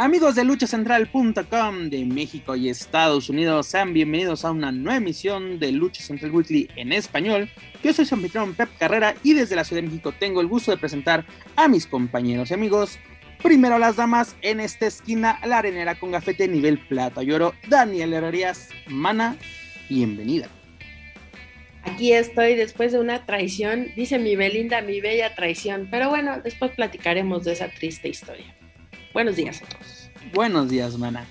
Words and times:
Amigos 0.00 0.34
de 0.34 0.44
luchacentral.com 0.44 1.90
de 1.90 2.06
México 2.06 2.56
y 2.56 2.70
Estados 2.70 3.28
Unidos, 3.28 3.66
sean 3.66 3.92
bienvenidos 3.92 4.46
a 4.46 4.50
una 4.50 4.72
nueva 4.72 4.96
emisión 4.96 5.58
de 5.58 5.72
Lucha 5.72 6.02
Central 6.02 6.30
Weekly 6.30 6.70
en 6.76 6.94
español. 6.94 7.50
Yo 7.84 7.92
soy 7.92 8.06
su 8.06 8.14
anfitrión 8.14 8.54
Pep 8.54 8.70
Carrera 8.78 9.14
y 9.22 9.34
desde 9.34 9.56
la 9.56 9.62
Ciudad 9.62 9.82
de 9.82 9.88
México 9.88 10.14
tengo 10.18 10.40
el 10.40 10.46
gusto 10.46 10.70
de 10.70 10.78
presentar 10.78 11.26
a 11.54 11.68
mis 11.68 11.86
compañeros 11.86 12.50
y 12.50 12.54
amigos. 12.54 12.98
Primero 13.42 13.78
las 13.78 13.96
damas, 13.96 14.36
en 14.40 14.60
esta 14.60 14.86
esquina 14.86 15.38
la 15.44 15.58
arenera 15.58 15.98
con 15.98 16.12
gafete 16.12 16.48
nivel 16.48 16.78
plata 16.78 17.22
y 17.22 17.32
oro, 17.32 17.52
Daniel 17.68 18.14
Herrerías, 18.14 18.70
Mana, 18.86 19.36
bienvenida. 19.90 20.48
Aquí 21.82 22.14
estoy 22.14 22.54
después 22.54 22.92
de 22.92 23.00
una 23.00 23.26
traición, 23.26 23.88
dice 23.96 24.18
mi 24.18 24.34
Belinda, 24.34 24.80
mi 24.80 25.02
bella 25.02 25.34
traición, 25.34 25.88
pero 25.90 26.08
bueno, 26.08 26.40
después 26.42 26.72
platicaremos 26.72 27.44
de 27.44 27.52
esa 27.52 27.68
triste 27.68 28.08
historia. 28.08 28.56
Buenos 29.12 29.36
días 29.36 29.62
a 29.62 29.66
todos. 29.66 30.10
Buenos 30.32 30.68
días, 30.70 30.96
mana. 30.96 31.26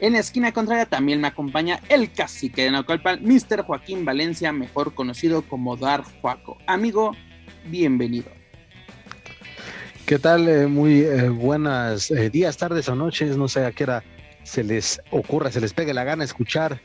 En 0.00 0.14
la 0.14 0.18
esquina 0.18 0.52
contraria 0.52 0.86
también 0.86 1.20
me 1.20 1.28
acompaña 1.28 1.80
el 1.88 2.12
cacique 2.12 2.64
de 2.64 2.70
Naucalpan, 2.70 3.22
Mr. 3.22 3.62
Joaquín 3.62 4.04
Valencia, 4.04 4.52
mejor 4.52 4.94
conocido 4.94 5.42
como 5.42 5.76
Dar 5.76 6.02
Juaco. 6.02 6.58
Amigo, 6.66 7.12
bienvenido. 7.66 8.30
¿Qué 10.04 10.18
tal? 10.18 10.48
Eh, 10.48 10.66
muy 10.66 11.00
eh, 11.00 11.28
buenas 11.28 12.10
eh, 12.10 12.28
días, 12.28 12.56
tardes 12.56 12.88
o 12.88 12.94
noches. 12.94 13.36
No 13.36 13.48
sé 13.48 13.64
a 13.64 13.72
qué 13.72 13.84
hora 13.84 14.04
se 14.42 14.64
les 14.64 15.00
ocurra, 15.10 15.50
se 15.50 15.60
les 15.60 15.72
pegue 15.72 15.94
la 15.94 16.04
gana 16.04 16.24
escuchar 16.24 16.80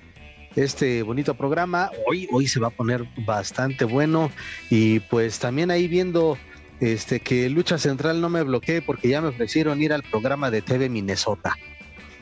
este 0.56 1.04
bonito 1.04 1.34
programa. 1.34 1.92
Hoy, 2.08 2.28
hoy 2.32 2.48
se 2.48 2.60
va 2.60 2.68
a 2.68 2.72
poner 2.72 3.06
bastante 3.26 3.86
bueno 3.86 4.32
y 4.70 5.00
pues 5.02 5.40
también 5.40 5.72
ahí 5.72 5.88
viendo 5.88 6.38
este, 6.82 7.20
que 7.20 7.48
Lucha 7.48 7.78
Central 7.78 8.20
no 8.20 8.30
me 8.30 8.42
bloquee 8.42 8.82
porque 8.82 9.08
ya 9.08 9.22
me 9.22 9.28
ofrecieron 9.28 9.82
ir 9.82 9.94
al 9.94 10.02
programa 10.02 10.50
de 10.50 10.64
TV 10.64 10.90
Minnesota. 10.90 11.56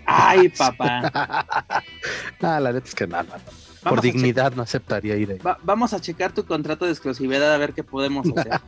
Ay, 0.05 0.49
papá. 0.49 1.09
ah, 2.41 2.59
la 2.59 2.73
neta 2.73 2.87
es 2.87 2.93
que 2.93 3.07
nada. 3.07 3.39
Por 3.81 4.01
dignidad 4.01 4.53
no 4.53 4.61
aceptaría 4.61 5.15
ir 5.15 5.31
ahí. 5.31 5.39
vamos 5.63 5.93
a 5.93 6.01
checar 6.01 6.33
tu 6.33 6.45
contrato 6.45 6.83
de 6.83 6.91
exclusividad 6.91 7.53
a 7.53 7.57
ver 7.57 7.73
qué 7.73 7.85
podemos 7.85 8.27
hacer. 8.35 8.59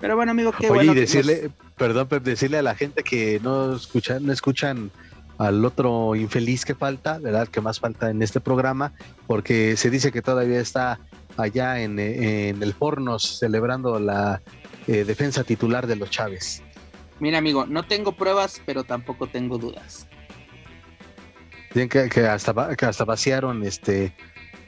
Pero 0.00 0.16
bueno, 0.16 0.32
amigo, 0.32 0.50
qué 0.50 0.68
Oye, 0.68 0.90
y 0.90 0.94
decirle, 0.94 1.50
perdón, 1.76 2.08
Pep, 2.08 2.24
decirle 2.24 2.58
a 2.58 2.62
la 2.62 2.74
gente 2.74 3.04
que 3.04 3.38
no 3.40 3.76
escuchan, 3.76 4.26
no 4.26 4.32
escuchan 4.32 4.90
al 5.38 5.64
otro 5.64 6.16
infeliz 6.16 6.64
que 6.64 6.74
falta, 6.74 7.18
¿verdad? 7.18 7.46
Que 7.46 7.60
más 7.60 7.78
falta 7.78 8.10
en 8.10 8.20
este 8.20 8.40
programa, 8.40 8.92
porque 9.28 9.76
se 9.76 9.90
dice 9.90 10.10
que 10.10 10.22
todavía 10.22 10.58
está 10.58 10.98
allá 11.36 11.80
en, 11.80 11.98
el 11.98 12.74
Fornos 12.74 13.38
celebrando 13.38 13.98
la 13.98 14.40
eh, 14.86 15.04
defensa 15.04 15.44
titular 15.44 15.86
de 15.86 15.96
los 15.96 16.10
Chávez. 16.10 16.62
Mira, 17.20 17.38
amigo, 17.38 17.66
no 17.66 17.84
tengo 17.84 18.12
pruebas, 18.12 18.60
pero 18.66 18.84
tampoco 18.84 19.26
tengo 19.26 19.58
dudas. 19.58 20.06
Dicen 21.72 21.88
que, 21.88 22.26
hasta, 22.26 22.76
que 22.76 22.86
hasta 22.86 23.04
vaciaron 23.04 23.64
este, 23.64 24.14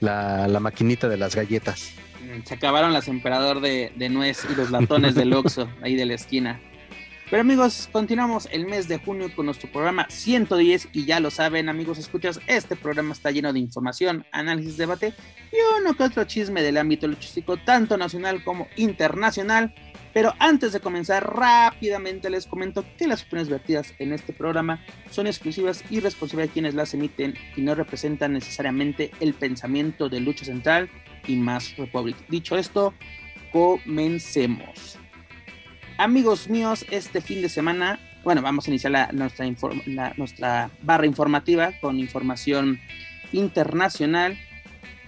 la, 0.00 0.48
maquinita 0.60 1.08
de 1.08 1.16
las 1.16 1.34
galletas. 1.34 1.92
Mm, 2.20 2.44
se 2.44 2.54
acabaron 2.54 2.92
las 2.92 3.08
emperador 3.08 3.60
de, 3.60 3.92
de 3.96 4.08
nuez 4.08 4.44
y 4.50 4.54
los 4.54 4.70
latones 4.70 5.14
del 5.14 5.32
Oxxo, 5.34 5.68
ahí 5.82 5.94
de 5.94 6.06
la 6.06 6.14
esquina. 6.14 6.60
Pero 7.28 7.40
amigos, 7.40 7.88
continuamos 7.90 8.48
el 8.52 8.66
mes 8.66 8.86
de 8.86 8.98
junio 8.98 9.34
con 9.34 9.46
nuestro 9.46 9.68
programa 9.72 10.06
110 10.08 10.90
y 10.92 11.06
ya 11.06 11.18
lo 11.18 11.32
saben 11.32 11.68
amigos, 11.68 11.98
escuchas, 11.98 12.38
este 12.46 12.76
programa 12.76 13.12
está 13.12 13.32
lleno 13.32 13.52
de 13.52 13.58
información, 13.58 14.24
análisis, 14.30 14.76
debate 14.76 15.12
y 15.50 15.56
uno 15.80 15.94
que 15.94 16.04
otro 16.04 16.22
chisme 16.22 16.62
del 16.62 16.76
ámbito 16.76 17.08
luchístico, 17.08 17.56
tanto 17.56 17.96
nacional 17.96 18.44
como 18.44 18.68
internacional. 18.76 19.74
Pero 20.14 20.34
antes 20.38 20.72
de 20.72 20.78
comenzar, 20.78 21.34
rápidamente 21.36 22.30
les 22.30 22.46
comento 22.46 22.84
que 22.96 23.08
las 23.08 23.22
opiniones 23.24 23.50
vertidas 23.50 23.92
en 23.98 24.12
este 24.12 24.32
programa 24.32 24.84
son 25.10 25.26
exclusivas 25.26 25.82
y 25.90 25.98
responsables 25.98 26.48
de 26.48 26.52
quienes 26.52 26.74
las 26.74 26.94
emiten 26.94 27.34
y 27.56 27.60
no 27.60 27.74
representan 27.74 28.34
necesariamente 28.34 29.10
el 29.18 29.34
pensamiento 29.34 30.08
de 30.08 30.20
Lucha 30.20 30.44
Central 30.44 30.88
y 31.26 31.34
Más 31.34 31.76
Republic. 31.76 32.16
Dicho 32.28 32.56
esto, 32.56 32.94
comencemos. 33.52 34.96
Amigos 35.98 36.50
míos, 36.50 36.84
este 36.90 37.22
fin 37.22 37.40
de 37.40 37.48
semana, 37.48 37.98
bueno, 38.22 38.42
vamos 38.42 38.66
a 38.66 38.70
iniciar 38.70 39.14
nuestra, 39.14 39.46
nuestra 40.18 40.70
barra 40.82 41.06
informativa 41.06 41.72
con 41.80 41.98
información 41.98 42.78
internacional. 43.32 44.38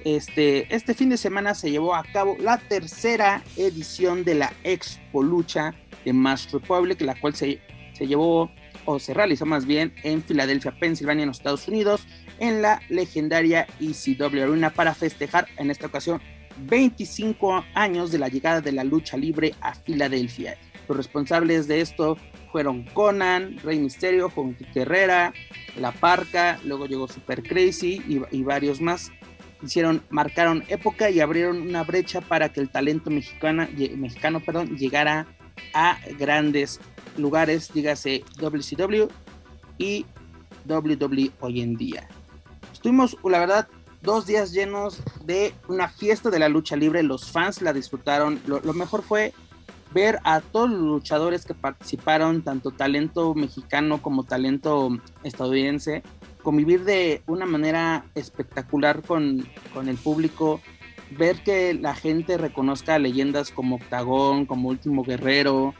Este, 0.06 0.75
este 0.75 0.94
fin 0.94 1.10
de 1.10 1.19
semana 1.19 1.54
se 1.54 1.71
llevó 1.71 1.94
a 1.94 2.04
cabo 2.04 2.38
la 2.41 2.56
tercera 2.56 3.43
edición 3.59 4.25
de 4.25 4.37
la 4.37 4.53
Expo 4.65 5.22
Lucha 5.22 5.75
de 6.06 6.15
Mass 6.15 6.50
Republic, 6.53 7.03
la 7.03 7.21
cual 7.21 7.34
se, 7.34 7.60
se 7.93 8.06
llevó 8.06 8.50
o 8.87 8.98
se 8.98 9.12
realizó 9.12 9.44
más 9.44 9.66
bien 9.66 9.93
en 10.04 10.22
Filadelfia, 10.22 10.72
Pensilvania, 10.81 11.25
en 11.25 11.28
los 11.28 11.37
Estados 11.37 11.69
Unidos, 11.69 12.06
en 12.38 12.62
la 12.62 12.81
legendaria 12.88 13.66
ECW 13.78 14.43
Arena 14.43 14.71
para 14.71 14.94
festejar 14.94 15.48
en 15.59 15.71
esta 15.71 15.88
ocasión 15.88 16.22
25 16.60 17.65
años 17.75 18.10
de 18.10 18.19
la 18.19 18.28
llegada 18.28 18.62
de 18.62 18.72
la 18.72 18.84
lucha 18.84 19.19
libre 19.19 19.54
a 19.60 19.75
Filadelfia. 19.75 20.56
Los 20.88 20.97
responsables 20.97 21.69
de 21.69 21.82
esto 21.82 22.16
fueron 22.50 22.84
Conan, 22.94 23.59
Rey 23.59 23.78
Misterio, 23.78 24.31
Juan 24.31 24.56
Herrera, 24.75 25.34
La 25.78 25.93
Parca, 25.93 26.59
luego 26.65 26.87
llegó 26.87 27.06
Super 27.06 27.43
Crazy 27.43 28.03
y, 28.31 28.43
varios 28.43 28.81
más. 28.81 29.12
Hicieron, 29.62 30.03
marcaron 30.09 30.65
época 30.69 31.10
y 31.10 31.21
abrieron 31.21 31.60
una 31.60 31.84
brecha 31.84 32.21
para 32.22 32.50
que 32.53 32.60
el 32.60 32.71
talento 32.71 33.10
mexicano, 33.10 33.66
mexicano 33.97 34.41
perdón, 34.41 34.77
llegara 34.77 35.27
a 35.75 35.98
grandes 36.19 36.81
lugares, 37.19 37.71
dígase 37.75 38.25
WCW 38.38 39.09
y 39.77 40.06
WWE 40.66 41.32
hoy 41.41 41.60
en 41.60 41.77
día. 41.77 42.09
Estuvimos, 42.72 43.16
la 43.25 43.41
verdad, 43.41 43.69
dos 44.00 44.27
días 44.27 44.53
llenos 44.53 45.03
de 45.25 45.53
una 45.66 45.88
fiesta 45.88 46.31
de 46.31 46.38
la 46.38 46.48
lucha 46.48 46.77
libre. 46.77 47.03
Los 47.03 47.31
fans 47.31 47.60
la 47.60 47.72
disfrutaron. 47.72 48.41
lo 48.47 48.72
mejor 48.72 49.03
fue 49.03 49.34
ver 49.93 50.19
a 50.25 50.41
todos 50.41 50.71
los 50.71 50.81
luchadores 50.81 51.44
que 51.44 51.54
participaron, 51.54 52.43
tanto 52.43 52.71
talento 52.71 53.34
mexicano 53.34 54.03
como 54.03 54.25
talento 54.25 54.99
estadounidense, 55.25 56.03
convivir 56.43 56.84
de 56.84 57.22
una 57.26 57.47
manera 57.47 58.04
espectacular 58.15 59.03
con, 59.03 59.47
el 59.87 59.97
público, 59.97 60.60
ver 61.16 61.37
que 61.43 61.75
la 61.75 61.94
gente 61.94 62.38
reconozca 62.38 62.98
leyendas 62.98 63.50
como 63.50 63.77
Octagón, 63.77 64.47
como 64.47 64.69
Último 64.69 65.04
Guerrero, 65.04 65.75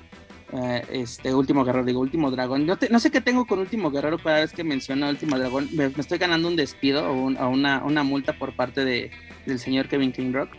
eh, 0.53 0.83
este 0.91 1.35
Último 1.35 1.65
Guerrero, 1.65 1.85
digo 1.85 2.01
Último 2.01 2.31
Dragón. 2.31 2.67
No, 2.67 3.01
sé 3.01 3.11
qué 3.11 3.21
tengo 3.21 3.47
con 3.47 3.59
Último 3.59 3.91
Guerrero 3.91 4.19
cada 4.19 4.41
vez 4.41 4.53
que 4.53 4.65
menciona 4.65 5.11
Último 5.11 5.39
Dragón. 5.39 5.69
Me, 5.75 5.87
estoy 5.87 6.19
ganando 6.19 6.49
un 6.49 6.57
despido 6.57 7.11
o, 7.11 7.15
una, 7.49 7.85
una, 7.85 8.03
multa 8.03 8.39
por 8.39 8.55
parte 8.57 8.85
de, 8.85 9.11
del 9.47 9.59
señor 9.59 9.89
Kevin 9.89 10.13
King 10.13 10.33
Rock. 10.33 10.51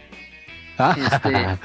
Este, 0.79 1.59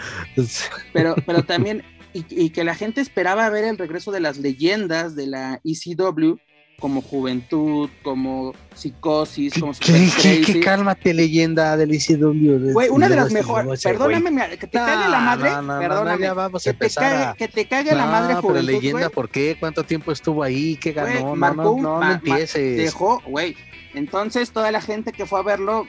pero, 0.92 1.14
pero 1.26 1.42
también, 1.44 1.82
y, 2.12 2.50
que 2.50 2.64
la 2.64 2.75
gente 2.75 3.00
esperaba 3.00 3.48
ver 3.50 3.64
el 3.64 3.78
regreso 3.78 4.12
de 4.12 4.20
las 4.20 4.38
leyendas 4.38 5.14
de 5.14 5.26
la 5.26 5.60
ECW, 5.64 6.36
como 6.80 7.00
Juventud, 7.00 7.88
como 8.02 8.52
Psicosis, 8.75 9.54
como 9.58 9.72
Super 9.72 9.94
¿Qué, 10.20 10.42
¿qué, 10.42 10.60
cálmate, 10.60 11.14
leyenda 11.14 11.76
del 11.76 11.92
ECW. 11.92 12.72
Güey, 12.72 12.88
una 12.88 13.08
de 13.08 13.16
las 13.16 13.32
mejores. 13.32 13.82
Perdóname, 13.82 14.58
que 14.58 14.66
te 14.66 14.78
cague 14.78 15.08
la 15.08 15.20
madre. 15.20 15.50
perdóname. 15.78 16.31
vamos 16.32 16.67
a 16.67 16.72
que, 16.72 16.78
te 16.78 16.90
cague, 16.90 17.38
que 17.38 17.49
te 17.49 17.67
cague 17.67 17.94
la 17.94 18.06
madre 18.06 18.34
Juventud. 18.34 18.67
Pero 18.67 18.81
leyenda, 18.81 19.08
¿por 19.08 19.28
qué? 19.28 19.56
¿Cuánto 19.58 19.84
tiempo 19.84 20.10
estuvo 20.12 20.43
ahí? 20.43 20.76
¿Qué 20.76 20.93
ganó? 20.93 21.37
no, 21.37 21.55
no, 21.55 21.76
no, 21.76 22.00
no 22.00 22.12
empieces. 22.12 22.76
Dejó, 22.76 23.22
güey. 23.26 23.56
Entonces, 23.94 24.50
toda 24.50 24.72
la 24.72 24.81
gente 24.81 25.12
que 25.12 25.25
fue 25.25 25.38
a 25.38 25.43
verlo, 25.43 25.87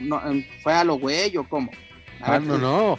¿fue 0.62 0.72
a 0.72 0.84
lo 0.84 0.94
güey 0.98 1.36
o 1.36 1.48
cómo? 1.48 1.70
Ah, 2.22 2.38
no, 2.38 2.58
no 2.58 2.98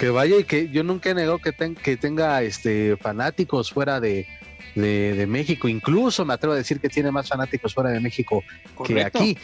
que 0.00 0.08
vaya 0.08 0.38
y 0.38 0.44
que 0.44 0.70
yo 0.70 0.82
nunca 0.82 1.10
he 1.10 1.14
negado 1.14 1.38
que, 1.38 1.52
que 1.74 1.96
tenga 1.98 2.42
este 2.42 2.96
fanáticos 2.96 3.70
fuera 3.70 4.00
de, 4.00 4.26
México. 5.28 5.68
Incluso 5.68 6.24
me 6.24 6.32
atrevo 6.32 6.54
a 6.54 6.56
decir 6.56 6.80
que 6.80 6.88
tiene 6.88 7.10
más 7.10 7.28
fanáticos 7.28 7.74
fuera 7.74 7.90
de 7.90 8.00
México 8.00 8.42
que 8.86 9.02
aquí. 9.02 9.36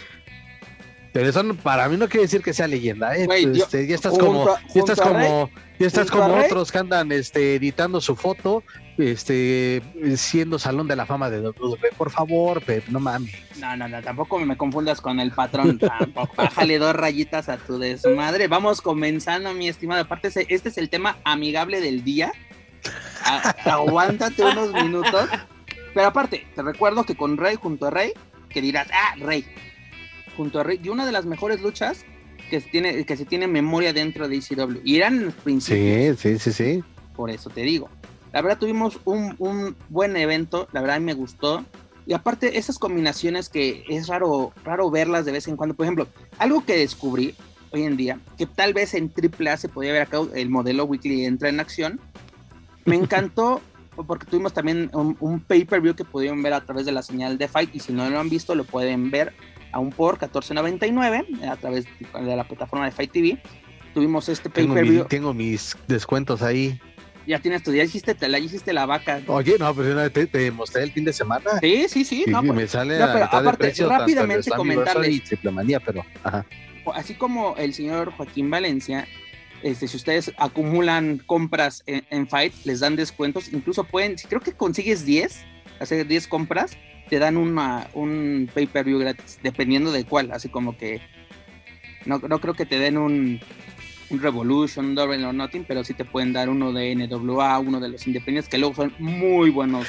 Pero 1.13 1.29
eso 1.29 1.55
para 1.57 1.91
mí 1.91 1.99
no 1.99 2.09
quiere 2.09 2.23
decir 2.23 2.43
que 2.43 2.55
sea 2.55 2.67
leyenda. 2.69 3.15
¿eh? 3.15 3.27
Este, 3.55 3.87
ya 3.87 3.95
estás 3.95 4.17
como, 4.17 4.47
ya 4.75 4.81
estás 4.81 4.99
como, 4.99 5.51
ya 5.79 5.87
estás 5.87 6.11
como 6.11 6.35
otros 6.35 6.73
que 6.73 6.79
andan 6.79 7.13
este, 7.13 7.57
editando 7.57 8.01
su 8.01 8.17
foto 8.17 8.63
este, 8.99 9.83
siendo 10.17 10.59
salón 10.59 10.89
de 10.89 10.97
la 10.97 11.07
fama 11.07 11.31
de 11.31 11.41
WWE. 11.41 11.93
Por 11.97 12.11
favor, 12.11 12.63
Pep, 12.63 12.89
no 12.89 13.01
mames. 13.01 13.35
No, 13.59 13.77
no, 13.77 13.89
no, 13.89 14.03
tampoco 14.03 14.39
me 14.39 14.57
confundas 14.57 15.01
con 15.01 15.21
el 15.21 15.33
patrón. 15.33 15.79
tampoco. 15.79 16.35
Bájale 16.37 16.79
dos 16.79 16.95
rayitas 16.95 17.49
a 17.49 17.59
tu 17.59 17.79
desmadre. 17.79 18.49
Vamos 18.49 18.81
comenzando, 18.81 19.53
mi 19.55 19.69
estimado. 19.69 20.03
Aparte, 20.03 20.29
este 20.29 20.69
es 20.69 20.79
el 20.79 20.89
tema 20.89 21.17
amigable 21.25 21.81
del 21.81 22.05
día. 22.05 22.33
aguántate 23.65 24.43
unos 24.43 24.73
minutos. 24.73 25.29
Pero 25.95 26.09
aparte, 26.09 26.47
te 26.55 26.63
recuerdo 26.63 27.05
que 27.05 27.17
con 27.17 27.37
Rey, 27.37 27.57
junto 27.57 27.87
a 27.87 27.91
Rey, 27.91 28.13
que 28.51 28.61
dirás, 28.61 28.89
ah, 28.93 29.15
Rey, 29.19 29.47
junto 30.37 30.61
a 30.61 30.63
Rey, 30.63 30.79
y 30.83 30.91
una 30.91 31.07
de 31.07 31.13
las 31.13 31.25
mejores 31.25 31.63
luchas 31.63 32.05
que 32.51 32.61
se 32.61 32.69
tiene, 32.69 33.05
que 33.05 33.17
se 33.17 33.25
tiene 33.25 33.47
memoria 33.47 33.93
dentro 33.93 34.29
de 34.29 34.37
ECW. 34.37 34.81
Y 34.85 34.97
eran 34.97 35.25
los 35.25 35.35
principios. 35.35 36.21
Sí, 36.21 36.39
sí, 36.39 36.39
sí, 36.39 36.53
sí. 36.53 36.85
Por 37.15 37.31
eso 37.31 37.51
te 37.51 37.63
digo. 37.63 37.89
La 38.37 38.43
verdad 38.43 38.59
tuvimos 38.59 39.01
un, 39.07 39.75
buen 39.89 40.15
evento, 40.15 40.69
la 40.73 40.83
verdad 40.83 41.01
me 41.01 41.15
gustó. 41.15 41.65
Y 42.05 42.13
aparte, 42.13 42.59
esas 42.59 42.79
combinaciones 42.79 43.49
que 43.49 43.83
es 43.89 44.09
raro, 44.09 44.53
raro 44.63 44.91
verlas 44.91 45.25
de 45.25 45.33
vez 45.33 45.49
en 45.49 45.57
cuando. 45.57 45.75
Por 45.75 45.87
ejemplo, 45.87 46.07
algo 46.37 46.63
que 46.63 46.77
descubrí 46.77 47.35
hoy 47.71 47.85
en 47.85 47.97
día, 47.97 48.21
que 48.37 48.45
tal 48.45 48.75
vez 48.75 48.93
en 48.93 49.11
AAA 49.11 49.57
se 49.57 49.71
podía 49.71 49.95
ver 49.95 50.03
acá 50.03 50.19
el 50.35 50.51
modelo 50.51 50.85
Weekly 50.85 51.25
entra 51.25 51.49
en 51.49 51.61
acción. 51.61 51.99
Me 52.85 52.97
encantó 53.03 53.63
porque 54.07 54.27
tuvimos 54.27 54.53
también 54.53 54.91
un, 54.93 55.41
pay-per-view 55.41 55.95
que 55.95 56.05
pudieron 56.05 56.43
ver 56.43 56.53
a 56.53 56.61
través 56.61 56.85
de 56.85 56.93
la 56.93 57.01
señal 57.01 57.39
de 57.39 57.49
Fight 57.49 57.75
y 57.75 57.81
si 57.81 57.95
no 57.95 58.07
lo 58.11 58.21
han 58.21 58.29
visto 58.29 58.55
lo 58.55 58.65
pueden 58.65 59.11
ver 59.11 59.33
aún 59.73 59.93
por 59.93 60.19
14.99 60.19 61.43
a 61.49 61.57
través 61.57 61.87
de 61.87 62.37
la 62.37 62.47
plataforma 62.47 62.85
de 62.85 62.91
Fight 62.91 63.13
TV. 63.13 63.43
Tuvimos 63.95 64.29
este 64.29 64.51
pay-per-view. 64.51 65.07
Tengo, 65.07 65.33
mis 65.33 65.75
descuentos 65.89 66.43
ahí. 66.43 66.79
Ya 67.27 67.41
tienes 67.41 67.63
tu, 67.63 67.73
ya 67.75 67.83
hiciste, 67.83 68.15
te 68.15 68.29
la 68.29 68.39
hiciste 68.39 68.73
la 68.73 68.87
vaca. 68.87 69.21
Oye, 69.27 69.57
no, 69.59 69.75
pero 69.75 70.11
te, 70.11 70.27
te 70.27 70.51
mostré 70.51 70.85
el 70.85 70.93
fin 70.93 71.05
de 71.05 71.13
semana. 71.13 71.59
Sí, 71.61 71.87
sí, 71.89 72.05
sí. 72.05 72.25
no, 72.29 72.43
me 72.43 72.55
pues, 72.55 72.71
sale 72.71 73.03
a 73.03 73.25
aparte, 73.25 73.73
de 73.73 73.87
rápidamente 73.87 74.51
comentarles. 74.51 75.23
pero, 75.85 76.05
Así 76.95 77.15
como 77.15 77.57
el 77.57 77.75
señor 77.75 78.13
Joaquín 78.13 78.49
Valencia, 78.49 79.09
este, 79.63 79.89
si 79.89 79.97
ustedes 79.97 80.33
acumulan 80.39 81.21
compras 81.27 81.83
en, 81.87 82.29
Fight, 82.29 82.55
les 82.65 82.81
dan 82.81 82.95
descuentos. 82.95 83.53
Incluso 83.53 83.83
pueden, 83.83 84.19
si 84.19 84.29
creo 84.29 84.41
que 84.41 84.53
consigues 84.53 85.05
10, 85.05 85.45
hacer 85.81 86.07
10 86.07 86.29
compras, 86.29 86.77
te 87.09 87.19
dan 87.19 87.37
una, 87.37 87.89
un 87.93 88.49
pay-per-view 88.55 89.01
gratis, 89.01 89.41
dependiendo 89.43 89.91
de 89.91 90.05
cuál. 90.05 90.31
Así 90.31 90.49
como 90.49 90.77
que 90.77 91.01
no, 92.05 92.19
no 92.21 92.41
creo 92.41 92.55
que 92.55 92.67
te 92.67 92.79
den 92.79 92.99
un, 92.99 93.41
un 94.11 94.21
Revolution, 94.21 94.87
un 94.87 94.95
Double 94.95 95.25
or 95.25 95.35
Nothing, 95.35 95.65
pero 95.67 95.85
sí 95.85 95.95
te 95.95 96.05
pueden 96.05 96.33
dar 96.33 96.49
uno 96.49 96.73
de 96.73 96.95
NWA, 96.95 97.59
uno 97.59 97.81
de 97.81 97.89
los 97.91 98.07
independientes, 98.07 98.49
que 98.49 98.59
luego 98.59 98.75
son 98.75 98.93
muy 98.99 99.51
buenos 99.51 99.87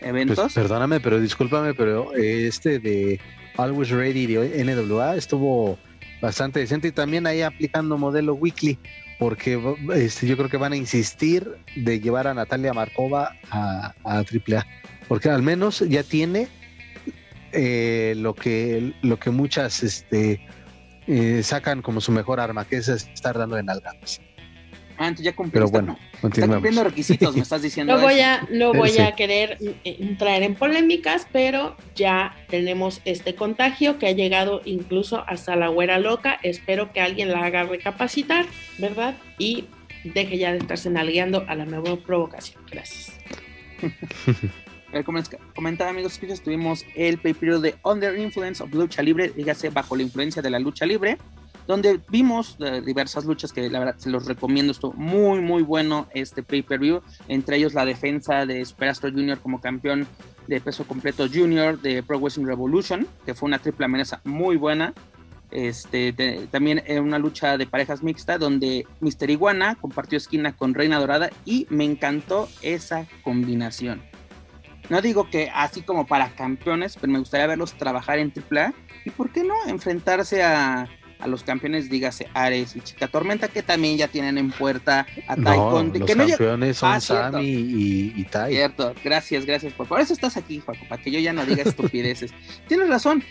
eventos. 0.00 0.38
Pues, 0.38 0.54
perdóname, 0.54 1.00
pero 1.00 1.20
discúlpame, 1.20 1.74
pero 1.74 2.12
este 2.14 2.78
de 2.78 3.20
Always 3.56 3.90
Ready 3.90 4.26
de 4.26 4.64
NWA 4.64 5.16
estuvo 5.16 5.78
bastante 6.20 6.60
decente 6.60 6.88
y 6.88 6.92
también 6.92 7.26
ahí 7.26 7.42
aplicando 7.42 7.96
modelo 7.96 8.34
weekly 8.34 8.78
porque 9.20 9.60
este, 9.94 10.26
yo 10.26 10.36
creo 10.38 10.48
que 10.48 10.56
van 10.56 10.72
a 10.72 10.76
insistir 10.76 11.46
de 11.76 12.00
llevar 12.00 12.26
a 12.26 12.32
Natalia 12.32 12.72
Markova 12.72 13.36
a, 13.50 13.92
a 14.02 14.18
AAA, 14.18 14.66
porque 15.08 15.28
al 15.28 15.42
menos 15.42 15.80
ya 15.80 16.02
tiene 16.02 16.48
eh, 17.52 18.14
lo 18.16 18.34
que 18.34 18.94
lo 19.02 19.18
que 19.18 19.30
muchas 19.30 19.82
este, 19.82 20.40
eh, 21.12 21.42
sacan 21.42 21.82
como 21.82 22.00
su 22.00 22.12
mejor 22.12 22.38
arma, 22.38 22.64
que 22.64 22.76
es 22.76 22.88
estar 22.88 23.36
dando 23.36 23.58
en 23.58 23.68
algas. 23.68 24.20
Ah, 24.96 25.08
entonces 25.08 25.24
ya 25.24 25.34
cumplió. 25.34 25.66
Pero 25.66 25.70
bueno, 25.72 25.98
está 26.22 26.46
cumpliendo 26.46 26.84
requisitos, 26.84 27.34
me 27.34 27.42
estás 27.42 27.62
diciendo. 27.62 27.94
no 27.96 28.00
voy 28.00 28.20
a, 28.20 28.46
no 28.52 28.72
voy 28.72 28.96
a 28.98 29.16
querer 29.16 29.58
eh, 29.60 29.96
entrar 29.98 30.40
en 30.44 30.54
polémicas, 30.54 31.26
pero 31.32 31.76
ya 31.96 32.36
tenemos 32.48 33.00
este 33.04 33.34
contagio 33.34 33.98
que 33.98 34.06
ha 34.06 34.12
llegado 34.12 34.62
incluso 34.64 35.24
hasta 35.26 35.56
la 35.56 35.66
güera 35.66 35.98
loca. 35.98 36.38
Espero 36.44 36.92
que 36.92 37.00
alguien 37.00 37.32
la 37.32 37.44
haga 37.44 37.64
recapacitar, 37.64 38.46
¿verdad? 38.78 39.16
Y 39.36 39.64
deje 40.04 40.38
ya 40.38 40.52
de 40.52 40.58
estarse 40.58 40.90
nalgueando 40.90 41.44
a 41.48 41.56
la 41.56 41.64
nueva 41.64 41.96
provocación. 41.96 42.62
Gracias. 42.70 43.12
como 45.04 45.20
comentaba 45.54 45.90
amigos, 45.90 46.18
tuvimos 46.42 46.84
el 46.94 47.18
pay 47.18 47.32
de 47.32 47.76
Under 47.84 48.18
Influence 48.18 48.62
of 48.62 48.72
Lucha 48.72 49.02
Libre, 49.02 49.30
dígase 49.30 49.70
bajo 49.70 49.96
la 49.96 50.02
influencia 50.02 50.42
de 50.42 50.50
la 50.50 50.58
lucha 50.58 50.84
libre, 50.84 51.16
donde 51.66 52.00
vimos 52.08 52.56
eh, 52.58 52.82
diversas 52.84 53.24
luchas 53.24 53.52
que 53.52 53.70
la 53.70 53.78
verdad 53.78 53.94
se 53.98 54.10
los 54.10 54.26
recomiendo, 54.26 54.72
estuvo 54.72 54.92
muy 54.94 55.40
muy 55.40 55.62
bueno 55.62 56.08
este 56.12 56.42
pay-per-view, 56.42 57.02
entre 57.28 57.56
ellos 57.56 57.74
la 57.74 57.84
defensa 57.84 58.46
de 58.46 58.64
Superastro 58.64 59.10
Junior 59.10 59.38
como 59.38 59.60
campeón 59.60 60.08
de 60.48 60.60
peso 60.60 60.84
completo 60.84 61.28
junior 61.32 61.80
de 61.80 62.02
Pro 62.02 62.18
Wrestling 62.18 62.46
Revolution, 62.46 63.06
que 63.24 63.34
fue 63.34 63.46
una 63.46 63.60
triple 63.60 63.84
amenaza 63.84 64.20
muy 64.24 64.56
buena. 64.56 64.92
Este, 65.52 66.12
también 66.52 66.80
en 66.86 67.02
una 67.02 67.18
lucha 67.18 67.58
de 67.58 67.66
parejas 67.66 68.04
mixta 68.04 68.38
donde 68.38 68.86
Mister 69.00 69.30
Iguana 69.30 69.76
compartió 69.80 70.16
esquina 70.16 70.56
con 70.56 70.74
Reina 70.74 71.00
Dorada 71.00 71.30
y 71.44 71.66
me 71.70 71.84
encantó 71.84 72.48
esa 72.62 73.06
combinación. 73.24 74.00
No 74.90 75.00
digo 75.00 75.30
que 75.30 75.50
así 75.54 75.82
como 75.82 76.06
para 76.06 76.30
campeones, 76.30 76.96
pero 77.00 77.12
me 77.12 77.20
gustaría 77.20 77.46
verlos 77.46 77.74
trabajar 77.74 78.18
en 78.18 78.32
AAA. 78.32 78.74
¿Y 79.04 79.10
por 79.10 79.30
qué 79.32 79.44
no 79.44 79.54
enfrentarse 79.68 80.42
a, 80.42 80.88
los 81.26 81.42
campeones, 81.42 81.90
dígase 81.90 82.28
Ares 82.34 82.76
y 82.76 82.80
Chica 82.80 83.08
Tormenta, 83.08 83.48
que 83.48 83.62
también 83.62 83.96
ya 83.96 84.08
tienen 84.08 84.38
en 84.38 84.50
puerta 84.50 85.06
a 85.26 85.36
Tai 85.36 85.56
no, 85.56 85.82
Los 85.82 86.10
campeones 86.10 86.76
son 86.76 86.92
ah, 86.92 87.00
Sammy 87.00 87.46
y, 87.46 88.12
y, 88.16 88.24
Tai. 88.24 88.52
Cierto, 88.52 88.94
gracias, 89.04 89.46
gracias. 89.46 89.72
Por, 89.72 89.86
por 89.86 90.00
eso 90.00 90.12
estás 90.12 90.36
aquí, 90.36 90.60
Juaco, 90.60 90.84
para 90.88 91.02
que 91.02 91.10
yo 91.10 91.18
ya 91.18 91.32
no 91.32 91.44
diga 91.44 91.62
estupideces. 91.62 92.32
Tienes 92.68 92.88
razón. 92.88 93.22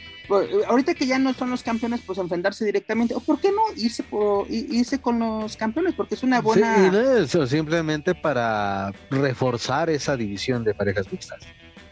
Ahorita 0.68 0.94
que 0.94 1.08
ya 1.08 1.18
no 1.18 1.34
son 1.34 1.50
los 1.50 1.64
campeones, 1.64 2.02
pues 2.06 2.20
enfrentarse 2.20 2.64
directamente. 2.64 3.16
¿O 3.16 3.20
por 3.20 3.40
qué 3.40 3.52
no 3.52 3.62
irse, 3.76 4.04
por, 4.04 4.46
irse 4.50 5.02
con 5.02 5.18
los 5.18 5.58
campeones? 5.58 5.96
Porque 5.96 6.14
es 6.14 6.22
una 6.22 6.40
buena. 6.40 6.76
Sí, 6.76 6.92
no 6.92 7.00
eso, 7.18 7.48
simplemente 7.48 8.14
para 8.14 8.92
reforzar 9.10 9.90
esa 9.90 10.16
división 10.16 10.64
de 10.64 10.76
parejas 10.76 11.12
mixtas. 11.12 11.40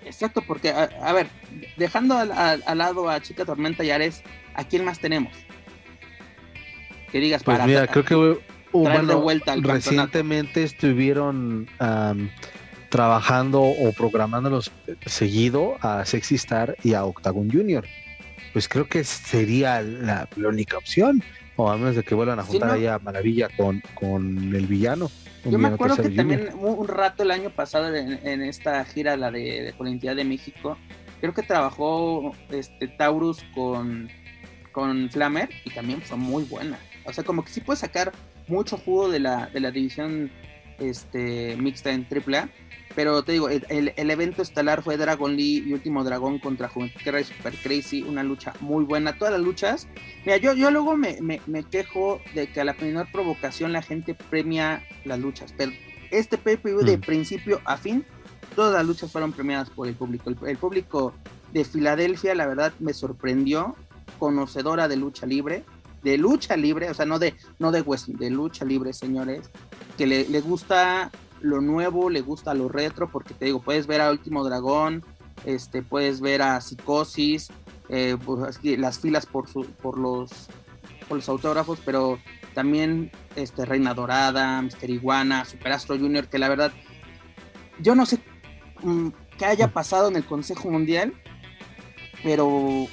Exacto, 0.07 0.41
porque, 0.47 0.69
a, 0.71 1.13
ver, 1.13 1.27
dejando 1.75 2.17
al, 2.17 2.77
lado 2.77 3.09
a 3.09 3.21
Chica 3.21 3.43
Tormenta 3.43 3.83
y 3.83 3.91
Ares, 3.91 4.23
¿a 4.53 4.63
quién 4.63 4.85
más 4.85 4.99
tenemos? 4.99 5.33
Que 7.11 7.19
digas 7.19 7.43
pues 7.43 7.57
para. 7.57 7.67
Mira, 7.67 7.87
creo 7.87 8.05
que 8.05 8.15
hubo, 8.15 9.21
vuelta 9.21 9.53
al 9.53 9.63
recientemente 9.63 10.63
estuvieron 10.63 11.67
trabajando 12.89 13.61
o 13.61 13.91
programándolos 13.91 14.71
seguido 15.05 15.75
a 15.81 16.05
Sexy 16.05 16.35
Star 16.35 16.77
y 16.83 16.93
a 16.93 17.03
Octagon 17.03 17.51
Junior 17.51 17.85
pues 18.57 18.67
creo 18.67 18.87
que 18.87 19.03
sería 19.03 19.83
la, 19.83 20.27
única 20.35 20.79
opción. 20.79 21.21
O 21.57 21.69
a 21.69 21.77
menos 21.77 21.95
de 21.95 22.01
que 22.01 22.15
vuelvan 22.15 22.39
a 22.39 22.43
juntar 22.43 22.71
ahí 22.71 22.87
a 22.87 22.97
Maravilla 22.97 23.49
con, 23.55 23.83
con 23.93 24.55
el 24.55 24.65
villano. 24.65 25.11
Yo 25.45 25.59
me 25.59 25.67
acuerdo 25.67 25.97
que 25.97 26.09
también 26.09 26.49
un 26.55 26.87
rato 26.87 27.21
el 27.21 27.29
año 27.29 27.51
pasado 27.51 27.95
en, 27.95 28.41
esta 28.41 28.83
gira, 28.85 29.15
la 29.15 29.29
de, 29.29 29.75
de 29.79 29.89
entidad 29.89 30.15
de 30.15 30.23
México, 30.23 30.75
creo 31.21 31.35
que 31.35 31.43
trabajó 31.43 32.35
este 32.49 32.87
Taurus 32.87 33.43
con, 33.53 34.09
con 34.71 35.09
Flamer 35.11 35.49
y 35.63 35.69
también 35.69 36.01
fue 36.01 36.17
muy 36.17 36.43
buena. 36.43 36.79
O 37.07 37.13
sea, 37.13 37.23
como 37.23 37.43
que 37.43 37.51
sí 37.51 37.61
puede 37.61 37.79
sacar 37.79 38.11
mucho 38.47 38.77
jugo 38.77 39.09
de 39.09 39.19
la, 39.19 39.47
de 39.47 39.59
la 39.59 39.71
división 39.71 40.31
este, 40.79 41.55
mixta 41.57 41.91
en 41.91 42.05
AAA 42.05 42.49
pero 42.97 43.21
te 43.21 43.33
digo, 43.33 43.47
el, 43.47 43.91
evento 43.95 44.41
estelar 44.41 44.81
fue 44.81 44.97
Dragon 44.97 45.35
Lee 45.35 45.63
y 45.67 45.71
Último 45.71 46.03
Dragón 46.03 46.39
contra 46.39 46.67
Juventud 46.67 46.99
Guerra 47.05 47.21
y 47.21 47.25
Super 47.25 47.53
Crazy, 47.53 48.01
una 48.01 48.23
lucha 48.23 48.53
muy 48.59 48.85
buena. 48.85 49.15
Todas 49.19 49.33
las 49.33 49.41
luchas, 49.43 49.87
mira, 50.25 50.37
yo, 50.37 50.53
yo 50.53 50.71
luego 50.71 50.97
me, 50.97 51.19
quejo 51.69 52.19
de 52.33 52.47
que 52.47 52.59
a 52.59 52.65
la 52.65 52.73
primera 52.73 53.05
provocación 53.11 53.71
la 53.71 53.83
gente 53.83 54.15
premia 54.15 54.83
las 55.05 55.19
luchas, 55.19 55.53
pero 55.55 55.73
este 56.09 56.39
PPV 56.39 56.85
de 56.85 56.97
mm. 56.97 57.01
principio 57.01 57.61
a 57.65 57.77
fin, 57.77 58.03
todas 58.55 58.73
las 58.73 58.87
luchas 58.87 59.11
fueron 59.11 59.31
premiadas 59.31 59.69
por 59.69 59.87
el 59.87 59.93
público. 59.93 60.31
El, 60.47 60.57
público 60.57 61.13
de 61.53 61.65
Filadelfia, 61.65 62.33
la 62.33 62.47
verdad, 62.47 62.73
me 62.79 62.95
sorprendió, 62.95 63.75
conocedora 64.17 64.87
de 64.87 64.95
lucha 64.95 65.27
libre, 65.27 65.63
de 66.07 66.17
lucha 66.17 66.55
libre, 66.55 66.89
o 66.89 66.93
sea, 66.93 67.05
no 67.05 67.19
de, 67.19 67.35
no 67.59 67.71
de 67.71 67.83
de 67.83 68.29
lucha 68.29 68.63
libre, 68.63 68.93
señores, 68.93 69.49
que 69.97 70.07
le, 70.07 70.39
gusta 70.39 71.11
lo 71.41 71.59
nuevo, 71.59 72.09
le 72.09 72.21
gusta 72.21 72.53
lo 72.53 72.69
retro, 72.69 73.11
porque 73.11 73.33
te 73.33 73.45
digo, 73.45 73.61
puedes 73.61 73.87
ver 73.87 73.99
a 73.99 74.09
Último 74.09 74.45
Dragón, 74.45 75.03
este, 75.45 75.81
puedes 75.81 76.21
ver 76.21 76.41
a 76.41 76.61
Psicosis, 76.61 77.49
eh, 77.89 78.15
pues, 78.23 78.57
las 78.63 78.99
filas 78.99 79.25
por, 79.25 79.49
su, 79.49 79.65
por, 79.65 79.97
los, 79.97 80.31
por 81.09 81.17
los 81.17 81.27
autógrafos, 81.27 81.79
pero 81.83 82.19
también 82.53 83.11
este, 83.35 83.65
Reina 83.65 83.93
Dorada, 83.93 84.61
Mister 84.61 84.89
Iguana, 84.89 85.43
Superastro 85.43 85.97
Junior, 85.97 86.27
que 86.29 86.39
la 86.39 86.47
verdad, 86.47 86.71
yo 87.79 87.95
no 87.95 88.05
sé 88.05 88.19
mm, 88.81 89.09
qué 89.37 89.45
haya 89.45 89.73
pasado 89.73 90.07
en 90.07 90.15
el 90.15 90.23
Consejo 90.23 90.69
Mundial, 90.69 91.13
pero 92.23 92.87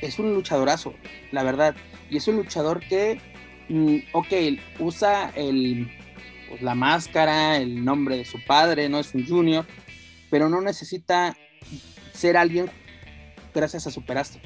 es 0.00 0.18
un 0.18 0.34
luchadorazo, 0.34 0.94
la 1.32 1.42
verdad, 1.42 1.74
y 2.10 2.16
es 2.16 2.28
un 2.28 2.36
luchador 2.36 2.80
que, 2.80 3.20
mm, 3.68 3.96
ok, 4.12 4.32
usa 4.78 5.30
el 5.34 5.90
pues, 6.48 6.62
la 6.62 6.74
máscara, 6.74 7.56
el 7.58 7.84
nombre 7.84 8.16
de 8.16 8.24
su 8.24 8.42
padre, 8.44 8.88
no 8.88 8.98
es 8.98 9.14
un 9.14 9.26
junior, 9.26 9.66
pero 10.30 10.48
no 10.48 10.60
necesita 10.60 11.36
ser 12.12 12.36
alguien 12.36 12.70
gracias 13.54 13.86
a 13.86 13.90
superastro. 13.90 14.40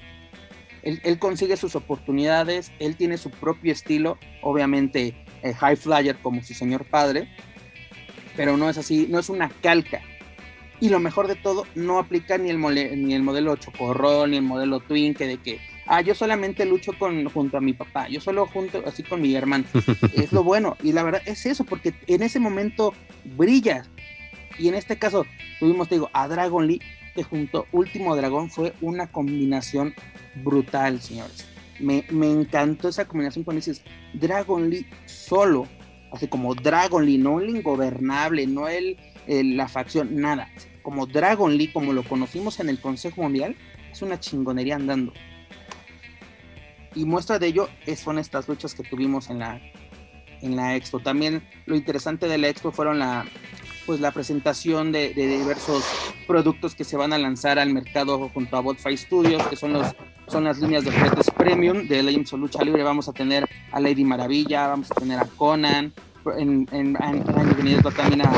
Él, 0.83 1.01
él 1.05 1.19
consigue 1.19 1.57
sus 1.57 1.77
oportunidades, 1.77 2.73
él 2.81 2.97
tiene 2.97 3.17
su 3.19 3.31
propio 3.31 3.73
estilo, 3.73 4.19
obviamente 4.43 5.15
eh, 5.43 5.55
high 5.55 5.77
flyer 5.77 6.17
como 6.19 6.43
su 6.43 6.55
señor 6.55 6.85
padre, 6.85 7.29
pero 8.37 8.57
no 8.57 8.69
es 8.69 8.79
así, 8.79 9.07
no 9.09 9.19
es 9.19 9.29
una 9.29 9.49
calca. 9.63 10.03
Y 10.83 10.89
lo 10.89 10.99
mejor 10.99 11.29
de 11.29 11.37
todo, 11.37 11.65
no 11.77 12.01
aplica 12.01 12.39
ni 12.39 12.51
el, 12.51 12.59
ni 12.59 13.15
el 13.15 13.23
modelo 13.23 13.55
chocorrol, 13.55 14.33
ni 14.33 14.39
el 14.39 14.43
modelo 14.43 14.81
twin, 14.81 15.15
que 15.15 15.29
de 15.29 15.37
que, 15.37 15.61
ah, 15.87 16.01
yo 16.01 16.13
solamente 16.13 16.65
lucho 16.65 16.93
con, 16.99 17.25
junto 17.29 17.57
a 17.57 17.61
mi 17.61 17.73
papá, 17.73 18.09
yo 18.09 18.21
solo 18.21 18.47
junto 18.49 18.83
así 18.85 19.05
con 19.05 19.23
mi 19.23 19.33
hermano. 19.37 19.65
es 20.17 20.33
lo 20.33 20.43
bueno. 20.43 20.77
Y 20.83 20.91
la 20.91 21.05
verdad 21.05 21.23
es 21.25 21.47
eso, 21.47 21.63
porque 21.63 21.95
en 22.09 22.25
ese 22.25 22.41
momento 22.41 22.95
brilla. 23.37 23.85
Y 24.59 24.67
en 24.67 24.75
este 24.75 24.99
caso, 24.99 25.25
tuvimos, 25.61 25.89
te 25.89 25.95
digo, 25.95 26.11
a 26.13 26.27
Dragon 26.27 26.67
Lee, 26.67 26.83
que 27.15 27.23
junto 27.23 27.69
Último 27.71 28.17
Dragón 28.17 28.51
fue 28.51 28.73
una 28.81 29.07
combinación 29.07 29.95
brutal, 30.43 31.01
señores. 31.01 31.47
Me, 31.79 32.05
me 32.11 32.29
encantó 32.29 32.89
esa 32.89 33.07
combinación 33.07 33.45
cuando 33.45 33.59
dices 33.59 33.85
Dragon 34.15 34.69
Lee 34.69 34.85
solo, 35.07 35.69
así 36.13 36.27
como 36.27 36.57
Dragon 36.57 37.07
Lee, 37.07 37.19
no 37.19 37.39
el 37.39 37.51
ingobernable, 37.51 38.49
no 38.49 38.67
el, 38.67 38.97
la 39.27 39.69
facción, 39.69 40.17
nada. 40.17 40.49
Como 40.83 41.07
Dragon 41.07 41.57
Lee, 41.57 41.69
como 41.69 41.93
lo 41.93 42.03
conocimos 42.03 42.61
en 42.61 42.69
el 42.69 42.81
Consejo 42.81 43.23
Mundial, 43.23 43.57
es 43.91 44.03
una 44.03 44.19
chingonería 44.19 44.77
andando. 44.77 45.13
Y 46.95 47.05
muestra 47.05 47.39
de 47.39 47.47
ello 47.47 47.69
son 47.97 48.19
estas 48.19 48.49
luchas 48.49 48.75
que 48.75 48.83
tuvimos 48.83 49.31
en 49.31 49.39
la, 49.39 49.61
en 50.43 50.57
la 50.57 50.77
expo. 50.77 51.01
También 51.01 51.43
lo 51.67 51.77
interesante 51.77 52.29
de 52.29 52.39
la 52.39 52.49
expo 52.49 52.71
fueron 52.71 52.99
la, 52.99 53.25
pues 53.87 54.01
la 54.01 54.11
presentación 54.11 54.93
de, 54.93 55.13
diversos 55.15 55.85
productos 56.27 56.75
que 56.75 56.85
se 56.85 56.97
van 56.97 57.13
a 57.13 57.19
lanzar 57.19 57.59
al 57.59 57.73
mercado 57.73 58.29
junto 58.29 58.57
a 58.57 58.61
Botfy 58.61 58.97
Studios, 58.97 59.43
que 59.47 59.57
son, 59.57 59.73
los, 59.73 59.87
son 60.29 60.45
las 60.45 60.59
líneas 60.59 60.85
de 60.85 60.93
juguetes 60.93 61.31
premium 61.31 61.89
de 61.89 62.03
Legends 62.03 62.33
of 62.33 62.41
Lucha 62.41 62.63
Libre. 62.63 62.83
Vamos 62.83 63.09
a 63.09 63.13
tener 63.13 63.49
a 63.71 63.81
Lady 63.81 64.05
Maravilla, 64.05 64.69
vamos 64.69 64.91
a 64.91 64.95
tener 64.95 65.19
a 65.19 65.25
Conan, 65.25 65.93
en, 66.39 66.69
en, 66.73 66.97
en 67.01 67.25
también 67.25 68.23
a, 68.23 68.33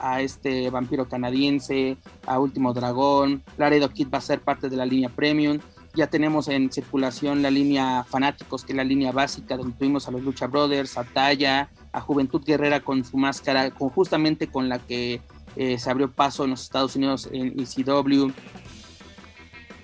a, 0.00 0.20
este 0.20 0.70
vampiro 0.70 1.08
canadiense, 1.08 1.96
a 2.26 2.38
Último 2.38 2.72
Dragón, 2.72 3.42
Laredo 3.56 3.90
Kid 3.90 4.08
va 4.12 4.18
a 4.18 4.22
ser 4.22 4.40
parte 4.40 4.68
de 4.68 4.76
la 4.76 4.86
línea 4.86 5.08
premium. 5.08 5.58
Ya 5.94 6.08
tenemos 6.08 6.48
en 6.48 6.70
circulación 6.70 7.42
la 7.42 7.50
línea 7.50 8.04
Fanáticos, 8.04 8.64
que 8.64 8.72
es 8.72 8.76
la 8.76 8.84
línea 8.84 9.12
básica, 9.12 9.56
donde 9.56 9.76
tuvimos 9.76 10.06
a 10.06 10.10
los 10.10 10.22
Lucha 10.22 10.46
Brothers, 10.46 10.98
a 10.98 11.04
Talla, 11.04 11.70
a 11.92 12.00
Juventud 12.00 12.42
Guerrera 12.44 12.80
con 12.80 13.02
su 13.02 13.16
máscara, 13.16 13.70
con, 13.70 13.88
justamente 13.88 14.48
con 14.48 14.68
la 14.68 14.78
que 14.78 15.22
eh, 15.56 15.78
se 15.78 15.90
abrió 15.90 16.12
paso 16.12 16.44
en 16.44 16.50
los 16.50 16.62
Estados 16.62 16.96
Unidos 16.96 17.28
en 17.32 17.58
ECW. 17.58 18.30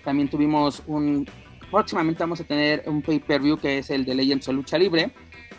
También 0.04 0.28
tuvimos 0.28 0.83
un, 0.87 1.26
próximamente 1.71 2.23
vamos 2.23 2.40
a 2.40 2.45
tener 2.45 2.85
un 2.87 3.00
pay-per-view 3.00 3.57
que 3.57 3.78
es 3.78 3.88
el 3.88 4.04
de 4.04 4.14
Legends 4.14 4.49
of 4.49 4.54
Lucha 4.54 4.76
Libre, 4.76 5.12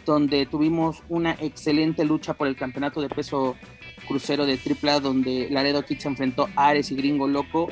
donde 0.06 0.46
tuvimos 0.46 1.02
una 1.10 1.32
excelente 1.40 2.06
lucha 2.06 2.34
por 2.36 2.48
el 2.48 2.56
campeonato 2.56 3.02
de 3.02 3.10
peso 3.10 3.56
crucero 4.04 4.46
de 4.46 4.60
AAA, 4.60 5.00
donde 5.00 5.48
Laredo 5.50 5.84
Kid 5.86 6.00
enfrentó 6.06 6.50
a 6.56 6.70
Ares 6.70 6.92
y 6.92 6.96
Gringo 6.96 7.28
Loco. 7.28 7.70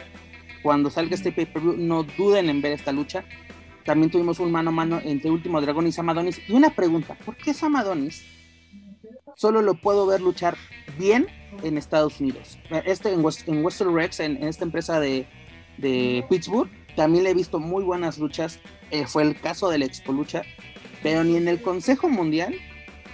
Cuando 0.64 0.90
salga 0.90 1.16
este 1.16 1.32
pay-per-view, 1.32 1.76
no 1.78 2.04
duden 2.04 2.50
en 2.50 2.62
ver 2.62 2.74
esta 2.74 2.92
lucha. 2.92 3.24
También 3.86 4.12
tuvimos 4.12 4.40
un 4.40 4.52
mano 4.52 4.70
a 4.70 4.74
mano 4.74 5.02
entre 5.04 5.32
Último 5.32 5.60
Dragón 5.60 5.88
y 5.88 5.92
Samadonis. 5.92 6.42
Y 6.48 6.54
una 6.54 6.70
pregunta, 6.70 7.18
¿por 7.26 7.36
qué 7.36 7.54
Samadonis 7.54 8.24
solo 9.36 9.62
lo 9.62 9.76
puedo 9.76 10.06
ver 10.06 10.22
luchar 10.22 10.56
bien 10.98 11.28
en 11.64 11.78
Estados 11.78 12.20
Unidos. 12.20 12.58
Este 12.86 13.12
en, 13.12 13.24
Western 13.24 13.96
Rex, 13.96 14.20
en, 14.20 14.44
esta 14.44 14.64
empresa 14.64 15.00
de, 15.00 15.28
Pittsburgh, 16.30 16.70
también 16.96 17.24
le 17.24 17.32
he 17.32 17.34
visto 17.34 17.60
muy 17.60 17.84
buenas 17.84 18.18
luchas. 18.18 18.60
Eh, 18.92 19.06
fue 19.08 19.24
el 19.24 19.40
caso 19.40 19.70
de 19.70 19.80
la 19.80 19.86
Expo 19.86 20.12
Lucha, 20.12 20.44
pero 21.02 21.24
ni 21.24 21.38
en 21.38 21.48
el 21.48 21.62
Consejo 21.62 22.10
Mundial 22.10 22.54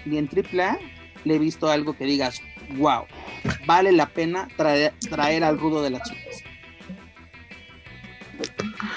ni 0.05 0.17
en 0.17 0.27
AAA 0.27 0.79
le 1.23 1.35
he 1.35 1.39
visto 1.39 1.69
algo 1.69 1.95
que 1.95 2.05
digas, 2.05 2.41
wow, 2.75 3.05
vale 3.65 3.91
la 3.91 4.07
pena 4.07 4.47
traer, 4.57 4.93
traer 5.09 5.43
al 5.43 5.59
rudo 5.59 5.81
de 5.81 5.91
las 5.91 6.09
chicas. 6.09 6.43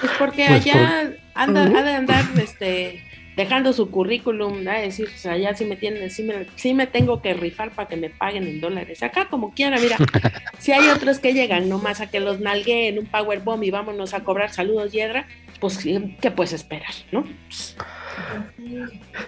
Pues 0.00 0.12
porque 0.18 0.46
pues 0.46 0.66
allá 0.66 1.12
anda, 1.34 1.62
ha 1.62 1.82
de 1.82 1.94
andar 1.94 2.24
este 2.36 3.02
dejando 3.36 3.72
su 3.72 3.90
currículum, 3.90 4.64
¿no? 4.64 4.72
decir, 4.72 5.08
o 5.14 5.18
sea, 5.18 5.36
ya 5.38 5.54
si 5.54 5.64
me 5.64 5.76
tienen, 5.76 6.10
sí 6.10 6.22
me, 6.22 6.74
me 6.74 6.86
tengo 6.86 7.22
que 7.22 7.32
rifar 7.32 7.70
para 7.70 7.88
que 7.88 7.96
me 7.96 8.10
paguen 8.10 8.46
en 8.46 8.60
dólares. 8.60 9.02
Acá 9.02 9.28
como 9.28 9.54
quiera, 9.54 9.78
mira, 9.78 9.96
si 10.58 10.72
hay 10.72 10.88
otros 10.88 11.20
que 11.20 11.32
llegan 11.32 11.68
nomás 11.68 12.02
a 12.02 12.10
que 12.10 12.20
los 12.20 12.40
nalgueen 12.40 12.98
un 12.98 13.06
powerbomb 13.06 13.62
y 13.62 13.70
vámonos 13.70 14.12
a 14.12 14.20
cobrar 14.20 14.52
saludos 14.52 14.92
hiedra, 14.92 15.26
pues 15.58 15.78
¿qué 16.20 16.30
puedes 16.30 16.52
esperar, 16.52 16.92
no? 17.12 17.24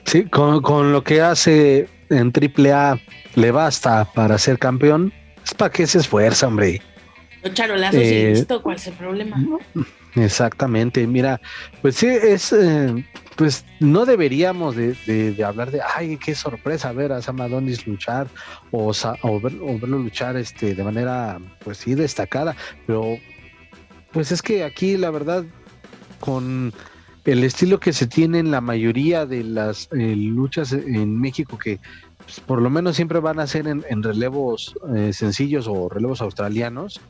Sí, 0.04 0.24
con, 0.24 0.92
lo 0.92 1.04
que 1.04 1.20
hace 1.20 1.88
en 2.10 2.32
AAA 2.32 3.00
le 3.34 3.50
basta 3.50 4.04
para 4.12 4.38
ser 4.38 4.58
campeón, 4.58 5.12
es 5.44 5.54
para 5.54 5.70
que 5.70 5.86
se 5.86 5.98
esfuerza, 5.98 6.46
hombre. 6.46 6.80
No 7.42 7.52
charolazos 7.52 8.00
eh, 8.00 8.30
y 8.30 8.34
listo, 8.34 8.62
¿cuál 8.62 8.76
es 8.76 8.86
el 8.86 8.94
problema? 8.94 9.36
Exactamente, 10.14 11.06
mira, 11.06 11.40
pues 11.80 11.96
sí, 11.96 12.06
es, 12.06 12.52
eh, 12.52 13.04
pues 13.36 13.64
no 13.80 14.04
deberíamos 14.04 14.76
de, 14.76 15.42
hablar 15.44 15.70
de, 15.70 15.80
ay, 15.96 16.18
qué 16.18 16.34
sorpresa 16.34 16.92
ver 16.92 17.12
a 17.12 17.22
Sam 17.22 17.40
Adonis 17.40 17.86
luchar 17.86 18.26
o, 18.70 18.92
o, 19.22 19.40
verlo 19.40 19.98
luchar 19.98 20.36
este, 20.36 20.74
de 20.74 20.84
manera, 20.84 21.38
pues 21.64 21.78
sí, 21.78 21.94
destacada, 21.94 22.54
pero 22.86 23.16
pues 24.12 24.32
es 24.32 24.42
que 24.42 24.64
aquí 24.64 24.98
la 24.98 25.10
verdad, 25.10 25.44
con 26.20 26.74
el 27.24 27.44
estilo 27.44 27.78
que 27.78 27.92
se 27.92 28.06
tiene 28.06 28.38
en 28.40 28.50
la 28.50 28.60
mayoría 28.60 29.26
de 29.26 29.44
las 29.44 29.88
eh, 29.92 30.16
luchas 30.16 30.72
en 30.72 31.20
México, 31.20 31.56
que 31.58 31.78
pues, 32.18 32.40
por 32.40 32.60
lo 32.60 32.68
menos 32.70 32.96
siempre 32.96 33.20
van 33.20 33.38
a 33.38 33.46
ser 33.46 33.68
en, 33.68 34.02
relevos 34.02 34.74
eh, 34.94 35.12
sencillos 35.12 35.68
o 35.68 35.88
relevos 35.88 36.20
australianos, 36.20 37.00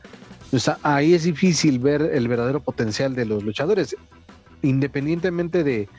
ahí 0.83 1.13
es 1.13 1.23
difícil 1.23 1.79
ver 1.79 2.01
el 2.01 2.27
verdadero 2.27 2.59
potencial 2.59 3.15
de 3.15 3.25
los 3.25 3.43
luchadores, 3.43 3.95
independientemente 4.61 5.63
de, 5.63 5.89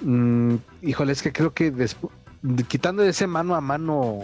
mm, 0.00 0.54
híjole, 0.82 1.12
es 1.12 1.22
que 1.22 1.32
creo 1.32 1.52
que 1.52 1.72
quitando 2.68 3.02
ese 3.02 3.26
mano 3.26 3.54
a 3.54 3.60
mano 3.60 4.20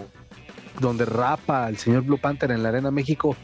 donde 0.80 1.04
rapa 1.04 1.68
el 1.68 1.76
señor 1.76 2.02
Blue 2.02 2.18
Panther 2.18 2.50
en 2.50 2.62
la 2.62 2.70
Arena 2.70 2.90
México, 2.90 3.36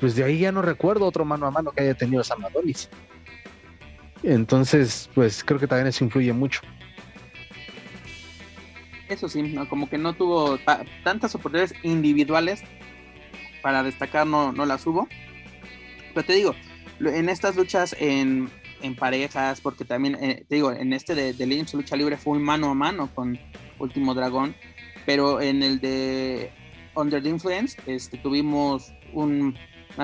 pues 0.00 0.14
de 0.14 0.22
ahí 0.22 0.38
ya 0.38 0.52
no 0.52 0.62
recuerdo 0.62 1.06
otro 1.06 1.24
mano 1.24 1.46
a 1.46 1.50
mano 1.50 1.72
que 1.72 1.82
haya 1.82 1.94
tenido 1.94 2.22
Sam 2.22 2.44
Adonis. 2.44 2.88
Entonces, 4.22 5.08
pues 5.14 5.44
creo 5.44 5.58
que 5.58 5.66
también 5.66 5.86
eso 5.88 6.04
influye 6.04 6.32
mucho. 6.32 6.60
Eso 9.08 9.28
sí, 9.28 9.54
como 9.70 9.88
que 9.88 9.96
no 9.96 10.12
tuvo 10.12 10.58
tantas 11.02 11.34
oportunidades 11.34 11.74
individuales 11.82 12.62
para 13.62 13.82
destacar, 13.82 14.26
no, 14.26 14.52
no 14.52 14.66
las 14.66 14.86
hubo. 14.86 15.08
Pero 16.14 16.26
te 16.26 16.34
digo, 16.34 16.54
en 17.00 17.28
estas 17.28 17.56
luchas 17.56 17.96
en, 17.98 18.50
parejas, 18.98 19.60
porque 19.60 19.84
también, 19.84 20.16
eh, 20.22 20.44
te 20.48 20.56
digo, 20.56 20.72
en 20.72 20.92
este 20.92 21.14
de, 21.14 21.32
de 21.32 21.46
Lucha 21.72 21.96
Libre 21.96 22.16
fue 22.16 22.36
un 22.36 22.42
mano 22.42 22.70
a 22.70 22.74
mano 22.74 23.08
con 23.14 23.38
Último 23.78 24.14
Dragón, 24.14 24.54
pero 25.06 25.40
en 25.40 25.62
el 25.62 25.80
de 25.80 26.50
Under 26.94 27.22
the 27.22 27.28
Influence 27.28 27.80
este, 27.86 28.18
tuvimos 28.18 28.92
una 29.12 29.54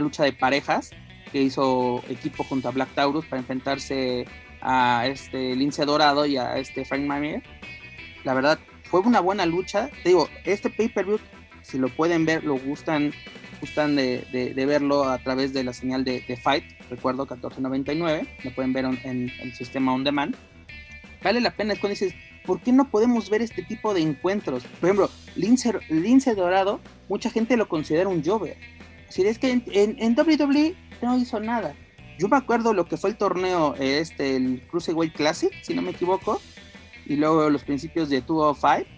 lucha 0.00 0.24
de 0.24 0.32
parejas 0.32 0.90
que 1.34 1.42
hizo 1.42 2.00
equipo 2.08 2.44
junto 2.44 2.68
a 2.68 2.70
Black 2.70 2.90
Taurus 2.94 3.24
para 3.24 3.40
enfrentarse 3.40 4.24
a 4.60 5.04
este 5.08 5.56
Lince 5.56 5.84
Dorado 5.84 6.26
y 6.26 6.36
a 6.36 6.58
este 6.58 6.84
Frank 6.84 7.02
Mamier. 7.02 7.42
La 8.22 8.34
verdad, 8.34 8.60
fue 8.84 9.00
una 9.00 9.18
buena 9.18 9.44
lucha. 9.44 9.90
Te 10.04 10.10
digo, 10.10 10.28
este 10.44 10.70
pay-per-view, 10.70 11.18
si 11.60 11.78
lo 11.78 11.88
pueden 11.88 12.24
ver, 12.24 12.44
lo 12.44 12.56
gustan 12.56 13.12
gustan 13.60 13.96
de, 13.96 14.52
verlo 14.54 15.08
a 15.08 15.18
través 15.18 15.52
de 15.52 15.64
la 15.64 15.72
señal 15.72 16.04
de, 16.04 16.38
Fight, 16.40 16.64
recuerdo 16.88 17.22
1499, 17.22 18.28
lo 18.44 18.54
pueden 18.54 18.72
ver 18.72 18.84
en, 18.84 19.32
el 19.40 19.54
sistema 19.54 19.92
on 19.92 20.04
demand. 20.04 20.36
Vale 21.20 21.40
la 21.40 21.50
pena, 21.50 21.72
es 21.72 21.80
cuando 21.80 21.98
dices, 21.98 22.14
¿por 22.46 22.60
qué 22.60 22.70
no 22.70 22.88
podemos 22.90 23.28
ver 23.28 23.42
este 23.42 23.62
tipo 23.62 23.92
de 23.92 24.02
encuentros? 24.02 24.62
Por 24.78 24.88
ejemplo, 24.88 25.10
Lince, 25.34 26.34
Dorado, 26.36 26.78
mucha 27.08 27.28
gente 27.28 27.56
lo 27.56 27.66
considera 27.66 28.08
un 28.08 28.22
Jover. 28.22 28.56
Si 29.08 29.22
es 29.22 29.38
que 29.38 29.62
en, 29.66 30.16
WWE 30.18 30.74
no 31.02 31.16
hizo 31.18 31.40
nada. 31.40 31.74
Yo 32.18 32.28
me 32.28 32.36
acuerdo 32.36 32.72
lo 32.72 32.86
que 32.86 32.96
fue 32.96 33.10
el 33.10 33.16
torneo, 33.16 33.74
este, 33.78 34.36
el 34.36 34.62
Cruiserweight 34.68 35.14
Classic, 35.14 35.52
si 35.62 35.74
no 35.74 35.82
me 35.82 35.90
equivoco, 35.90 36.40
y 37.06 37.16
luego 37.16 37.50
los 37.50 37.64
principios 37.64 38.08
de 38.08 38.20
205 38.20 38.88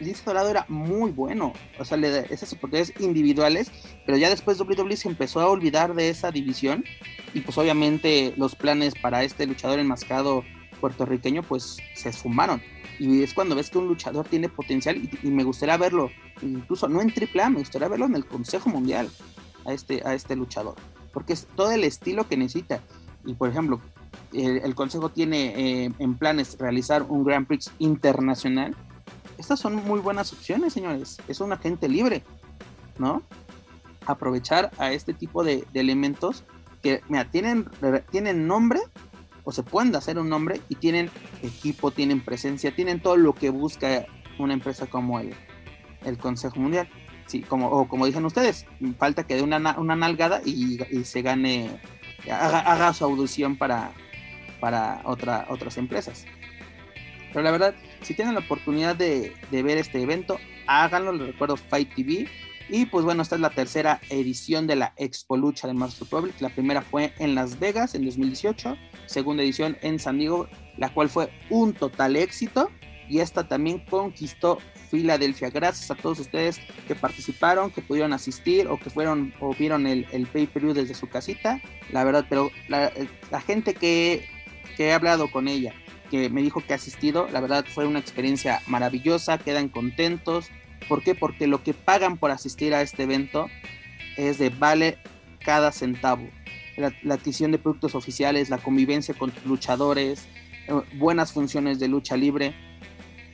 Lince 0.00 0.22
Dorado 0.24 0.48
era 0.48 0.64
muy 0.68 1.10
bueno, 1.10 1.52
o 1.78 1.84
sea, 1.84 1.96
le 1.96 2.10
da 2.10 2.20
esas 2.20 2.52
oportunidades 2.52 2.92
individuales, 3.00 3.70
pero 4.06 4.16
ya 4.16 4.30
después 4.30 4.60
WWE 4.60 4.96
se 4.96 5.08
empezó 5.08 5.40
a 5.40 5.48
olvidar 5.48 5.94
de 5.94 6.08
esa 6.08 6.30
división 6.30 6.84
y 7.34 7.40
pues 7.40 7.58
obviamente 7.58 8.32
los 8.36 8.54
planes 8.54 8.94
para 8.94 9.24
este 9.24 9.46
luchador 9.46 9.78
enmascado 9.78 10.44
puertorriqueño, 10.80 11.42
pues 11.42 11.78
se 11.94 12.10
esfumaron. 12.10 12.62
Y 13.00 13.22
es 13.22 13.34
cuando 13.34 13.56
ves 13.56 13.70
que 13.70 13.78
un 13.78 13.88
luchador 13.88 14.28
tiene 14.28 14.48
potencial 14.48 14.96
y, 15.22 15.28
me 15.28 15.44
gustaría 15.44 15.76
verlo, 15.76 16.10
incluso 16.42 16.88
no 16.88 17.00
en 17.00 17.12
AAA, 17.12 17.50
me 17.50 17.58
gustaría 17.58 17.88
verlo 17.88 18.06
en 18.06 18.14
el 18.14 18.26
Consejo 18.26 18.68
Mundial 18.68 19.08
a 19.68 19.72
este, 19.72 20.02
a 20.04 20.14
este 20.14 20.34
luchador, 20.34 20.74
porque 21.12 21.34
es 21.34 21.46
todo 21.54 21.70
el 21.70 21.84
estilo 21.84 22.26
que 22.26 22.36
necesita. 22.36 22.80
Y 23.24 23.34
por 23.34 23.50
ejemplo, 23.50 23.80
el, 24.32 24.74
Consejo 24.74 25.10
tiene 25.10 25.84
eh, 25.84 25.92
en 25.98 26.14
planes 26.16 26.56
realizar 26.58 27.02
un 27.02 27.24
Grand 27.24 27.46
Prix 27.46 27.70
internacional. 27.78 28.74
Estas 29.36 29.60
son 29.60 29.76
muy 29.76 30.00
buenas 30.00 30.32
opciones, 30.32 30.72
señores. 30.72 31.18
Es 31.28 31.40
un 31.40 31.52
agente 31.52 31.88
libre, 31.88 32.22
¿no? 32.98 33.22
Aprovechar 34.06 34.70
a 34.78 34.92
este 34.92 35.12
tipo 35.12 35.44
de, 35.44 35.66
elementos 35.74 36.44
que, 36.82 37.02
mira, 37.08 37.30
tienen, 37.30 37.68
tienen 38.10 38.46
nombre 38.46 38.80
o 39.44 39.52
se 39.52 39.62
pueden 39.62 39.94
hacer 39.96 40.18
un 40.18 40.28
nombre 40.28 40.60
y 40.68 40.76
tienen 40.76 41.10
equipo, 41.42 41.90
tienen 41.90 42.24
presencia, 42.24 42.74
tienen 42.74 43.00
todo 43.00 43.16
lo 43.16 43.34
que 43.34 43.50
busca 43.50 44.06
una 44.38 44.54
empresa 44.54 44.86
como 44.86 45.20
el, 45.20 45.34
el 46.04 46.18
Consejo 46.18 46.58
Mundial. 46.58 46.88
Sí, 47.28 47.42
como, 47.42 47.68
o 47.68 47.86
como 47.86 48.06
dicen 48.06 48.24
ustedes, 48.24 48.66
falta 48.98 49.24
que 49.24 49.36
dé 49.36 49.42
una, 49.42 49.78
una 49.78 49.94
nalgada 49.94 50.40
y, 50.44 50.78
se 51.04 51.22
gane, 51.22 51.70
haga, 52.28 52.92
su 52.94 53.04
audición 53.04 53.56
para, 53.56 53.92
para 54.60 55.02
otra, 55.04 55.46
otras 55.50 55.76
empresas. 55.76 56.24
Pero 57.32 57.42
la 57.42 57.50
verdad, 57.50 57.74
si 58.00 58.14
tienen 58.14 58.34
la 58.34 58.40
oportunidad 58.40 58.96
de, 58.96 59.36
de 59.50 59.62
ver 59.62 59.78
este 59.78 60.02
evento, 60.02 60.38
háganlo. 60.66 61.12
Les 61.12 61.28
recuerdo 61.28 61.56
Fight 61.56 61.94
TV 61.94 62.28
y 62.70 62.84
pues 62.86 63.04
bueno, 63.04 63.22
esta 63.22 63.34
es 63.34 63.40
la 63.40 63.50
tercera 63.50 64.00
edición 64.10 64.66
de 64.66 64.76
la 64.76 64.92
Expo 64.96 65.36
Lucha 65.36 65.66
de 65.66 65.74
Master 65.74 66.04
Republic. 66.04 66.38
La 66.40 66.50
primera 66.50 66.82
fue 66.82 67.14
en 67.18 67.34
Las 67.34 67.58
Vegas 67.58 67.94
en 67.94 68.04
2018, 68.04 68.76
segunda 69.06 69.42
edición 69.42 69.78
en 69.80 69.98
San 69.98 70.18
Diego, 70.18 70.48
la 70.76 70.92
cual 70.92 71.08
fue 71.08 71.30
un 71.48 71.72
total 71.72 72.16
éxito. 72.16 72.70
Y 73.08 73.20
esta 73.20 73.48
también 73.48 73.78
conquistó 73.78 74.58
Filadelfia. 74.90 75.50
Gracias 75.50 75.90
a 75.90 75.94
todos 75.94 76.18
ustedes 76.20 76.60
que 76.86 76.94
participaron, 76.94 77.70
que 77.70 77.82
pudieron 77.82 78.12
asistir 78.12 78.68
o 78.68 78.78
que 78.78 78.90
fueron 78.90 79.34
o 79.40 79.54
vieron 79.54 79.86
el, 79.86 80.04
pay-per-view 80.32 80.74
desde 80.74 80.94
su 80.94 81.08
casita. 81.08 81.60
La 81.90 82.04
verdad, 82.04 82.26
pero 82.28 82.50
la, 82.68 82.90
gente 83.46 83.74
que, 83.74 84.28
que 84.76 84.88
he 84.88 84.92
hablado 84.92 85.30
con 85.30 85.48
ella, 85.48 85.72
que 86.10 86.28
me 86.28 86.42
dijo 86.42 86.60
que 86.60 86.72
ha 86.72 86.76
asistido, 86.76 87.28
la 87.32 87.40
verdad 87.40 87.64
fue 87.66 87.86
una 87.86 87.98
experiencia 87.98 88.60
maravillosa, 88.66 89.38
quedan 89.38 89.68
contentos 89.68 90.50
¿Por 90.88 91.02
qué? 91.02 91.14
Porque 91.14 91.46
lo 91.46 91.62
que 91.62 91.74
pagan 91.74 92.16
por 92.16 92.30
asistir 92.30 92.74
a 92.74 92.82
este 92.82 93.02
evento 93.02 93.48
es 94.16 94.38
de 94.38 94.50
vale 94.50 94.98
cada 95.40 95.72
centavo. 95.72 96.28
La, 96.76 96.92
adquisición 97.12 97.50
de 97.50 97.58
productos 97.58 97.94
oficiales, 97.94 98.50
la 98.50 98.58
convivencia 98.58 99.14
con 99.14 99.32
luchadores, 99.44 100.26
eh, 100.68 100.72
buenas 100.94 101.32
funciones 101.32 101.78
de 101.78 101.88
lucha 101.88 102.16
libre. 102.16 102.54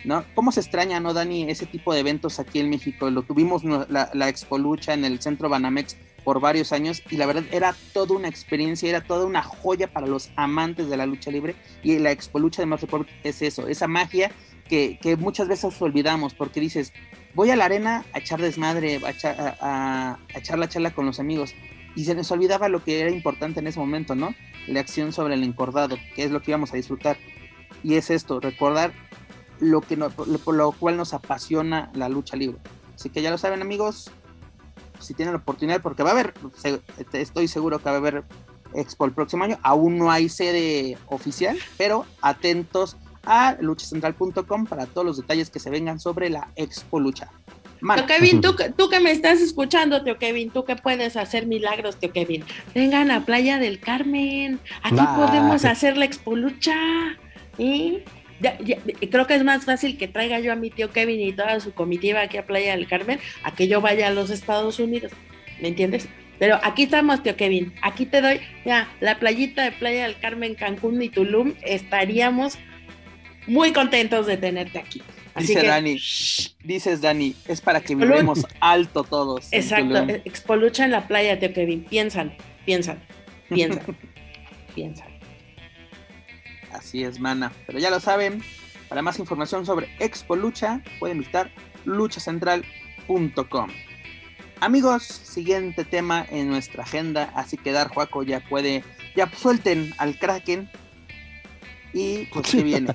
¿No? 0.04 0.24
¿Cómo 0.34 0.52
se 0.52 0.60
extraña, 0.60 1.00
no, 1.00 1.12
Dani, 1.14 1.50
ese 1.50 1.66
tipo 1.66 1.92
de 1.92 2.00
eventos 2.00 2.38
aquí 2.38 2.60
en 2.60 2.70
México? 2.70 3.10
Lo 3.10 3.22
tuvimos 3.22 3.64
la, 3.64 4.10
la 4.12 4.28
Expo 4.28 4.58
Lucha 4.58 4.94
en 4.94 5.04
el 5.04 5.20
centro 5.20 5.48
Banamex 5.48 5.96
por 6.24 6.40
varios 6.40 6.72
años 6.72 7.02
y 7.10 7.16
la 7.16 7.26
verdad 7.26 7.44
era 7.52 7.74
toda 7.92 8.16
una 8.16 8.28
experiencia, 8.28 8.88
era 8.88 9.02
toda 9.02 9.26
una 9.26 9.42
joya 9.42 9.92
para 9.92 10.06
los 10.06 10.30
amantes 10.36 10.88
de 10.88 10.96
la 10.96 11.06
lucha 11.06 11.30
libre 11.30 11.54
y 11.82 11.98
la 11.98 12.10
Expo 12.10 12.38
Lucha 12.38 12.62
de 12.62 12.66
Más 12.66 12.80
es 13.22 13.42
eso, 13.42 13.68
esa 13.68 13.86
magia 13.86 14.30
que, 14.68 15.16
muchas 15.18 15.48
veces 15.48 15.80
olvidamos 15.80 16.34
porque 16.34 16.60
dices, 16.60 16.92
voy 17.34 17.50
a 17.50 17.56
la 17.56 17.66
arena 17.66 18.04
a 18.12 18.18
echar 18.18 18.40
desmadre, 18.40 19.00
a, 19.60 20.18
echar 20.34 20.58
la 20.58 20.68
charla 20.68 20.92
con 20.92 21.06
los 21.06 21.20
amigos. 21.20 21.54
Y 21.96 22.04
se 22.04 22.14
nos 22.14 22.30
olvidaba 22.32 22.68
lo 22.68 22.82
que 22.82 23.00
era 23.00 23.10
importante 23.10 23.60
en 23.60 23.68
ese 23.68 23.78
momento, 23.78 24.16
¿no? 24.16 24.34
La 24.66 24.80
acción 24.80 25.12
sobre 25.12 25.34
el 25.34 25.44
encordado, 25.44 25.96
que 26.16 26.24
es 26.24 26.32
lo 26.32 26.42
que 26.42 26.50
íbamos 26.50 26.72
a 26.72 26.76
disfrutar. 26.76 27.16
Y 27.84 27.94
es 27.94 28.10
esto, 28.10 28.40
recordar 28.40 28.92
lo 29.60 29.80
que 29.80 29.96
por 29.96 30.54
lo 30.54 30.72
cual 30.72 30.96
nos 30.96 31.14
apasiona 31.14 31.90
la 31.94 32.08
lucha 32.08 32.36
libre. 32.36 32.58
Así 32.94 33.10
que 33.10 33.22
ya 33.22 33.30
lo 33.30 33.38
saben, 33.38 33.62
amigos, 33.62 34.10
si 35.00 35.14
tienen 35.14 35.34
la 35.34 35.40
oportunidad, 35.40 35.82
porque 35.82 36.02
va 36.02 36.10
a 36.10 36.12
haber, 36.12 36.34
estoy 37.12 37.48
seguro 37.48 37.78
que 37.78 37.84
va 37.84 37.92
a 37.92 37.98
haber 37.98 38.24
Expo 38.74 39.04
el 39.04 39.12
próximo 39.12 39.44
año. 39.44 39.58
Aún 39.62 39.98
no 39.98 40.10
hay 40.10 40.28
sede 40.28 40.98
oficial, 41.06 41.56
pero 41.78 42.06
atentos 42.20 42.96
a 43.24 43.56
luchacentral.com 43.60 44.66
para 44.66 44.86
todos 44.86 45.06
los 45.06 45.16
detalles 45.16 45.48
que 45.48 45.60
se 45.60 45.70
vengan 45.70 46.00
sobre 46.00 46.28
la 46.28 46.50
Expo 46.56 47.00
Lucha. 47.00 47.30
Tío 47.80 48.06
Kevin, 48.06 48.40
tú, 48.40 48.56
tú, 48.76 48.88
que 48.88 48.98
me 48.98 49.10
estás 49.10 49.40
escuchando, 49.40 50.02
tío 50.02 50.16
Kevin, 50.18 50.50
tú 50.50 50.64
que 50.64 50.74
puedes 50.74 51.16
hacer 51.16 51.46
milagros, 51.46 51.96
tío 51.96 52.12
Kevin, 52.12 52.42
vengan 52.74 53.10
a 53.10 53.26
Playa 53.26 53.58
del 53.58 53.78
Carmen, 53.78 54.58
aquí 54.82 55.02
podemos 55.16 55.66
hacer 55.66 55.98
la 55.98 56.06
Expo 58.40 58.64
Lucha. 58.64 59.08
creo 59.10 59.26
que 59.26 59.34
es 59.34 59.44
más 59.44 59.64
fácil 59.64 59.96
que 59.96 60.08
traiga 60.08 60.40
yo 60.40 60.52
a 60.52 60.56
mi 60.56 60.70
tío 60.70 60.90
Kevin 60.90 61.20
y 61.20 61.32
toda 61.32 61.60
su 61.60 61.72
comitiva 61.72 62.22
aquí 62.22 62.36
a 62.36 62.46
Playa 62.46 62.76
del 62.76 62.86
Carmen 62.86 63.18
a 63.42 63.54
que 63.54 63.68
yo 63.68 63.80
vaya 63.80 64.08
a 64.08 64.10
los 64.10 64.30
Estados 64.30 64.78
Unidos. 64.78 65.12
¿Me 65.60 65.68
entiendes? 65.68 66.08
Pero 66.38 66.58
aquí 66.62 66.84
estamos, 66.84 67.22
tío 67.22 67.36
Kevin. 67.36 67.72
Aquí 67.82 68.06
te 68.06 68.20
doy, 68.20 68.40
ya, 68.64 68.88
la 69.00 69.18
playita 69.18 69.62
de 69.62 69.72
Playa 69.72 70.04
del 70.04 70.18
Carmen, 70.18 70.54
Cancún 70.54 71.00
y 71.00 71.08
Tulum. 71.08 71.54
Estaríamos 71.62 72.58
muy 73.46 73.72
contentos 73.72 74.26
de 74.26 74.36
tenerte 74.36 74.78
aquí. 74.78 75.02
Dice 75.36 75.66
Dani, 75.66 75.98
dices 76.62 77.00
Dani, 77.00 77.34
es 77.48 77.60
para 77.60 77.80
que 77.80 77.96
vivamos 77.96 78.46
alto 78.60 79.02
todos. 79.02 79.52
Exacto, 79.52 80.06
Expolucha 80.24 80.84
en 80.84 80.92
la 80.92 81.08
playa, 81.08 81.38
tío 81.40 81.52
Kevin. 81.52 81.84
Piensan, 81.84 82.36
piensan, 82.64 83.02
piensan, 83.48 83.96
piensan. 84.74 85.13
Así 86.84 87.02
es, 87.02 87.18
mana. 87.18 87.50
Pero 87.66 87.78
ya 87.78 87.88
lo 87.88 87.98
saben, 87.98 88.42
para 88.90 89.00
más 89.00 89.18
información 89.18 89.64
sobre 89.64 89.88
Expo 90.00 90.36
Lucha, 90.36 90.82
pueden 91.00 91.18
visitar 91.18 91.50
luchacentral.com. 91.86 93.70
Amigos, 94.60 95.02
siguiente 95.02 95.86
tema 95.86 96.26
en 96.28 96.48
nuestra 96.48 96.82
agenda, 96.82 97.32
así 97.34 97.56
que 97.56 97.72
Dar 97.72 97.88
Juaco 97.88 98.22
ya 98.22 98.40
puede, 98.40 98.84
ya 99.16 99.30
suelten 99.30 99.94
al 99.96 100.18
Kraken. 100.18 100.70
Y 101.94 102.26
pues 102.26 102.50
que 102.50 102.62
viene. 102.62 102.94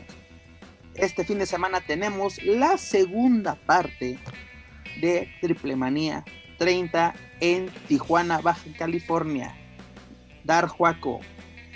este 0.94 1.26
fin 1.26 1.40
de 1.40 1.48
semana 1.48 1.82
tenemos 1.82 2.42
la 2.44 2.78
segunda 2.78 3.56
parte 3.56 4.20
de 5.02 5.28
Triple 5.42 5.76
Manía 5.76 6.24
30 6.60 7.16
en 7.40 7.72
Tijuana, 7.88 8.40
Baja 8.40 8.70
California. 8.78 9.56
Dar 10.44 10.68
Juaco, 10.68 11.22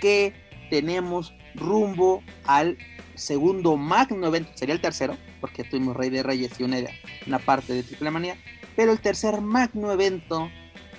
que 0.00 0.32
tenemos 0.70 1.34
rumbo 1.54 2.22
al 2.44 2.78
segundo 3.14 3.76
magno 3.76 4.26
evento, 4.26 4.50
sería 4.54 4.74
el 4.74 4.80
tercero, 4.80 5.16
porque 5.40 5.64
tuvimos 5.64 5.96
Rey 5.96 6.10
de 6.10 6.22
Reyes 6.22 6.58
y 6.58 6.64
una, 6.64 6.78
una 7.26 7.38
parte 7.38 7.72
de 7.72 7.82
Triple 7.82 8.10
Manía, 8.10 8.36
pero 8.76 8.92
el 8.92 9.00
tercer 9.00 9.40
magno 9.40 9.92
evento 9.92 10.50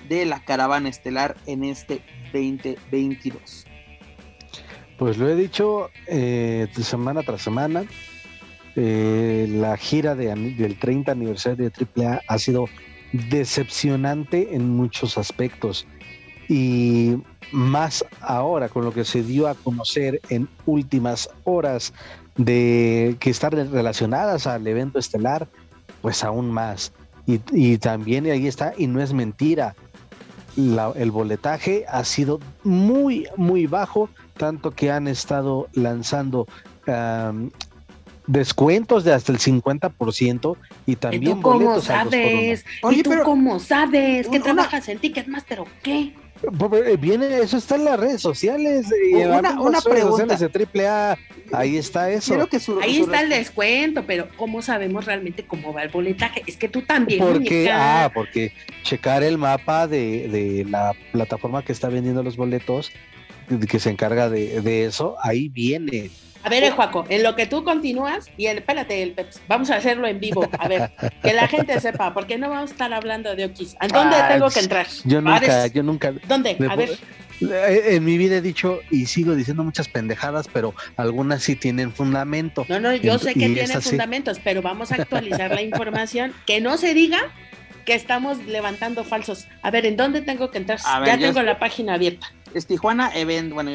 de 0.08 0.24
la 0.24 0.44
caravana 0.44 0.88
estelar 0.88 1.36
en 1.46 1.64
este 1.64 2.02
2022. 2.32 3.66
Pues 4.98 5.18
lo 5.18 5.28
he 5.28 5.34
dicho 5.34 5.90
eh, 6.06 6.68
semana 6.80 7.22
tras 7.22 7.42
semana, 7.42 7.84
eh, 8.76 9.46
la 9.48 9.76
gira 9.76 10.14
del 10.14 10.78
30 10.78 11.12
aniversario 11.12 11.70
de 11.70 12.04
AAA 12.06 12.22
ha 12.26 12.38
sido 12.38 12.66
decepcionante 13.12 14.54
en 14.54 14.70
muchos 14.70 15.18
aspectos 15.18 15.86
y 16.48 17.16
más 17.52 18.04
ahora 18.20 18.68
con 18.68 18.84
lo 18.84 18.92
que 18.92 19.04
se 19.04 19.22
dio 19.22 19.48
a 19.48 19.54
conocer 19.54 20.20
en 20.28 20.48
últimas 20.66 21.28
horas 21.44 21.92
de 22.36 23.16
que 23.20 23.30
están 23.30 23.52
relacionadas 23.52 24.46
al 24.46 24.66
evento 24.66 24.98
estelar, 24.98 25.48
pues 26.02 26.22
aún 26.22 26.50
más. 26.50 26.92
Y, 27.26 27.78
también 27.78 28.26
ahí 28.26 28.46
está, 28.46 28.72
y 28.76 28.86
no 28.86 29.02
es 29.02 29.12
mentira, 29.12 29.74
el 30.56 31.10
boletaje 31.10 31.84
ha 31.88 32.04
sido 32.04 32.38
muy, 32.62 33.26
muy 33.36 33.66
bajo, 33.66 34.08
tanto 34.36 34.70
que 34.70 34.92
han 34.92 35.08
estado 35.08 35.66
lanzando 35.72 36.46
descuentos 38.28 39.02
de 39.02 39.12
hasta 39.12 39.32
el 39.32 39.38
50% 39.38 40.56
y 40.86 40.96
también 40.96 41.22
¿Y 41.22 41.26
tú 41.26 41.42
cómo 41.42 41.80
sabes? 41.80 42.64
¿Y 42.90 43.02
tú 43.02 43.10
cómo 43.24 43.58
sabes? 43.58 44.28
¿Que 44.28 44.38
trabajas 44.38 44.88
en 44.88 44.98
Ticketmaster 44.98 45.60
o 45.60 45.66
qué? 45.82 46.14
Eh, 46.42 46.96
viene, 46.98 47.38
eso 47.38 47.56
está 47.56 47.76
en 47.76 47.84
las 47.84 47.98
redes 47.98 48.20
sociales. 48.20 48.86
Una, 49.12 49.60
una 49.60 49.80
pregunta. 49.80 50.36
de 50.36 50.86
AAA, 50.86 51.18
ahí 51.52 51.76
está 51.76 52.10
eso. 52.10 52.34
ahí 52.82 53.00
está 53.00 53.22
el 53.22 53.30
descuento, 53.30 54.04
pero 54.06 54.28
¿cómo 54.36 54.62
sabemos 54.62 55.04
realmente 55.04 55.44
cómo 55.44 55.72
va 55.72 55.82
el 55.82 55.88
boletaje? 55.88 56.42
Es 56.46 56.56
que 56.56 56.68
tú 56.68 56.82
también. 56.82 57.20
Porque, 57.20 57.70
ah, 57.70 58.10
porque 58.12 58.52
checar 58.82 59.22
el 59.22 59.38
mapa 59.38 59.86
de, 59.86 60.28
de, 60.28 60.64
la 60.68 60.94
plataforma 61.12 61.64
que 61.64 61.72
está 61.72 61.88
vendiendo 61.88 62.22
los 62.22 62.36
boletos, 62.36 62.92
que 63.68 63.78
se 63.78 63.90
encarga 63.90 64.28
de, 64.28 64.60
de 64.60 64.84
eso, 64.84 65.16
ahí 65.22 65.48
viene 65.48 66.10
A 66.46 66.48
ver, 66.48 66.70
Juaco, 66.70 67.04
en 67.08 67.22
lo 67.24 67.34
que 67.34 67.46
tú 67.46 67.64
continúas, 67.64 68.26
y 68.36 68.46
el, 68.46 68.58
espérate, 68.58 69.02
el 69.02 69.12
Peps, 69.12 69.40
vamos 69.48 69.68
a 69.70 69.76
hacerlo 69.76 70.06
en 70.06 70.20
vivo. 70.20 70.48
A 70.58 70.68
ver, 70.68 70.92
que 71.22 71.32
la 71.32 71.48
gente 71.48 71.78
sepa, 71.80 72.14
porque 72.14 72.38
no 72.38 72.48
vamos 72.48 72.70
a 72.70 72.72
estar 72.72 72.92
hablando 72.94 73.34
de 73.34 73.46
Okis. 73.46 73.76
¿A 73.80 73.88
dónde 73.88 74.16
Ah, 74.16 74.28
tengo 74.28 74.48
que 74.48 74.60
entrar? 74.60 74.86
Yo 75.04 75.20
nunca, 75.20 75.66
yo 75.66 75.82
nunca. 75.82 76.12
¿Dónde? 76.28 76.56
A 76.70 76.76
ver, 76.76 76.90
eh, 77.40 77.96
En 77.96 78.04
mi 78.04 78.16
vida 78.16 78.36
he 78.36 78.40
dicho 78.40 78.78
y 78.92 79.06
sigo 79.06 79.34
diciendo 79.34 79.64
muchas 79.64 79.88
pendejadas, 79.88 80.46
pero 80.52 80.72
algunas 80.96 81.42
sí 81.42 81.56
tienen 81.56 81.92
fundamento. 81.92 82.64
no, 82.68 82.78
no, 82.78 82.94
yo 82.94 83.16
Y- 83.16 83.18
sé 83.18 83.34
que 83.34 83.40
y 83.40 83.54
tiene 83.54 83.62
es 83.62 83.74
así. 83.76 83.88
fundamentos, 83.90 84.40
pero 84.42 84.62
vamos 84.62 84.92
a 84.92 84.94
actualizar 85.02 85.50
la 85.52 85.62
información. 85.62 86.32
Que 86.46 86.60
no 86.60 86.76
se 86.78 86.94
diga 86.94 87.18
que 87.84 87.94
estamos 87.94 88.38
levantando 88.46 89.02
falsos. 89.04 89.48
A 89.62 89.70
ver, 89.70 89.84
¿en 89.86 89.96
dónde 89.96 90.20
tengo 90.22 90.50
que 90.50 90.58
entrar? 90.58 90.78
Ver, 91.00 91.06
ya 91.06 91.14
tengo 91.14 91.26
estoy- 91.40 91.44
la 91.44 91.58
página 91.58 91.94
abierta. 91.94 92.28
Es 92.54 92.66
Tijuana 92.66 93.10
Event, 93.14 93.52
bueno, 93.52 93.72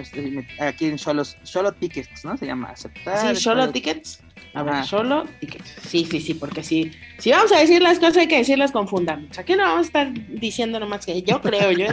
aquí 0.60 0.86
en 0.86 0.98
Cholos, 0.98 1.38
Cholo 1.44 1.72
Tickets, 1.74 2.26
¿no? 2.26 2.38
Se 2.38 2.46
llama 2.46 2.70
aceptar. 2.70 3.36
Sí, 3.36 3.42
solo 3.42 3.66
espera. 3.66 3.74
tickets. 3.74 4.24
A 4.54 4.64
ver, 4.64 4.86
solo 4.86 5.26
tickets. 5.40 5.76
Sí, 5.88 6.08
sí, 6.10 6.20
sí, 6.20 6.34
porque 6.34 6.64
sí. 6.64 6.92
Si 7.18 7.32
vamos 7.32 7.52
a 7.52 7.60
decir 7.60 7.82
las 7.82 8.00
cosas, 8.00 8.18
hay 8.18 8.28
que 8.28 8.38
decirlas 8.38 8.72
con 8.72 8.88
fundamentos. 8.88 9.38
Aquí 9.38 9.54
no 9.54 9.64
vamos 9.64 9.80
a 9.80 9.88
estar 9.88 10.12
diciendo 10.14 10.80
nomás 10.80 11.06
que 11.06 11.22
yo 11.22 11.42
creo, 11.42 11.72
yo. 11.72 11.88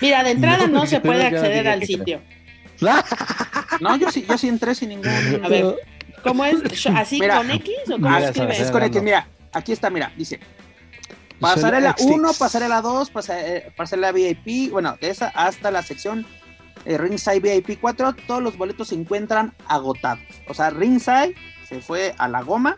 Mira, 0.00 0.22
de 0.22 0.30
entrada 0.30 0.66
no, 0.66 0.80
No, 0.80 0.86
se 0.86 1.00
puede 1.00 1.24
acceder 1.24 1.68
al 1.68 1.82
sitio. 1.84 2.20
No, 3.80 3.96
yo 3.96 4.10
sí, 4.10 4.24
yo 4.28 4.36
sí 4.36 4.48
entré 4.48 4.74
sin 4.74 4.90
ningún. 4.90 5.08
A 5.42 5.48
ver, 5.48 5.74
¿cómo 6.22 6.44
es? 6.44 6.86
¿Así 6.86 7.20
Mira. 7.20 7.36
con 7.38 7.50
X 7.50 7.74
o 7.92 7.98
Mira, 7.98 8.10
cómo 8.10 8.18
escribe? 8.18 8.58
Es 8.60 8.70
con 8.70 8.82
X, 8.82 9.02
mira, 9.02 9.28
aquí 9.52 9.72
está, 9.72 9.90
mira, 9.90 10.12
dice. 10.16 10.40
Pasarela 11.40 11.94
Solo 11.96 12.14
1, 12.16 12.28
X. 12.28 12.38
pasarela 12.38 12.82
2, 12.82 13.10
pasa- 13.10 13.40
eh, 13.46 13.72
pasarela 13.76 14.12
VIP, 14.12 14.70
bueno, 14.70 14.96
de 15.00 15.10
esa 15.10 15.28
hasta 15.28 15.70
la 15.70 15.82
sección 15.82 16.26
eh, 16.84 16.98
Ringside 16.98 17.40
VIP 17.40 17.80
4, 17.80 18.14
todos 18.26 18.42
los 18.42 18.56
boletos 18.56 18.88
se 18.88 18.94
encuentran 18.94 19.54
agotados. 19.66 20.22
O 20.48 20.54
sea, 20.54 20.70
Ringside 20.70 21.34
se 21.68 21.80
fue 21.80 22.14
a 22.18 22.28
la 22.28 22.42
goma, 22.42 22.76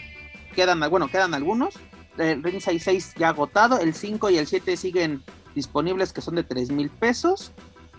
quedan, 0.54 0.80
bueno, 0.90 1.08
quedan 1.08 1.34
algunos. 1.34 1.74
El 2.18 2.42
Ringside 2.42 2.78
6 2.80 3.14
ya 3.16 3.28
agotado, 3.30 3.78
el 3.80 3.94
5 3.94 4.30
y 4.30 4.38
el 4.38 4.46
7 4.46 4.76
siguen 4.76 5.22
disponibles, 5.54 6.12
que 6.12 6.20
son 6.20 6.34
de 6.34 6.44
3 6.44 6.70
mil 6.70 6.90
pesos. 6.90 7.52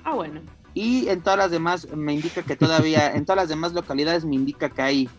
Ah, 0.04 0.14
bueno. 0.14 0.42
Y 0.76 1.08
en 1.10 1.22
todas 1.22 1.38
las 1.40 1.52
demás 1.52 1.88
me 1.96 2.14
indica 2.14 2.42
que 2.44 2.56
todavía, 2.56 3.12
en 3.16 3.26
todas 3.26 3.38
las 3.44 3.50
demás 3.50 3.74
localidades 3.74 4.24
me 4.26 4.36
indica 4.36 4.70
que 4.70 4.82
hay, 4.82 5.10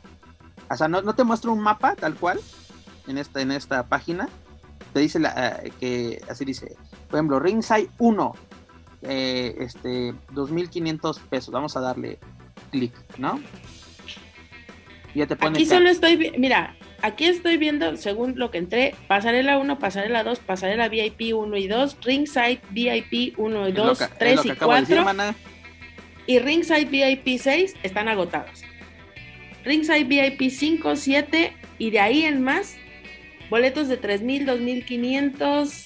o 0.71 0.77
sea, 0.77 0.89
no, 0.89 1.03
no 1.03 1.15
te 1.15 1.25
muestro 1.25 1.53
un 1.53 1.61
mapa 1.61 1.95
tal 1.97 2.15
cual 2.15 2.41
en 3.09 3.19
esta, 3.19 3.41
en 3.41 3.51
esta 3.53 3.87
página. 3.89 4.29
Te 4.93 5.01
dice 5.01 5.19
la, 5.19 5.61
eh, 5.65 5.73
que, 5.81 6.21
así 6.29 6.45
dice, 6.45 6.77
por 7.09 7.19
ejemplo, 7.19 7.41
Ringside 7.41 7.89
1, 7.99 8.35
eh, 9.03 9.55
este, 9.59 10.13
2.500 10.33 11.19
pesos. 11.29 11.53
Vamos 11.53 11.77
a 11.77 11.81
darle 11.81 12.19
clic, 12.71 12.93
¿no? 13.19 13.41
Y 15.15 15.19
ya 15.21 15.27
te 15.27 15.37
pone 15.37 15.57
Aquí 15.59 15.67
solo 15.67 15.89
estoy, 15.89 16.17
vi- 16.17 16.33
mira, 16.39 16.77
aquí 17.03 17.25
estoy 17.27 17.57
viendo, 17.57 17.97
según 17.97 18.35
lo 18.37 18.51
que 18.51 18.59
entré, 18.59 18.95
pasarela 19.09 19.59
1, 19.59 19.79
pasarela 19.79 20.25
2, 20.25 20.41
pasarela 20.41 20.89
VIP 20.89 21.35
1 21.35 21.57
y 21.57 21.69
2, 21.69 21.99
Ringside 22.03 22.61
VIP 22.71 23.35
1 23.39 23.69
y 23.69 23.71
Es 23.73 23.77
lo 23.79 23.85
2, 23.87 23.99
que- 23.99 24.05
es 24.05 24.11
lo 24.11 24.17
3 24.19 24.41
que 24.43 24.49
y 24.49 24.51
acabo 24.53 24.73
de 24.75 24.81
decir, 24.81 24.97
4. 24.97 25.05
mana. 25.05 25.35
y 26.27 26.39
Ringside 26.39 26.87
VIP 26.87 27.39
6 27.39 27.75
están 27.83 28.09
agotados. 28.09 28.63
Ringside 29.65 30.05
VIP 30.05 30.51
5, 30.51 30.97
7 30.97 31.53
y 31.79 31.91
de 31.91 32.01
ahí 32.01 32.25
en 32.25 32.43
más, 32.43 32.77
boletos 33.55 33.87
de 33.87 33.97
3000, 33.97 34.47
2500, 34.47 35.85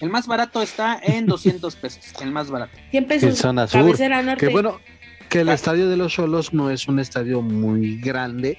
El 0.00 0.10
más 0.10 0.26
barato 0.26 0.60
está 0.60 0.98
en 1.00 1.26
200 1.26 1.76
pesos. 1.76 2.00
El 2.20 2.32
más 2.32 2.50
barato. 2.50 2.76
100 2.90 3.06
pesos. 3.06 3.28
En 3.30 3.36
zona 3.36 3.68
sur, 3.68 3.82
cabecera 3.82 4.22
norte. 4.22 4.44
Que 4.44 4.52
bueno, 4.52 4.80
que 5.28 5.42
el 5.42 5.50
Ah. 5.50 5.54
estadio 5.54 5.88
de 5.88 5.96
los 5.96 6.12
Cholos 6.12 6.52
no 6.52 6.68
es 6.68 6.88
un 6.88 6.98
estadio 6.98 7.42
muy 7.42 8.00
grande, 8.00 8.58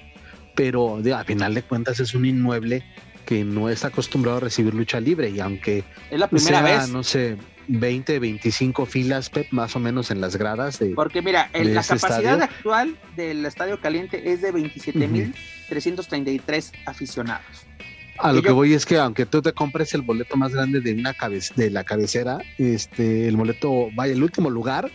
pero 0.54 1.00
de- 1.02 1.12
a 1.12 1.24
final 1.24 1.52
de 1.52 1.60
cuentas 1.62 2.00
es 2.00 2.14
un 2.14 2.24
inmueble 2.24 2.82
que 3.26 3.44
no 3.44 3.68
está 3.68 3.88
acostumbrado 3.88 4.38
a 4.38 4.40
recibir 4.40 4.72
lucha 4.72 4.98
libre 4.98 5.28
y 5.28 5.38
aunque 5.40 5.84
Es 6.10 6.18
la 6.18 6.30
primera 6.30 6.66
sea, 6.66 6.78
vez. 6.78 6.88
no 6.88 7.02
sé, 7.02 7.36
20, 7.68 8.18
25 8.18 8.86
filas, 8.86 9.28
Pep, 9.28 9.48
más 9.50 9.76
o 9.76 9.78
menos 9.78 10.10
en 10.10 10.22
las 10.22 10.36
gradas 10.36 10.78
de... 10.78 10.94
Porque 10.94 11.20
mira, 11.20 11.50
el- 11.52 11.66
de 11.68 11.74
la 11.74 11.80
este 11.82 11.96
capacidad 11.96 12.32
estadio. 12.40 12.44
actual 12.56 12.96
del 13.14 13.44
Estadio 13.44 13.78
Caliente 13.78 14.32
es 14.32 14.40
de 14.40 14.52
27.333 14.52 16.72
aficionados. 16.86 17.66
A 18.18 18.28
lo 18.32 18.36
que 18.36 18.42
que 18.42 18.48
yo- 18.48 18.54
voy 18.54 18.74
es 18.74 18.86
que 18.86 18.98
aunque 18.98 19.26
tú 19.26 19.42
te 19.42 19.52
compres 19.52 19.94
el 19.94 20.02
boleto 20.02 20.36
más 20.36 20.52
grande 20.52 20.80
de 20.80 20.94
una 20.94 21.14
cabeza 21.14 21.54
de 21.56 21.70
la 21.70 21.82
cabecera, 21.84 22.38
este, 22.58 23.26
el 23.28 23.36
boleto 23.36 23.88
vaya 23.94 24.12
el 24.12 24.22
último 24.22 24.50
lugar, 24.50 24.90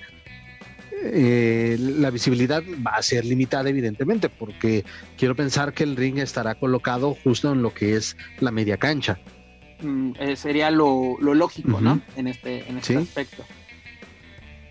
eh, 1.03 1.77
la 1.79 2.09
visibilidad 2.09 2.63
va 2.85 2.91
a 2.95 3.01
ser 3.01 3.25
limitada 3.25 3.69
evidentemente, 3.69 4.29
porque 4.29 4.83
quiero 5.17 5.35
pensar 5.35 5.73
que 5.73 5.83
el 5.83 5.95
ring 5.95 6.17
estará 6.19 6.55
colocado 6.55 7.15
justo 7.23 7.51
en 7.51 7.61
lo 7.61 7.73
que 7.73 7.95
es 7.95 8.17
la 8.39 8.51
media 8.51 8.77
cancha. 8.77 9.19
Mm, 9.81 10.11
eh, 10.19 10.35
sería 10.35 10.71
lo, 10.71 11.17
lo 11.19 11.33
lógico. 11.33 11.79
¿no? 11.81 12.01
En 12.15 12.27
este, 12.27 12.67
en 12.67 12.77
este 12.77 12.93
Sí. 12.93 12.99
aspecto. 12.99 13.43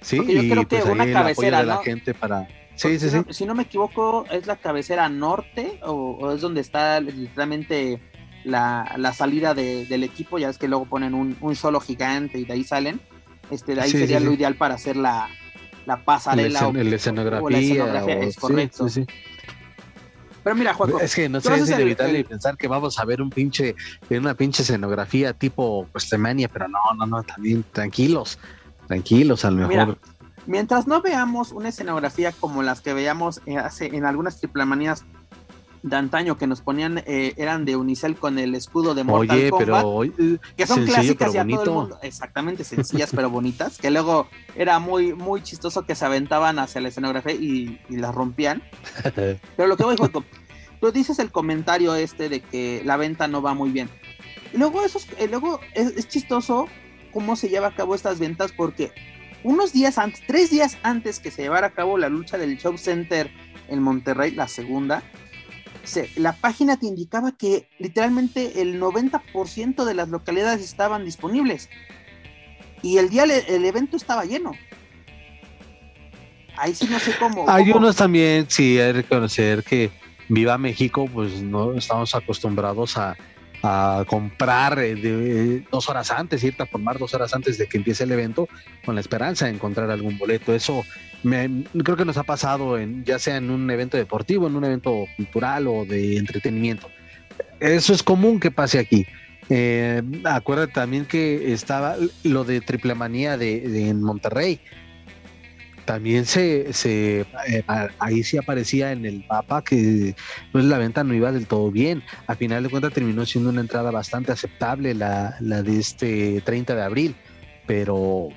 Sí, 0.01 0.17
Porque 0.19 0.35
yo 0.35 0.43
y 0.43 0.49
creo 0.51 0.69
que 0.69 0.79
pues 0.79 0.85
una 0.85 1.05
el 1.05 1.11
apoyo 1.17 1.23
cabecera, 1.35 1.61
de 1.61 1.67
la 1.67 1.75
¿no? 1.77 1.83
gente 1.83 2.15
para. 2.15 2.47
Sí, 2.75 2.99
sí, 2.99 2.99
si, 2.99 3.11
sí. 3.11 3.17
No, 3.27 3.33
si 3.33 3.47
no 3.47 3.55
me 3.55 3.63
equivoco, 3.65 4.27
es 4.31 4.47
la 4.47 4.57
cabecera 4.57 5.09
norte 5.09 5.79
o, 5.83 5.93
o 6.21 6.33
es 6.35 6.41
donde 6.41 6.61
está 6.61 7.01
literalmente 7.01 7.99
la, 8.47 8.95
la 8.97 9.13
salida 9.13 9.53
de- 9.55 9.85
del 9.87 10.05
equipo. 10.05 10.39
Ya 10.39 10.49
es 10.49 10.59
que 10.59 10.69
luego 10.69 10.87
ponen 10.87 11.15
un, 11.15 11.37
un 11.41 11.57
solo 11.57 11.81
gigante 11.81 12.39
y 12.39 12.45
de 12.45 12.53
ahí 12.55 12.65
salen. 12.65 13.01
Este, 13.51 13.75
de 13.75 13.83
ahí 13.83 13.91
Sí, 13.91 13.99
sería 13.99 14.19
sí, 14.19 14.25
lo 14.25 14.31
sí. 14.33 14.37
la 14.39 14.55
para 14.55 14.75
hacer 14.75 14.97
la, 14.97 15.29
la 15.85 15.95
El, 15.95 16.01
pasarela. 16.01 16.61
escen- 16.61 16.77
o- 16.77 16.95
escenografía. 16.95 17.45
o 17.45 17.51
la 17.51 17.59
escenografía, 17.59 18.17
o- 18.19 18.23
es 18.23 18.37
correcto. 18.37 18.87
Pero 20.43 20.55
mira, 20.57 20.75
Juaco, 20.75 21.01
Es 21.01 21.15
que 21.15 21.29
no 21.29 21.41
sé, 21.41 21.55
es 21.57 21.69
inevitable 21.71 22.19
el- 22.21 22.25
pensar 22.25 22.57
que 22.57 22.69
vamos 22.69 22.99
a 23.01 23.05
ver 23.05 23.21
un 23.21 23.31
pinche, 23.31 23.75
una 24.11 24.35
pinche 24.35 24.63
escenografía 24.63 25.33
tipo 25.33 25.89
Cuestemania, 25.91 26.49
pero 26.53 26.69
no, 26.69 26.79
no, 26.97 27.05
no, 27.07 27.23
también 27.25 27.65
tranquilos, 27.73 28.39
tranquilos, 28.87 29.45
a 29.45 29.51
lo 29.51 29.67
Mira, 29.67 29.87
mejor. 29.87 29.99
Mientras 30.47 30.87
no 30.87 31.03
veamos 31.03 31.51
una 31.51 31.71
escenografía 31.71 32.31
como 32.31 32.63
las 32.63 32.81
que 32.81 32.95
veíamos 32.95 33.41
eh, 33.47 33.57
hace, 33.59 33.87
en 33.87 34.05
algunas 34.05 34.39
triplemanías 34.39 35.05
de 35.87 35.95
antaño 35.95 36.37
que 36.37 36.49
nos 36.49 36.63
ponían, 36.63 36.99
eh, 37.07 37.33
eran 37.37 37.65
de 37.65 37.77
Unicel 37.77 38.17
con 38.17 38.41
el 38.41 38.57
escudo 38.57 38.93
de 38.93 39.05
Mortal 39.05 39.39
Oye, 39.39 39.51
Kombat, 39.51 39.67
pero 39.67 40.01
que 40.57 40.67
son 40.67 40.85
clásicas 40.85 41.33
y 41.33 41.39
a 41.39 41.47
todo 41.47 41.63
el 41.63 41.71
mundo, 41.71 41.99
exactamente 42.03 42.65
sencillas 42.65 43.11
pero 43.15 43.31
bonitas, 43.31 43.79
que 43.79 43.93
luego 43.93 44.27
era 44.57 44.81
muy, 44.81 45.15
muy 45.15 45.43
chistoso 45.45 45.87
que 45.87 45.95
se 45.95 46.05
aventaban 46.05 46.59
hacia 46.59 46.81
la 46.81 46.89
escenografía 46.89 47.35
y, 47.35 47.81
y 47.89 47.97
las 47.99 48.13
rompían. 48.13 48.65
Pero 49.15 49.69
lo 49.69 49.77
que 49.77 49.85
voy, 49.85 49.97
Joto, 49.97 50.25
tú 50.81 50.91
dices 50.91 51.21
el 51.21 51.31
comentario 51.31 51.95
este 51.95 52.29
de 52.29 52.41
que 52.41 52.83
la 52.85 52.97
venta 52.97 53.29
no 53.29 53.41
va 53.41 53.55
muy 53.55 53.71
bien. 53.71 53.89
Y 54.53 54.59
luego, 54.59 54.83
eso 54.83 54.99
es, 54.99 55.07
eh, 55.19 55.29
luego 55.29 55.61
es, 55.75 55.97
es 55.97 56.09
chistoso 56.09 56.67
cómo 57.13 57.37
se 57.37 57.49
lleva 57.49 57.69
a 57.69 57.75
cabo 57.75 57.95
estas 57.95 58.19
ventas 58.19 58.51
porque 58.51 58.91
unos 59.45 59.73
días 59.73 59.99
antes, 59.99 60.21
tres 60.27 60.51
días 60.51 60.79
antes 60.83 61.21
que 61.21 61.31
se 61.31 61.43
llevara 61.43 61.69
a 61.69 61.71
cabo 61.71 61.97
la 61.97 62.09
lucha 62.09 62.39
del 62.39 62.59
Show 62.59 62.77
Center 62.77 63.31
en 63.69 63.83
Monterrey, 63.83 64.33
la 64.33 64.49
segunda, 64.49 65.03
se- 65.87 66.11
la 66.17 66.33
página 66.35 66.77
te 66.77 66.87
indicaba 66.87 67.33
que 67.33 67.69
literalmente 67.79 68.61
el 68.63 68.79
90% 68.81 69.85
de 69.85 69.95
las 69.95 70.09
localidades 70.09 70.63
estaban 70.63 71.05
disponibles. 71.05 71.69
Y 72.83 72.99
el 72.99 73.09
día 73.09 73.25
el, 73.25 73.31
el 73.31 73.65
evento 73.65 73.97
estaba 73.97 74.25
lleno. 74.25 74.53
Ahí 76.59 76.75
sí 76.75 76.87
no 76.91 76.99
sé 76.99 77.13
cómo. 77.19 77.49
Hay 77.49 77.65
cómo- 77.65 77.79
unos 77.79 77.97
también, 77.97 78.47
sí, 78.49 78.79
hay 78.79 78.93
que 78.93 79.03
reconocer 79.03 79.63
que 79.63 79.91
Viva 80.29 80.57
México, 80.59 81.07
pues 81.13 81.43
no 81.43 81.75
estamos 81.75 82.15
acostumbrados 82.15 82.97
a, 82.97 83.17
a 83.63 84.05
comprar 84.07 84.79
eh, 84.79 84.95
de- 84.95 85.63
dos 85.71 85.89
horas 85.89 86.11
antes, 86.11 86.43
irte 86.45 86.63
a 86.63 86.67
formar 86.67 86.99
dos 86.99 87.15
horas 87.15 87.35
antes 87.35 87.59
de 87.59 87.67
que 87.67 87.79
empiece 87.79 88.05
el 88.05 88.13
evento, 88.13 88.49
con 88.85 88.95
la 88.95 89.01
esperanza 89.01 89.47
de 89.47 89.53
encontrar 89.53 89.91
algún 89.91 90.19
boleto. 90.19 90.55
Eso 90.55 90.85
me, 91.23 91.65
creo 91.85 91.97
que 91.97 92.05
nos 92.05 92.17
ha 92.17 92.23
pasado, 92.25 92.79
en, 92.79 93.05
ya 93.05 93.19
sea 93.19 93.37
en 93.37 93.51
un 93.51 93.71
evento 93.71 93.97
deportivo, 93.97 94.47
en 94.47 94.57
un 94.57 94.65
evento 94.65 95.07
cultural 95.17 95.67
o 95.67 95.85
de 95.85 96.17
entretenimiento. 96.19 96.91
Eso 97.61 97.93
es 97.95 98.03
común 98.03 98.39
que 98.41 98.51
pase 98.51 98.79
aquí. 98.79 99.07
Eh, 99.49 100.03
acuérdate 100.25 100.73
también 100.73 101.05
que 101.07 101.53
estaba 101.53 101.97
lo 102.25 102.45
de 102.45 102.61
triple 102.61 102.95
manía 102.95 103.37
de- 103.37 103.89
en 103.89 104.03
Monterrey. 104.03 104.61
También 105.87 106.27
se, 106.27 106.73
se 106.73 107.21
eh, 107.49 107.65
ahí 107.99 108.23
sí 108.23 108.37
aparecía 108.37 108.93
en 108.93 109.07
el 109.07 109.25
mapa 109.29 109.63
que 109.63 110.15
pues 110.53 110.65
la 110.65 110.79
venta 110.79 111.05
no 111.05 111.15
iba 111.15 111.33
del 111.33 111.47
todo 111.47 111.71
bien. 111.71 112.03
A 112.27 112.35
final 112.35 112.63
de 112.65 112.69
cuentas 112.69 112.93
terminó 112.93 113.25
siendo 113.25 113.51
una 113.51 113.63
entrada 113.63 113.91
bastante 113.91 114.33
aceptable 114.33 114.93
la, 114.95 115.37
la 115.41 115.63
de 115.63 115.79
este 115.79 116.43
30 116.45 116.75
de 116.75 116.83
abril. 116.83 117.17
Pero 117.67 118.29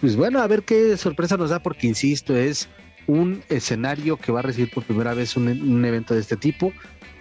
pues 0.00 0.16
bueno, 0.16 0.40
a 0.40 0.46
ver 0.46 0.62
qué 0.62 0.96
sorpresa 0.96 1.36
nos 1.36 1.50
da, 1.50 1.60
porque 1.60 1.86
insisto, 1.86 2.36
es 2.36 2.68
un 3.06 3.42
escenario 3.48 4.16
que 4.16 4.32
va 4.32 4.40
a 4.40 4.42
recibir 4.42 4.70
por 4.70 4.84
primera 4.84 5.14
vez 5.14 5.36
un, 5.36 5.84
evento 5.84 6.14
de 6.14 6.20
este 6.20 6.36
tipo. 6.36 6.72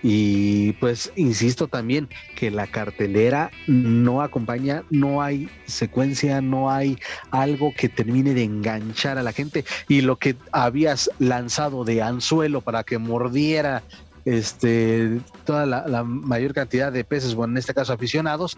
Y 0.04 0.74
pues 0.74 1.12
insisto 1.16 1.68
también 1.68 2.10
que 2.36 2.52
la 2.52 2.68
cartelera 2.68 3.50
no 3.66 4.22
acompaña, 4.22 4.84
no 4.92 5.22
hay 5.22 5.50
secuencia, 5.66 6.42
no 6.42 6.70
hay 6.70 7.00
algo 7.32 7.74
que 7.76 7.90
termine 7.90 8.34
de 8.34 8.44
enganchar 8.44 9.18
a 9.18 9.24
la 9.24 9.32
gente. 9.32 9.66
Y 9.88 10.02
lo 10.02 10.18
que 10.18 10.36
habías 10.52 11.10
lanzado 11.20 11.86
de 11.86 12.04
anzuelo 12.04 12.62
para 12.62 12.84
que 12.84 13.00
mordiera 13.00 13.84
este, 14.26 15.22
toda 15.46 15.66
la, 15.66 16.04
mayor 16.04 16.54
cantidad 16.54 16.92
de 16.92 17.04
peces, 17.04 17.36
bueno, 17.36 17.54
en 17.54 17.58
este 17.58 17.74
caso 17.74 17.94
aficionados, 17.94 18.58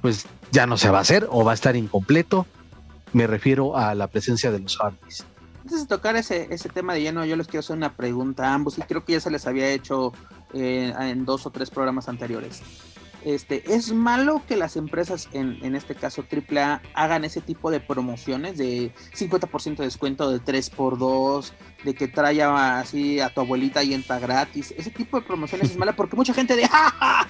pues 0.00 0.26
ya 0.52 0.66
no 0.66 0.76
se 0.76 0.88
va 0.88 0.98
a 0.98 1.02
hacer 1.02 1.26
o 1.30 1.44
va 1.44 1.52
a 1.52 1.54
estar 1.54 1.76
incompleto. 1.76 2.46
Me 3.12 3.26
refiero 3.26 3.76
a 3.76 3.94
la 3.94 4.06
presencia 4.06 4.50
de 4.50 4.60
los 4.60 4.76
Hardys. 4.78 5.24
Antes 5.62 5.80
de 5.80 5.86
tocar 5.86 6.16
ese, 6.16 6.48
ese 6.50 6.68
tema 6.68 6.94
de 6.94 7.02
lleno, 7.02 7.24
yo 7.24 7.36
les 7.36 7.46
quiero 7.46 7.60
hacer 7.60 7.76
una 7.76 7.92
pregunta 7.92 8.48
a 8.48 8.54
ambos 8.54 8.78
y 8.78 8.82
creo 8.82 9.04
que 9.04 9.12
ya 9.14 9.20
se 9.20 9.30
les 9.30 9.46
había 9.46 9.68
hecho 9.70 10.12
eh, 10.54 10.92
en 10.98 11.24
dos 11.24 11.46
o 11.46 11.50
tres 11.50 11.70
programas 11.70 12.08
anteriores. 12.08 12.62
Este, 13.24 13.74
¿Es 13.74 13.92
malo 13.92 14.42
que 14.48 14.56
las 14.56 14.76
empresas, 14.76 15.28
en, 15.32 15.58
en 15.62 15.76
este 15.76 15.94
caso 15.94 16.24
AAA, 16.24 16.80
hagan 16.94 17.24
ese 17.24 17.40
tipo 17.40 17.70
de 17.70 17.78
promociones 17.80 18.56
de 18.56 18.92
50% 19.14 19.76
de 19.76 19.84
descuento 19.84 20.30
de 20.30 20.40
3x2, 20.40 21.52
de 21.84 21.94
que 21.94 22.08
traiga 22.08 22.80
así 22.80 23.20
a 23.20 23.28
tu 23.28 23.42
abuelita 23.42 23.82
y 23.82 23.92
entra 23.92 24.18
gratis? 24.18 24.72
Ese 24.76 24.90
tipo 24.90 25.20
de 25.20 25.26
promociones 25.26 25.70
es 25.70 25.76
mala 25.76 25.94
porque 25.94 26.16
mucha 26.16 26.32
gente 26.32 26.56
de 26.56 26.66
¡Ja, 26.66 27.28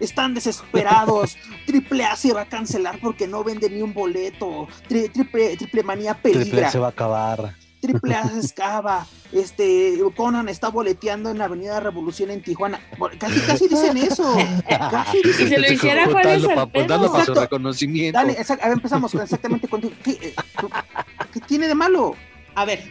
están 0.00 0.34
desesperados. 0.34 1.36
AAA 1.66 2.16
se 2.16 2.34
va 2.34 2.42
a 2.42 2.48
cancelar 2.48 2.98
porque 3.00 3.26
no 3.26 3.42
vende 3.42 3.70
ni 3.70 3.80
un 3.80 3.94
boleto. 3.94 4.68
triple, 4.86 5.56
triple 5.56 5.82
manía 5.82 6.14
peligra. 6.14 6.70
se 6.70 6.78
va 6.78 6.88
a 6.88 6.90
acabar. 6.90 7.54
Triple 7.86 8.14
A 8.14 8.28
se 8.28 8.40
escava. 8.40 9.06
Este, 9.32 9.98
Conan 10.14 10.48
está 10.48 10.68
boleteando 10.68 11.30
en 11.30 11.38
la 11.38 11.44
Avenida 11.44 11.80
Revolución 11.80 12.30
en 12.30 12.42
Tijuana. 12.42 12.80
Casi, 13.18 13.40
casi 13.40 13.68
dicen 13.68 13.96
eso. 13.96 14.36
Casi 14.68 15.22
dicen. 15.22 15.48
Si 15.48 15.54
se 15.54 15.58
lo 15.58 15.72
hiciera 15.72 16.06
Juan 16.06 16.70
para 16.72 17.24
su 17.24 17.34
reconocimiento. 17.34 18.18
Dale, 18.18 18.36
a 18.38 18.66
ver, 18.66 18.72
empezamos 18.72 19.14
exactamente 19.14 19.68
contigo. 19.68 19.94
Eh, 20.06 20.34
¿Qué, 21.32 21.40
tiene 21.40 21.68
de 21.68 21.74
malo? 21.74 22.14
A 22.54 22.64
ver, 22.64 22.82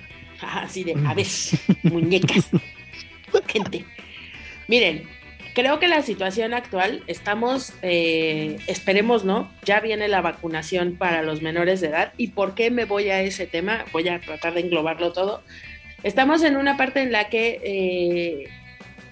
así 0.41 0.84
de, 0.84 0.93
a 1.05 1.13
ver, 1.13 1.27
muñecas. 1.84 2.49
Gente. 3.47 3.86
Miren, 4.67 5.08
creo 5.55 5.79
que 5.79 5.87
la 5.87 6.03
situación 6.03 6.53
actual, 6.53 7.01
estamos, 7.07 7.73
eh, 7.81 8.57
esperemos, 8.67 9.23
¿no? 9.23 9.49
Ya 9.63 9.79
viene 9.79 10.07
la 10.07 10.21
vacunación 10.21 10.97
para 10.97 11.23
los 11.23 11.41
menores 11.41 11.81
de 11.81 11.87
edad. 11.87 12.13
¿Y 12.17 12.27
por 12.27 12.53
qué 12.53 12.69
me 12.69 12.85
voy 12.85 13.09
a 13.09 13.21
ese 13.21 13.47
tema? 13.47 13.85
Voy 13.91 14.07
a 14.09 14.19
tratar 14.19 14.53
de 14.53 14.59
englobarlo 14.59 15.13
todo. 15.13 15.41
Estamos 16.03 16.43
en 16.43 16.57
una 16.57 16.77
parte 16.77 17.01
en 17.01 17.11
la 17.11 17.29
que 17.29 17.61
eh, 17.63 18.49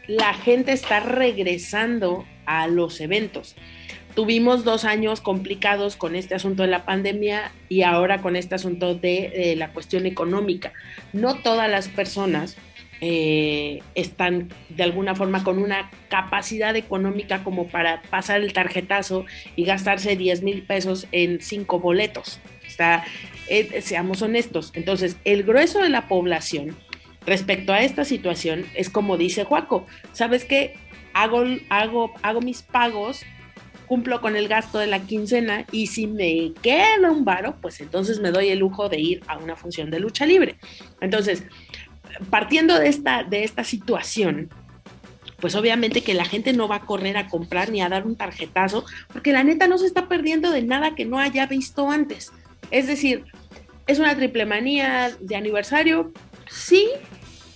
la 0.06 0.34
gente 0.34 0.74
está 0.74 1.00
regresando 1.00 2.26
a 2.46 2.68
los 2.68 3.00
eventos. 3.00 3.56
Tuvimos 4.14 4.64
dos 4.64 4.84
años 4.84 5.22
complicados 5.22 5.96
con 5.96 6.16
este 6.16 6.36
asunto 6.36 6.62
de 6.64 6.70
la 6.70 6.86
pandemia 6.86 7.52
y 7.70 7.82
ahora 7.82 8.22
con 8.22 8.36
este 8.36 8.54
asunto 8.54 8.94
de 8.94 9.56
la 9.58 9.70
cuestión 9.70 10.06
económica. 10.06 10.74
No 11.14 11.36
todas 11.40 11.72
las 11.72 11.88
personas 11.88 12.58
eh, 13.06 13.84
están 13.96 14.48
de 14.70 14.82
alguna 14.82 15.14
forma 15.14 15.44
con 15.44 15.58
una 15.58 15.92
capacidad 16.08 16.74
económica 16.78 17.44
como 17.44 17.68
para 17.68 18.02
pasar 18.04 18.40
el 18.40 18.54
tarjetazo 18.54 19.26
y 19.58 19.66
gastarse 19.66 20.16
10 20.16 20.42
mil 20.42 20.62
pesos 20.62 21.08
en 21.12 21.42
cinco 21.42 21.82
boletos. 21.82 22.40
Está, 22.66 23.04
eh, 23.50 23.82
seamos 23.82 24.22
honestos. 24.22 24.72
Entonces, 24.74 25.18
el 25.26 25.44
grueso 25.44 25.82
de 25.82 25.90
la 25.90 26.08
población 26.08 26.78
respecto 27.26 27.74
a 27.74 27.82
esta 27.82 28.06
situación 28.06 28.66
es 28.74 28.90
como 28.90 29.18
dice 29.18 29.44
Juaco, 29.44 29.86
¿sabes 30.14 30.46
qué? 30.46 30.76
Hago, 31.14 31.44
hago, 31.68 32.14
hago 32.22 32.40
mis 32.40 32.62
pagos 32.62 33.26
cumplo 33.86 34.22
con 34.22 34.38
el 34.38 34.48
gasto 34.48 34.80
de 34.80 34.88
la 34.88 35.02
quincena 35.02 35.66
y 35.72 35.88
si 35.88 36.08
me 36.08 36.54
queda 36.62 37.12
un 37.12 37.26
varo, 37.26 37.58
pues 37.62 37.82
entonces 37.82 38.20
me 38.22 38.32
doy 38.32 38.50
el 38.50 38.60
lujo 38.60 38.88
de 38.88 39.00
ir 39.00 39.22
a 39.28 39.38
una 39.38 39.58
función 39.58 39.92
de 39.92 40.00
lucha 40.00 40.26
libre. 40.26 40.56
Entonces, 41.02 41.44
partiendo 42.30 42.80
de 42.80 42.88
esta, 42.88 43.24
de 43.24 43.44
esta 43.44 43.64
situación, 43.64 44.50
pues 45.40 45.56
obviamente 45.56 46.02
que 46.02 46.14
la 46.14 46.26
gente 46.26 46.54
no 46.54 46.68
va 46.68 46.78
a 46.78 46.86
correr 46.86 47.18
a 47.18 47.28
comprar 47.28 47.70
ni 47.70 47.82
a 47.82 47.90
dar 47.90 48.06
un 48.08 48.16
tarjetazo, 48.16 48.86
porque 49.12 49.34
la 49.34 49.44
neta 49.44 49.68
no 49.68 49.78
se 49.78 49.88
está 49.88 50.08
perdiendo 50.08 50.52
de 50.52 50.62
nada 50.62 50.96
que 50.96 51.06
no 51.06 51.20
haya 51.20 51.46
visto 51.48 51.92
antes. 51.92 52.32
Es 52.72 52.88
decir, 52.88 53.26
es 53.88 54.00
una 54.00 54.16
triple 54.16 54.46
manía 54.46 55.12
de 55.20 55.36
aniversario, 55.36 56.14
sí, 56.50 56.88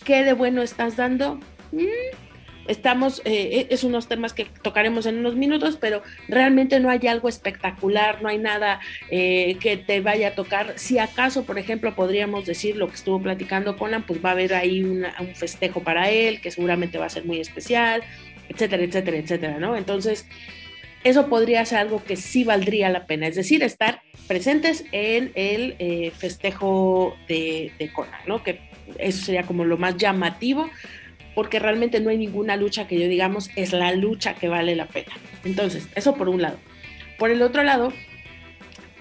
¿qué 0.04 0.24
de 0.24 0.34
bueno 0.34 0.62
estás 0.62 0.98
dando? 0.98 1.36
Mm, 1.72 2.27
estamos, 2.68 3.22
eh, 3.26 3.68
es 3.70 3.84
unos 3.84 4.08
temas 4.08 4.34
que 4.34 4.46
tocaremos 4.62 5.06
en 5.06 5.18
unos 5.18 5.36
minutos, 5.36 5.78
pero 5.80 6.02
realmente 6.28 6.80
no 6.80 6.90
hay 6.90 7.06
algo 7.08 7.30
espectacular, 7.30 8.22
no 8.22 8.30
hay 8.30 8.38
nada 8.38 8.80
eh, 9.10 9.58
que 9.60 9.78
te 9.78 10.02
vaya 10.02 10.30
a 10.30 10.36
tocar. 10.36 10.74
Si 10.76 11.00
acaso, 11.00 11.46
por 11.46 11.58
ejemplo, 11.58 11.96
podríamos 11.96 12.46
decir 12.46 12.76
lo 12.76 12.88
que 12.88 12.96
estuvo 12.96 13.22
platicando 13.22 13.78
Conan, 13.78 14.04
pues 14.04 14.24
va 14.24 14.30
a 14.30 14.34
haber 14.34 14.54
ahí 14.54 14.84
un 14.84 15.06
festejo 15.36 15.82
para 15.82 16.10
él, 16.10 16.42
que 16.42 16.52
seguramente 16.52 16.98
va 16.98 17.06
a 17.06 17.10
ser 17.10 17.26
muy 17.26 17.40
especial, 17.40 18.04
etcétera, 18.50 18.84
etcétera, 18.84 19.18
etcétera, 19.18 19.60
¿no? 19.60 19.76
Entonces, 19.76 20.28
eso 21.04 21.28
podría 21.28 21.64
ser 21.66 21.80
algo 21.80 22.04
que 22.04 22.16
sí 22.16 22.44
valdría 22.44 22.90
la 22.90 23.06
pena, 23.06 23.28
es 23.28 23.36
decir, 23.36 23.64
estar 23.64 24.02
presentes 24.28 24.84
en 24.92 25.32
el 25.36 25.76
eh, 25.80 26.12
festejo 26.16 27.16
de, 27.28 27.72
de 27.80 27.94
Conan, 27.94 28.20
¿no? 28.28 28.44
Que 28.44 28.60
eso 29.00 29.26
sería 29.26 29.44
como 29.44 29.64
lo 29.64 29.78
más 29.78 29.98
llamativo 29.98 30.70
porque 31.38 31.60
realmente 31.60 32.00
no 32.00 32.10
hay 32.10 32.17
ninguna 32.17 32.56
lucha 32.56 32.88
que 32.88 33.00
yo 33.00 33.08
digamos 33.08 33.52
es 33.56 33.71
la 33.71 33.91
lucha 33.91 34.34
que 34.34 34.47
vale 34.47 34.76
la 34.76 34.88
pena. 34.88 35.12
Entonces, 35.45 35.88
eso 35.93 36.15
por 36.15 36.30
un 36.30 36.41
lado. 36.41 36.58
Por 37.19 37.30
el 37.30 37.43
otro 37.43 37.62
lado, 37.62 37.93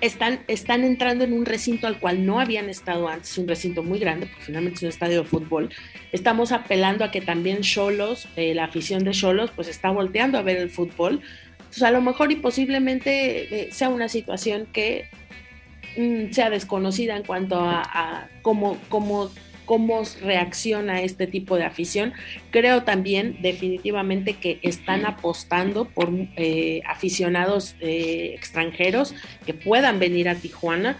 están, 0.02 0.40
están 0.46 0.84
entrando 0.84 1.24
en 1.24 1.32
un 1.32 1.46
recinto 1.46 1.86
al 1.86 1.98
cual 1.98 2.26
no 2.26 2.38
habían 2.38 2.68
estado 2.68 3.08
antes, 3.08 3.38
un 3.38 3.48
recinto 3.48 3.82
muy 3.82 3.98
grande, 3.98 4.26
porque 4.26 4.42
finalmente 4.42 4.76
es 4.76 4.82
un 4.82 4.90
estadio 4.90 5.22
de 5.22 5.26
fútbol. 5.26 5.70
Estamos 6.12 6.52
apelando 6.52 7.06
a 7.06 7.10
que 7.10 7.22
también 7.22 7.62
Cholos, 7.62 8.28
eh, 8.36 8.54
la 8.54 8.64
afición 8.64 9.02
de 9.02 9.12
Cholos, 9.12 9.50
pues 9.56 9.68
está 9.68 9.90
volteando 9.90 10.36
a 10.36 10.42
ver 10.42 10.58
el 10.58 10.68
fútbol. 10.68 11.22
Entonces, 11.56 11.84
a 11.84 11.90
lo 11.90 12.02
mejor 12.02 12.32
y 12.32 12.36
posiblemente 12.36 13.62
eh, 13.62 13.72
sea 13.72 13.88
una 13.88 14.10
situación 14.10 14.68
que 14.74 15.08
mm, 15.96 16.32
sea 16.32 16.50
desconocida 16.50 17.16
en 17.16 17.22
cuanto 17.22 17.58
a, 17.60 17.80
a 17.80 18.28
cómo, 18.42 18.76
cómo 18.90 19.30
cómo 19.66 20.02
reacciona 20.22 21.02
este 21.02 21.26
tipo 21.26 21.56
de 21.56 21.64
afición. 21.64 22.14
Creo 22.50 22.84
también 22.84 23.38
definitivamente 23.42 24.34
que 24.34 24.58
están 24.62 25.04
apostando 25.04 25.84
por 25.84 26.10
eh, 26.36 26.80
aficionados 26.86 27.76
eh, 27.80 28.32
extranjeros 28.34 29.14
que 29.44 29.52
puedan 29.52 29.98
venir 29.98 30.28
a 30.30 30.36
Tijuana. 30.36 30.98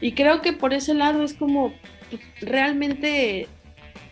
Y 0.00 0.12
creo 0.12 0.42
que 0.42 0.52
por 0.52 0.74
ese 0.74 0.92
lado 0.92 1.22
es 1.22 1.32
como 1.32 1.72
pues, 2.10 2.20
realmente 2.42 3.48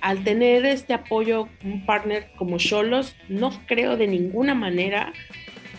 al 0.01 0.25
tener 0.25 0.65
este 0.65 0.95
apoyo, 0.95 1.49
un 1.63 1.85
partner 1.85 2.29
como 2.37 2.57
Cholos, 2.57 3.17
no 3.29 3.53
creo 3.67 3.99
de 3.99 4.07
ninguna 4.07 4.55
manera 4.55 5.13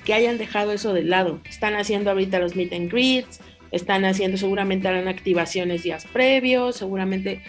que 0.05 0.13
hayan 0.13 0.37
dejado 0.37 0.73
eso 0.73 0.93
de 0.93 1.03
lado. 1.03 1.41
Están 1.49 1.75
haciendo 1.75 2.11
ahorita 2.11 2.39
los 2.39 2.55
meet 2.55 2.73
and 2.73 2.91
greets, 2.91 3.39
están 3.71 4.05
haciendo, 4.05 4.37
seguramente 4.37 4.87
harán 4.87 5.07
activaciones 5.07 5.83
días 5.83 6.05
previos, 6.05 6.75
seguramente 6.75 7.41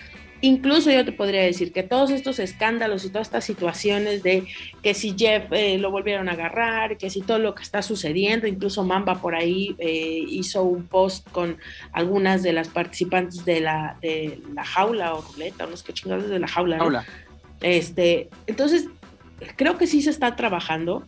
Incluso 0.44 0.90
yo 0.90 1.04
te 1.04 1.12
podría 1.12 1.42
decir 1.42 1.72
que 1.72 1.84
todos 1.84 2.10
estos 2.10 2.40
escándalos 2.40 3.04
y 3.04 3.10
todas 3.10 3.28
estas 3.28 3.44
situaciones 3.44 4.24
de 4.24 4.44
que 4.82 4.92
si 4.92 5.14
Jeff 5.16 5.44
eh, 5.52 5.78
lo 5.78 5.92
volvieron 5.92 6.28
a 6.28 6.32
agarrar, 6.32 6.98
que 6.98 7.10
si 7.10 7.22
todo 7.22 7.38
lo 7.38 7.54
que 7.54 7.62
está 7.62 7.80
sucediendo, 7.80 8.48
incluso 8.48 8.82
Mamba 8.82 9.20
por 9.20 9.36
ahí 9.36 9.76
eh, 9.78 10.24
hizo 10.28 10.64
un 10.64 10.88
post 10.88 11.30
con 11.30 11.58
algunas 11.92 12.42
de 12.42 12.52
las 12.52 12.66
participantes 12.66 13.44
de 13.44 13.60
la, 13.60 13.96
de 14.02 14.40
la 14.52 14.64
jaula 14.64 15.14
o 15.14 15.22
ruleta, 15.22 15.64
o 15.64 15.70
los 15.70 15.84
que 15.84 15.92
chingados 15.92 16.28
de 16.28 16.40
la 16.40 16.48
jaula. 16.48 17.06
Este, 17.60 18.28
entonces, 18.48 18.88
creo 19.54 19.78
que 19.78 19.86
sí 19.86 20.02
se 20.02 20.10
está 20.10 20.34
trabajando. 20.34 21.04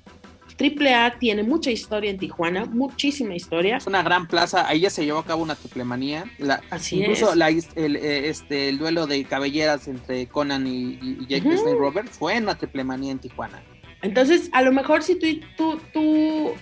Triple 0.57 0.95
A 0.95 1.19
tiene 1.19 1.43
mucha 1.43 1.71
historia 1.71 2.11
en 2.11 2.19
Tijuana, 2.19 2.65
muchísima 2.67 3.35
historia. 3.35 3.79
Es 3.79 3.87
una 3.87 4.03
gran 4.03 4.29
plaza, 4.29 4.69
ahí 4.69 4.81
ya 4.81 4.91
se 4.91 5.05
llevó 5.05 5.19
a 5.19 5.25
cabo 5.25 5.43
una 5.43 5.57
triple 5.57 5.85
manía. 5.85 6.25
Así 6.71 7.01
incluso 7.01 7.33
el, 7.33 7.97
eh, 7.97 8.29
este, 8.29 8.69
el 8.69 8.79
duelo 8.79 9.07
de 9.07 9.25
cabelleras 9.25 9.89
entre 9.89 10.27
Conan 10.27 10.67
y, 10.67 11.27
Jake 11.27 11.49
uh 11.49 11.79
Robert 11.79 12.09
fue 12.09 12.37
en 12.37 12.45
una 12.45 12.57
triple 12.57 12.85
manía 12.85 13.13
en 13.13 13.19
Tijuana. 13.19 13.63
Entonces, 14.03 14.51
a 14.53 14.63
lo 14.63 14.71
mejor 14.71 15.03
si 15.03 15.17
tú, 15.17 15.27
tú, 15.57 15.81
tú 15.93 16.53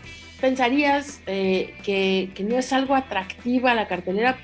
pensarías 0.40 1.20
eh, 1.26 1.74
que, 1.82 2.30
que 2.34 2.44
no 2.44 2.56
es 2.56 2.72
algo 2.72 2.94
atractiva 2.94 3.74
la 3.74 3.88
cartelera, 3.88 4.38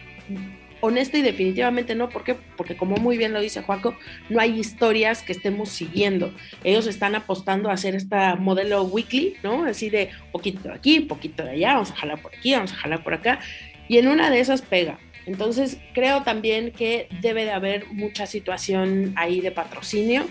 honesta 0.81 1.19
y 1.19 1.23
definitivamente 1.23 1.95
no. 1.95 2.09
¿Por 2.09 2.25
qué? 2.25 2.37
Porque 2.57 2.77
como 2.77 2.97
muy 2.97 3.17
bien 3.17 3.33
lo 3.33 3.41
dice 3.41 3.62
Juaco, 3.62 3.97
no 4.29 4.41
hay 4.41 4.59
historias 4.59 5.23
que 5.23 5.33
estemos 5.33 5.69
siguiendo. 5.69 6.35
Ellos 6.64 6.87
están 6.87 7.14
apostando 7.14 7.71
a 7.71 7.75
hacer 7.75 7.95
esta 7.95 8.37
modelo 8.37 8.85
weekly, 8.85 9.35
¿no? 9.43 9.64
Así 9.64 9.91
de 9.91 10.11
poquito 10.33 10.69
de 10.69 10.75
aquí, 10.75 11.01
poquito 11.01 11.45
de 11.45 11.51
allá, 11.51 11.75
vamos 11.75 11.91
a 11.91 11.97
jalar 11.97 12.23
por 12.23 12.35
aquí, 12.35 12.55
vamos 12.55 12.73
a 12.73 12.77
jalar 12.77 13.03
por 13.03 13.14
acá. 13.14 13.41
Y 13.88 13.99
en 13.99 14.09
una 14.09 14.31
de 14.31 14.41
esas 14.41 14.62
pega. 14.62 14.99
Entonces, 15.27 15.79
creo 15.93 16.23
también 16.23 16.73
que 16.73 17.09
debe 17.21 17.45
de 17.45 17.51
haber 17.51 17.87
mucha 17.88 18.27
situación 18.27 19.12
ahí 19.17 19.41
de 19.43 19.51
patrocinio. 19.51 20.27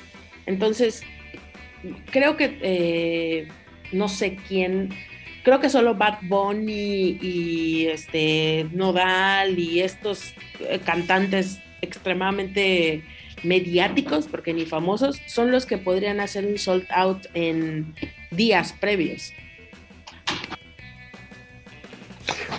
Entonces, 0.47 1.03
creo 2.11 2.35
que 2.35 2.57
eh, 2.61 3.47
no 3.91 4.09
sé 4.09 4.37
quién, 4.47 4.89
creo 5.47 5.61
que 5.61 5.69
solo 5.69 5.95
Bad 5.95 6.17
Bunny 6.23 7.19
y 7.21 7.87
este 7.87 8.67
Nodal 8.73 9.57
y 9.57 9.79
estos 9.79 10.33
eh, 10.59 10.81
cantantes 10.83 11.61
extremadamente 11.81 13.05
mediáticos, 13.43 14.27
porque 14.27 14.53
ni 14.53 14.65
famosos, 14.65 15.21
son 15.25 15.51
los 15.51 15.65
que 15.65 15.77
podrían 15.77 16.19
hacer 16.19 16.45
un 16.45 16.57
sold 16.57 16.85
out 16.89 17.27
en 17.33 17.95
días 18.29 18.73
previos. 18.73 19.31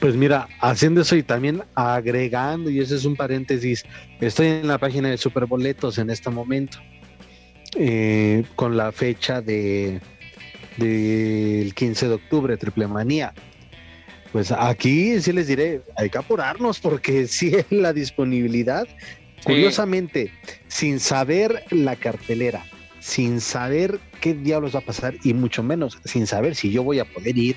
Pues 0.00 0.16
mira, 0.16 0.48
haciendo 0.62 1.02
eso 1.02 1.14
y 1.14 1.22
también 1.22 1.62
agregando, 1.74 2.70
y 2.70 2.80
ese 2.80 2.94
es 2.94 3.04
un 3.04 3.16
paréntesis, 3.16 3.84
estoy 4.18 4.46
en 4.46 4.66
la 4.66 4.78
página 4.78 5.10
de 5.10 5.18
Superboletos 5.18 5.98
en 5.98 6.08
este 6.08 6.30
momento, 6.30 6.78
eh, 7.76 8.44
con 8.56 8.78
la 8.78 8.92
fecha 8.92 9.42
de 9.42 10.00
del 10.78 11.74
15 11.74 12.08
de 12.08 12.14
octubre, 12.14 12.56
Triple 12.56 12.86
Manía. 12.86 13.34
Pues 14.32 14.52
aquí 14.52 15.20
sí 15.20 15.32
les 15.32 15.46
diré, 15.46 15.82
hay 15.96 16.10
que 16.10 16.18
apurarnos 16.18 16.80
porque 16.80 17.26
sí 17.28 17.54
es 17.54 17.66
la 17.70 17.92
disponibilidad 17.92 18.86
Curiosamente, 19.44 20.32
sin 20.66 21.00
saber 21.00 21.64
la 21.70 21.96
cartelera, 21.96 22.64
sin 23.00 23.40
saber 23.40 24.00
qué 24.20 24.34
diablos 24.34 24.74
va 24.74 24.80
a 24.80 24.84
pasar 24.84 25.14
y 25.22 25.34
mucho 25.34 25.62
menos 25.62 25.98
sin 26.04 26.26
saber 26.26 26.54
si 26.54 26.70
yo 26.70 26.82
voy 26.82 26.98
a 26.98 27.04
poder 27.04 27.36
ir, 27.38 27.56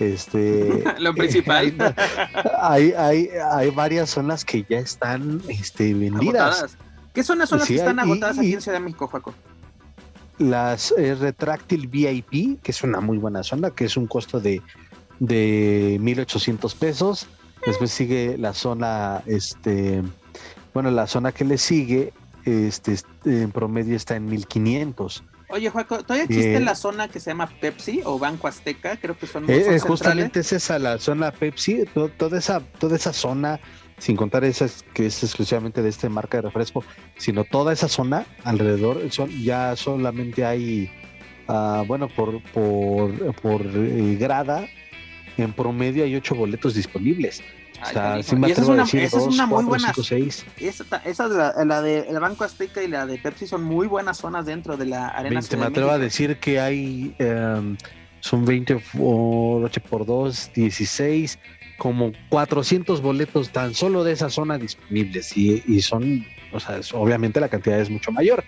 este, 0.00 0.82
lo 0.98 1.14
principal. 1.14 1.74
hay, 2.60 2.92
hay, 2.96 3.28
hay, 3.52 3.70
varias 3.70 4.10
zonas 4.10 4.44
que 4.44 4.64
ya 4.68 4.78
están 4.78 5.42
este, 5.48 5.92
vendidas. 5.94 6.76
¿Qué 7.12 7.22
zonas 7.22 7.48
son 7.48 7.58
las 7.58 7.68
que 7.68 7.76
están 7.76 7.98
agotadas 7.98 8.38
aquí 8.38 8.54
en 8.54 8.60
Ciudad 8.60 8.78
de 8.78 8.84
México, 8.84 9.08
Jaco? 9.08 9.34
Las 10.38 10.94
eh, 10.96 11.14
Retráctil 11.14 11.88
VIP, 11.88 12.62
que 12.62 12.70
es 12.70 12.82
una 12.82 13.00
muy 13.00 13.18
buena 13.18 13.42
zona, 13.42 13.70
que 13.70 13.84
es 13.84 13.96
un 13.96 14.06
costo 14.06 14.40
de, 14.40 14.62
de 15.18 15.98
1.800 16.00 16.74
pesos. 16.76 17.26
Después 17.66 17.90
sigue 17.90 18.38
la 18.38 18.54
zona 18.54 19.22
este, 19.26 20.02
bueno, 20.72 20.90
la 20.90 21.06
zona 21.06 21.32
que 21.32 21.44
le 21.44 21.58
sigue, 21.58 22.12
este, 22.44 22.96
en 23.24 23.50
promedio 23.50 23.96
está 23.96 24.16
en 24.16 24.26
1500. 24.26 25.24
Oye, 25.50 25.70
Juaco, 25.70 26.02
¿todavía 26.02 26.24
existe 26.24 26.60
la 26.60 26.74
zona 26.74 27.08
que 27.08 27.20
se 27.20 27.30
llama 27.30 27.48
Pepsi 27.60 28.02
o 28.04 28.18
Banco 28.18 28.48
Azteca? 28.48 28.96
Creo 28.98 29.16
que 29.16 29.26
son 29.26 29.46
muy 29.46 29.54
eh, 29.54 29.80
Justamente 29.80 30.40
es 30.40 30.52
esa, 30.52 30.78
la 30.78 30.98
zona 30.98 31.32
Pepsi, 31.32 31.84
toda 32.18 32.38
esa, 32.38 32.60
toda 32.60 32.96
esa 32.96 33.12
zona, 33.12 33.58
sin 33.98 34.16
contar 34.16 34.44
esa 34.44 34.66
que 34.94 35.06
es 35.06 35.22
exclusivamente 35.22 35.82
de 35.82 35.88
esta 35.88 36.08
marca 36.08 36.38
de 36.38 36.42
refresco, 36.42 36.84
sino 37.16 37.44
toda 37.44 37.72
esa 37.72 37.88
zona 37.88 38.26
alrededor, 38.44 39.00
son, 39.10 39.30
ya 39.42 39.76
solamente 39.76 40.44
hay, 40.44 40.90
uh, 41.48 41.84
bueno, 41.86 42.08
por, 42.08 42.42
por, 42.52 43.34
por 43.36 43.62
eh, 43.62 44.16
grada, 44.18 44.66
en 45.36 45.52
promedio 45.52 46.04
hay 46.04 46.14
ocho 46.16 46.34
boletos 46.34 46.74
disponibles 46.74 47.42
esa 47.82 48.18
es 48.18 48.32
una, 48.32 49.46
muy 49.46 49.64
buena. 49.64 49.92
Esa, 51.04 51.28
la, 51.64 51.82
de 51.82 52.00
el 52.00 52.18
Banco 52.18 52.44
Azteca 52.44 52.82
y 52.82 52.88
la 52.88 53.06
de 53.06 53.18
Pepsi 53.18 53.46
son 53.46 53.62
muy 53.62 53.86
buenas 53.86 54.18
zonas 54.18 54.46
dentro 54.46 54.76
de 54.76 54.86
la 54.86 55.08
arena. 55.08 55.40
Te 55.40 55.56
me 55.56 55.66
atrevo 55.66 55.90
a 55.90 55.98
decir 55.98 56.38
que 56.38 56.60
hay. 56.60 57.14
Em, 57.18 57.76
son 58.20 58.44
20 58.44 58.82
por 58.96 59.64
8 59.64 59.80
por 59.88 60.04
2, 60.04 60.50
16, 60.54 61.38
como 61.78 62.12
400 62.28 63.00
boletos 63.00 63.50
tan 63.50 63.74
solo 63.74 64.04
de 64.04 64.12
esa 64.12 64.28
zona 64.28 64.58
disponibles. 64.58 65.36
Y, 65.36 65.80
son. 65.80 66.26
O 66.52 66.60
sea, 66.60 66.80
obviamente 66.92 67.40
la 67.40 67.48
cantidad 67.48 67.80
es 67.80 67.88
mucho 67.88 68.12
mayor. 68.12 68.44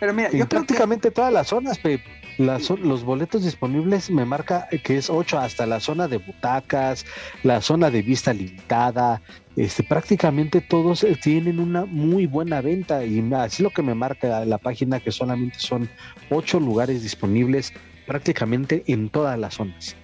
Pero 0.00 0.12
mira, 0.12 0.30
yo 0.30 0.46
prácticamente 0.46 1.10
todas 1.10 1.32
las 1.32 1.48
zonas, 1.48 1.78
Pepe 1.78 2.24
los 2.38 3.04
boletos 3.04 3.44
disponibles 3.44 4.10
me 4.10 4.24
marca 4.24 4.68
que 4.82 4.96
es 4.96 5.08
8 5.08 5.38
hasta 5.38 5.66
la 5.66 5.80
zona 5.80 6.08
de 6.08 6.18
butacas, 6.18 7.04
la 7.42 7.60
zona 7.60 7.90
de 7.90 8.02
vista 8.02 8.32
limitada, 8.32 9.22
este, 9.56 9.82
prácticamente 9.84 10.60
todos 10.60 11.04
eh, 11.04 11.16
tienen 11.22 11.60
una 11.60 11.84
muy 11.84 12.26
buena 12.26 12.60
venta 12.60 13.04
y 13.04 13.24
así 13.34 13.62
lo 13.62 13.70
que 13.70 13.82
me 13.82 13.94
marca 13.94 14.44
la 14.44 14.58
página 14.58 15.00
que 15.00 15.12
solamente 15.12 15.58
son 15.58 15.88
8 16.30 16.60
lugares 16.60 17.02
disponibles 17.02 17.72
prácticamente 18.06 18.82
en 18.86 19.08
todas 19.08 19.38
las 19.38 19.54
zonas. 19.54 19.96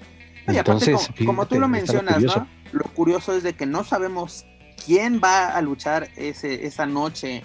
Entonces, 0.58 1.10
como, 1.24 1.46
tú 1.46 1.58
lo 1.58 1.68
mencionas, 1.68 2.22
¿no? 2.22 2.46
lo 2.72 2.84
curioso 2.84 3.34
es 3.34 3.42
de 3.42 3.54
que 3.54 3.66
no 3.66 3.84
sabemos 3.84 4.46
quién 4.84 5.20
va 5.22 5.48
a 5.48 5.60
luchar 5.60 6.08
ese, 6.16 6.66
esa 6.66 6.86
noche 6.86 7.42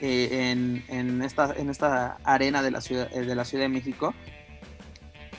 eh, 0.00 0.82
en, 0.88 1.22
esta, 1.22 1.52
en 1.56 1.70
esta 1.70 2.18
arena 2.24 2.62
de 2.62 2.70
la, 2.70 2.80
ciudad, 2.80 3.08
eh, 3.12 3.22
de 3.22 3.34
la 3.34 3.44
Ciudad 3.44 3.64
de 3.64 3.68
México. 3.68 4.14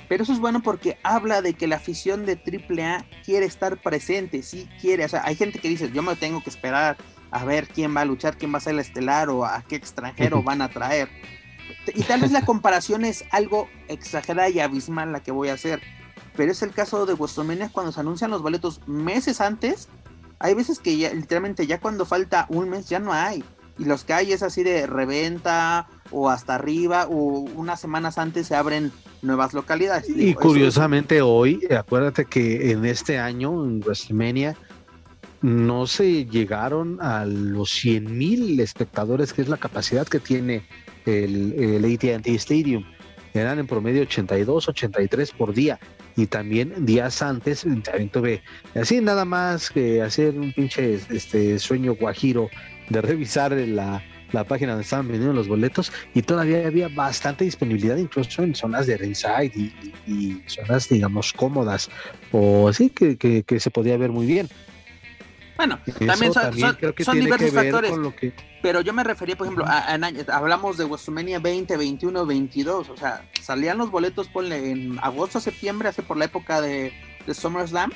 Pero 0.08 0.24
eso 0.24 0.34
es 0.34 0.40
bueno 0.40 0.62
porque 0.62 0.98
habla 1.04 1.42
de 1.42 1.54
que 1.54 1.68
la 1.68 1.76
afición 1.76 2.26
de 2.26 2.34
AAA 2.34 3.06
quiere 3.24 3.46
estar 3.46 3.78
presente, 3.78 4.42
sí 4.42 4.68
quiere. 4.82 5.06
O 5.06 5.10
sea, 5.10 5.22
hay 5.24 5.36
gente 5.36 5.60
que 5.60 5.70
dice, 5.70 5.92
yo 5.94 6.02
me 6.02 6.16
tengo 6.16 6.42
que 6.42 6.50
esperar 6.50 6.98
a 7.32 7.46
ver 7.46 7.68
quién 7.68 7.96
va 7.96 8.02
a 8.02 8.06
luchar, 8.06 8.38
quién 8.38 8.52
va 8.52 8.58
a 8.58 8.62
ser 8.62 8.74
el 8.74 8.80
estelar 8.80 9.30
o 9.30 9.46
a 9.46 9.62
qué 9.62 9.76
extranjero 9.76 10.42
van 10.42 10.62
a 10.64 10.70
traer. 10.70 11.10
Y 11.94 12.04
tal 12.04 12.22
vez 12.22 12.32
la 12.32 12.42
comparación 12.42 13.06
es 13.06 13.24
algo 13.32 13.70
exagerada 13.88 14.50
y 14.50 14.60
abismal 14.60 15.12
la 15.12 15.22
que 15.22 15.32
voy 15.32 15.50
a 15.50 15.54
hacer. 15.54 15.82
Pero 16.36 16.52
es 16.52 16.62
el 16.62 16.72
caso 16.72 17.06
de 17.06 17.14
WrestleMania 17.14 17.70
cuando 17.72 17.92
se 17.92 18.00
anuncian 18.00 18.32
los 18.32 18.42
boletos 18.42 18.82
meses 18.88 19.42
antes. 19.42 19.88
Hay 20.40 20.54
veces 20.54 20.80
que 20.80 20.98
ya, 20.98 21.14
literalmente 21.14 21.68
ya 21.68 21.80
cuando 21.80 22.06
falta 22.06 22.46
un 22.50 22.70
mes 22.70 22.88
ya 22.88 23.00
no 23.00 23.12
hay 23.14 23.44
y 23.80 23.86
los 23.86 24.04
que 24.04 24.14
hay 24.14 24.34
es 24.34 24.44
así 24.44 24.62
de 24.62 24.86
reventa 24.86 25.88
o 26.12 26.30
hasta 26.30 26.56
arriba 26.56 27.08
o 27.08 27.40
unas 27.56 27.80
semanas 27.80 28.18
antes 28.18 28.48
se 28.48 28.56
abren 28.56 28.92
nuevas 29.22 29.54
localidades. 29.54 30.10
Y 30.10 30.34
curiosamente 30.34 31.22
hoy, 31.22 31.66
acuérdate 31.76 32.26
que 32.26 32.72
en 32.72 32.86
este 32.86 33.18
año 33.18 33.64
en 33.64 33.80
WrestleMania 33.80 34.56
no 35.42 35.88
se 35.88 36.26
llegaron 36.26 37.02
a 37.02 37.26
los 37.26 37.72
100 37.72 38.18
mil 38.18 38.60
espectadores, 38.60 39.32
que 39.32 39.42
es 39.42 39.48
la 39.48 39.58
capacidad 39.58 40.06
que 40.06 40.20
tiene 40.20 40.64
el, 41.06 41.54
el 41.54 41.86
ATT 41.86 42.28
Stadium. 42.28 42.84
Eran 43.34 43.60
en 43.60 43.68
promedio 43.68 44.02
82, 44.02 44.68
83 44.68 45.32
por 45.32 45.54
día. 45.54 45.80
Y 46.20 46.28
también 46.28 46.86
días 46.86 47.22
antes, 47.22 47.62
también 47.62 48.10
tuve 48.10 48.42
así 48.76 49.00
nada 49.00 49.24
más 49.24 49.70
que 49.70 50.02
hacer 50.02 50.38
un 50.38 50.52
pinche 50.52 51.00
este, 51.10 51.58
sueño 51.58 51.96
guajiro 51.96 52.50
de 52.90 53.02
revisar 53.02 53.54
la, 53.54 54.04
página 54.50 54.74
donde 54.74 54.84
estaban 54.84 55.08
vendiendo 55.08 55.32
los 55.32 55.48
boletos 55.48 55.94
y 56.14 56.22
todavía 56.22 56.68
había 56.68 56.90
bastante 56.90 57.46
disponibilidad 57.46 57.96
incluso 57.96 58.44
en 58.44 58.54
zonas 58.54 58.86
de 58.86 58.98
ringside 58.98 59.72
y, 60.06 60.42
zonas 60.46 60.90
digamos 60.90 61.32
cómodas 61.32 61.90
o 62.34 62.68
así 62.68 62.90
que, 62.90 63.16
que, 63.18 63.60
se 63.62 63.72
podía 63.72 63.96
ver 63.96 64.10
muy 64.10 64.26
bien. 64.26 64.50
Bueno, 65.60 65.78
también 66.08 66.32
son, 66.32 67.20
diversos 67.20 67.52
factores. 67.52 67.92
Pero 68.62 68.80
yo 68.80 68.94
me 68.94 69.04
refería, 69.04 69.36
por 69.36 69.46
ejemplo, 69.46 69.66
a, 69.68 70.00
hablamos 70.34 70.78
de 70.78 70.86
WrestleMania 70.86 71.40
20, 71.40 71.76
21, 71.76 72.26
22. 72.26 72.90
O 72.90 72.96
sea, 72.96 73.26
salían 73.42 73.78
los 73.78 73.92
boletos 73.92 74.30
ponle, 74.30 74.72
en 74.72 74.98
agosto, 75.00 75.42
septiembre, 75.42 75.90
hace 75.90 76.02
por 76.02 76.16
la 76.16 76.24
época 76.24 76.62
de, 76.62 76.94
de 77.28 77.34
SummerSlam. 77.34 77.92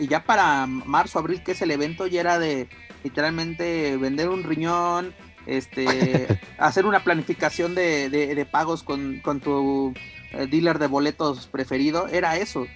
Y, 0.00 0.08
ya, 0.08 0.24
para 0.24 0.66
marzo, 0.66 1.20
abril, 1.20 1.40
que 1.44 1.52
es 1.52 1.62
el 1.62 1.70
evento, 1.70 2.08
ya 2.08 2.22
era 2.22 2.40
de 2.40 2.66
literalmente 3.04 3.96
vender 3.96 4.28
un 4.28 4.42
riñón, 4.42 5.14
este, 5.46 6.26
hacer 6.58 6.84
una 6.84 7.04
planificación 7.04 7.76
de, 7.76 8.48
pagos 8.50 8.82
con, 8.82 9.22
tu 9.40 9.94
eh, 10.32 10.48
dealer 10.48 10.80
de 10.80 10.88
boletos 10.88 11.46
preferido, 11.46 12.08
era 12.08 12.38
eso. 12.38 12.66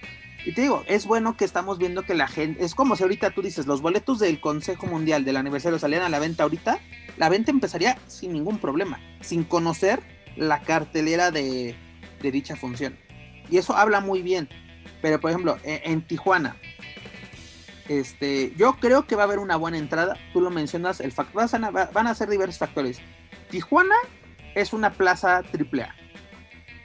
Y 0.45 0.53
te 0.53 0.61
digo, 0.61 0.83
es 0.87 1.05
bueno 1.05 1.35
que 1.35 1.45
estamos 1.45 1.77
viendo 1.77 2.03
que 2.03 2.15
la 2.15 2.27
gente, 2.27 2.63
es 2.63 2.73
como 2.73 2.95
si 2.95 3.03
ahorita 3.03 3.31
tú 3.31 3.41
dices, 3.41 3.67
los 3.67 3.81
boletos 3.81 4.19
del 4.19 4.39
Consejo 4.39 4.87
Mundial 4.87 5.25
del 5.25 5.37
aniversario 5.37 5.79
salían 5.79 6.03
a 6.03 6.09
la 6.09 6.19
venta 6.19 6.43
ahorita, 6.43 6.79
la 7.17 7.29
venta 7.29 7.51
empezaría 7.51 7.97
sin 8.07 8.33
ningún 8.33 8.57
problema, 8.57 8.99
sin 9.21 9.43
conocer 9.43 10.01
la 10.37 10.61
cartelera 10.61 11.31
de, 11.31 11.75
dicha 12.21 12.55
función. 12.55 12.97
Y 13.49 13.57
eso 13.57 13.75
habla 13.75 13.99
muy 13.99 14.21
bien. 14.21 14.47
Pero 15.01 15.19
por 15.19 15.31
ejemplo, 15.31 15.57
e, 15.63 15.81
en 15.85 16.01
Tijuana, 16.01 16.55
este, 17.87 18.53
yo 18.55 18.77
creo 18.79 19.07
que 19.07 19.15
va 19.15 19.23
a 19.23 19.25
haber 19.25 19.39
una 19.39 19.57
buena 19.57 19.77
entrada. 19.77 20.17
Tú 20.31 20.41
lo 20.41 20.51
mencionas, 20.51 21.01
el 21.01 21.13
van 21.93 22.07
a 22.07 22.15
ser 22.15 22.29
diversos 22.29 22.59
factores. 22.59 22.99
Tijuana 23.49 23.95
es 24.55 24.73
una 24.73 24.91
plaza 24.91 25.37
AAA. 25.37 25.95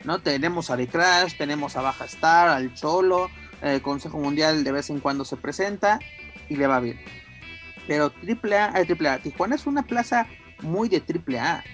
¿no? 0.05 0.21
Tenemos 0.21 0.71
a 0.71 0.77
The 0.77 0.87
Crash, 0.87 1.37
tenemos 1.37 1.77
a 1.77 1.83
Baja 1.83 2.05
Star, 2.05 2.49
al 2.49 2.75
Cholo, 2.75 3.31
el 3.73 3.83
Consejo 3.83 4.19
Mundial 4.19 4.65
de 4.65 4.73
vez 4.73 4.91
en 4.91 5.01
cuando 5.01 5.25
se 5.25 5.37
presenta 5.37 5.99
y 6.49 6.57
le 6.57 6.67
va 6.67 6.81
bien. 6.81 7.01
Pero 7.87 8.13
AAA, 8.23 8.81
eh, 8.81 8.97
AAA, 8.99 9.19
Tijuana 9.19 9.55
es 9.57 9.67
una 9.67 9.83
plaza 9.83 10.27
muy 10.63 10.89
de 10.89 11.03
AAA. 11.03 11.65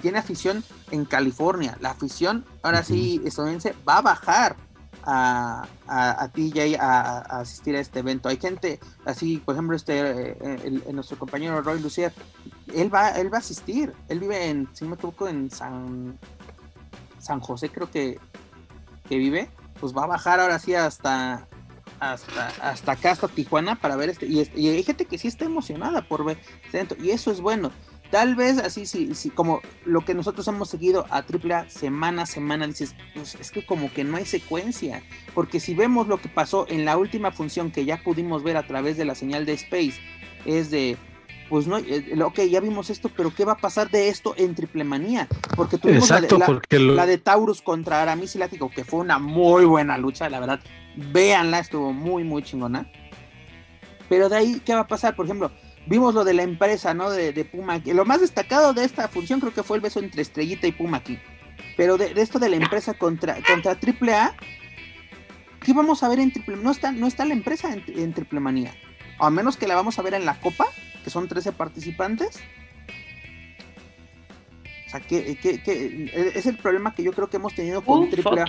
Tiene 0.00 0.18
afición 0.18 0.64
en 0.90 1.04
California. 1.04 1.76
La 1.80 1.90
afición, 1.90 2.44
ahora 2.62 2.82
sí, 2.82 3.20
estadounidense, 3.24 3.74
va 3.86 3.98
a 3.98 4.02
bajar 4.02 4.56
a, 5.04 5.66
a, 5.86 6.22
a 6.22 6.28
TJ 6.28 6.76
a, 6.78 7.18
asistir 7.40 7.76
a 7.76 7.80
este 7.80 7.98
evento. 7.98 8.28
Hay 8.28 8.38
gente, 8.38 8.80
así, 9.04 9.38
por 9.38 9.54
ejemplo, 9.54 9.76
este 9.76 10.36
eh, 10.40 10.92
nuestro 10.92 11.18
compañero 11.18 11.60
Roy 11.60 11.80
Lucier, 11.80 12.12
él 12.74 12.92
va, 12.92 13.10
él 13.10 13.32
va 13.32 13.38
a 13.38 13.40
asistir. 13.40 13.92
Él 14.08 14.20
vive 14.20 14.48
en, 14.48 14.68
si 14.72 14.84
no 14.84 14.90
me 14.90 14.96
equivoco, 14.96 15.28
en 15.28 15.50
San, 15.50 16.18
San 17.18 17.40
José, 17.40 17.68
creo 17.68 17.90
que, 17.90 18.18
que 19.08 19.16
vive. 19.18 19.50
Pues 19.82 19.92
va 19.92 20.04
a 20.04 20.06
bajar 20.06 20.38
ahora 20.38 20.60
sí 20.60 20.74
hasta, 20.76 21.48
hasta, 21.98 22.46
hasta 22.60 22.92
acá, 22.92 23.10
hasta 23.10 23.26
Tijuana, 23.26 23.74
para 23.74 23.96
ver 23.96 24.10
este. 24.10 24.26
Y, 24.26 24.48
y 24.54 24.68
hay 24.68 24.84
gente 24.84 25.06
que 25.06 25.18
sí 25.18 25.26
está 25.26 25.44
emocionada 25.44 26.02
por 26.02 26.24
ver 26.24 26.38
este. 26.72 26.96
Y 27.02 27.10
eso 27.10 27.32
es 27.32 27.40
bueno. 27.40 27.72
Tal 28.12 28.36
vez 28.36 28.58
así, 28.58 28.86
sí, 28.86 29.16
sí, 29.16 29.30
como 29.30 29.60
lo 29.84 30.04
que 30.04 30.14
nosotros 30.14 30.46
hemos 30.46 30.68
seguido 30.68 31.04
a 31.10 31.24
AAA 31.24 31.68
semana 31.68 32.22
a 32.22 32.26
semana, 32.26 32.68
dices, 32.68 32.94
pues 33.12 33.34
es 33.34 33.50
que 33.50 33.66
como 33.66 33.92
que 33.92 34.04
no 34.04 34.18
hay 34.18 34.24
secuencia. 34.24 35.02
Porque 35.34 35.58
si 35.58 35.74
vemos 35.74 36.06
lo 36.06 36.20
que 36.20 36.28
pasó 36.28 36.64
en 36.68 36.84
la 36.84 36.96
última 36.96 37.32
función 37.32 37.72
que 37.72 37.84
ya 37.84 38.04
pudimos 38.04 38.44
ver 38.44 38.56
a 38.56 38.68
través 38.68 38.96
de 38.96 39.04
la 39.04 39.16
señal 39.16 39.46
de 39.46 39.54
Space, 39.54 39.94
es 40.44 40.70
de, 40.70 40.96
pues 41.48 41.66
no, 41.66 41.78
eh, 41.78 42.18
ok, 42.22 42.40
ya 42.42 42.60
vimos 42.60 42.90
esto, 42.90 43.10
pero 43.14 43.34
¿qué 43.34 43.44
va 43.44 43.52
a 43.52 43.58
pasar 43.58 43.90
de 43.90 44.08
esto 44.08 44.34
en 44.36 44.54
Triple 44.54 44.84
Manía? 44.84 45.28
Porque 45.56 45.78
tuvimos 45.78 46.08
la, 46.10 46.20
de, 46.20 46.78
la, 46.78 47.06
de 47.06 47.18
Taurus 47.18 47.62
contra 47.62 48.02
Aramis 48.02 48.34
y 48.34 48.38
Látigo, 48.38 48.70
que 48.70 48.84
fue 48.84 49.00
una 49.00 49.18
muy 49.18 49.64
buena 49.64 49.98
lucha, 49.98 50.28
la 50.30 50.40
verdad. 50.40 50.60
Véanla, 50.96 51.58
estuvo 51.58 51.92
muy, 51.92 52.24
muy 52.24 52.42
chingona. 52.42 52.90
Pero 54.08 54.28
de 54.28 54.36
ahí, 54.36 54.62
¿qué 54.64 54.74
va 54.74 54.80
a 54.80 54.88
pasar? 54.88 55.16
Por 55.16 55.26
ejemplo, 55.26 55.50
Vimos 55.86 56.14
lo 56.14 56.24
de 56.24 56.34
la 56.34 56.42
empresa, 56.42 56.94
¿no? 56.94 57.10
De, 57.10 57.44
Puma. 57.44 57.80
Lo 57.84 58.04
más 58.04 58.20
destacado 58.20 58.72
de 58.72 58.84
esta 58.84 59.08
función 59.08 59.40
creo 59.40 59.52
que 59.52 59.62
fue 59.62 59.76
el 59.76 59.80
beso 59.80 59.98
entre 59.98 60.22
Estrellita 60.22 60.66
y 60.66 60.72
Puma 60.72 60.98
aquí. 60.98 61.18
Pero 61.76 61.96
de, 61.96 62.12
esto 62.16 62.38
de 62.38 62.48
la 62.48 62.56
empresa 62.56 62.94
contra, 62.94 63.38
contra 63.42 63.72
AAA, 63.72 64.34
¿qué 65.60 65.72
vamos 65.72 66.02
a 66.02 66.08
ver 66.08 66.20
en 66.20 66.32
Triple 66.32 66.56
No 66.56 66.70
está, 66.70 66.92
no 66.92 67.06
está 67.06 67.24
la 67.24 67.34
empresa 67.34 67.72
en, 67.72 67.82
en 67.86 68.12
Triple 68.12 68.40
Manía. 68.40 68.74
A 69.18 69.30
menos 69.30 69.56
que 69.56 69.66
la 69.66 69.74
vamos 69.74 69.98
a 69.98 70.02
ver 70.02 70.14
en 70.14 70.24
la 70.24 70.38
Copa, 70.38 70.66
que 71.02 71.10
son 71.10 71.28
13 71.28 71.52
participantes. 71.52 72.40
O 74.86 74.90
sea, 74.90 75.00
que, 75.00 75.38
es 76.34 76.46
el 76.46 76.56
problema 76.58 76.94
que 76.94 77.02
yo 77.02 77.12
creo 77.12 77.28
que 77.28 77.38
hemos 77.38 77.54
tenido 77.54 77.82
con 77.82 78.08
AAA. 78.10 78.46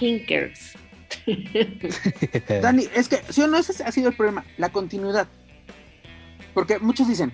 Dani, 2.61 2.87
es 2.95 3.07
que, 3.07 3.21
si 3.29 3.41
o 3.41 3.47
no, 3.47 3.57
ese 3.57 3.83
ha 3.83 3.91
sido 3.91 4.09
el 4.09 4.15
problema, 4.15 4.43
la 4.57 4.69
continuidad. 4.69 5.27
Porque 6.53 6.79
muchos 6.79 7.07
dicen, 7.07 7.33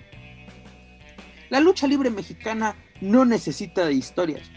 la 1.48 1.60
lucha 1.60 1.86
libre 1.86 2.10
mexicana 2.10 2.76
no 3.00 3.24
necesita 3.24 3.84
de 3.84 3.94
historias. 3.94 4.50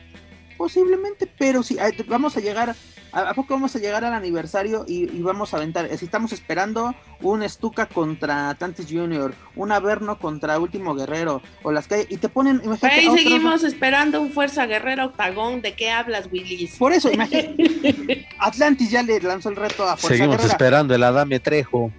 Posiblemente, 0.58 1.28
pero 1.28 1.64
sí, 1.64 1.78
vamos 2.08 2.38
a 2.38 2.40
llegar, 2.40 2.76
¿a, 3.14 3.34
poco 3.34 3.54
vamos 3.54 3.76
a 3.76 3.80
llegar 3.80 4.04
al 4.04 4.14
aniversario 4.14 4.86
y, 4.88 5.06
vamos 5.22 5.54
a 5.54 5.58
aventar? 5.58 5.88
Si 5.98 6.06
estamos 6.06 6.34
esperando 6.34 6.94
un 7.22 7.48
Stuka 7.48 7.86
contra 7.86 8.54
Tantis 8.56 8.88
Junior, 8.90 9.34
un 9.56 9.72
Averno 9.72 10.20
contra 10.20 10.60
Último 10.60 10.96
Guerrero, 10.96 11.42
o 11.64 11.72
las 11.72 11.88
calles, 11.88 12.08
y 12.10 12.18
te 12.18 12.30
ponen, 12.30 12.62
Ahí 12.82 13.10
seguimos 13.16 13.64
esperando 13.64 14.22
un 14.22 14.32
Fuerza 14.32 14.66
Guerrero 14.66 15.06
Octagón, 15.06 15.62
¿de 15.62 15.76
qué 15.76 15.92
hablas, 15.92 16.28
Willis? 16.32 16.78
Por 16.78 16.94
eso, 16.94 17.12
imagínate, 17.12 18.28
Atlantis 18.40 18.90
ya 18.90 19.04
le 19.04 19.20
lanzó 19.22 19.50
el 19.50 19.56
reto 19.56 19.84
a 19.84 19.96
Fuerza 19.98 20.18
Seguimos 20.18 20.44
esperando 20.44 20.96
el 20.96 21.04
Adame 21.04 21.40
Trejo. 21.40 21.92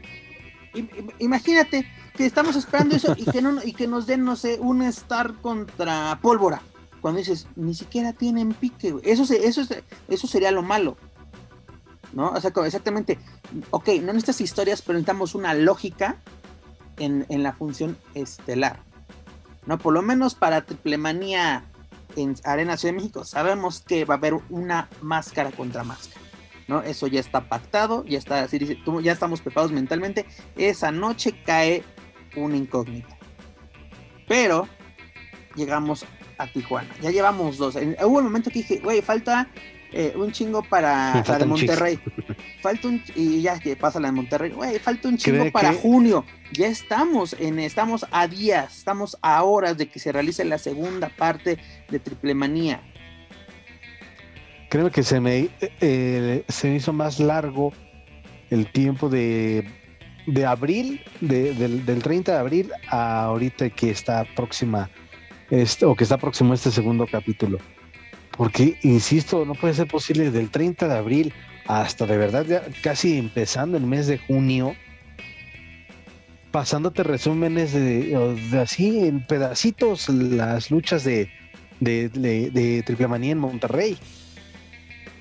Imagínate, 1.18 1.86
que 2.16 2.26
estamos 2.26 2.56
esperando 2.56 2.96
eso 2.96 3.14
y 3.16 3.24
que, 3.24 3.42
no, 3.42 3.62
y 3.62 3.72
que 3.72 3.86
nos 3.86 4.06
den, 4.06 4.24
no 4.24 4.36
sé, 4.36 4.58
un 4.60 4.82
Star 4.82 5.34
contra 5.40 6.18
Pólvora. 6.20 6.62
Cuando 7.04 7.18
dices, 7.18 7.48
ni 7.54 7.74
siquiera 7.74 8.14
tienen 8.14 8.54
pique, 8.54 8.94
Eso, 9.02 9.30
eso, 9.30 9.62
eso 10.08 10.26
sería 10.26 10.50
lo 10.50 10.62
malo. 10.62 10.96
¿No? 12.14 12.30
O 12.30 12.40
sea, 12.40 12.50
exactamente. 12.64 13.18
Ok, 13.68 13.88
no 14.00 14.14
necesitas 14.14 14.40
historias, 14.40 14.80
pero 14.80 14.94
necesitamos 14.94 15.34
una 15.34 15.52
lógica 15.52 16.16
en, 16.96 17.26
la 17.28 17.52
función 17.52 17.98
estelar. 18.14 18.80
¿No? 19.66 19.76
Por 19.76 19.92
lo 19.92 20.00
menos 20.00 20.34
para 20.34 20.64
Triplemanía 20.64 21.66
en 22.16 22.36
Arena 22.42 22.78
Ciudad 22.78 22.94
de 22.94 23.00
México, 23.00 23.26
sabemos 23.26 23.82
que 23.86 24.06
va 24.06 24.14
a 24.14 24.16
haber 24.16 24.40
una 24.48 24.88
máscara 25.02 25.50
contra 25.50 25.84
máscara. 25.84 26.22
¿no? 26.68 26.80
Eso 26.80 27.06
ya 27.06 27.20
está 27.20 27.50
pactado, 27.50 28.06
ya 28.06 28.16
está, 28.16 28.46
ya 28.46 29.12
estamos 29.12 29.42
preparados 29.42 29.72
mentalmente. 29.72 30.24
Esa 30.56 30.90
noche 30.90 31.38
cae 31.44 31.84
una 32.34 32.56
incógnita. 32.56 33.18
Pero 34.26 34.66
llegamos 35.54 36.06
a 36.38 36.46
Tijuana. 36.46 36.88
Ya 37.00 37.10
llevamos 37.10 37.56
dos. 37.56 37.76
hubo 37.76 38.18
un 38.18 38.24
momento 38.24 38.50
que 38.50 38.60
dije, 38.60 38.78
güey, 38.78 39.02
falta 39.02 39.48
eh, 39.92 40.12
un 40.16 40.32
chingo 40.32 40.62
para 40.62 41.22
la 41.28 41.38
de 41.38 41.46
Monterrey. 41.46 41.98
falta 42.62 42.88
un 42.88 43.02
y 43.14 43.42
ya 43.42 43.58
que 43.58 43.76
pasa 43.76 44.00
la 44.00 44.08
de 44.08 44.12
Monterrey, 44.12 44.50
güey, 44.50 44.78
falta 44.78 45.08
un 45.08 45.16
chingo 45.16 45.50
para 45.52 45.72
junio. 45.72 46.24
Ya 46.52 46.66
estamos 46.66 47.34
en 47.38 47.58
estamos 47.58 48.06
a 48.10 48.26
días, 48.26 48.78
estamos 48.78 49.16
a 49.22 49.42
horas 49.42 49.78
de 49.78 49.88
que 49.88 49.98
se 49.98 50.12
realice 50.12 50.44
la 50.44 50.58
segunda 50.58 51.08
parte 51.08 51.58
de 51.90 51.98
Triple 51.98 52.34
Manía. 52.34 52.80
Creo 54.68 54.90
que 54.90 55.02
se 55.02 55.20
me 55.20 55.48
eh, 55.60 56.44
se 56.48 56.68
me 56.68 56.76
hizo 56.76 56.92
más 56.92 57.20
largo 57.20 57.72
el 58.50 58.70
tiempo 58.72 59.08
de 59.08 59.68
de 60.26 60.46
abril, 60.46 61.02
del, 61.20 62.02
30 62.02 62.32
de 62.32 62.38
abril 62.38 62.72
a 62.88 63.24
ahorita 63.24 63.70
que 63.70 63.90
está 63.90 64.24
próxima, 64.34 64.90
este, 65.50 65.84
o 65.84 65.94
que 65.94 66.04
está 66.04 66.18
próximo 66.18 66.54
este 66.54 66.70
segundo 66.70 67.06
capítulo. 67.10 67.58
Porque, 68.36 68.78
insisto, 68.82 69.44
no 69.44 69.54
puede 69.54 69.74
ser 69.74 69.86
posible 69.86 70.30
del 70.30 70.50
30 70.50 70.88
de 70.88 70.94
abril 70.96 71.32
hasta 71.66 72.06
de 72.06 72.18
verdad 72.18 72.44
ya 72.44 72.62
casi 72.82 73.16
empezando 73.16 73.76
el 73.76 73.84
mes 73.84 74.06
de 74.06 74.18
junio, 74.18 74.74
pasándote 76.50 77.02
resúmenes 77.02 77.72
de, 77.72 78.16
así 78.60 79.06
en 79.06 79.26
pedacitos 79.26 80.08
las 80.08 80.70
luchas 80.70 81.04
de, 81.04 81.30
de, 81.80 82.08
de, 82.10 82.50
de 82.50 83.30
en 83.30 83.38
Monterrey. 83.38 83.96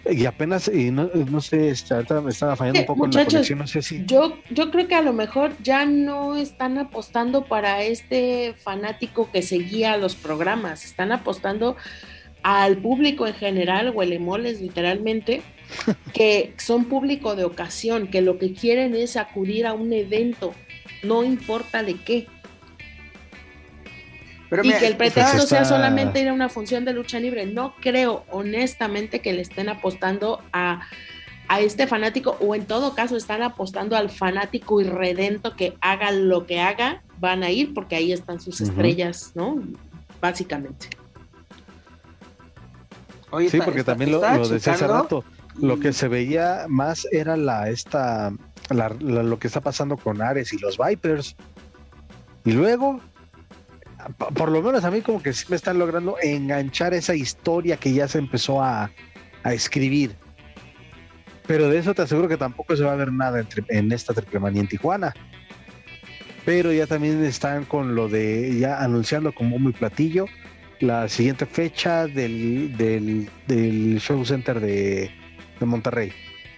Y 0.10 0.26
apenas, 0.26 0.68
y 0.68 0.92
no, 0.92 1.10
no 1.14 1.40
sé, 1.40 1.74
ahorita 1.90 2.20
me 2.20 2.32
estaba 2.32 2.58
fallando 2.58 2.82
un 2.82 2.86
poco 2.86 3.06
en 3.06 3.12
la 3.12 3.26
conexión, 3.26 3.60
no 3.60 3.68
sé 3.68 3.82
si. 3.82 4.06
Yo, 4.06 4.38
yo 4.50 4.70
creo 4.70 4.88
que 4.88 4.96
a 4.96 5.02
lo 5.02 5.14
mejor 5.14 5.54
ya 5.64 5.86
no 5.86 6.36
están 6.36 6.78
apostando 6.78 7.46
para 7.46 7.84
este 7.84 8.54
fanático 8.58 9.30
que 9.32 9.42
seguía 9.42 9.96
los 9.96 10.16
programas, 10.16 10.84
están 10.84 11.14
apostando 11.14 11.78
al 12.42 12.78
público 12.78 13.28
en 13.28 13.34
general, 13.34 13.92
huelemoles 13.92 14.60
literalmente, 14.60 15.42
que 16.14 16.54
son 16.58 16.86
público 16.86 17.38
de 17.38 17.46
ocasión, 17.46 18.08
que 18.08 18.22
lo 18.22 18.38
que 18.38 18.54
quieren 18.54 18.96
es 18.96 19.16
acudir 19.16 19.66
a 19.66 19.74
un 19.74 19.94
evento, 19.94 20.54
no 21.02 21.24
importa 21.24 21.82
de 21.82 21.96
qué 21.96 22.28
y 24.62 24.74
que 24.74 24.88
el 24.88 24.98
pretexto 24.98 25.48
sea 25.48 25.66
solamente 25.66 26.22
ir 26.22 26.30
a 26.30 26.34
una 26.34 26.50
función 26.50 26.86
de 26.86 26.94
lucha 26.94 27.20
libre. 27.20 27.46
No 27.46 27.74
creo 27.82 28.26
honestamente 28.30 29.20
que 29.20 29.34
le 29.34 29.42
estén 29.42 29.70
apostando 29.70 30.42
a, 30.52 30.82
este 31.60 31.86
fanático 31.86 32.36
o 32.40 32.56
en 32.56 32.66
todo 32.66 32.96
caso 32.96 33.16
están 33.16 33.44
apostando 33.44 33.96
al 33.96 34.10
fanático 34.10 34.82
irredento 34.82 35.56
que 35.56 35.78
haga 35.82 36.12
lo 36.12 36.48
que 36.48 36.60
haga, 36.60 37.04
van 37.20 37.44
a 37.44 37.52
ir 37.52 37.76
porque 37.76 37.96
ahí 37.96 38.12
están 38.12 38.42
sus 38.42 38.60
estrellas, 38.60 39.34
¿no? 39.36 39.62
Básicamente. 40.20 40.88
sí, 43.50 43.60
porque 43.64 43.84
también 43.84 44.12
lo, 44.12 44.20
decía 44.48 44.74
hace 44.74 44.88
rato, 44.88 45.24
lo 45.60 45.80
que 45.80 45.94
se 45.94 46.08
veía 46.08 46.66
más 46.68 47.08
era 47.12 47.38
la 47.38 47.70
esta 47.70 48.34
lo 48.72 49.38
que 49.38 49.48
está 49.48 49.62
pasando 49.62 49.98
con 49.98 50.22
Ares 50.22 50.54
y 50.54 50.58
los 50.58 50.80
Vipers. 50.80 51.36
Y 52.46 52.52
luego 52.52 53.00
por 54.18 54.52
lo 54.52 54.62
menos 54.62 54.84
a 54.84 54.92
mí 54.92 55.02
como 55.02 55.22
que 55.22 55.34
sí 55.34 55.46
me 55.50 55.56
están 55.56 55.80
logrando 55.80 56.16
enganchar 56.22 56.94
esa 56.94 57.16
historia 57.16 57.78
que 57.78 57.94
ya 57.94 58.08
se 58.08 58.20
empezó 58.20 58.62
a, 58.62 58.92
escribir. 59.46 60.16
Pero 61.46 61.68
de 61.68 61.78
eso 61.78 61.94
te 61.94 62.02
aseguro 62.02 62.30
que 62.30 62.38
tampoco 62.38 62.78
se 62.78 62.84
va 62.84 62.94
a 62.94 62.96
ver 62.96 63.12
nada 63.12 63.46
en 63.68 63.92
esta 63.92 64.14
triple 64.14 64.40
manía 64.40 64.62
en 64.62 64.70
Tijuana. 64.70 65.14
Pero 66.46 66.72
ya 66.72 66.88
también 66.88 67.22
están 67.26 67.66
con 67.66 67.94
lo 67.94 68.08
de 68.08 68.58
ya 68.58 68.82
anunciando 68.82 69.34
como 69.34 69.60
muy 69.60 69.74
platillo 69.74 70.28
la 70.80 71.10
siguiente 71.10 71.46
fecha 71.46 72.08
del, 72.08 72.78
del, 72.78 74.00
show 74.00 74.24
center 74.24 74.62
de 74.62 75.12
Monterrey. 75.60 76.14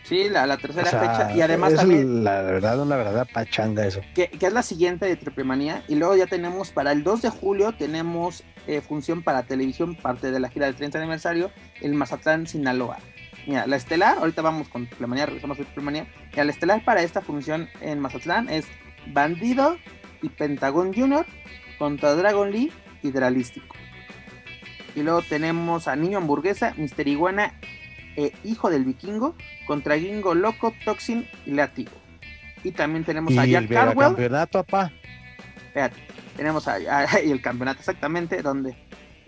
Sí, 0.07 0.29
la, 0.29 0.57
tercera 0.57 0.85
fecha. 0.85 1.35
Y 1.35 1.41
además 1.41 1.73
también. 1.73 2.23
La 2.23 2.41
verdad, 2.43 2.85
la 2.85 2.95
verdad, 2.95 3.27
pachanga 3.33 3.87
eso. 3.87 4.01
Que, 4.13 4.29
es 4.39 4.53
la 4.53 4.61
siguiente 4.61 5.07
de 5.07 5.15
Triplemanía. 5.15 5.83
Y 5.87 5.95
luego 5.95 6.15
ya 6.15 6.27
tenemos 6.27 6.69
para 6.69 6.91
el 6.91 7.03
2 7.03 7.23
de 7.23 7.29
julio, 7.31 7.71
tenemos 7.71 8.43
eh, 8.67 8.81
función 8.81 9.23
para 9.23 9.43
televisión, 9.43 9.95
parte 9.95 10.29
de 10.29 10.39
la 10.39 10.49
gira 10.49 10.67
del 10.67 10.75
30 10.75 10.99
aniversario, 10.99 11.49
el 11.81 11.95
Mazatlán 11.95 12.45
Sinaloa. 12.45 12.99
Mira, 13.47 13.65
la 13.65 13.75
estelar, 13.75 14.19
ahorita 14.19 14.43
vamos 14.43 14.69
con 14.69 14.85
Triplemanía, 14.85 15.25
regresamos 15.25 15.59
a 15.59 15.63
Triplemanía. 15.63 16.07
Mira, 16.31 16.43
la 16.43 16.51
estelar 16.51 16.85
para 16.85 17.01
esta 17.01 17.21
función 17.21 17.67
en 17.81 17.99
Mazatlán 17.99 18.47
es 18.49 18.67
Bandido 19.07 19.77
y 20.21 20.29
Pentagón 20.29 20.93
Junior 20.93 21.25
contra 21.79 22.13
Dragon 22.13 22.51
Lee 22.51 22.71
Hidralístico. 23.01 23.75
Y 24.95 25.01
luego 25.01 25.23
tenemos 25.23 25.87
a 25.87 25.95
Niño 25.95 26.19
Hamburguesa, 26.19 26.73
Mister 26.77 27.07
Iguana 27.07 27.59
e 28.15 28.33
Hijo 28.43 28.69
del 28.69 28.85
Vikingo 28.85 29.35
contra 29.67 29.97
Gingo 29.97 30.33
Loco, 30.35 30.73
Toxin 30.83 31.27
y 31.45 31.51
Látigo. 31.51 31.91
Y 32.63 32.71
también 32.71 33.03
tenemos 33.03 33.37
a 33.37 33.45
Jack 33.45 33.69
Carwell. 33.69 34.07
campeonato, 34.07 34.63
papá. 34.63 34.91
Espérate, 35.67 35.97
tenemos 36.35 36.67
a, 36.67 36.79
y 37.23 37.31
el 37.31 37.41
campeonato 37.41 37.79
exactamente 37.79 38.41
donde 38.41 38.75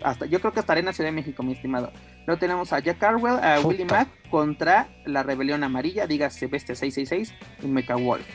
hasta 0.02 0.26
yo 0.26 0.40
creo 0.40 0.52
que 0.52 0.60
estaré 0.60 0.80
en 0.80 0.86
la 0.86 0.92
Ciudad 0.92 1.08
de 1.08 1.16
México, 1.16 1.42
mi 1.42 1.52
estimado. 1.52 1.92
Luego 2.26 2.38
tenemos 2.38 2.72
a 2.72 2.78
Jack 2.78 2.98
Carwell, 2.98 3.42
a 3.42 3.60
Willie 3.60 3.84
Mack 3.84 4.08
contra 4.30 4.88
la 5.06 5.22
Rebelión 5.22 5.64
Amarilla, 5.64 6.06
dígase 6.06 6.46
Bestia 6.46 6.74
666 6.74 7.34
y 7.62 7.66
Mecha 7.66 7.96
Wolf. 7.96 8.26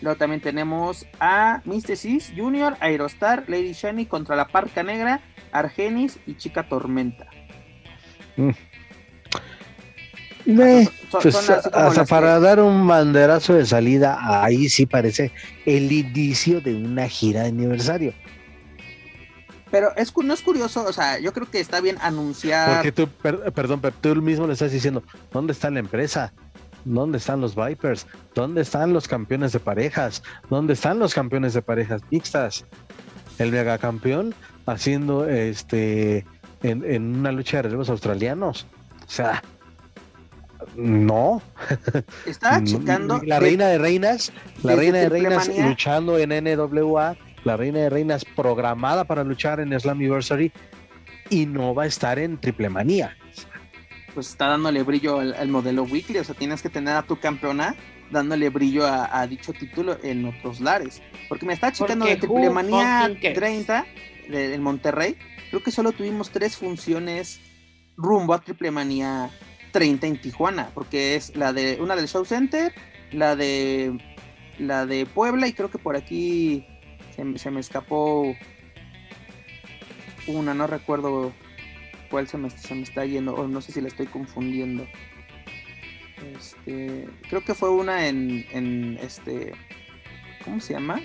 Luego 0.00 0.16
también 0.16 0.40
tenemos 0.40 1.06
a 1.18 1.60
Mr. 1.64 1.96
Sis 1.96 2.32
Jr., 2.36 2.76
Aerostar, 2.80 3.44
Lady 3.48 3.72
Shani 3.72 4.06
contra 4.06 4.36
la 4.36 4.46
Parca 4.46 4.82
Negra, 4.82 5.20
Argenis 5.50 6.18
y 6.26 6.36
Chica 6.36 6.68
Tormenta. 6.68 7.26
Mm. 8.36 8.50
Pues, 10.56 10.90
hasta 11.12 12.06
para 12.06 12.40
dar 12.40 12.60
un 12.60 12.86
banderazo 12.86 13.52
de 13.52 13.66
salida, 13.66 14.18
ahí 14.42 14.70
sí 14.70 14.86
parece 14.86 15.30
el 15.66 15.92
inicio 15.92 16.62
de 16.62 16.74
una 16.74 17.06
gira 17.06 17.42
de 17.42 17.48
aniversario. 17.48 18.14
Pero 19.70 19.94
es, 19.96 20.16
no 20.16 20.32
es 20.32 20.40
curioso, 20.40 20.86
o 20.86 20.92
sea, 20.94 21.18
yo 21.18 21.34
creo 21.34 21.50
que 21.50 21.60
está 21.60 21.82
bien 21.82 21.98
anunciar. 22.00 22.76
Porque 22.76 22.92
tú, 22.92 23.08
perdón, 23.52 23.82
pero 23.82 23.94
tú 24.00 24.22
mismo 24.22 24.46
le 24.46 24.54
estás 24.54 24.72
diciendo, 24.72 25.02
¿dónde 25.30 25.52
está 25.52 25.70
la 25.70 25.80
empresa? 25.80 26.32
¿Dónde 26.86 27.18
están 27.18 27.42
los 27.42 27.54
Vipers? 27.54 28.06
¿Dónde 28.34 28.62
están 28.62 28.94
los 28.94 29.06
campeones 29.06 29.52
de 29.52 29.60
parejas? 29.60 30.22
¿Dónde 30.48 30.72
están 30.72 30.98
los 30.98 31.12
campeones 31.12 31.52
de 31.52 31.60
parejas 31.60 32.00
mixtas? 32.10 32.64
El 33.38 33.52
megacampeón 33.52 34.34
haciendo 34.64 35.28
este 35.28 36.24
en, 36.62 36.82
en 36.90 37.16
una 37.16 37.32
lucha 37.32 37.58
de 37.58 37.64
relevos 37.64 37.90
australianos. 37.90 38.66
O 39.06 39.10
sea, 39.10 39.42
no. 40.78 41.42
Estaba 42.24 42.62
checando. 42.64 43.20
La 43.24 43.40
reina 43.40 43.66
de 43.66 43.78
reinas, 43.78 44.32
la 44.62 44.76
reina 44.76 44.98
de 44.98 45.08
reinas 45.08 45.48
luchando 45.48 46.16
en 46.18 46.30
NWA, 46.30 47.16
la 47.44 47.56
reina 47.56 47.80
de 47.80 47.90
reinas 47.90 48.24
programada 48.24 49.04
para 49.04 49.24
luchar 49.24 49.60
en 49.60 49.78
Slammiversary 49.78 50.52
y 51.30 51.46
no 51.46 51.74
va 51.74 51.82
a 51.82 51.86
estar 51.86 52.18
en 52.18 52.38
Triple 52.38 52.70
Manía. 52.70 53.16
Pues 54.14 54.30
está 54.30 54.48
dándole 54.48 54.82
brillo 54.84 55.18
al, 55.18 55.48
modelo 55.48 55.82
weekly, 55.82 56.18
o 56.18 56.24
sea, 56.24 56.34
tienes 56.34 56.62
que 56.62 56.68
tener 56.68 56.94
a 56.96 57.02
tu 57.02 57.18
campeona 57.18 57.74
dándole 58.10 58.48
brillo 58.48 58.86
a, 58.86 59.26
dicho 59.26 59.52
título 59.52 59.98
en 60.02 60.24
otros 60.24 60.60
lares. 60.60 61.02
Porque 61.28 61.44
me 61.44 61.52
está 61.52 61.72
checando 61.72 62.06
de 62.06 62.16
Triple 62.16 62.50
Manía 62.50 63.10
30 63.20 63.84
del 64.30 64.60
Monterrey, 64.60 65.16
creo 65.50 65.62
que 65.62 65.70
solo 65.70 65.92
tuvimos 65.92 66.30
tres 66.30 66.56
funciones 66.56 67.40
rumbo 67.96 68.32
a 68.32 68.40
Triple 68.40 68.70
Manía 68.70 69.30
30 69.72 70.06
en 70.06 70.20
Tijuana, 70.20 70.70
porque 70.74 71.14
es 71.14 71.36
la 71.36 71.52
de 71.52 71.78
una 71.80 71.96
del 71.96 72.08
Show 72.08 72.24
Center, 72.24 72.72
la 73.12 73.36
de 73.36 73.98
la 74.58 74.86
de 74.86 75.06
Puebla 75.06 75.46
y 75.46 75.52
creo 75.52 75.70
que 75.70 75.78
por 75.78 75.96
aquí 75.96 76.66
se, 77.14 77.50
me 77.50 77.60
escapó 77.60 78.34
una, 80.26 80.54
no 80.54 80.66
recuerdo 80.66 81.32
cuál 82.10 82.28
se 82.28 82.38
me, 82.38 82.50
se 82.50 82.74
me 82.74 82.82
está 82.82 83.04
yendo, 83.04 83.34
o 83.34 83.48
no 83.48 83.60
sé 83.60 83.72
si 83.72 83.80
la 83.80 83.88
estoy 83.88 84.06
confundiendo. 84.06 84.86
Este, 86.36 87.08
creo 87.28 87.44
que 87.44 87.54
fue 87.54 87.70
una 87.70 88.06
en, 88.06 88.46
en 88.52 88.98
este, 89.02 89.52
¿cómo 90.44 90.60
se 90.60 90.74
llama? 90.74 91.00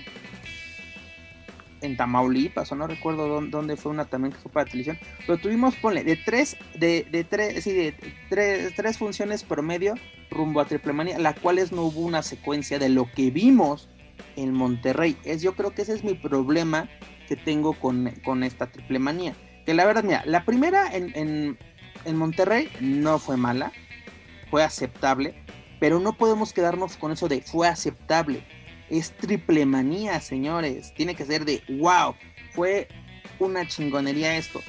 En 1.84 1.96
Tamaulipas, 1.96 2.70
o 2.72 2.74
no 2.74 2.86
recuerdo 2.86 3.40
dónde, 3.40 3.76
fue 3.76 3.92
una 3.92 4.06
también 4.06 4.32
que 4.32 4.38
fue 4.38 4.50
para 4.50 4.66
televisión, 4.66 4.98
pero 5.26 5.38
tuvimos, 5.38 5.76
ponle, 5.76 6.02
de 6.02 6.16
tres, 6.16 6.56
de, 6.78 7.06
de 7.10 7.24
tres, 7.24 7.62
sí, 7.62 7.72
de 7.72 7.94
tres, 8.28 8.74
tres 8.74 8.98
funciones 8.98 9.42
promedio 9.42 9.94
rumbo 10.30 10.60
a 10.60 10.64
Triple 10.64 10.92
Manía, 10.92 11.18
la 11.18 11.34
cuales 11.34 11.72
no 11.72 11.82
hubo 11.82 12.00
una 12.00 12.22
secuencia 12.22 12.78
de 12.78 12.88
lo 12.88 13.10
que 13.10 13.30
vimos 13.30 13.88
en 14.36 14.52
Monterrey. 14.52 15.16
Es, 15.24 15.42
yo 15.42 15.54
creo 15.54 15.72
que 15.74 15.82
ese 15.82 15.94
es 15.94 16.04
mi 16.04 16.14
problema 16.14 16.88
que 17.28 17.36
tengo 17.36 17.74
con, 17.74 18.08
esta 18.42 18.70
Triple 18.70 18.98
Manía. 18.98 19.34
Que 19.66 19.74
la 19.74 19.84
verdad, 19.84 20.04
mira, 20.04 20.22
la 20.26 20.44
primera 20.44 20.94
en, 20.94 21.12
en, 21.14 21.58
en 22.04 22.16
Monterrey 22.16 22.68
no 22.80 23.18
fue 23.18 23.36
mala, 23.36 23.72
fue 24.50 24.62
aceptable, 24.62 25.34
pero 25.80 26.00
no 26.00 26.16
podemos 26.16 26.52
quedarnos 26.52 26.96
con 26.96 27.12
eso 27.12 27.28
de 27.28 27.42
fue 27.42 27.68
aceptable 27.68 28.44
es 28.90 29.16
triple 29.16 29.66
manía, 29.66 30.20
señores. 30.20 30.92
Tiene 30.94 31.14
que 31.14 31.24
ser 31.24 31.44
de 31.44 31.62
wow. 31.68 32.14
Fue 32.52 32.88
una 33.38 33.66
chingonería 33.66 34.36
esto. 34.36 34.60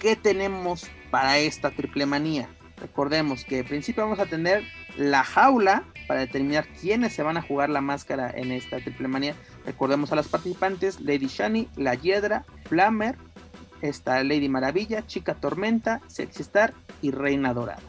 ¿Qué 0.00 0.16
tenemos 0.16 0.90
para 1.10 1.38
esta 1.38 1.70
triple 1.70 2.06
manía? 2.06 2.48
Recordemos 2.80 3.44
que 3.44 3.60
al 3.60 3.64
principio 3.64 4.02
vamos 4.02 4.18
a 4.18 4.26
tener 4.26 4.64
la 4.96 5.22
jaula 5.22 5.84
para 6.08 6.20
determinar 6.20 6.66
quiénes 6.80 7.12
se 7.12 7.22
van 7.22 7.36
a 7.36 7.42
jugar 7.42 7.70
la 7.70 7.80
máscara 7.80 8.30
en 8.34 8.50
esta 8.50 8.78
triple 8.80 9.08
manía. 9.08 9.34
Recordemos 9.64 10.10
a 10.12 10.16
las 10.16 10.28
participantes: 10.28 11.00
Lady 11.00 11.28
Shani, 11.28 11.68
La 11.76 11.94
Hiedra, 11.94 12.44
Flammer, 12.68 13.16
esta 13.80 14.22
Lady 14.24 14.48
Maravilla, 14.48 15.06
Chica 15.06 15.34
Tormenta, 15.34 16.00
Sexy 16.08 16.42
Star 16.42 16.74
y 17.00 17.10
Reina 17.12 17.54
Dorada. 17.54 17.82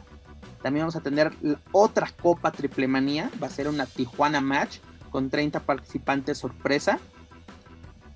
También 0.62 0.84
vamos 0.84 0.96
a 0.96 1.02
tener 1.02 1.32
otra 1.72 2.08
copa 2.22 2.52
triple 2.52 2.88
manía. 2.88 3.30
Va 3.42 3.48
a 3.48 3.50
ser 3.50 3.68
una 3.68 3.86
Tijuana 3.86 4.40
Match 4.40 4.78
con 5.14 5.30
30 5.30 5.60
participantes 5.60 6.38
sorpresa. 6.38 6.98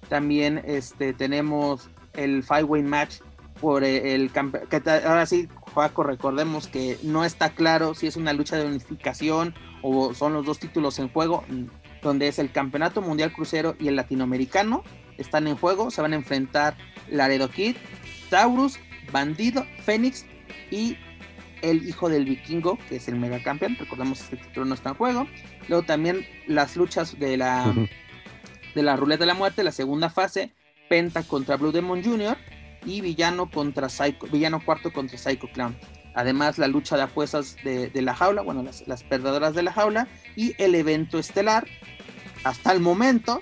También 0.09 0.61
este, 0.65 1.13
tenemos 1.13 1.91
el 2.15 2.43
Five-Way 2.43 2.83
Match 2.83 3.19
por 3.61 3.85
el 3.85 4.33
campeonato. 4.33 4.91
Ahora 5.07 5.25
sí, 5.25 5.49
Joaco, 5.73 6.03
recordemos 6.03 6.67
que 6.67 6.99
no 7.05 7.25
está 7.25 7.51
claro 7.51 7.95
si 7.95 8.09
es 8.09 8.17
una 8.17 8.33
lucha 8.33 8.57
de 8.57 8.67
unificación 8.67 9.55
o 9.81 10.13
son 10.13 10.33
los 10.33 10.45
dos 10.45 10.59
títulos 10.59 10.99
en 10.99 11.09
juego, 11.09 11.45
donde 12.03 12.27
es 12.27 12.41
el 12.41 12.51
Campeonato 12.51 13.01
Mundial 13.01 13.33
Crucero 13.33 13.77
y 13.79 13.87
el 13.87 13.95
Latinoamericano. 13.95 14.83
Están 15.19 15.47
en 15.47 15.57
juego, 15.57 15.93
se 15.93 16.03
van 16.03 16.15
a 16.15 16.17
enfrentar 16.17 16.77
Laredo 17.09 17.49
Kid, 17.49 17.77
Taurus, 18.29 18.81
Bandido, 19.13 19.65
Fénix 19.85 20.27
y 20.73 20.97
el 21.63 21.89
hijo 21.89 22.09
del 22.09 22.25
vikingo, 22.25 22.79
que 22.89 22.97
es 22.97 23.09
el 23.09 23.17
mega 23.17 23.43
campeón. 23.43 23.77
Recordemos 23.79 24.19
que 24.19 24.37
este 24.37 24.47
título 24.49 24.67
no 24.67 24.75
está 24.75 24.91
en 24.91 24.95
juego. 24.97 25.27
Luego 25.69 25.85
también 25.85 26.27
las 26.47 26.77
luchas 26.77 27.19
de 27.19 27.37
la, 27.37 27.75
de 28.75 28.83
la 28.83 28.97
ruleta 28.97 29.21
de 29.21 29.27
la 29.27 29.35
muerte, 29.35 29.65
la 29.65 29.73
segunda 29.73 30.11
fase, 30.11 30.53
Penta 30.89 31.23
contra 31.23 31.57
Blue 31.57 31.73
Demon 31.73 32.03
Jr. 32.03 32.37
y 32.87 33.01
Villano 33.01 33.51
contra 33.51 33.89
Psycho, 33.89 34.27
Villano 34.29 34.65
cuarto 34.65 34.93
contra 34.93 35.19
Psycho 35.19 35.49
Clown. 35.53 35.77
Además, 36.15 36.59
la 36.59 36.67
lucha 36.67 36.97
de 36.97 37.03
apuestas 37.03 37.57
de, 37.63 37.91
la 38.03 38.15
jaula, 38.15 38.43
bueno, 38.43 38.63
las, 38.63 38.87
las, 38.89 39.05
perdedoras 39.05 39.55
de 39.55 39.63
la 39.63 39.73
jaula, 39.73 40.09
y 40.35 40.55
el 40.59 40.75
evento 40.75 41.19
estelar, 41.19 41.69
hasta 42.43 42.73
el 42.73 42.81
momento, 42.81 43.41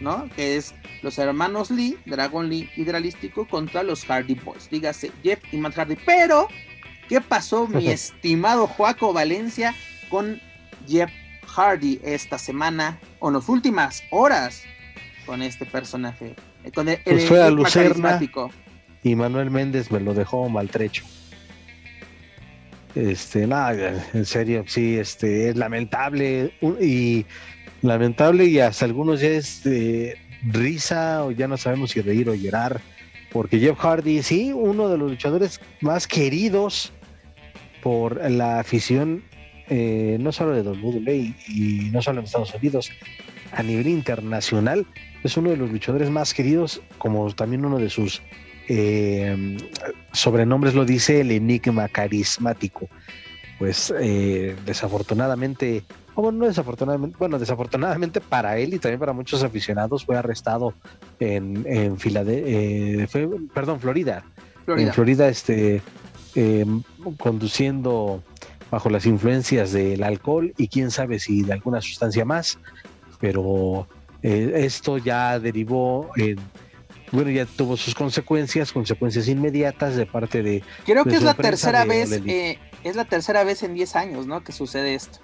¿no? 0.00 0.28
Que 0.36 0.56
es 0.56 0.74
los 1.02 1.18
hermanos 1.18 1.70
Lee, 1.70 1.98
Dragon 2.04 2.48
Lee 2.48 2.68
Hidralístico 2.76 3.46
contra 3.48 3.82
los 3.82 4.04
Hardy 4.04 4.34
Boys. 4.34 4.68
Dígase 4.70 5.12
Jeff 5.22 5.40
y 5.52 5.56
Matt 5.56 5.76
Hardy. 5.76 5.96
Pero, 6.04 6.48
¿qué 7.10 7.20
pasó, 7.20 7.66
mi 7.68 7.88
estimado 7.88 8.68
Joaco 8.68 9.12
Valencia, 9.12 9.74
con 10.08 10.40
Jeff 10.88 11.10
Hardy 11.46 12.00
esta 12.04 12.38
semana 12.38 13.00
o 13.18 13.28
en 13.28 13.34
las 13.34 13.48
últimas 13.48 14.02
horas 14.10 14.62
con 15.26 15.42
este 15.42 15.66
personaje. 15.66 16.36
Eh, 16.64 16.70
con 16.70 16.88
el, 16.88 16.98
pues 17.04 17.26
fue 17.26 17.42
a 17.42 17.50
Lucerna 17.50 18.20
y 19.02 19.14
Manuel 19.16 19.50
Méndez 19.50 19.90
me 19.90 19.98
lo 20.00 20.14
dejó 20.14 20.48
maltrecho. 20.48 21.04
Este, 22.94 23.46
nada, 23.46 24.04
en 24.12 24.24
serio, 24.24 24.64
sí, 24.66 24.98
este, 24.98 25.50
es 25.50 25.56
lamentable 25.56 26.52
y 26.80 27.24
lamentable 27.82 28.44
y 28.44 28.60
hasta 28.60 28.84
algunos 28.84 29.20
ya 29.20 29.28
es 29.28 29.62
risa 30.42 31.24
o 31.24 31.30
ya 31.30 31.48
no 31.48 31.56
sabemos 31.56 31.90
si 31.90 32.02
reír 32.02 32.28
o 32.28 32.34
llorar, 32.34 32.80
porque 33.32 33.58
Jeff 33.58 33.78
Hardy, 33.78 34.22
sí, 34.22 34.52
uno 34.52 34.88
de 34.88 34.98
los 34.98 35.10
luchadores 35.10 35.60
más 35.80 36.06
queridos 36.06 36.92
por 37.82 38.30
la 38.30 38.60
afición 38.60 39.22
eh, 39.72 40.18
no 40.20 40.32
solo 40.32 40.52
de 40.52 40.68
WWE 40.68 41.32
y 41.46 41.90
no 41.92 42.02
solo 42.02 42.18
en 42.18 42.24
Estados 42.24 42.52
Unidos, 42.54 42.90
a 43.52 43.62
nivel 43.62 43.86
internacional, 43.86 44.84
es 45.22 45.36
uno 45.36 45.50
de 45.50 45.56
los 45.56 45.70
luchadores 45.70 46.10
más 46.10 46.34
queridos, 46.34 46.82
como 46.98 47.32
también 47.32 47.64
uno 47.64 47.78
de 47.78 47.88
sus 47.88 48.20
eh, 48.68 49.56
sobrenombres 50.12 50.74
lo 50.74 50.84
dice, 50.84 51.20
el 51.20 51.30
enigma 51.30 51.86
carismático. 51.86 52.88
Pues 53.60 53.94
eh, 54.00 54.56
desafortunadamente, 54.66 55.84
bueno, 56.16 56.38
no 56.38 56.46
desafortunadamente, 56.46 57.16
bueno, 57.16 57.38
desafortunadamente 57.38 58.20
para 58.20 58.58
él 58.58 58.74
y 58.74 58.80
también 58.80 58.98
para 58.98 59.12
muchos 59.12 59.44
aficionados 59.44 60.04
fue 60.04 60.16
arrestado 60.16 60.74
en, 61.20 61.64
en 61.68 61.96
Filadelfia, 61.96 63.28
perdón, 63.54 63.78
Florida. 63.78 64.24
Florida. 64.64 64.88
En 64.88 64.94
Florida, 64.94 65.28
este, 65.28 65.80
conduciendo 67.18 68.22
bajo 68.70 68.88
las 68.90 69.06
influencias 69.06 69.72
del 69.72 70.02
alcohol 70.02 70.52
y 70.56 70.68
quién 70.68 70.90
sabe 70.90 71.18
si 71.18 71.42
de 71.42 71.52
alguna 71.52 71.80
sustancia 71.80 72.24
más, 72.24 72.58
pero 73.20 73.86
eh, 74.22 74.52
esto 74.56 74.98
ya 74.98 75.38
derivó 75.40 76.10
en, 76.16 76.38
bueno, 77.12 77.30
ya 77.30 77.46
tuvo 77.46 77.76
sus 77.76 77.94
consecuencias, 77.94 78.72
consecuencias 78.72 79.26
inmediatas 79.28 79.96
de 79.96 80.06
parte 80.06 80.42
de... 80.42 80.62
Creo 80.84 81.04
que 81.04 81.16
es 81.16 81.22
la 81.22 81.34
tercera 81.34 81.84
vez, 81.84 82.12
eh, 82.26 82.58
es 82.84 82.96
la 82.96 83.04
tercera 83.04 83.42
vez 83.44 83.62
en 83.62 83.74
10 83.74 83.96
años, 83.96 84.26
¿no? 84.26 84.44
Que 84.44 84.52
sucede 84.52 84.94
esto. 84.94 85.18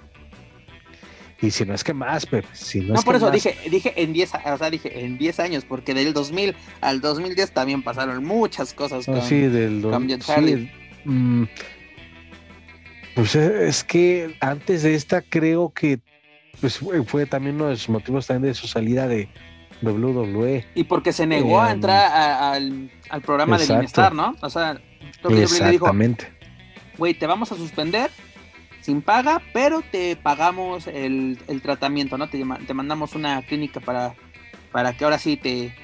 Y 1.39 1.51
si 1.51 1.65
no 1.65 1.75
es 1.75 1.83
que 1.83 1.93
más, 1.93 2.25
Pepe. 2.25 2.47
Si 2.53 2.79
no, 2.79 2.93
no 2.93 2.99
es 2.99 3.05
por 3.05 3.13
que 3.13 3.17
eso 3.17 3.25
más. 3.27 3.33
dije, 3.33 3.55
dije 3.69 3.93
en 3.95 4.11
10, 4.11 4.31
o 4.53 4.57
sea, 4.57 4.69
dije 4.71 5.05
en 5.05 5.17
10 5.19 5.39
años, 5.39 5.65
porque 5.65 5.93
del 5.93 6.11
2000 6.13 6.55
al 6.81 6.99
2010 6.99 7.51
también 7.51 7.83
pasaron 7.83 8.25
muchas 8.25 8.73
cosas. 8.73 9.07
No, 9.07 9.13
con- 9.13 9.23
Ah, 9.23 9.25
sí, 9.27 9.41
del 9.41 9.83
con 9.83 10.09
sí, 10.09 10.15
mm, 10.15 10.69
pues 13.15 13.35
eh, 13.35 13.67
es 13.67 13.83
que 13.83 14.35
antes 14.41 14.83
de 14.83 14.95
esta 14.95 15.21
creo 15.21 15.71
que 15.73 15.99
pues 16.61 16.79
fue, 17.05 17.25
también 17.25 17.55
uno 17.55 17.65
de 17.65 17.71
los 17.71 17.87
motivos 17.89 18.25
también 18.27 18.51
de 18.51 18.55
su 18.55 18.67
salida 18.67 19.07
de 19.07 19.27
WWE. 19.83 20.65
Y 20.73 20.83
porque 20.85 21.13
se 21.13 21.27
negó 21.27 21.61
a 21.61 21.69
Eh, 21.69 21.73
entrar 21.73 22.11
a- 22.11 22.51
al, 22.53 22.89
al 23.09 23.21
programa 23.21 23.55
exacto. 23.57 23.73
de 23.73 23.77
bienestar, 23.79 24.13
¿no? 24.15 24.35
O 24.41 24.49
sea, 24.49 24.81
WWE 25.23 25.35
le 25.35 25.41
dijo, 25.41 25.85
Exactamente. 25.85 26.31
güey, 26.97 27.13
te 27.13 27.27
vamos 27.27 27.51
a 27.51 27.55
suspender 27.55 28.09
sin 28.81 29.01
paga, 29.03 29.41
pero 29.53 29.83
te 29.91 30.15
pagamos 30.15 30.87
el, 30.87 31.37
el 31.47 31.61
tratamiento, 31.61 32.17
¿no? 32.17 32.27
Te, 32.27 32.43
te 32.65 32.73
mandamos 32.73 33.13
una 33.13 33.41
clínica 33.43 33.79
para, 33.79 34.15
para 34.71 34.93
que 34.93 35.03
ahora 35.03 35.19
sí 35.19 35.37
te, 35.37 35.75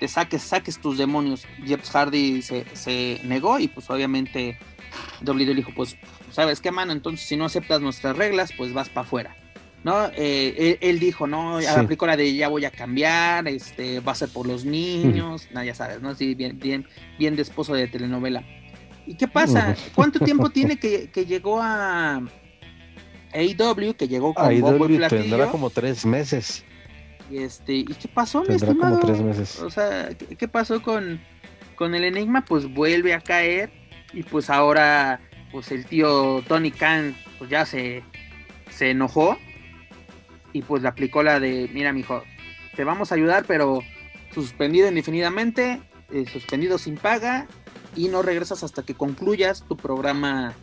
te 0.00 0.08
saques, 0.08 0.42
saques 0.42 0.80
tus 0.80 0.98
demonios. 0.98 1.46
Jeff 1.64 1.88
Hardy 1.90 2.42
se, 2.42 2.64
se 2.72 3.20
negó 3.22 3.60
y 3.60 3.68
pues 3.68 3.88
obviamente 3.90 4.58
WWE 5.24 5.54
dijo, 5.54 5.70
pues, 5.76 5.96
¿sabes 6.32 6.60
qué, 6.60 6.72
mano? 6.72 6.92
Entonces 6.92 7.24
si 7.28 7.36
no 7.36 7.44
aceptas 7.44 7.80
nuestras 7.80 8.16
reglas, 8.16 8.50
pues 8.56 8.72
vas 8.72 8.88
para 8.88 9.06
afuera. 9.06 9.36
¿No? 9.82 10.06
Eh, 10.14 10.54
él, 10.58 10.78
él 10.80 10.98
dijo, 10.98 11.26
no, 11.26 11.60
Sí. 11.60 11.66
aplicó 11.66 12.06
la 12.06 12.16
de 12.16 12.34
ya 12.34 12.48
voy 12.48 12.64
a 12.66 12.70
cambiar, 12.70 13.48
este, 13.48 14.00
va 14.00 14.12
a 14.12 14.14
ser 14.14 14.28
por 14.28 14.46
los 14.46 14.64
niños, 14.66 15.48
no, 15.54 15.64
ya 15.64 15.74
sabes, 15.74 16.02
¿no? 16.02 16.14
Sí, 16.14 16.34
bien, 16.34 16.58
bien, 16.58 16.86
bien 17.18 17.34
de 17.34 17.42
esposo 17.42 17.72
de 17.72 17.88
telenovela. 17.88 18.42
¿Y 19.06 19.14
qué 19.14 19.26
pasa? 19.26 19.74
¿Cuánto 19.94 20.18
tiempo 20.20 20.50
tiene 20.50 20.78
que, 20.78 21.10
que 21.10 21.24
llegó 21.24 21.60
a 21.62 22.20
AEW, 23.32 23.94
que 23.94 24.08
llegó 24.08 24.34
con 24.34 24.52
y 24.52 24.98
tendrá 25.08 25.50
como 25.50 25.70
tres 25.70 26.04
meses. 26.04 26.64
Y, 27.30 27.38
este, 27.38 27.74
¿Y 27.74 27.84
qué 27.84 28.08
pasó, 28.08 28.42
mi 28.42 28.54
estimado? 28.54 28.98
como 28.98 29.06
tres 29.06 29.22
meses. 29.22 29.60
O 29.60 29.70
sea, 29.70 30.08
¿qué, 30.18 30.36
qué 30.36 30.48
pasó 30.48 30.82
con, 30.82 31.20
con 31.76 31.94
el 31.94 32.04
Enigma? 32.04 32.44
Pues 32.44 32.72
vuelve 32.72 33.14
a 33.14 33.20
caer 33.20 33.70
y 34.12 34.22
pues 34.22 34.50
ahora 34.50 35.20
pues 35.52 35.70
el 35.72 35.84
tío 35.86 36.42
Tony 36.46 36.70
Khan 36.70 37.16
pues 37.38 37.50
ya 37.50 37.66
se, 37.66 38.02
se 38.70 38.90
enojó 38.90 39.38
y 40.52 40.62
pues 40.62 40.82
le 40.82 40.88
aplicó 40.88 41.22
la 41.22 41.40
de, 41.40 41.70
mira 41.72 41.92
mijo, 41.92 42.22
te 42.76 42.84
vamos 42.84 43.12
a 43.12 43.14
ayudar 43.14 43.44
pero 43.46 43.82
suspendido 44.34 44.88
indefinidamente, 44.88 45.80
eh, 46.12 46.24
suspendido 46.30 46.78
sin 46.78 46.96
paga 46.96 47.46
y 47.96 48.08
no 48.08 48.22
regresas 48.22 48.62
hasta 48.62 48.82
que 48.82 48.94
concluyas 48.94 49.64
tu 49.66 49.76
programa 49.76 50.54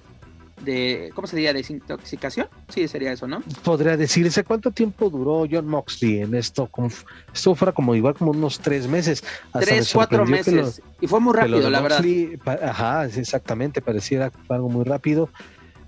de, 0.64 1.12
¿cómo 1.14 1.28
se 1.28 1.36
diría? 1.36 1.54
¿Desintoxicación? 1.54 2.48
Sí, 2.70 2.88
sería 2.88 3.12
eso, 3.12 3.28
¿no? 3.28 3.42
Podría 3.64 3.96
decirse 3.96 4.44
cuánto 4.44 4.72
tiempo 4.72 5.10
duró 5.10 5.46
John 5.50 5.68
Moxley 5.68 6.22
en 6.22 6.34
esto. 6.36 6.68
Como, 6.68 6.90
esto 7.34 7.56
fuera 7.56 7.72
como 7.72 7.96
igual 7.96 8.16
como 8.16 8.32
unos 8.32 8.60
tres 8.60 8.88
meses. 8.88 9.24
Hasta 9.48 9.60
me 9.60 9.66
Tres, 9.66 9.92
cuatro 9.94 10.20
lo- 10.20 10.26
meses. 10.26 10.82
y 11.00 11.08
fue 11.08 11.20
muy 11.20 11.34
rápido, 11.34 11.70
la 11.70 11.82
verdad. 11.82 11.98
Moxley, 12.00 12.40
ajá, 12.64 13.06
exactamente, 13.06 13.82
pareciera 13.82 14.32
algo 14.50 14.70
muy 14.70 14.84
rápido. 14.84 15.30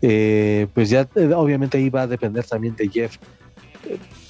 Eh, 0.02 0.68
pues 0.74 0.90
ya 0.90 1.08
eh, 1.16 1.34
obviamente 1.36 1.78
ahí 1.78 1.90
va 1.90 2.04
a 2.04 2.08
depender 2.08 2.46
también 2.46 2.76
de 2.76 2.88
Jeff. 2.90 3.18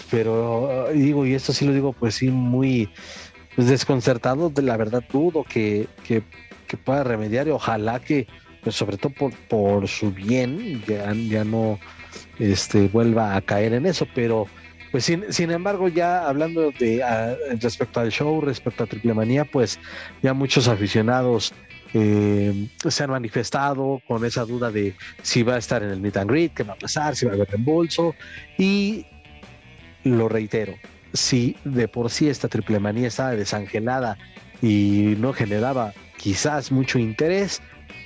Pero 0.10 0.90
eh, 0.90 0.94
digo, 0.94 1.26
y 1.26 1.34
esto 1.34 1.54
sí 1.54 1.66
lo 1.66 1.74
digo, 1.74 1.94
pues 1.94 2.16
sí, 2.16 2.30
muy 2.30 2.90
pues, 3.56 3.68
desconcertado. 3.68 4.50
De 4.50 4.62
la 4.62 4.78
verdad, 4.78 5.04
dudo 5.12 5.44
que, 5.44 5.88
que, 6.04 6.24
que 6.68 6.78
pueda 6.78 7.04
remediar 7.04 7.48
y 7.48 7.52
ojalá 7.52 8.00
que, 8.00 8.28
pues 8.64 8.76
sobre 8.76 8.98
todo 8.98 9.14
por, 9.14 9.34
por 9.48 9.88
su 9.88 10.12
bien, 10.12 10.82
ya, 10.88 11.14
ya 11.14 11.44
no 11.44 11.80
este, 12.40 12.88
vuelva 12.88 13.36
a 13.36 13.42
caer 13.42 13.74
en 13.74 13.86
eso. 13.86 14.08
Pero 14.14 14.48
pues 14.92 15.06
sin, 15.06 15.32
sin 15.32 15.52
embargo, 15.52 15.88
ya 15.88 16.28
hablando 16.28 16.72
de 16.72 17.04
respecto 17.62 18.00
al 18.00 18.12
show, 18.12 18.42
respecto 18.42 18.84
a 18.84 18.88
Triple 18.88 19.14
Manía, 19.14 19.46
pues 19.46 19.80
ya 20.22 20.34
muchos 20.34 20.68
aficionados 20.68 21.54
eh, 21.94 22.68
se 22.88 23.04
han 23.04 23.10
manifestado 23.10 24.02
con 24.08 24.24
esa 24.26 24.46
duda 24.46 24.72
de 24.72 24.96
si 25.22 25.44
va 25.44 25.56
a 25.56 25.58
estar 25.58 25.82
en 25.84 25.90
el 25.90 26.02
meet 26.02 26.18
and 26.18 26.30
greet, 26.30 26.54
qué 26.54 26.64
va 26.64 26.74
a 26.74 26.78
pasar, 26.78 27.16
si 27.16 27.26
va 27.26 27.32
a 27.32 27.36
haber 27.36 27.50
reembolso. 27.50 28.16
Y 28.58 29.06
lo 30.04 30.30
reitero, 30.30 30.76
si 31.14 31.56
de 31.64 31.88
por 31.88 32.10
sí 32.10 32.30
esta 32.30 32.48
triple 32.48 32.80
manía 32.80 33.08
estaba 33.08 33.32
desangelada 33.32 34.18
y 34.62 35.16
no 35.20 35.34
generaba 35.34 35.94
quizás 36.18 36.72
mucho 36.72 37.00
interés, 37.00 37.62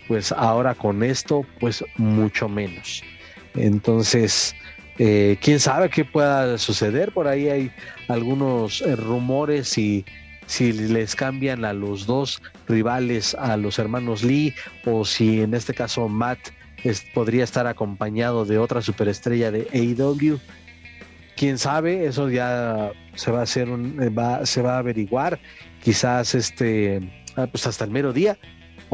pues 0.07 0.31
ahora 0.31 0.75
con 0.75 1.03
esto, 1.03 1.45
pues 1.59 1.83
mucho 1.97 2.49
menos. 2.49 3.03
Entonces, 3.55 4.55
eh, 4.99 5.37
quién 5.41 5.59
sabe 5.59 5.89
qué 5.89 6.05
pueda 6.05 6.57
suceder. 6.57 7.11
Por 7.11 7.27
ahí 7.27 7.49
hay 7.49 7.71
algunos 8.07 8.81
eh, 8.81 8.95
rumores 8.95 9.77
y 9.77 10.05
si 10.45 10.73
les 10.73 11.15
cambian 11.15 11.63
a 11.65 11.73
los 11.73 12.05
dos 12.05 12.41
rivales, 12.67 13.33
a 13.35 13.55
los 13.57 13.79
hermanos 13.79 14.23
Lee, 14.23 14.53
o 14.85 15.05
si 15.05 15.41
en 15.41 15.53
este 15.53 15.73
caso 15.73 16.07
Matt 16.09 16.39
es- 16.83 17.01
podría 17.13 17.43
estar 17.43 17.65
acompañado 17.65 18.45
de 18.45 18.57
otra 18.57 18.81
superestrella 18.81 19.51
de 19.51 19.67
AEW. 19.73 20.39
Quién 21.35 21.57
sabe, 21.57 22.05
eso 22.05 22.29
ya 22.29 22.91
se 23.15 23.31
va 23.31 23.39
a 23.39 23.43
hacer 23.43 23.69
un, 23.69 24.01
eh, 24.01 24.09
va, 24.09 24.45
se 24.45 24.61
va 24.61 24.75
a 24.75 24.79
averiguar, 24.79 25.39
quizás 25.81 26.35
este, 26.35 26.99
ah, 27.35 27.47
pues 27.47 27.65
hasta 27.65 27.85
el 27.85 27.91
mero 27.91 28.13
día, 28.13 28.37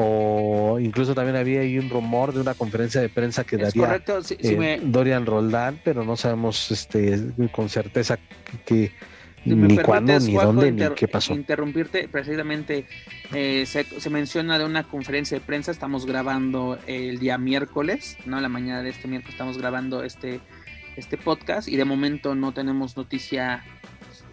o 0.01 0.79
incluso 0.79 1.13
también 1.13 1.35
había 1.35 1.59
ahí 1.59 1.77
un 1.77 1.89
rumor 1.89 2.33
de 2.33 2.39
una 2.39 2.53
conferencia 2.53 3.01
de 3.01 3.09
prensa 3.09 3.43
que 3.43 3.57
Es 3.57 3.61
daría 3.63 3.85
correcto, 3.85 4.23
si, 4.23 4.37
si 4.39 4.53
eh, 4.53 4.57
me, 4.57 4.79
Dorian 4.79 5.25
Roldán, 5.25 5.81
pero 5.83 6.05
no 6.05 6.15
sabemos 6.15 6.71
este 6.71 7.19
con 7.51 7.67
certeza 7.67 8.17
que, 8.65 8.93
Si 9.43 9.55
ni 9.55 9.77
cuándo, 9.77 10.17
ni 10.19 10.33
dónde, 10.35 10.71
ni 10.71 10.89
qué 10.95 11.09
pasó. 11.09 11.33
Interrumpirte, 11.33 12.07
precisamente 12.07 12.85
eh, 13.33 13.65
se, 13.65 13.83
se 13.83 14.09
menciona 14.09 14.57
de 14.57 14.63
una 14.63 14.83
conferencia 14.83 15.37
de 15.37 15.45
prensa, 15.45 15.71
estamos 15.71 16.05
grabando 16.05 16.79
el 16.87 17.19
día 17.19 17.37
miércoles, 17.37 18.15
¿no? 18.25 18.39
La 18.39 18.47
mañana 18.47 18.81
de 18.81 18.91
este 18.91 19.09
miércoles 19.09 19.33
estamos 19.33 19.57
grabando 19.57 20.03
este, 20.03 20.39
este 20.95 21.17
podcast 21.17 21.67
y 21.67 21.75
de 21.75 21.83
momento 21.83 22.35
no 22.35 22.53
tenemos 22.53 22.95
noticia 22.95 23.65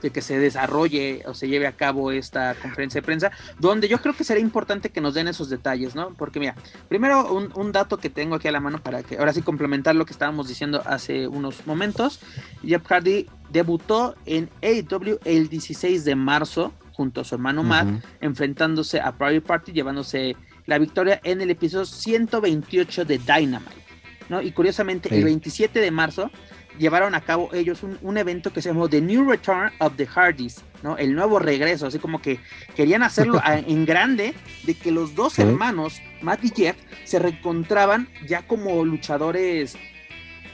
de 0.03 0.11
que 0.11 0.21
se 0.23 0.39
desarrolle 0.39 1.23
o 1.27 1.35
se 1.35 1.49
lleve 1.49 1.67
a 1.67 1.73
cabo 1.73 2.13
esta 2.13 2.55
conferencia 2.55 3.01
de 3.01 3.07
prensa, 3.07 3.31
donde 3.59 3.89
yo 3.89 3.99
creo 3.99 4.15
que 4.15 4.25
sería 4.25 4.43
importante 4.43 4.91
que 4.91 5.01
nos 5.01 5.15
den 5.15 5.29
esos 5.29 5.49
detalles, 5.49 5.95
¿no? 5.95 6.15
Porque 6.15 6.39
mira, 6.41 6.55
primero 6.89 7.33
un, 7.33 7.51
un 7.55 7.73
dato 7.73 7.99
que 7.99 8.11
tengo 8.11 8.37
aquí 8.37 8.49
a 8.49 8.53
la 8.53 8.61
mano 8.61 8.79
para 8.83 9.03
que 9.03 9.19
ahora 9.19 9.33
sí 9.33 9.43
complementar 9.43 9.95
lo 9.97 10.05
que 10.07 10.13
estábamos 10.13 10.49
diciendo 10.49 10.83
hace 10.87 11.27
unos 11.29 11.67
momentos. 11.67 12.21
Jeff 12.65 12.85
Hardy 12.87 13.27
debutó 13.51 14.17
en 14.27 14.51
AEW 14.63 15.19
el 15.25 15.49
16 15.49 16.05
de 16.05 16.15
marzo 16.17 16.73
junto 16.93 17.21
a 17.21 17.25
su 17.25 17.35
hermano 17.35 17.63
Matt, 17.63 17.89
enfrentándose 18.21 19.01
a 19.01 19.13
Private 19.13 19.43
Party, 19.43 19.73
llevándose 19.73 20.35
la 20.65 20.79
victoria 20.79 21.21
en 21.25 21.41
el 21.43 21.51
episodio 21.51 21.85
128 21.85 23.05
de 23.05 23.19
Dynamite. 23.19 23.85
¿no? 24.29 24.43
Y 24.43 24.51
curiosamente, 24.53 25.09
Sí. 25.09 25.17
el 25.17 25.25
27 25.25 25.79
de 25.79 25.91
marzo 25.91 26.31
llevaron 26.79 27.15
a 27.15 27.21
cabo 27.21 27.51
ellos 27.55 27.83
un, 27.83 27.99
un 28.03 28.19
evento 28.19 28.53
que 28.53 28.61
se 28.63 28.69
llamó 28.71 28.89
The 28.89 29.01
New 29.01 29.29
Return 29.31 29.73
of 29.79 29.95
the 29.97 30.07
Hardys, 30.07 30.63
¿no? 30.83 30.97
El 30.99 31.15
nuevo 31.15 31.39
regreso, 31.39 31.87
así 31.87 31.99
como 31.99 32.21
que 32.23 32.39
querían 32.75 33.03
hacerlo 33.03 33.41
a- 33.45 33.59
en 33.59 33.85
grande, 33.87 34.35
de 34.65 34.75
que 34.75 34.91
los 34.91 35.15
dos 35.15 35.39
hermanos, 35.39 36.01
Matt 36.23 36.45
y 36.45 36.51
Jeff, 36.51 36.77
se 37.05 37.19
reencontraban 37.19 38.09
ya 38.27 38.47
como 38.47 38.85
luchadores 38.85 39.77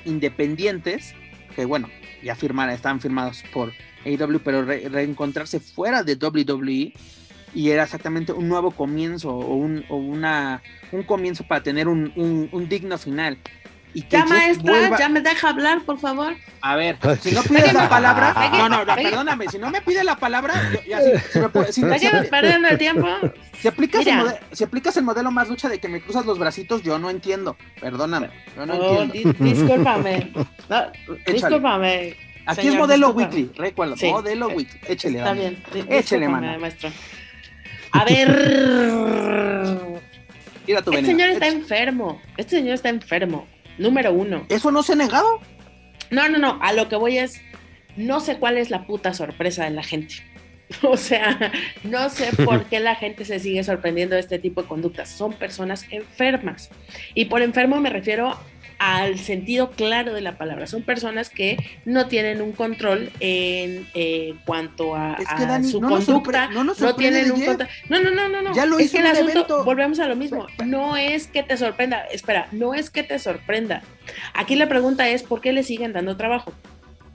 independientes, 0.05 1.15
que 1.55 1.65
bueno, 1.65 1.89
ya 2.23 2.35
firmaron, 2.35 2.75
estaban 2.75 3.01
firmados 3.01 3.43
por 3.53 3.73
AEW, 4.05 4.41
pero 4.43 4.65
re- 4.65 4.89
reencontrarse 4.89 5.61
fuera 5.61 6.03
de 6.03 6.15
WWE 6.17 6.93
y 7.55 7.71
era 7.71 7.83
exactamente 7.85 8.33
un 8.33 8.49
nuevo 8.49 8.71
comienzo 8.71 9.31
o 9.31 9.55
un, 9.55 9.85
o 9.89 9.97
una, 9.97 10.63
un 10.91 11.03
comienzo 11.03 11.45
para 11.47 11.63
tener 11.63 11.87
un, 11.89 12.13
un- 12.17 12.49
un 12.53 12.69
digno 12.69 12.97
final. 12.99 13.39
Y 13.95 14.03
que 14.03 14.09
Ya, 14.17 14.21
Jeff 14.23 14.31
maestra, 14.31 14.73
vuelva- 14.73 14.99
ya 14.99 15.09
me 15.11 15.21
deja 15.21 15.49
hablar, 15.51 15.83
por 15.83 15.99
favor. 15.99 16.35
A 16.63 16.77
ver, 16.77 16.97
si 17.21 17.33
no 17.33 17.43
pides 17.43 17.75
la 17.75 17.89
palabra, 17.91 18.33
no, 18.53 18.69
no, 18.69 18.85
no, 18.87 18.95
perdóname, 18.95 19.49
si 19.49 19.59
no 19.59 19.69
me 19.71 19.83
pide 19.83 20.03
la 20.03 20.17
palabra, 20.17 20.55
yo- 20.73 20.81
ya, 20.89 21.01
si, 21.01 21.11
si 21.33 21.39
me 21.41 21.49
puede- 21.51 21.73
si- 21.73 21.83
si- 21.83 21.89
Seguimos 21.99 22.27
perdiendo 22.29 22.69
el 22.69 22.79
tiempo. 22.79 23.07
si 23.61 23.69
aplicas 23.69 24.07
el 24.07 24.15
Mira. 24.15 24.25
mode- 24.25 24.41
si 24.53 24.65
aplicas 24.65 24.97
el 24.97 25.03
modelo 25.05 25.31
más 25.31 25.49
lucha 25.49 25.69
de 25.69 25.79
que 25.79 25.89
me 25.89 26.01
cruzas 26.01 26.25
los 26.25 26.39
bracitos, 26.39 26.83
yo 26.83 26.99
no 26.99 27.11
entiendo. 27.11 27.57
Perdóname, 27.81 28.31
yo 28.57 28.65
no 28.65 28.75
Oh, 28.75 29.03
entiendo. 29.03 29.33
di- 29.39 29.53
discúlpame. 29.53 30.33
No, 30.71 30.83
discúlpame. 31.27 32.17
Aquí 32.47 32.57
señor, 32.63 32.73
es 32.75 32.79
modelo 32.81 33.07
discúlpame. 33.09 33.37
weekly, 33.43 33.59
recuerda, 33.63 33.97
Sí. 33.97 34.07
modelo 34.11 34.49
weekly. 34.49 34.81
Échele, 34.89 35.19
Está 35.19 35.29
dame. 35.29 35.41
bien. 35.75 35.87
Échele, 35.91 36.29
mano. 36.29 36.59
maestro. 36.59 36.91
A 37.93 38.05
ver. 38.05 38.29
Tira 40.67 40.81
tu 40.81 40.91
Este 40.93 41.03
veneno. 41.03 41.07
señor 41.19 41.29
está 41.31 41.47
Éch- 41.49 41.53
enfermo. 41.53 42.23
Este 42.37 42.57
señor 42.57 42.75
está 42.75 42.89
enfermo. 42.89 43.47
Número 43.83 44.13
uno. 44.13 44.47
¿Eso 44.49 44.71
no 44.71 44.83
se 44.83 44.93
ha 44.93 44.97
negado? 44.97 45.41
No, 46.11 46.29
no, 46.29 46.39
no. 46.39 46.59
A 46.63 46.73
lo 46.73 46.89
que 46.89 46.97
voy 46.97 47.19
es. 47.19 47.41
No 47.97 48.21
sé 48.21 48.39
cuál 48.39 48.57
es 48.57 48.71
la 48.71 48.87
puta 48.87 49.13
sorpresa 49.13 49.65
de 49.65 49.71
la 49.71 49.83
gente. 49.83 50.15
O 50.83 50.97
sea, 50.97 51.53
no 51.85 52.09
sé 52.09 52.31
por 52.47 52.65
qué 52.71 52.81
la 52.81 52.95
gente 52.95 53.27
se 53.27 53.39
sigue 53.39 53.63
sorprendiendo 53.63 54.15
de 54.15 54.23
este 54.23 54.39
tipo 54.39 54.63
de 54.63 54.69
conductas. 54.69 55.11
Son 55.11 55.35
personas 55.35 55.85
enfermas. 55.91 56.71
Y 57.15 57.27
por 57.27 57.43
enfermo 57.43 57.79
me 57.79 57.91
refiero 57.91 58.39
al 58.83 59.21
sentido 59.21 59.71
claro 59.71 60.13
de 60.13 60.21
la 60.23 60.37
palabra. 60.37 60.67
Son 60.67 60.83
personas 60.83 61.31
que 61.31 61.57
no 61.85 62.09
tienen 62.09 62.43
un 62.43 62.51
control 62.51 63.13
en 63.21 63.87
eh, 63.95 64.35
cuanto 64.45 64.97
a, 64.97 65.17
su 65.63 65.81
conducta. 65.81 66.49
No, 66.49 66.97
tienen 66.97 67.31
un 67.31 67.45
control. 67.45 67.69
No, 67.89 68.01
no, 68.01 68.11
no, 68.11 68.29
no, 68.29 68.43
no. 68.43 68.53
Ya 68.57 68.67
lo 68.67 68.81
es 68.81 68.91
que 68.91 68.99
el 68.99 69.07
asunto, 69.07 69.65
volvemos 69.65 70.01
a 70.01 70.09
lo 70.09 70.17
mismo. 70.17 70.49
No 70.67 70.97
es 70.97 71.29
que 71.29 71.45
te 71.45 71.57
sorprenda, 71.57 72.01
espera, 72.07 72.49
no 72.51 72.75
es 72.75 72.91
que 72.91 73.05
te 73.05 73.21
sorprenda. 73.21 73.83
Aquí 74.35 74.57
la 74.57 74.69
pregunta 74.69 75.09
es 75.09 75.23
por 75.23 75.41
qué 75.41 75.53
le 75.53 75.63
siguen 75.63 75.93
dando 75.93 76.17
trabajo. 76.17 76.53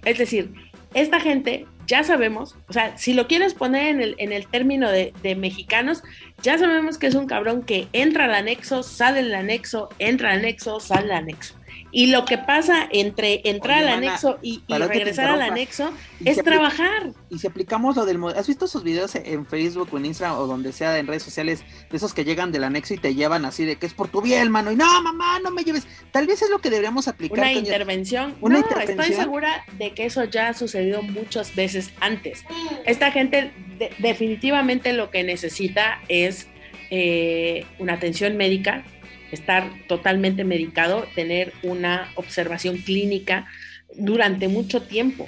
Es 0.05 0.17
decir, 0.17 0.53
esta 0.93 1.19
gente 1.19 1.65
ya 1.85 2.03
sabemos, 2.05 2.55
o 2.69 2.73
sea, 2.73 2.97
si 2.97 3.13
lo 3.13 3.27
quieres 3.27 3.53
poner 3.53 3.89
en 3.89 4.01
el, 4.01 4.15
en 4.19 4.31
el 4.31 4.47
término 4.47 4.89
de, 4.89 5.13
de, 5.21 5.35
mexicanos, 5.35 6.01
ya 6.41 6.57
sabemos 6.57 6.97
que 6.97 7.07
es 7.07 7.15
un 7.15 7.27
cabrón 7.27 7.63
que 7.63 7.89
entra 7.91 8.25
al 8.25 8.35
anexo, 8.35 8.83
sale 8.83 9.23
del 9.23 9.35
anexo, 9.35 9.89
entra 9.99 10.31
al 10.31 10.39
anexo, 10.39 10.79
sale 10.79 11.11
al 11.11 11.23
anexo. 11.23 11.56
Y 11.91 12.07
lo 12.07 12.25
que 12.25 12.37
pasa 12.37 12.87
entre 12.91 13.41
entrar 13.45 13.83
al 13.83 13.89
anexo 13.89 14.37
y, 14.41 14.61
regresar 14.67 15.29
al 15.29 15.41
anexo 15.41 15.91
es 16.23 16.43
trabajar. 16.43 17.11
Y 17.29 17.39
si 17.39 17.47
aplicamos 17.47 17.95
lo 17.95 18.05
del 18.05 18.21
¿has 18.35 18.47
visto 18.47 18.65
esos 18.65 18.83
videos 18.83 19.15
en 19.15 19.45
Facebook 19.45 19.89
o 19.91 19.97
en 19.97 20.05
Instagram 20.05 20.37
o 20.37 20.47
donde 20.47 20.71
sea 20.73 20.97
en 20.97 21.07
redes 21.07 21.23
sociales 21.23 21.63
de 21.89 21.97
esos 21.97 22.13
que 22.13 22.25
llegan 22.25 22.51
del 22.51 22.63
anexo 22.63 22.93
y 22.93 22.97
te 22.97 23.15
llevan 23.15 23.45
así 23.45 23.65
de 23.65 23.77
que 23.77 23.85
es 23.85 23.93
por 23.93 24.09
tu 24.09 24.21
bien, 24.21 24.51
mano? 24.51 24.71
Y 24.71 24.75
no, 24.75 25.01
mamá, 25.01 25.39
no 25.39 25.51
me 25.51 25.63
lleves. 25.63 25.87
Tal 26.11 26.27
vez 26.27 26.41
es 26.41 26.49
lo 26.49 26.59
que 26.59 26.69
deberíamos 26.69 27.07
aplicar. 27.07 27.39
Una 27.39 27.53
intervención. 27.53 28.35
Una 28.41 28.59
no, 28.59 28.79
estoy 28.79 29.13
segura 29.13 29.65
de 29.77 29.93
que 29.93 30.05
eso 30.05 30.23
ya 30.25 30.49
ha 30.49 30.53
sucedido 30.53 31.01
muchas 31.01 31.55
veces 31.55 31.91
antes. 31.99 32.43
Esta 32.85 33.11
gente 33.11 33.51
definitivamente 33.99 34.93
lo 34.93 35.09
que 35.09 35.23
necesita 35.23 36.01
es 36.07 36.47
eh, 36.89 37.65
una 37.79 37.93
atención 37.93 38.37
médica 38.37 38.85
estar 39.31 39.69
totalmente 39.87 40.43
medicado, 40.43 41.05
tener 41.15 41.53
una 41.63 42.11
observación 42.15 42.77
clínica 42.77 43.47
durante 43.95 44.47
mucho 44.47 44.81
tiempo, 44.83 45.27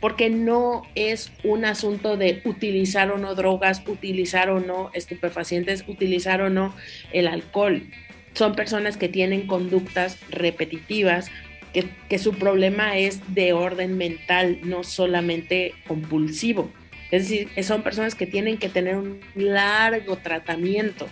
porque 0.00 0.30
no 0.30 0.82
es 0.94 1.32
un 1.44 1.64
asunto 1.64 2.16
de 2.16 2.42
utilizar 2.44 3.10
o 3.10 3.18
no 3.18 3.34
drogas, 3.34 3.82
utilizar 3.86 4.50
o 4.50 4.60
no 4.60 4.90
estupefacientes, 4.94 5.84
utilizar 5.88 6.40
o 6.42 6.50
no 6.50 6.74
el 7.12 7.28
alcohol. 7.28 7.82
Son 8.34 8.54
personas 8.54 8.96
que 8.96 9.08
tienen 9.08 9.46
conductas 9.46 10.18
repetitivas, 10.30 11.30
que, 11.72 11.88
que 12.08 12.18
su 12.18 12.34
problema 12.34 12.98
es 12.98 13.20
de 13.34 13.52
orden 13.52 13.96
mental, 13.96 14.60
no 14.62 14.84
solamente 14.84 15.74
compulsivo. 15.86 16.70
Es 17.10 17.28
decir, 17.28 17.48
son 17.64 17.82
personas 17.82 18.14
que 18.14 18.26
tienen 18.26 18.58
que 18.58 18.68
tener 18.68 18.96
un 18.96 19.20
largo 19.34 20.16
tratamiento, 20.16 21.06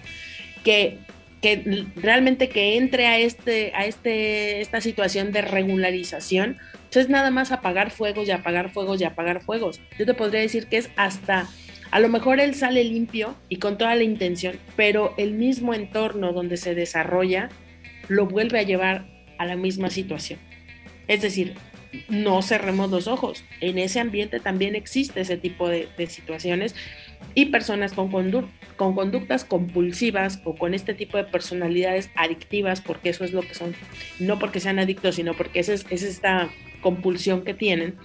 que 0.64 0.99
que 1.45 1.84
realmente 1.97 2.49
que 2.49 2.78
entre 2.78 3.07
a 3.07 3.18
este 3.18 3.70
a 3.74 3.84
este 3.84 4.62
esta 4.62 4.80
situación 4.80 5.30
de 5.30 5.42
regularización 5.42 6.57
pues 6.84 7.05
es 7.05 7.11
nada 7.11 7.30
más 7.30 7.53
apagar 7.53 7.90
fuegos 7.90 8.26
y 8.28 8.30
apagar 8.30 8.70
fuegos 8.70 8.99
y 9.03 9.05
apagar 9.05 9.42
fuegos. 9.42 9.78
Yo 9.99 10.07
te 10.07 10.14
podría 10.14 10.40
decir 10.40 10.68
que 10.68 10.78
es 10.78 10.88
hasta 10.97 11.47
a 11.90 12.01
lo 12.01 12.09
mejor 12.09 12.40
él 12.40 12.55
sale 12.55 12.82
limpio 12.82 13.36
y 13.51 13.57
con 13.57 13.76
toda 13.76 13.95
la 13.95 14.05
intención 14.05 14.59
pero 14.74 15.12
el 15.18 15.34
mismo 15.34 15.74
entorno 15.74 16.32
donde 16.32 16.57
se 16.57 16.74
desarrolla 16.74 17.51
lo 18.09 18.24
vuelve 18.24 18.61
a 18.61 18.62
llevar 18.62 19.05
a 19.36 19.45
la 19.45 19.57
misma 19.57 19.90
situación. 19.90 20.38
Es 21.09 21.20
decir 21.20 21.53
no 22.09 22.40
cerremos 22.40 22.90
los 22.90 23.07
ojos. 23.07 23.45
En 23.61 23.76
ese 23.76 24.01
ambiente 24.01 24.40
también 24.40 24.76
existe 24.76 25.20
ese 25.20 25.36
tipo 25.36 25.68
de, 25.68 25.88
de 25.99 26.07
situaciones 26.07 26.74
y 27.35 27.47
personas 27.47 27.93
con, 27.93 28.11
con 28.77 28.95
conductas 28.95 29.45
compulsivas 29.45 30.41
o 30.45 30.55
con 30.55 30.75
este 30.75 30.95
tipo 30.95 31.16
de 31.16 31.25
personalidades 31.25 32.11
adictivas, 32.14 32.81
porque 32.81 33.11
eso 33.11 33.25
es 33.25 33.33
lo 33.33 33.43
que 33.43 33.55
son, 33.55 33.75
no 34.18 34.39
porque 34.39 34.61
sean 34.61 34.79
adictos, 34.79 35.16
sino 35.16 35.35
porque 35.35 35.61
esa 35.61 35.72
es, 35.72 35.85
esta 35.91 36.49
compulsión 36.81 37.43
que 37.45 37.55
tienen, 37.55 37.97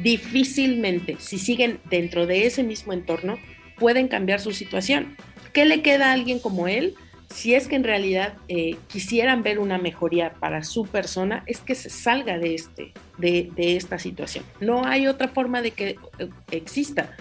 difícilmente, 0.00 1.16
si 1.18 1.38
siguen 1.38 1.80
dentro 1.90 2.26
de 2.26 2.46
ese 2.46 2.62
mismo 2.62 2.92
entorno, 2.92 3.38
pueden 3.78 4.08
cambiar 4.08 4.40
su 4.40 4.52
situación. 4.52 5.16
¿Qué 5.52 5.64
le 5.64 5.82
queda 5.82 6.10
a 6.10 6.12
alguien 6.12 6.38
como 6.38 6.68
él? 6.68 6.94
Si 7.30 7.54
es 7.54 7.68
que 7.68 7.76
en 7.76 7.84
realidad 7.84 8.34
eh, 8.48 8.76
quisieran 8.86 9.42
ver 9.42 9.58
una 9.58 9.76
mejoría 9.76 10.32
para 10.34 10.62
su 10.62 10.86
persona, 10.86 11.42
es 11.46 11.60
que 11.60 11.74
se 11.74 11.90
salga 11.90 12.38
de, 12.38 12.54
este, 12.54 12.92
de, 13.18 13.50
de 13.54 13.76
esta 13.76 13.98
situación. 13.98 14.44
No 14.60 14.86
hay 14.86 15.06
otra 15.08 15.28
forma 15.28 15.60
de 15.60 15.72
que 15.72 15.98
eh, 16.18 16.28
exista. 16.50 17.16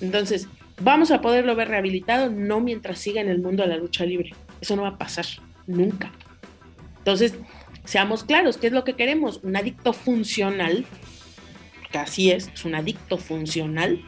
Entonces, 0.00 0.48
¿vamos 0.80 1.10
a 1.10 1.20
poderlo 1.20 1.54
ver 1.56 1.68
rehabilitado? 1.68 2.30
No 2.30 2.60
mientras 2.60 2.98
siga 2.98 3.20
en 3.20 3.28
el 3.28 3.40
mundo 3.40 3.62
de 3.62 3.70
la 3.70 3.76
lucha 3.76 4.04
libre. 4.04 4.34
Eso 4.60 4.76
no 4.76 4.82
va 4.82 4.88
a 4.88 4.98
pasar, 4.98 5.26
nunca. 5.66 6.12
Entonces, 6.98 7.34
seamos 7.84 8.24
claros, 8.24 8.56
¿qué 8.56 8.66
es 8.68 8.72
lo 8.72 8.84
que 8.84 8.94
queremos? 8.94 9.40
Un 9.42 9.56
adicto 9.56 9.92
funcional, 9.92 10.84
que 11.90 11.98
así 11.98 12.30
es, 12.30 12.48
es 12.52 12.64
un 12.64 12.74
adicto 12.74 13.18
funcional, 13.18 14.02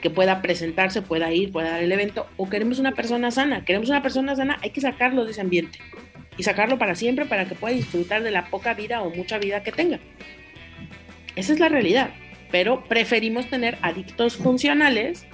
que 0.00 0.10
pueda 0.10 0.42
presentarse, 0.42 1.02
pueda 1.02 1.32
ir, 1.32 1.50
pueda 1.50 1.70
dar 1.70 1.82
el 1.82 1.92
evento, 1.92 2.26
o 2.36 2.48
queremos 2.48 2.78
una 2.78 2.92
persona 2.92 3.30
sana. 3.30 3.64
Queremos 3.64 3.88
una 3.88 4.02
persona 4.02 4.36
sana, 4.36 4.58
hay 4.62 4.70
que 4.70 4.80
sacarlo 4.80 5.24
de 5.24 5.32
ese 5.32 5.40
ambiente 5.40 5.78
y 6.36 6.44
sacarlo 6.44 6.78
para 6.78 6.94
siempre 6.94 7.24
para 7.26 7.46
que 7.46 7.56
pueda 7.56 7.74
disfrutar 7.74 8.22
de 8.22 8.30
la 8.30 8.48
poca 8.48 8.74
vida 8.74 9.02
o 9.02 9.10
mucha 9.10 9.38
vida 9.38 9.62
que 9.62 9.72
tenga. 9.72 9.98
Esa 11.34 11.52
es 11.52 11.60
la 11.60 11.68
realidad 11.68 12.10
pero 12.50 12.84
preferimos 12.84 13.48
tener 13.48 13.78
adictos 13.82 14.36
funcionales, 14.36 15.26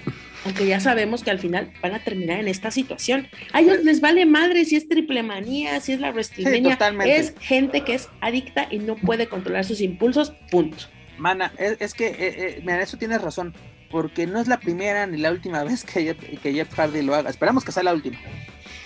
aunque 0.45 0.67
ya 0.67 0.81
sabemos 0.81 1.23
que 1.23 1.31
al 1.31 1.39
final 1.39 1.73
van 1.83 1.95
a 1.95 2.01
terminar 2.01 2.41
en 2.41 2.49
esta 2.49 2.71
situación. 2.71 3.29
A 3.53 3.61
ellos 3.61 3.83
les 3.85 4.01
vale 4.01 4.27
madre 4.27 4.65
si 4.65 4.77
es 4.77 4.89
triple 4.89 5.23
manía, 5.23 5.81
si 5.81 5.93
es 5.93 6.01
la 6.01 6.11
WrestleMania, 6.11 6.79
es 7.05 7.35
gente 7.41 7.83
que 7.83 7.95
es 7.95 8.09
adicta 8.21 8.67
y 8.71 8.79
no 8.79 8.97
puede 8.97 9.27
controlar 9.27 9.65
sus 9.65 9.81
impulsos, 9.81 10.33
punto. 10.51 10.85
Mana, 11.17 11.53
es, 11.59 11.95
que, 11.95 12.09
eh, 12.09 12.17
eh, 12.19 12.61
mira, 12.61 12.83
eso 12.83 12.97
tienes 12.97 13.23
razón, 13.23 13.55
porque 13.91 14.27
no 14.27 14.41
es 14.41 14.49
la 14.49 14.59
primera 14.59 15.07
ni 15.07 15.19
la 15.19 15.31
última 15.31 15.63
vez 15.63 15.85
que 15.85 16.17
que 16.43 16.53
Jeff 16.53 16.75
Hardy 16.75 17.03
lo 17.03 17.15
haga. 17.15 17.31
Esperamos 17.31 17.65
que 17.65 17.71
sea 17.73 17.85
la 17.85 17.95
última. 17.95 18.19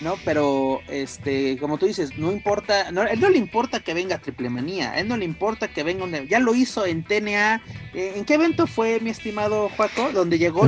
¿No? 0.01 0.15
Pero, 0.23 0.81
este, 0.87 1.57
como 1.57 1.77
tú 1.77 1.85
dices, 1.85 2.17
no 2.17 2.31
importa, 2.31 2.91
no, 2.91 3.03
él 3.03 3.19
no 3.19 3.29
le 3.29 3.37
importa 3.37 3.81
que 3.81 3.93
venga 3.93 4.19
Triple 4.19 4.49
Manía, 4.49 4.97
él 4.97 5.07
no 5.07 5.17
le 5.17 5.25
importa 5.25 5.67
que 5.67 5.83
venga, 5.83 6.23
ya 6.23 6.39
lo 6.39 6.55
hizo 6.55 6.85
en 6.85 7.03
TNA, 7.03 7.61
eh, 7.93 8.13
¿en 8.15 8.25
qué 8.25 8.35
evento 8.35 8.67
fue, 8.67 8.99
mi 8.99 9.09
estimado 9.09 9.69
Juaco? 9.69 10.11
Donde 10.11 10.37
llegó 10.37 10.67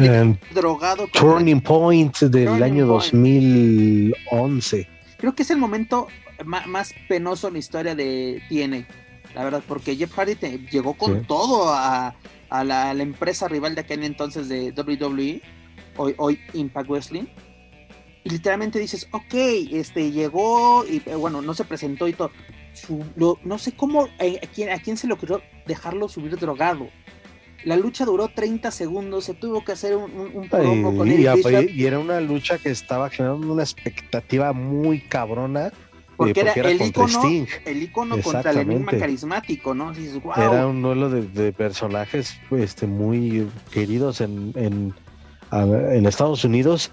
drogado. 0.54 1.08
Turning 1.08 1.62
Point 1.62 2.18
del 2.20 2.62
año 2.62 2.86
2011. 2.86 4.88
Creo 5.18 5.36
que 5.36 5.44
es 5.44 5.52
el 5.52 5.58
momento 5.58 6.08
más, 6.44 6.94
penoso 7.08 7.48
en 7.48 7.54
la 7.54 7.60
historia 7.60 7.96
de 7.96 8.42
TNA, 8.50 8.88
la 9.36 9.44
verdad, 9.44 9.64
porque 9.68 9.96
Jeff 9.96 10.14
Hardy 10.14 10.36
llegó 10.72 10.96
con 10.96 11.26
todo 11.26 11.74
a, 11.74 12.16
la, 12.64 12.92
empresa 12.92 13.48
rival 13.48 13.76
de 13.76 13.82
aquel 13.82 14.04
entonces 14.04 14.50
de 14.50 14.72
WWE, 14.72 15.42
hoy, 15.98 16.16
hoy 16.18 16.40
Impact 16.54 16.90
Wrestling 16.90 17.26
y 18.24 18.30
literalmente 18.30 18.80
dices, 18.80 19.08
ok, 19.12 19.34
este 19.72 20.12
llegó 20.12 20.86
y 20.86 21.02
eh, 21.06 21.16
bueno, 21.16 21.42
no 21.42 21.54
se 21.54 21.64
presentó 21.64 22.08
y 22.08 22.14
todo. 22.14 22.32
no 23.44 23.58
sé 23.58 23.72
cómo, 23.72 24.08
eh, 24.20 24.40
a, 24.44 24.48
quién, 24.48 24.70
a 24.70 24.80
quién 24.80 24.98
se 24.98 25.08
le 25.08 25.14
ocurrió 25.14 25.42
dejarlo 25.66 26.08
subir 26.08 26.38
drogado. 26.38 26.90
La 27.64 27.78
lucha 27.78 28.06
duró 28.06 28.28
30 28.28 28.72
segundos, 28.72 29.26
se 29.26 29.34
tuvo 29.34 29.64
que 29.64 29.72
hacer 29.72 29.96
un, 29.96 30.12
un, 30.12 30.48
con 30.48 31.08
él. 31.08 31.72
Y, 31.74 31.86
era 31.86 32.00
una 32.00 32.20
lucha 32.20 32.58
que 32.58 32.70
estaba 32.70 33.10
generando 33.10 33.54
una 33.54 33.64
expectativa 33.64 34.52
muy 34.54 35.00
cabrona. 35.02 35.68
Eh, 35.68 35.72
porque, 36.18 36.42
era, 36.42 36.54
el, 36.54 36.82
icono, 36.82 37.24
el 37.66 37.82
icono 37.82 38.22
contra 38.22 38.52
el 38.52 38.60
enigma 38.60 38.92
carismático, 38.92 39.74
¿no? 39.74 39.92
Era 40.38 40.68
un 40.68 40.84
duelo 40.84 41.10
de, 41.10 41.52
personajes 41.52 42.38
este, 42.52 42.86
muy 42.86 43.50
queridos 43.72 44.22
en, 44.22 44.54
en, 44.56 44.94
en 45.52 46.06
Estados 46.06 46.44
Unidos 46.44 46.92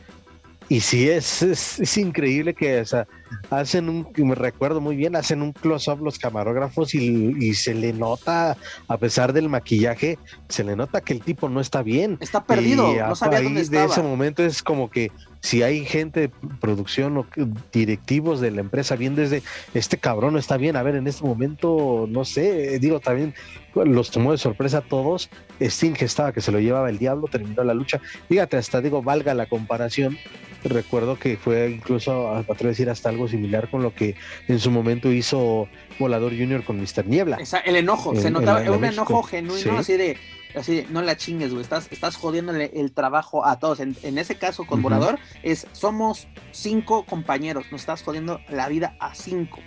y 0.68 0.80
sí, 0.80 1.08
es, 1.08 1.42
es, 1.42 1.96
increíble 1.96 2.54
que 2.54 2.80
o 2.80 2.84
sea, 2.84 3.06
hacen 3.50 3.88
un, 3.88 4.08
me 4.16 4.34
recuerdo 4.34 4.80
muy 4.80 4.96
bien, 4.96 5.16
hacen 5.16 5.42
un 5.42 5.52
close-up 5.52 6.00
los 6.02 6.18
camarógrafos 6.18 6.94
y, 6.94 7.54
se 7.54 7.74
le 7.74 7.92
nota, 7.92 8.56
a 8.86 8.96
pesar 8.98 9.32
del 9.32 9.48
maquillaje, 9.48 10.18
se 10.48 10.64
le 10.64 10.76
nota 10.76 11.00
que 11.00 11.12
el 11.12 11.20
tipo 11.20 11.48
no 11.48 11.60
está 11.60 11.82
bien. 11.82 12.18
Está 12.20 12.44
perdido, 12.44 12.94
no 12.94 13.14
sabía 13.14 13.42
dónde 13.42 13.62
estaba. 13.62 13.86
De 13.86 13.92
ese 13.92 14.02
momento 14.02 14.44
es 14.44 14.62
como 14.62 14.90
que 14.90 15.10
si 15.40 15.62
hay 15.62 15.84
gente 15.84 16.20
de 16.20 16.28
producción 16.60 17.16
o 17.16 17.26
directivos 17.72 18.40
de 18.40 18.50
la 18.50 18.60
empresa 18.60 18.96
bien 18.96 19.14
desde 19.14 19.42
este 19.74 19.98
cabrón 19.98 20.32
no 20.32 20.38
está 20.38 20.56
bien, 20.56 20.76
a 20.76 20.82
ver, 20.82 20.96
en 20.96 21.06
este 21.06 21.24
momento, 21.24 22.06
no 22.08 22.24
sé, 22.24 22.78
digo, 22.80 23.00
también 23.00 23.34
los 23.74 24.10
tomó 24.10 24.32
de 24.32 24.38
sorpresa 24.38 24.78
a 24.78 24.82
todos. 24.82 25.30
Sting 25.60 25.94
estaba 26.00 26.32
que 26.32 26.40
se 26.40 26.52
lo 26.52 26.60
llevaba 26.60 26.90
el 26.90 26.98
diablo, 26.98 27.28
terminó 27.30 27.62
la 27.64 27.74
lucha. 27.74 28.00
Fíjate, 28.28 28.56
hasta 28.56 28.80
digo, 28.80 29.02
valga 29.02 29.34
la 29.34 29.46
comparación. 29.46 30.18
Recuerdo 30.64 31.16
que 31.18 31.36
fue 31.36 31.70
incluso, 31.70 32.28
a 32.30 32.42
decir, 32.42 32.90
hasta 32.90 33.08
algo 33.18 33.28
similar 33.28 33.68
con 33.68 33.82
lo 33.82 33.94
que 33.94 34.14
en 34.46 34.60
su 34.60 34.70
momento 34.70 35.10
hizo 35.12 35.68
Volador 35.98 36.30
Junior 36.30 36.64
con 36.64 36.80
Mr. 36.80 37.06
Niebla. 37.06 37.38
el 37.64 37.76
enojo, 37.76 38.14
se 38.14 38.30
notaba 38.30 38.60
un 38.70 38.84
enojo 38.84 39.22
genuino, 39.24 39.78
así 39.78 39.96
de 39.96 40.16
así 40.54 40.86
no 40.88 41.02
la 41.02 41.16
chingues, 41.16 41.50
güey, 41.50 41.62
estás, 41.62 41.88
estás 41.90 42.16
jodiéndole 42.16 42.70
el 42.74 42.92
trabajo 42.92 43.44
a 43.44 43.58
todos. 43.58 43.80
En, 43.80 44.18
ese 44.18 44.36
caso 44.36 44.66
con 44.66 44.82
Volador 44.82 45.18
es, 45.42 45.66
somos 45.72 46.28
cinco 46.52 47.04
compañeros, 47.04 47.66
nos 47.72 47.82
estás 47.82 48.02
jodiendo 48.02 48.40
la 48.48 48.68
vida 48.68 48.96
a 49.00 49.14
cinco. 49.14 49.58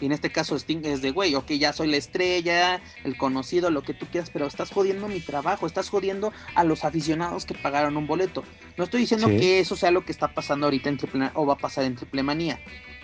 Y 0.00 0.06
en 0.06 0.12
este 0.12 0.30
caso 0.30 0.56
Sting 0.56 0.84
es 0.84 1.02
de, 1.02 1.10
güey, 1.10 1.34
ok, 1.34 1.52
ya 1.52 1.72
soy 1.72 1.88
la 1.88 1.96
estrella, 1.96 2.80
el 3.04 3.16
conocido, 3.16 3.70
lo 3.70 3.82
que 3.82 3.94
tú 3.94 4.06
quieras, 4.06 4.30
pero 4.30 4.46
estás 4.46 4.70
jodiendo 4.70 5.08
mi 5.08 5.20
trabajo, 5.20 5.66
estás 5.66 5.88
jodiendo 5.88 6.32
a 6.54 6.64
los 6.64 6.84
aficionados 6.84 7.46
que 7.46 7.54
pagaron 7.54 7.96
un 7.96 8.06
boleto. 8.06 8.44
No 8.76 8.84
estoy 8.84 9.00
diciendo 9.02 9.28
que 9.28 9.60
eso 9.60 9.76
sea 9.76 9.90
lo 9.90 10.04
que 10.04 10.12
está 10.12 10.34
pasando 10.34 10.66
ahorita 10.66 10.88
en 10.88 10.98
Triple 10.98 11.30
o 11.34 11.46
va 11.46 11.54
a 11.54 11.58
pasar 11.58 11.84
en 11.84 11.96
Triple 11.96 12.22
Manía, 12.22 12.60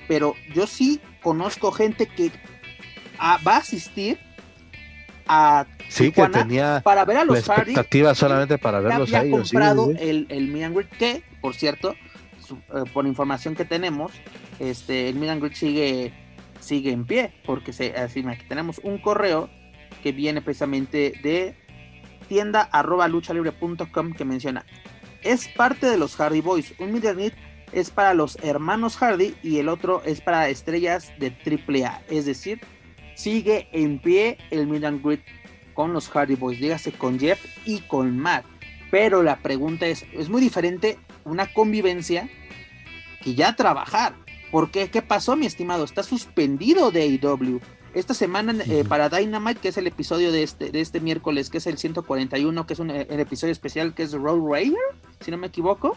pero 0.08 0.34
yo 0.54 0.66
sí 0.66 1.00
conozco 1.22 1.72
gente 1.72 2.06
que 2.06 2.30
va 3.20 3.54
a 3.54 3.56
asistir 3.58 4.18
a 5.26 5.66
sí, 5.88 6.10
que 6.10 6.28
tenía 6.28 6.80
para 6.84 7.04
ver 7.04 7.18
a 7.18 7.24
los 7.24 7.46
la 7.46 7.54
expectativa 7.54 8.14
solamente 8.14 8.58
para 8.58 8.80
verlos 8.80 9.12
había 9.12 9.30
comprado 9.30 9.90
el, 9.98 10.26
el 10.28 10.48
Miran 10.48 10.74
que, 10.98 11.22
por 11.40 11.54
cierto, 11.54 11.94
eh, 11.94 12.84
por 12.92 13.06
información 13.06 13.54
que 13.54 13.64
tenemos, 13.64 14.12
este, 14.58 15.08
el 15.08 15.14
Miran 15.16 15.40
sigue 15.54 16.12
sigue 16.60 16.92
en 16.92 17.04
pie, 17.04 17.32
porque 17.44 17.72
se, 17.72 17.94
así, 17.96 18.24
aquí 18.26 18.44
tenemos 18.48 18.80
un 18.84 18.98
correo 18.98 19.50
que 20.02 20.12
viene 20.12 20.42
precisamente 20.42 21.12
de 21.22 21.56
tienda 22.28 22.62
arroba 22.62 23.08
luchalibre.com 23.08 24.12
que 24.12 24.24
menciona, 24.24 24.64
es 25.22 25.48
parte 25.48 25.86
de 25.86 25.98
los 25.98 26.16
Hardy 26.16 26.40
Boys, 26.40 26.74
un 26.78 26.92
Meet 26.92 27.34
es 27.72 27.90
para 27.90 28.14
los 28.14 28.36
hermanos 28.42 28.96
Hardy 28.96 29.34
y 29.42 29.58
el 29.58 29.68
otro 29.68 30.02
es 30.04 30.20
para 30.20 30.48
estrellas 30.48 31.12
de 31.18 31.28
AAA, 31.28 32.02
es 32.08 32.26
decir, 32.26 32.60
sigue 33.14 33.68
en 33.72 33.98
pie 33.98 34.38
el 34.50 34.66
Meet 34.66 34.84
and 34.84 35.02
con 35.74 35.92
los 35.92 36.08
Hardy 36.08 36.34
Boys, 36.34 36.60
dígase 36.60 36.92
con 36.92 37.18
Jeff 37.18 37.40
y 37.64 37.80
con 37.80 38.18
Matt. 38.18 38.44
Pero 38.90 39.22
la 39.22 39.38
pregunta 39.38 39.86
es, 39.86 40.04
es 40.12 40.28
muy 40.28 40.40
diferente 40.40 40.98
una 41.24 41.52
convivencia 41.52 42.28
que 43.22 43.34
ya 43.34 43.56
trabajar. 43.56 44.14
¿Por 44.50 44.70
qué? 44.70 44.90
¿Qué 44.90 45.00
pasó, 45.00 45.34
mi 45.34 45.46
estimado? 45.46 45.84
Está 45.84 46.02
suspendido 46.02 46.90
de 46.90 47.02
AEW. 47.02 47.60
Esta 47.94 48.14
semana 48.14 48.54
eh, 48.68 48.84
para 48.86 49.08
Dynamite, 49.08 49.60
que 49.60 49.68
es 49.68 49.76
el 49.76 49.86
episodio 49.86 50.32
de 50.32 50.42
este, 50.42 50.70
de 50.70 50.80
este 50.80 51.00
miércoles, 51.00 51.48
que 51.50 51.58
es 51.58 51.66
el 51.66 51.78
141, 51.78 52.66
que 52.66 52.72
es 52.74 52.78
un, 52.78 52.90
el 52.90 53.20
episodio 53.20 53.52
especial 53.52 53.94
que 53.94 54.02
es 54.02 54.12
Road 54.12 54.40
Raider, 54.46 54.78
si 55.20 55.30
no 55.30 55.38
me 55.38 55.46
equivoco. 55.46 55.96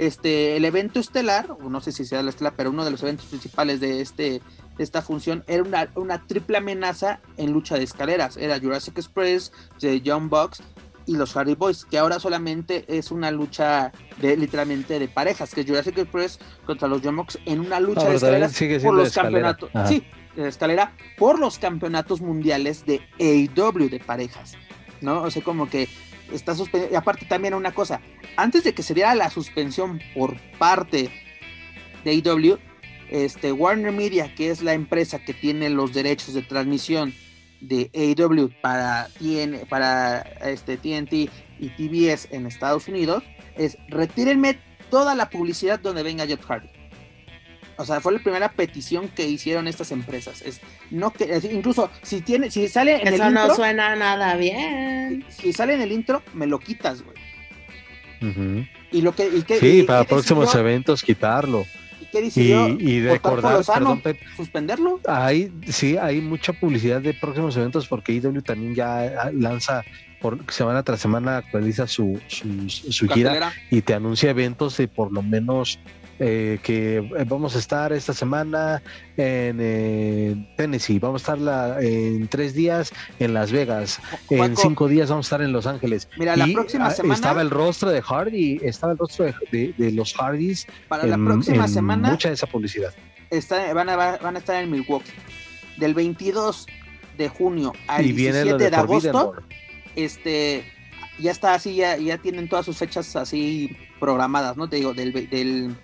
Este, 0.00 0.56
el 0.56 0.64
evento 0.64 0.98
estelar, 0.98 1.58
no 1.60 1.78
sé 1.82 1.92
si 1.92 2.06
sea 2.06 2.22
la 2.22 2.30
estelar, 2.30 2.54
pero 2.56 2.70
uno 2.70 2.86
de 2.86 2.90
los 2.90 3.02
eventos 3.02 3.26
principales 3.26 3.80
de, 3.80 4.00
este, 4.00 4.40
esta 4.78 5.02
función 5.02 5.44
era 5.46 5.62
una, 5.62 5.90
una 5.94 6.26
triple 6.26 6.56
amenaza 6.56 7.20
en 7.36 7.52
lucha 7.52 7.76
de 7.76 7.84
escaleras. 7.84 8.38
Era 8.38 8.58
Jurassic 8.58 8.96
Express, 8.96 9.52
The 9.78 10.00
Young 10.00 10.30
Bucks 10.30 10.62
y 11.04 11.16
los 11.16 11.34
Hardy 11.34 11.54
Boys, 11.54 11.84
que 11.84 11.98
ahora 11.98 12.18
solamente 12.18 12.86
es 12.88 13.10
una 13.10 13.30
lucha 13.30 13.92
de 14.22 14.38
literalmente 14.38 14.98
de 14.98 15.06
parejas, 15.06 15.54
que 15.54 15.60
es 15.60 15.66
Jurassic 15.66 15.98
Express 15.98 16.38
contra 16.64 16.88
los 16.88 17.02
Young 17.02 17.20
en 17.44 17.60
una 17.60 17.78
lucha 17.78 18.08
de 18.08 18.14
escaleras 18.14 18.58
por 18.82 18.94
los 18.94 19.12
campeonatos. 19.12 19.68
Sí, 19.86 20.02
de 20.34 20.48
escalera 20.48 20.94
por 21.18 21.38
los 21.38 21.58
campeonatos 21.58 22.22
mundiales 22.22 22.86
de 22.86 23.02
AEW 23.18 23.90
de 23.90 24.00
parejas. 24.00 24.54
¿No? 25.02 25.24
O 25.24 25.30
sea, 25.30 25.42
como 25.42 25.68
que 25.68 25.90
está 26.32 26.54
suspendido. 26.54 26.92
Y 26.92 26.96
aparte 26.96 27.26
también 27.26 27.54
una 27.54 27.72
cosa, 27.72 28.00
antes 28.36 28.64
de 28.64 28.74
que 28.74 28.82
se 28.82 28.94
diera 28.94 29.14
la 29.14 29.30
suspensión 29.30 30.00
por 30.14 30.38
parte 30.58 31.10
de 32.04 32.10
AEW, 32.10 32.58
este 33.10 33.52
Warner 33.52 33.92
Media, 33.92 34.34
que 34.34 34.50
es 34.50 34.62
la 34.62 34.72
empresa 34.74 35.18
que 35.18 35.34
tiene 35.34 35.68
los 35.68 35.92
derechos 35.92 36.34
de 36.34 36.42
transmisión 36.42 37.12
de 37.60 37.90
AEW 37.94 38.50
para, 38.62 39.08
para 39.68 40.20
este, 40.44 40.76
TNT 40.76 41.30
y 41.58 41.68
TBS 41.76 42.28
en 42.30 42.46
Estados 42.46 42.88
Unidos 42.88 43.22
es 43.56 43.76
retírenme 43.88 44.58
toda 44.90 45.14
la 45.14 45.28
publicidad 45.28 45.78
donde 45.78 46.02
venga 46.02 46.26
Jeff 46.26 46.44
Hardy. 46.44 46.79
O 47.80 47.84
sea, 47.86 47.98
fue 48.02 48.12
la 48.12 48.18
primera 48.18 48.52
petición 48.52 49.08
que 49.08 49.26
hicieron 49.26 49.66
estas 49.66 49.90
empresas. 49.90 50.42
Es 50.42 50.60
no 50.90 51.10
que 51.12 51.40
incluso 51.50 51.90
si 52.02 52.20
tiene 52.20 52.50
si 52.50 52.68
sale 52.68 53.00
en 53.00 53.08
Eso 53.08 53.24
el 53.24 53.30
intro, 53.30 53.46
no 53.48 53.54
suena 53.54 53.96
nada 53.96 54.36
bien. 54.36 55.24
Si, 55.30 55.54
sale 55.54 55.74
en 55.74 55.80
el 55.80 55.90
intro, 55.90 56.22
me 56.34 56.46
lo 56.46 56.58
quitas, 56.58 57.02
güey. 57.02 57.16
Y 58.92 59.00
lo 59.00 59.14
que 59.14 59.28
y 59.28 59.58
Sí, 59.58 59.82
para 59.84 60.04
próximos 60.04 60.54
eventos 60.54 61.02
quitarlo. 61.02 61.64
¿Y 62.12 62.40
Y, 62.40 63.00
recordar, 63.00 63.64
perdón, 63.64 64.02
suspenderlo. 64.36 65.00
Hay, 65.06 65.50
sí, 65.68 65.96
hay 65.96 66.20
mucha 66.20 66.52
publicidad 66.52 67.00
de 67.00 67.14
próximos 67.14 67.56
eventos 67.56 67.88
porque 67.88 68.12
IW 68.12 68.42
también 68.42 68.74
ya 68.74 69.22
ah, 69.22 69.30
lanza 69.32 69.84
por 70.20 70.38
semana 70.52 70.82
tras 70.82 71.00
semana 71.00 71.38
actualiza 71.38 71.86
su, 71.86 72.20
su, 72.26 72.68
su 72.68 73.08
gira 73.08 73.54
y 73.70 73.80
te 73.80 73.94
anuncia 73.94 74.28
eventos 74.28 74.76
de 74.76 74.86
por 74.86 75.10
lo 75.12 75.22
menos 75.22 75.78
eh, 76.22 76.58
que 76.62 76.98
eh, 76.98 77.24
vamos 77.26 77.56
a 77.56 77.58
estar 77.58 77.94
esta 77.94 78.12
semana 78.12 78.82
en 79.16 79.56
eh, 79.58 80.52
Tennessee, 80.54 80.98
vamos 80.98 81.26
a 81.26 81.32
estar 81.32 81.82
en 81.82 82.28
tres 82.28 82.52
días 82.52 82.92
en 83.18 83.32
Las 83.32 83.50
Vegas, 83.50 83.98
en 84.28 84.54
cinco 84.54 84.86
días 84.86 85.08
vamos 85.08 85.24
a 85.24 85.28
estar 85.28 85.40
en 85.40 85.52
Los 85.52 85.66
Ángeles. 85.66 86.08
Mira, 86.18 86.36
la 86.36 86.46
próxima 86.52 86.90
semana 86.90 87.14
estaba 87.14 87.40
el 87.40 87.48
rostro 87.48 87.88
de 87.88 88.02
Hardy, 88.02 88.60
estaba 88.62 88.92
el 88.92 88.98
rostro 88.98 89.32
de, 89.50 89.74
los 89.78 90.12
Hardys. 90.12 90.66
Para 90.88 91.06
la 91.06 91.16
próxima 91.16 91.66
semana, 91.66 92.10
mucha 92.10 92.28
de 92.28 92.34
esa 92.34 92.46
publicidad. 92.46 92.92
Está, 93.30 93.72
van, 93.72 93.88
a, 93.88 93.96
van 93.96 94.36
a 94.36 94.38
estar 94.40 94.62
en 94.62 94.70
Milwaukee. 94.70 95.12
Del 95.78 95.94
22 95.94 96.66
de 97.16 97.28
junio 97.30 97.72
al 97.86 98.04
17 98.04 98.58
de, 98.58 98.76
agosto, 98.76 99.36
este 99.96 100.64
ya 101.18 101.30
está 101.30 101.54
así, 101.54 101.76
ya, 101.76 101.96
ya 101.96 102.18
tienen 102.18 102.46
todas 102.46 102.66
sus 102.66 102.76
fechas 102.76 103.16
así 103.16 103.74
programadas, 103.98 104.58
¿no? 104.58 104.68
Te 104.68 104.76
digo, 104.76 104.92
del, 104.92 105.12
del 105.12 105.76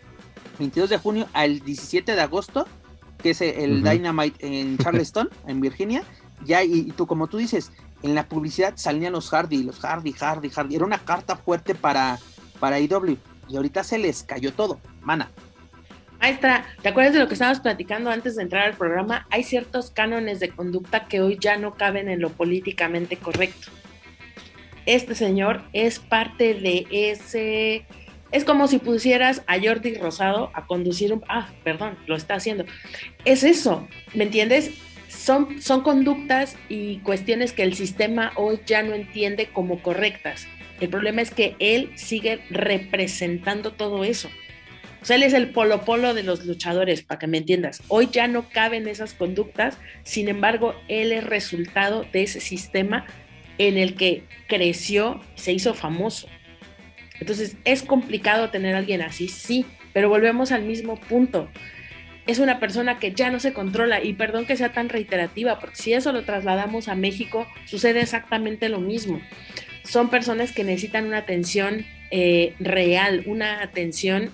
22 0.59 0.91
de 0.91 0.99
junio 0.99 1.29
al 1.33 1.61
17 1.61 2.15
de 2.15 2.21
agosto, 2.21 2.67
que 3.23 3.31
es 3.31 3.41
el 3.41 3.83
Dynamite 3.83 4.47
en 4.47 4.79
Charleston, 4.83 5.29
en 5.47 5.61
Virginia. 5.61 6.03
Ya, 6.45 6.63
y, 6.63 6.85
tú, 6.93 7.07
como 7.07 7.29
tú 7.29 7.39
dices, 7.39 7.73
en 8.03 8.15
la 8.15 8.29
publicidad 8.29 8.75
salían 8.77 9.13
los 9.13 9.31
Hardy, 9.31 9.63
los 9.63 9.81
Hardy, 9.81 10.13
Hardy, 10.13 10.51
Hardy. 10.51 10.77
Era 10.77 10.85
una 10.85 10.99
carta 10.99 11.37
fuerte 11.37 11.75
para, 11.75 12.19
para 12.61 12.79
IW. 12.79 13.17
Y 13.49 13.57
ahorita 13.57 13.85
se 13.85 13.99
les 13.99 14.23
cayó 14.23 14.53
todo. 14.53 14.81
Mana. 15.01 15.31
Maestra, 16.21 16.65
¿te 16.83 16.89
acuerdas 16.89 17.13
de 17.13 17.21
lo 17.21 17.29
que 17.29 17.35
estábamos 17.35 17.61
platicando 17.61 18.11
antes 18.11 18.37
de 18.37 18.43
entrar 18.43 18.67
al 18.67 18.77
programa? 18.77 19.27
Hay 19.31 19.45
ciertos 19.45 19.91
cánones 19.91 20.41
de 20.41 20.49
conducta 20.49 21.07
que 21.07 21.21
hoy 21.21 21.39
ya 21.41 21.57
no 21.59 21.75
caben 21.75 22.09
en 22.09 22.21
lo 22.21 22.31
políticamente 22.31 23.17
correcto. 23.17 23.71
Este 24.87 25.15
señor 25.15 25.63
es 25.73 25.99
parte 25.99 26.55
de 26.55 26.87
ese 26.91 27.87
es 28.33 28.45
como 28.45 28.69
si 28.69 28.79
pusieras 28.79 29.43
a 29.47 29.61
Jordi 29.61 29.95
Rosado 29.95 30.51
a 30.55 30.67
conducir 30.67 31.13
un... 31.13 31.23
Ah, 31.29 31.49
perdón, 31.65 31.97
lo 32.07 32.17
está 32.17 32.35
haciendo. 32.35 32.65
Es 33.25 33.45
eso, 33.45 33.89
¿me 34.15 34.25
entiendes? 34.25 34.73
Son, 35.09 35.63
son 35.63 35.83
conductas 35.83 36.57
y 36.69 36.99
cuestiones 36.99 37.53
que 37.53 37.63
el 37.63 37.75
sistema 37.75 38.33
hoy 38.37 38.61
ya 38.67 38.83
no 38.83 38.95
entiende 38.95 39.47
como 39.47 39.83
correctas. 39.83 40.47
El 40.81 40.89
problema 40.89 41.23
es 41.23 41.31
que 41.31 41.57
él 41.59 41.93
sigue 41.95 42.41
representando 42.51 43.73
todo 43.73 44.05
eso. 44.05 44.29
O 45.01 45.05
sea, 45.05 45.17
él 45.17 45.23
es 45.23 45.35
el 45.35 45.51
polo 45.51 45.83
polo 45.83 46.15
de 46.15 46.25
los 46.25 46.45
luchadores, 46.45 47.03
para 47.03 47.21
que 47.21 47.29
me 47.29 47.39
entiendas. 47.39 47.81
Hoy 47.89 48.09
ya 48.11 48.27
no 48.27 48.49
caben 48.49 48.89
esas 48.89 49.15
conductas, 49.15 49.79
sin 50.03 50.29
embargo, 50.29 50.75
él 50.89 51.13
es 51.13 51.23
resultado 51.23 52.05
de 52.13 52.25
ese 52.25 52.41
sistema 52.41 53.07
en 53.59 53.79
el 53.79 53.95
que 53.95 54.25
creció, 54.49 55.21
se 55.37 55.53
hizo 55.53 55.75
famoso. 55.75 56.29
Entonces, 57.21 57.57
¿es 57.65 57.83
complicado 57.83 58.51
tener 58.51 58.75
alguien 58.75 59.03
así? 59.03 59.29
Sí, 59.29 59.65
pero 59.93 60.09
volvemos 60.09 60.53
al 60.53 60.63
mismo 60.63 60.97
punto. 60.97 61.49
Es 62.27 62.39
una 62.39 62.59
persona 62.59 62.99
que 62.99 63.13
ya 63.13 63.31
no 63.31 63.39
se 63.39 63.53
controla 63.53 64.03
y 64.03 64.13
perdón 64.15 64.47
que 64.47 64.57
sea 64.57 64.73
tan 64.73 64.89
reiterativa, 64.89 65.59
porque 65.61 65.77
si 65.77 65.93
eso 65.93 66.13
lo 66.13 66.25
trasladamos 66.25 66.89
a 66.89 66.95
México, 66.95 67.47
sucede 67.67 68.01
exactamente 68.01 68.69
lo 68.69 68.81
mismo. 68.81 69.21
Son 69.85 70.11
personas 70.11 70.53
que 70.53 70.65
necesitan 70.65 71.07
una 71.07 71.19
atención 71.19 71.87
eh, 72.11 72.55
real, 72.59 73.23
una 73.27 73.63
atención 73.63 74.31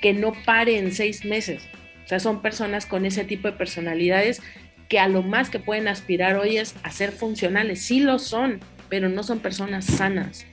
que 0.00 0.14
no 0.14 0.32
pare 0.44 0.78
en 0.78 0.92
seis 0.92 1.24
meses. 1.24 1.68
O 2.04 2.08
sea, 2.08 2.20
son 2.20 2.42
personas 2.42 2.86
con 2.86 3.06
ese 3.06 3.24
tipo 3.24 3.48
de 3.48 3.56
personalidades 3.56 4.42
que 4.88 4.98
a 4.98 5.08
lo 5.08 5.22
más 5.22 5.50
que 5.50 5.58
pueden 5.58 5.88
aspirar 5.88 6.36
hoy 6.36 6.58
es 6.58 6.74
a 6.82 6.90
ser 6.90 7.12
funcionales. 7.12 7.82
Sí 7.82 8.00
lo 8.00 8.18
son, 8.18 8.60
pero 8.88 9.08
no 9.08 9.22
son 9.22 9.40
personas 9.40 9.86
sanas. 9.86 10.46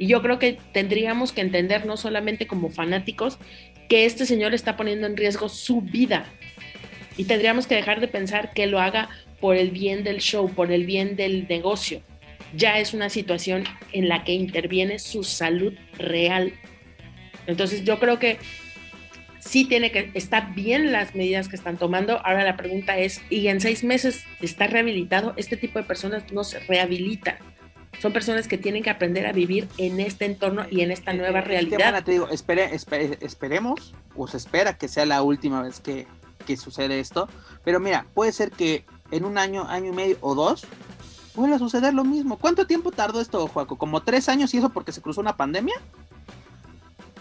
Y 0.00 0.06
yo 0.06 0.22
creo 0.22 0.38
que 0.38 0.56
tendríamos 0.72 1.30
que 1.30 1.42
entender, 1.42 1.84
no 1.84 1.98
solamente 1.98 2.46
como 2.46 2.70
fanáticos, 2.70 3.38
que 3.86 4.06
este 4.06 4.24
señor 4.24 4.54
está 4.54 4.74
poniendo 4.74 5.06
en 5.06 5.14
riesgo 5.14 5.50
su 5.50 5.82
vida. 5.82 6.24
Y 7.18 7.24
tendríamos 7.24 7.66
que 7.66 7.74
dejar 7.74 8.00
de 8.00 8.08
pensar 8.08 8.54
que 8.54 8.66
lo 8.66 8.80
haga 8.80 9.10
por 9.40 9.56
el 9.56 9.70
bien 9.70 10.02
del 10.02 10.20
show, 10.20 10.48
por 10.48 10.72
el 10.72 10.86
bien 10.86 11.16
del 11.16 11.46
negocio. 11.46 12.00
Ya 12.56 12.78
es 12.78 12.94
una 12.94 13.10
situación 13.10 13.64
en 13.92 14.08
la 14.08 14.24
que 14.24 14.32
interviene 14.32 14.98
su 14.98 15.22
salud 15.22 15.74
real. 15.98 16.54
Entonces 17.46 17.84
yo 17.84 18.00
creo 18.00 18.18
que 18.18 18.38
sí 19.38 19.66
tiene 19.66 19.92
que, 19.92 20.12
está 20.14 20.52
bien 20.56 20.92
las 20.92 21.14
medidas 21.14 21.50
que 21.50 21.56
están 21.56 21.76
tomando. 21.76 22.24
Ahora 22.24 22.42
la 22.42 22.56
pregunta 22.56 22.96
es, 22.96 23.20
¿y 23.28 23.48
en 23.48 23.60
seis 23.60 23.84
meses 23.84 24.24
está 24.40 24.66
rehabilitado? 24.66 25.34
Este 25.36 25.58
tipo 25.58 25.78
de 25.78 25.84
personas 25.84 26.32
no 26.32 26.42
se 26.42 26.58
rehabilitan 26.60 27.36
son 28.00 28.12
personas 28.12 28.48
que 28.48 28.58
tienen 28.58 28.82
que 28.82 28.90
aprender 28.90 29.26
a 29.26 29.32
vivir 29.32 29.68
en 29.76 30.00
este 30.00 30.24
entorno 30.24 30.64
y 30.70 30.80
en 30.80 30.90
esta 30.90 31.12
nueva 31.12 31.40
realidad. 31.42 32.02
te 32.02 32.12
digo, 32.12 32.28
esperemos 32.28 33.94
o 34.16 34.26
se 34.26 34.36
espera 34.36 34.78
que 34.78 34.88
sea 34.88 35.04
la 35.04 35.22
última 35.22 35.62
vez 35.62 35.80
que, 35.80 36.06
que 36.46 36.56
sucede 36.56 37.00
esto. 37.00 37.28
Pero 37.62 37.78
mira, 37.78 38.06
puede 38.14 38.32
ser 38.32 38.50
que 38.50 38.84
en 39.10 39.24
un 39.24 39.36
año, 39.38 39.68
año 39.68 39.92
y 39.92 39.94
medio 39.94 40.16
o 40.22 40.34
dos, 40.34 40.66
vuelva 41.34 41.56
a 41.56 41.58
suceder 41.58 41.92
lo 41.92 42.04
mismo. 42.04 42.38
¿Cuánto 42.38 42.66
tiempo 42.66 42.90
tardó 42.90 43.20
esto, 43.20 43.46
Juaco? 43.48 43.76
¿Como 43.76 44.02
tres 44.02 44.28
años 44.28 44.54
y 44.54 44.58
eso 44.58 44.70
porque 44.70 44.92
se 44.92 45.02
cruzó 45.02 45.20
una 45.20 45.36
pandemia? 45.36 45.74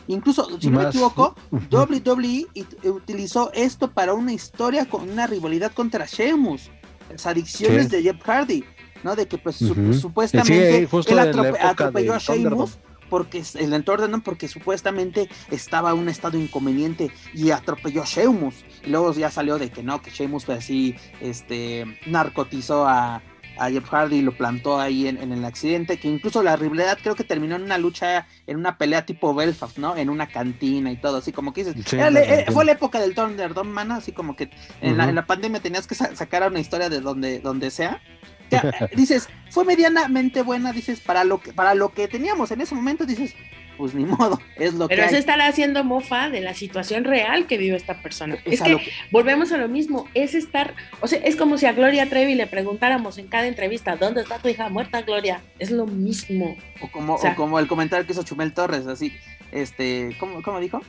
Incluso, 0.08 0.60
si 0.60 0.70
no 0.70 0.80
me 0.80 0.88
equivoco, 0.88 1.36
WWE 1.72 2.48
utilizó 2.86 3.52
esto 3.54 3.92
para 3.92 4.14
una 4.14 4.34
historia 4.34 4.86
con 4.86 5.08
una 5.10 5.28
rivalidad 5.28 5.72
contra 5.72 6.06
Sheamus. 6.06 6.72
Las 7.12 7.26
adicciones 7.26 7.90
de 7.90 8.02
Jeff 8.02 8.22
Hardy, 8.24 8.64
¿no? 9.04 9.16
De 9.16 9.28
que 9.28 9.38
pues 9.38 9.58
supuestamente 9.58 10.88
él 11.08 11.20
atropelló 11.60 12.14
a 12.14 12.18
Sheamus 12.18 12.78
porque 13.10 13.44
el 13.56 13.74
entorno 13.74 14.22
porque 14.22 14.48
supuestamente 14.48 15.30
estaba 15.50 15.92
en 15.92 15.98
un 15.98 16.10
estado 16.10 16.38
inconveniente 16.38 17.12
y 17.34 17.52
atropelló 17.52 18.04
a 18.04 18.06
Sheamus. 18.06 18.54
Y 18.86 18.90
luego 18.92 19.12
ya 19.14 19.32
salió 19.32 19.58
de 19.58 19.70
que 19.72 19.84
no, 19.84 20.02
que 20.02 20.12
Sheamus 20.12 20.46
fue 20.46 20.56
así, 20.56 20.96
este, 21.20 21.86
narcotizó 22.06 22.88
a, 22.88 23.22
a 23.60 23.70
Jeff 23.70 23.90
Hardy 23.90 24.18
y 24.18 24.22
lo 24.22 24.32
plantó 24.32 24.80
ahí 24.80 25.08
en, 25.08 25.32
el 25.32 25.44
accidente, 25.44 25.98
que 25.98 26.08
incluso 26.08 26.42
la 26.42 26.56
rivalidad 26.56 26.98
creo 27.02 27.16
que 27.16 27.24
terminó 27.24 27.56
en 27.56 27.64
una 27.64 27.78
lucha, 27.78 28.28
en 28.48 28.58
una 28.58 28.78
pelea 28.78 29.06
tipo 29.06 29.34
Belfast, 29.36 29.78
¿no? 29.78 29.98
En 29.98 30.10
una 30.10 30.28
cantina 30.28 30.92
y 30.92 30.96
todo, 30.96 31.18
así 31.18 31.32
como 31.32 31.54
que 31.54 31.66
dices, 31.66 31.94
eh, 31.94 32.46
fue 32.52 32.66
la 32.66 32.72
época 32.72 33.00
del 33.00 33.14
Thunderdome, 33.14 33.72
mano, 33.72 33.96
así 33.96 34.12
como 34.12 34.36
que 34.36 34.50
en, 34.82 34.98
la, 34.98 35.26
pandemia 35.26 35.60
tenías 35.60 35.88
que 35.88 35.96
sacar 35.96 36.50
una 36.50 36.60
historia 36.60 36.90
de 36.90 37.02
donde, 37.02 37.40
donde 37.40 37.70
sea. 37.70 38.02
dices, 38.96 39.30
fue 39.50 39.66
medianamente 39.66 40.42
buena, 40.42 40.72
dices, 40.72 41.00
para 41.00 41.24
lo 41.24 41.42
que, 41.42 41.54
para 41.54 41.76
lo 41.76 41.94
que 41.94 42.08
teníamos 42.08 42.52
en 42.52 42.62
ese 42.62 42.76
momento, 42.76 43.06
dices, 43.06 43.36
pues 43.80 43.94
ni 43.94 44.04
modo, 44.04 44.38
es 44.58 44.74
lo 44.74 44.90
que. 44.90 44.96
Pero 44.96 45.08
es 45.08 45.14
estar 45.14 45.40
haciendo 45.40 45.86
mofa 45.86 46.30
de 46.30 46.42
la 46.42 46.54
situación 46.54 47.06
real 47.06 47.48
que 47.48 47.58
vive 47.58 47.78
esta 47.78 48.02
persona. 48.02 48.38
Es, 48.44 48.62
que, 48.62 48.78
volvemos 49.10 49.54
a 49.54 49.58
lo 49.58 49.70
mismo, 49.70 50.06
es 50.14 50.36
estar, 50.36 50.76
o 51.00 51.08
sea, 51.08 51.20
es 51.20 51.38
como 51.38 51.58
si 51.58 51.66
a 51.66 51.72
Gloria 51.72 52.10
Trevi 52.10 52.36
le 52.36 52.46
preguntáramos 52.46 53.18
en 53.18 53.28
cada 53.28 53.48
entrevista, 53.48 53.96
¿dónde 53.96 54.22
está 54.22 54.38
tu 54.38 54.50
hija 54.50 54.68
muerta, 54.68 55.04
Gloria? 55.04 55.42
Es 55.60 55.72
lo 55.72 55.86
mismo. 55.86 56.58
O 56.82 56.92
como, 56.92 57.16
o 57.16 57.36
como 57.36 57.58
el 57.58 57.68
comentario 57.68 58.06
que 58.06 58.12
hizo 58.12 58.24
Chumel 58.24 58.54
Torres, 58.54 58.86
así, 58.86 59.14
este, 59.54 60.14
¿cómo, 60.20 60.44
cómo 60.44 60.60
dijo? 60.60 60.82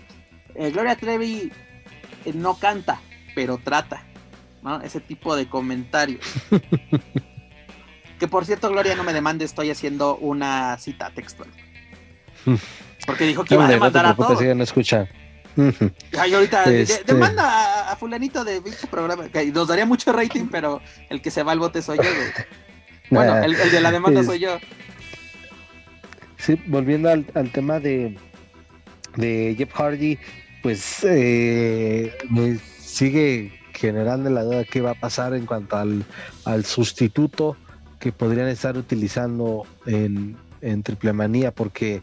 Eh, 0.57 0.73
Gloria 0.73 0.97
Trevi 0.97 1.53
eh, 2.25 2.33
no 2.35 2.59
canta, 2.59 3.01
pero 3.37 3.59
trata, 3.59 4.03
¿no? 4.65 4.83
Ese 4.83 4.99
tipo 4.99 5.37
de 5.37 5.49
comentarios. 5.49 6.25
que 8.21 8.29
por 8.29 8.45
cierto, 8.45 8.69
Gloria, 8.69 8.95
no 8.95 9.03
me 9.03 9.15
demande, 9.15 9.47
estoy 9.47 9.71
haciendo 9.71 10.17
una 10.19 10.77
cita 10.79 11.11
textual. 11.11 11.49
Porque 13.07 13.25
dijo 13.25 13.45
que 13.45 13.55
iba 13.55 13.67
a 13.67 13.69
demandar 13.69 14.05
a 14.05 14.15
todos. 14.15 14.41
no 14.43 14.63
escucha. 14.63 15.09
Ay, 16.17 16.35
ahorita 16.35 16.65
este 16.67 17.03
demanda 17.13 17.91
a, 17.91 17.97
fulanito 17.97 18.45
de 18.45 18.61
bicho 18.61 18.87
programa. 18.89 19.29
Que 19.31 19.47
nos 19.47 19.67
daría 19.67 19.87
mucho 19.87 20.13
rating, 20.13 20.47
pero 20.51 20.81
el 21.09 21.23
que 21.23 21.31
se 21.31 21.43
va 21.43 21.53
al 21.53 21.59
bote 21.59 21.83
soy 21.83 21.97
yo. 21.97 22.05
Bueno, 23.13 23.39
el, 23.39 23.57
de 23.57 23.81
la 23.81 23.91
demanda 23.91 24.23
soy 24.23 24.39
yo. 24.39 24.59
Sí, 26.37 26.55
volviendo 26.67 27.11
al, 27.11 27.51
tema 27.51 27.81
de, 27.81 28.17
de 29.17 29.57
Jeff 29.59 29.73
Hardy, 29.75 30.17
pues 30.63 31.03
eh, 31.03 32.17
me 32.31 32.57
sigue 32.79 33.53
generando 33.73 34.31
la 34.31 34.45
duda 34.45 34.63
qué 34.63 34.81
va 34.81 34.93
a 34.93 34.95
pasar 34.95 35.35
en 35.35 35.45
cuanto 35.45 35.77
al, 35.77 36.05
al 36.45 36.65
sustituto 36.65 37.57
que 38.01 38.11
podrían 38.11 38.49
estar 38.49 38.77
utilizando 38.77 39.65
en, 39.87 40.37
en 40.63 40.83
Triple 40.83 41.13
Manía, 41.13 41.53
porque 41.53 42.03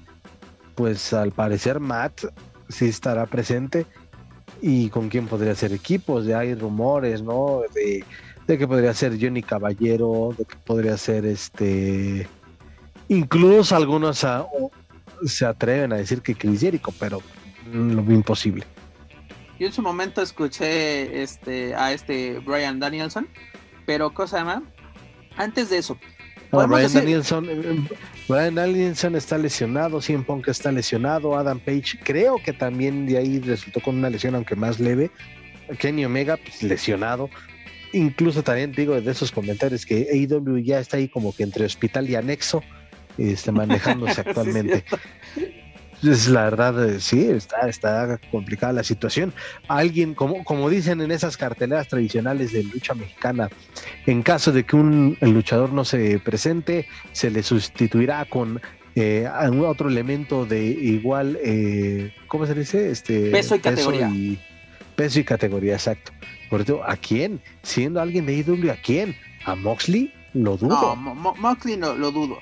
pues 0.75 1.11
al 1.11 1.31
parecer 1.31 1.79
Matt 1.79 2.25
sí 2.69 2.85
estará 2.85 3.25
presente 3.25 3.85
y 4.61 4.89
con 4.89 5.09
quién 5.09 5.27
podría 5.27 5.55
ser 5.55 5.73
equipos, 5.73 6.25
ya 6.25 6.39
hay 6.39 6.55
rumores, 6.55 7.21
¿no? 7.21 7.61
De, 7.73 8.05
que 8.47 8.67
podría 8.67 8.93
ser 8.93 9.17
Johnny 9.19 9.43
Caballero, 9.43 10.33
de 10.37 10.45
que 10.45 10.55
podría 10.55 10.97
ser 10.97 11.25
este, 11.25 12.29
incluso 13.09 13.75
algunos 13.75 14.25
se 15.25 15.45
atreven 15.45 15.91
a 15.91 15.97
decir 15.97 16.21
que 16.21 16.33
Chris 16.33 16.61
Jericho, 16.61 16.93
pero 16.97 17.21
lo 17.73 18.01
imposible. 18.13 18.63
Yo 19.59 19.67
en 19.67 19.73
su 19.73 19.81
momento 19.81 20.21
escuché 20.21 21.23
este, 21.23 21.75
a 21.75 21.91
este 21.91 22.39
Brian 22.39 22.79
Danielson, 22.79 23.27
pero 23.85 24.13
cosa 24.13 24.45
más, 24.45 24.61
antes 25.37 25.69
de 25.69 25.77
eso, 25.77 25.97
Brian, 26.51 26.93
Danielson, 26.93 27.47
eh, 27.49 27.87
Brian 28.27 28.55
Danielson 28.55 29.15
está 29.15 29.37
lesionado, 29.37 30.01
Cien 30.01 30.23
Punk 30.23 30.47
está 30.47 30.71
lesionado, 30.71 31.35
Adam 31.35 31.59
Page 31.59 31.99
creo 32.03 32.37
que 32.43 32.53
también 32.53 33.05
de 33.05 33.17
ahí 33.17 33.39
resultó 33.39 33.81
con 33.81 33.97
una 33.97 34.09
lesión, 34.09 34.35
aunque 34.35 34.55
más 34.55 34.79
leve. 34.79 35.11
Kenny 35.79 36.05
Omega, 36.05 36.37
pues, 36.37 36.63
lesionado. 36.63 37.29
Incluso 37.91 38.43
también 38.43 38.71
digo 38.71 38.99
de 38.99 39.11
esos 39.11 39.31
comentarios 39.31 39.85
que 39.85 40.07
AEW 40.11 40.59
ya 40.59 40.79
está 40.79 40.97
ahí 40.97 41.07
como 41.07 41.35
que 41.35 41.43
entre 41.43 41.65
hospital 41.65 42.09
y 42.09 42.15
anexo, 42.15 42.63
este, 43.17 43.51
manejándose 43.51 44.21
actualmente. 44.25 44.85
Es 46.03 46.27
la 46.27 46.43
verdad, 46.43 46.89
eh, 46.89 46.99
sí, 46.99 47.25
está, 47.25 47.67
está 47.67 48.19
complicada 48.29 48.71
la 48.73 48.83
situación. 48.83 49.33
Alguien, 49.67 50.13
como, 50.13 50.43
como 50.43 50.69
dicen 50.69 51.01
en 51.01 51.11
esas 51.11 51.37
carteleras 51.37 51.87
tradicionales 51.87 52.51
de 52.53 52.63
lucha 52.63 52.93
mexicana, 52.93 53.49
en 54.05 54.21
caso 54.21 54.51
de 54.51 54.63
que 54.63 54.75
un 54.75 55.17
luchador 55.21 55.73
no 55.73 55.83
se 55.85 56.19
presente, 56.19 56.87
se 57.13 57.31
le 57.31 57.41
sustituirá 57.41 58.25
con 58.25 58.61
eh, 58.99 59.29
otro 59.63 59.89
elemento 59.89 60.45
de 60.45 60.65
igual, 60.65 61.37
eh, 61.43 62.13
¿cómo 62.27 62.47
se 62.47 62.55
dice? 62.55 62.89
Este, 62.89 63.29
peso 63.29 63.55
y 63.55 63.59
categoría. 63.59 64.11
peso 64.95 65.19
y 65.19 65.23
categoría, 65.23 65.73
exacto. 65.73 66.11
Por 66.49 66.61
eso, 66.61 66.83
¿a 66.83 66.95
quién? 66.95 67.39
Siendo 67.61 68.01
alguien 68.01 68.25
de 68.25 68.37
IW, 68.37 68.71
¿a 68.71 68.75
quién? 68.75 69.15
¿A 69.45 69.55
Moxley? 69.55 70.11
Lo 70.33 70.57
dudo. 70.57 70.95
No, 70.95 71.15
Moxley 71.15 71.77
no, 71.77 71.95
lo 71.95 72.11
dudo. 72.11 72.39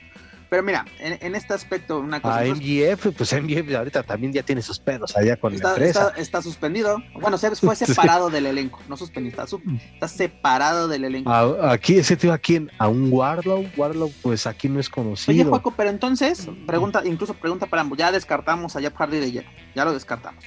Pero 0.50 0.64
mira, 0.64 0.86
en, 1.00 1.36
este 1.36 1.54
aspecto, 1.54 2.00
una 2.00 2.22
cosa. 2.22 2.40
A 2.40 2.46
MGF, 2.46 3.08
pues 3.18 3.34
MGF 3.34 3.76
ahorita 3.76 4.04
también 4.04 4.32
ya 4.32 4.44
tiene 4.44 4.62
sus 4.62 4.80
pedos 4.80 5.16
allá 5.18 5.38
con 5.38 5.54
está, 5.54 5.70
la 5.70 5.74
empresa. 5.74 6.14
Está, 6.18 6.42
suspendido. 6.42 7.02
Bueno, 7.20 7.38
fue 7.38 7.76
separado 7.76 8.30
del 8.30 8.46
elenco, 8.46 8.80
no 8.88 8.96
suspendido, 8.96 9.44
está, 9.44 10.08
separado 10.08 10.88
del 10.88 11.06
elenco. 11.06 11.32
aquí, 11.32 11.98
ese 11.98 12.16
tío, 12.16 12.32
¿a 12.32 12.38
quién? 12.38 12.72
¿A 12.78 12.88
un 12.88 13.12
Warlow? 13.12 13.66
Warlow, 13.76 14.12
pues 14.22 14.46
aquí 14.46 14.70
no 14.70 14.80
es 14.80 14.90
conocido. 14.90 15.34
Oye, 15.34 15.44
Juaco, 15.44 15.72
pero 15.72 15.90
entonces, 15.90 16.48
pregunta, 16.68 17.02
incluso 17.06 17.34
pregunta 17.34 17.66
para 17.66 17.82
ambos, 17.82 17.98
ya 17.98 18.12
descartamos 18.12 18.76
a 18.76 18.82
Jeff 18.82 18.96
Hardy 18.96 19.20
de 19.20 19.32
ya, 19.32 19.44
ya 19.76 19.86
lo 19.86 19.94
descartamos. 19.94 20.44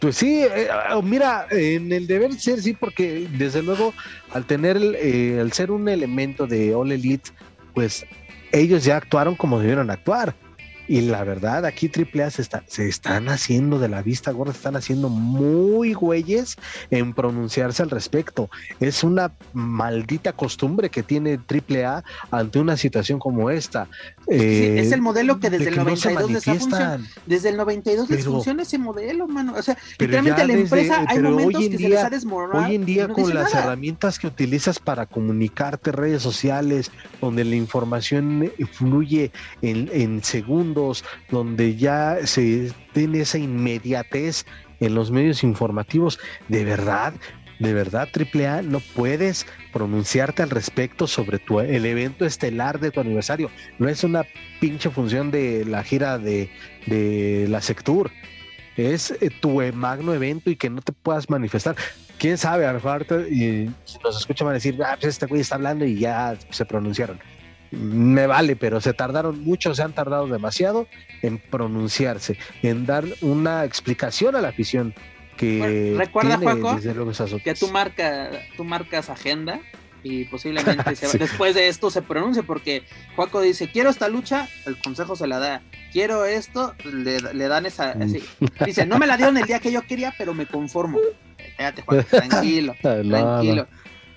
Pues 0.00 0.16
sí, 0.16 0.42
eh, 0.44 0.68
ah, 0.70 1.00
mira, 1.02 1.46
en 1.50 1.90
el 1.90 2.06
deber 2.06 2.34
ser, 2.34 2.60
sí, 2.60 2.74
porque 2.74 3.26
desde 3.32 3.62
luego 3.62 3.94
al 4.32 4.44
tener, 4.44 4.76
eh, 5.00 5.38
al 5.40 5.52
ser 5.52 5.70
un 5.70 5.88
elemento 5.88 6.46
de 6.46 6.74
All 6.74 6.92
Elite, 6.92 7.30
pues 7.74 8.04
ellos 8.52 8.84
ya 8.84 8.96
actuaron 8.96 9.34
como 9.34 9.58
debieron 9.58 9.90
actuar. 9.90 10.34
Y 10.88 11.00
la 11.02 11.24
verdad, 11.24 11.64
aquí 11.64 11.90
AAA 11.90 12.30
se, 12.30 12.42
está, 12.42 12.62
se 12.66 12.88
están 12.88 13.28
haciendo 13.28 13.78
de 13.78 13.88
la 13.88 14.02
vista 14.02 14.30
gorda, 14.30 14.52
se 14.52 14.58
están 14.58 14.76
haciendo 14.76 15.08
muy 15.08 15.94
güeyes 15.94 16.56
en 16.90 17.12
pronunciarse 17.12 17.82
al 17.82 17.90
respecto. 17.90 18.48
Es 18.78 19.02
una 19.02 19.32
maldita 19.52 20.32
costumbre 20.32 20.90
que 20.90 21.02
tiene 21.02 21.38
AAA 21.38 22.04
ante 22.30 22.58
una 22.58 22.76
situación 22.76 23.18
como 23.18 23.50
esta. 23.50 23.88
es 24.26 24.40
eh, 24.40 24.94
el 24.94 25.02
modelo 25.02 25.40
que 25.40 25.50
desde 25.50 25.68
el 25.68 25.76
92 25.76 26.30
les 26.30 26.44
Desde 27.26 27.48
el 27.48 27.56
92 27.56 28.08
les 28.08 28.24
funciona 28.24 28.62
ese 28.62 28.78
modelo, 28.78 29.26
mano. 29.26 29.54
O 29.56 29.62
sea, 29.62 29.76
literalmente 29.98 30.46
la 30.46 30.52
empresa 30.52 31.04
hay 31.08 31.18
momentos 31.18 31.68
que 31.68 31.78
se 31.78 31.88
les 31.88 31.98
ha 31.98 32.10
desmoronado. 32.10 32.64
Hoy 32.64 32.76
en 32.76 32.84
día, 32.84 33.08
con 33.08 33.34
las 33.34 33.54
herramientas 33.54 34.18
que 34.18 34.28
utilizas 34.28 34.78
para 34.78 35.06
comunicarte, 35.06 35.90
redes 35.90 36.22
sociales, 36.22 36.92
donde 37.20 37.44
la 37.44 37.56
información 37.56 38.52
fluye 38.72 39.32
en, 39.62 39.90
en 39.92 40.22
segundos 40.22 40.75
donde 41.30 41.76
ya 41.76 42.26
se 42.26 42.72
tiene 42.92 43.20
esa 43.20 43.38
inmediatez 43.38 44.44
en 44.80 44.94
los 44.94 45.10
medios 45.10 45.42
informativos, 45.42 46.18
de 46.48 46.64
verdad, 46.64 47.14
de 47.58 47.72
verdad, 47.72 48.08
AAA, 48.14 48.62
no 48.62 48.80
puedes 48.94 49.46
pronunciarte 49.72 50.42
al 50.42 50.50
respecto 50.50 51.06
sobre 51.06 51.38
tu, 51.38 51.60
el 51.60 51.86
evento 51.86 52.26
estelar 52.26 52.80
de 52.80 52.90
tu 52.90 53.00
aniversario. 53.00 53.50
No 53.78 53.88
es 53.88 54.04
una 54.04 54.24
pinche 54.60 54.90
función 54.90 55.30
de 55.30 55.64
la 55.64 55.82
gira 55.82 56.18
de, 56.18 56.50
de 56.86 57.46
la 57.48 57.62
Sectur. 57.62 58.10
Es 58.76 59.10
eh, 59.10 59.30
tu 59.40 59.62
magno 59.72 60.12
evento 60.12 60.50
y 60.50 60.56
que 60.56 60.68
no 60.68 60.82
te 60.82 60.92
puedas 60.92 61.30
manifestar. 61.30 61.76
Quién 62.18 62.36
sabe, 62.36 62.66
a 62.66 62.72
lo 62.72 62.74
mejor 62.74 63.06
y 63.30 63.70
nos 64.02 64.18
escuchan 64.18 64.46
van 64.46 64.52
a 64.52 64.54
decir, 64.54 64.78
ah, 64.84 64.96
pues 65.00 65.14
este 65.14 65.26
güey 65.26 65.40
está 65.40 65.54
hablando 65.54 65.84
y 65.84 65.98
ya 65.98 66.36
se 66.50 66.64
pronunciaron 66.64 67.18
me 67.70 68.26
vale, 68.26 68.56
pero 68.56 68.80
se 68.80 68.92
tardaron 68.92 69.42
mucho, 69.42 69.74
se 69.74 69.82
han 69.82 69.92
tardado 69.92 70.26
demasiado 70.26 70.86
en 71.22 71.38
pronunciarse, 71.38 72.38
en 72.62 72.86
dar 72.86 73.04
una 73.20 73.64
explicación 73.64 74.36
a 74.36 74.40
la 74.40 74.48
afición 74.48 74.94
que 75.36 75.94
recuerda 75.96 76.38
Juaco 76.38 76.78
que 77.44 77.54
tú 77.54 77.68
marca, 77.68 78.30
tú 78.56 78.64
marcas 78.64 79.10
agenda 79.10 79.60
y 80.02 80.24
posiblemente 80.24 80.94
después 81.18 81.54
de 81.54 81.68
esto 81.68 81.90
se 81.90 82.00
pronuncie 82.02 82.42
porque 82.42 82.84
Juaco 83.16 83.40
dice 83.40 83.70
quiero 83.70 83.90
esta 83.90 84.08
lucha, 84.08 84.48
el 84.64 84.78
consejo 84.78 85.16
se 85.16 85.26
la 85.26 85.38
da, 85.38 85.62
quiero 85.92 86.24
esto, 86.24 86.74
le, 86.84 87.48
dan 87.48 87.66
esa, 87.66 87.94
mm. 87.94 88.64
dice 88.64 88.86
no 88.86 88.98
me 88.98 89.06
la 89.06 89.16
dieron 89.16 89.36
el 89.36 89.44
día 89.44 89.60
que 89.60 89.72
yo 89.72 89.82
quería, 89.82 90.14
pero 90.16 90.32
me 90.32 90.46
conformo. 90.46 90.98
espérate, 91.38 91.82
tranquilo, 92.10 92.74
tranquilo. 92.80 93.66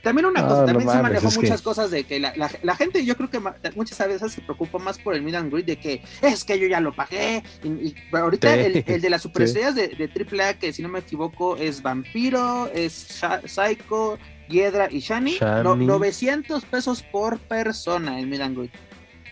También 0.04 0.26
una 0.26 0.48
cosa, 0.48 0.66
también 0.66 0.90
se 0.90 1.02
manejó 1.02 1.30
muchas 1.32 1.62
cosas 1.62 1.92
de 1.92 2.04
que 2.06 2.20
la, 2.20 2.34
la, 2.36 2.76
gente, 2.76 3.04
yo 3.04 3.18
creo 3.18 3.30
que 3.30 3.42
muchas 3.76 4.08
veces 4.08 4.32
se 4.32 4.42
preocupa 4.42 4.78
más 4.78 4.98
por 4.98 5.14
el 5.14 5.22
mid 5.22 5.36
and 5.36 5.54
de 5.54 5.78
que 5.78 6.02
es 6.22 6.44
que 6.44 6.58
yo 6.58 6.68
ya 6.68 6.80
lo 6.80 6.94
pagué. 6.94 7.44
Y, 7.64 7.96
ahorita 8.12 8.56
el, 8.56 8.84
de 8.84 9.10
las 9.10 9.22
superestrellas 9.24 9.76
de, 9.76 9.90
de 9.90 10.10
AAA, 10.10 10.54
que 10.56 10.72
si 10.72 10.82
no 10.82 10.90
me 10.90 11.00
equivoco 11.00 11.58
es 11.58 11.82
Vampiro, 11.82 12.70
es 12.74 13.22
Psycho, 13.46 14.18
Hiedra 14.50 14.88
y 14.90 15.00
Shani, 15.00 15.38
900 15.40 16.66
pesos 16.66 17.04
por 17.04 17.40
persona 17.40 18.20
el 18.20 18.28
mid 18.28 18.42
and 18.42 18.70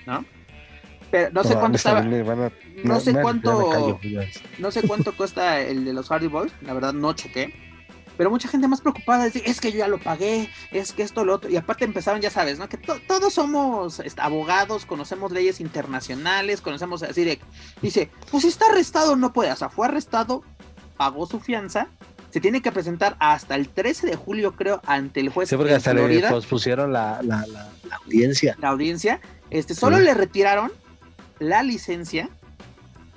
¿no? 0.05 0.25
Pero 1.09 1.31
no 1.31 1.43
sé 1.43 1.55
cuánto 1.55 1.77
estaba. 1.77 2.01
no, 2.01 2.99
sé 2.99 3.13
cuánto. 3.13 3.99
No 4.57 4.71
sé 4.71 4.81
cuánto 4.83 5.15
cuesta 5.15 5.61
el 5.61 5.85
de 5.85 5.93
los 5.93 6.09
Hardy 6.09 6.27
Boys. 6.27 6.51
La 6.61 6.73
verdad, 6.73 6.93
no 6.93 7.13
chequé. 7.13 7.53
Pero 8.17 8.29
mucha 8.29 8.47
gente 8.47 8.67
más 8.67 8.81
preocupada 8.81 9.27
es, 9.27 9.35
es 9.35 9.61
que 9.61 9.71
yo 9.71 9.79
ya 9.79 9.87
lo 9.87 9.99
pagué, 9.99 10.49
es 10.71 10.91
que 10.91 11.03
esto, 11.03 11.23
lo 11.23 11.35
otro. 11.35 11.49
Y 11.49 11.57
aparte 11.57 11.85
empezaron, 11.85 12.21
ya 12.21 12.29
sabes, 12.29 12.59
¿no? 12.59 12.67
Que 12.67 12.77
todos 12.77 13.33
somos 13.33 13.99
este, 13.99 14.21
abogados, 14.21 14.85
conocemos 14.85 15.31
leyes 15.31 15.61
internacionales, 15.61 16.61
conocemos 16.61 17.03
así 17.03 17.23
de. 17.23 17.39
Dice, 17.81 18.09
pues 18.31 18.43
si 18.43 18.49
está 18.49 18.65
arrestado, 18.67 19.15
no 19.15 19.33
puede. 19.33 19.51
O 19.51 19.55
sea, 19.55 19.69
fue 19.69 19.87
arrestado, 19.87 20.43
pagó 20.97 21.27
su 21.27 21.39
fianza 21.39 21.89
se 22.29 22.41
tiene 22.41 22.61
que 22.61 22.71
presentar 22.71 23.15
hasta 23.19 23.55
el 23.55 23.69
13 23.69 24.07
de 24.07 24.15
julio, 24.15 24.53
creo, 24.55 24.81
ante 24.85 25.19
el 25.21 25.29
juez. 25.29 25.49
Sí, 25.49 25.55
porque 25.55 25.73
hasta 25.73 25.93
le 25.93 26.21
pospusieron 26.29 26.91
la, 26.91 27.21
la, 27.23 27.45
la, 27.47 27.71
audiencia. 28.05 28.55
La 28.59 28.69
audiencia. 28.69 29.21
Este, 29.49 29.73
solo 29.73 29.99
le 29.99 30.13
retiraron 30.13 30.71
la 31.39 31.63
licencia, 31.63 32.29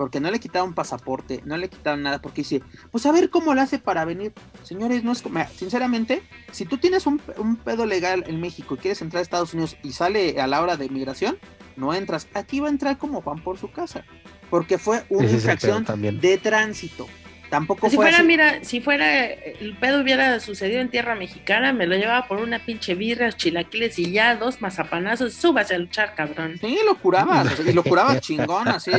porque 0.01 0.19
no 0.19 0.31
le 0.31 0.41
quitaron 0.41 0.73
pasaporte, 0.73 1.43
no 1.45 1.59
le 1.59 1.69
quitaron 1.69 2.03
nada, 2.03 2.23
porque 2.23 2.41
dice, 2.41 2.63
pues 2.91 3.05
a 3.05 3.13
ver 3.13 3.29
cómo 3.29 3.53
lo 3.53 3.61
hace 3.61 3.79
para 3.79 4.07
venir. 4.07 4.33
Señores, 4.63 5.05
no 5.05 5.13
es 5.13 5.21
como, 5.21 5.47
sinceramente, 5.55 6.23
si 6.53 6.65
tú 6.65 6.79
tienes 6.79 7.07
un, 7.07 7.19
pedo 7.63 7.85
legal 7.85 8.25
en 8.27 8.41
México 8.41 8.77
y 8.77 8.79
quieres 8.79 9.03
entrar 9.03 9.19
a 9.19 9.23
Estados 9.23 9.53
Unidos 9.53 9.77
y 9.83 9.93
sale 9.93 10.41
a 10.41 10.47
la 10.47 10.63
hora 10.63 10.79
de 10.79 10.89
migración, 10.89 11.37
no 11.77 11.93
entras. 11.93 12.29
Aquí 12.33 12.61
va 12.61 12.69
a 12.69 12.71
entrar 12.71 12.97
como 12.97 13.21
Juan 13.21 13.45
por 13.45 13.59
su 13.59 13.73
casa, 13.73 14.07
porque 14.49 14.79
fue 14.79 15.05
una 15.11 15.29
infracción 15.29 15.85
de 16.19 16.39
tránsito. 16.39 17.07
Tampoco 17.51 17.91
si 17.91 17.97
fuera, 17.97 18.23
mira, 18.23 18.63
si 18.63 18.81
fuera 18.81 19.25
el 19.25 19.77
pedo 19.81 20.01
hubiera 20.01 20.39
sucedido 20.39 20.81
en 20.81 20.89
tierra 20.89 21.17
mexicana, 21.17 21.73
me 21.73 21.89
lo 21.89 21.97
llevaba 21.97 22.29
por 22.29 22.39
una 22.39 22.61
pinche 22.61 22.95
birra, 22.95 23.33
chilaquiles 23.33 23.99
y 23.99 24.13
ya 24.13 24.37
dos 24.37 24.63
mazapanazos, 24.63 25.35
súbase 25.35 25.75
a 25.75 25.79
luchar, 25.79 26.15
cabrón. 26.15 26.59
Sí, 26.61 26.79
lo 26.87 26.95
curaba, 26.97 27.45
y 27.67 27.73
lo 27.73 27.83
curaba 27.83 28.21
chingón, 28.21 28.69
así 28.69 28.93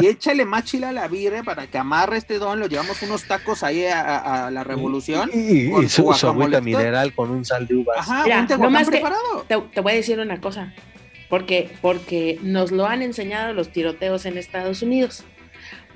y 0.00 0.06
échale 0.06 0.44
más 0.44 0.64
chila 0.64 0.90
a 0.90 0.92
la 0.92 1.08
birra 1.08 1.42
para 1.42 1.66
que 1.66 1.78
amarre 1.78 2.18
este 2.18 2.38
don, 2.38 2.60
lo 2.60 2.66
llevamos 2.66 3.02
unos 3.02 3.24
tacos 3.24 3.62
ahí 3.62 3.86
a, 3.86 4.50
la 4.50 4.64
revolución. 4.64 5.30
Y, 5.32 5.88
su, 5.88 6.12
agüita 6.12 6.60
mineral 6.60 7.14
con 7.14 7.30
un 7.30 7.44
sal 7.44 7.66
de 7.66 7.76
uvas. 7.76 7.96
Ajá, 7.98 8.46
un 8.58 8.72
más 8.72 8.86
preparado. 8.86 9.46
te, 9.48 9.58
te 9.72 9.80
voy 9.80 9.92
a 9.92 9.94
decir 9.96 10.20
una 10.20 10.40
cosa, 10.42 10.74
porque, 11.30 11.70
porque 11.80 12.38
nos 12.42 12.70
lo 12.70 12.86
han 12.86 13.00
enseñado 13.00 13.54
los 13.54 13.70
tiroteos 13.70 14.26
en 14.26 14.36
Estados 14.36 14.82
Unidos. 14.82 15.24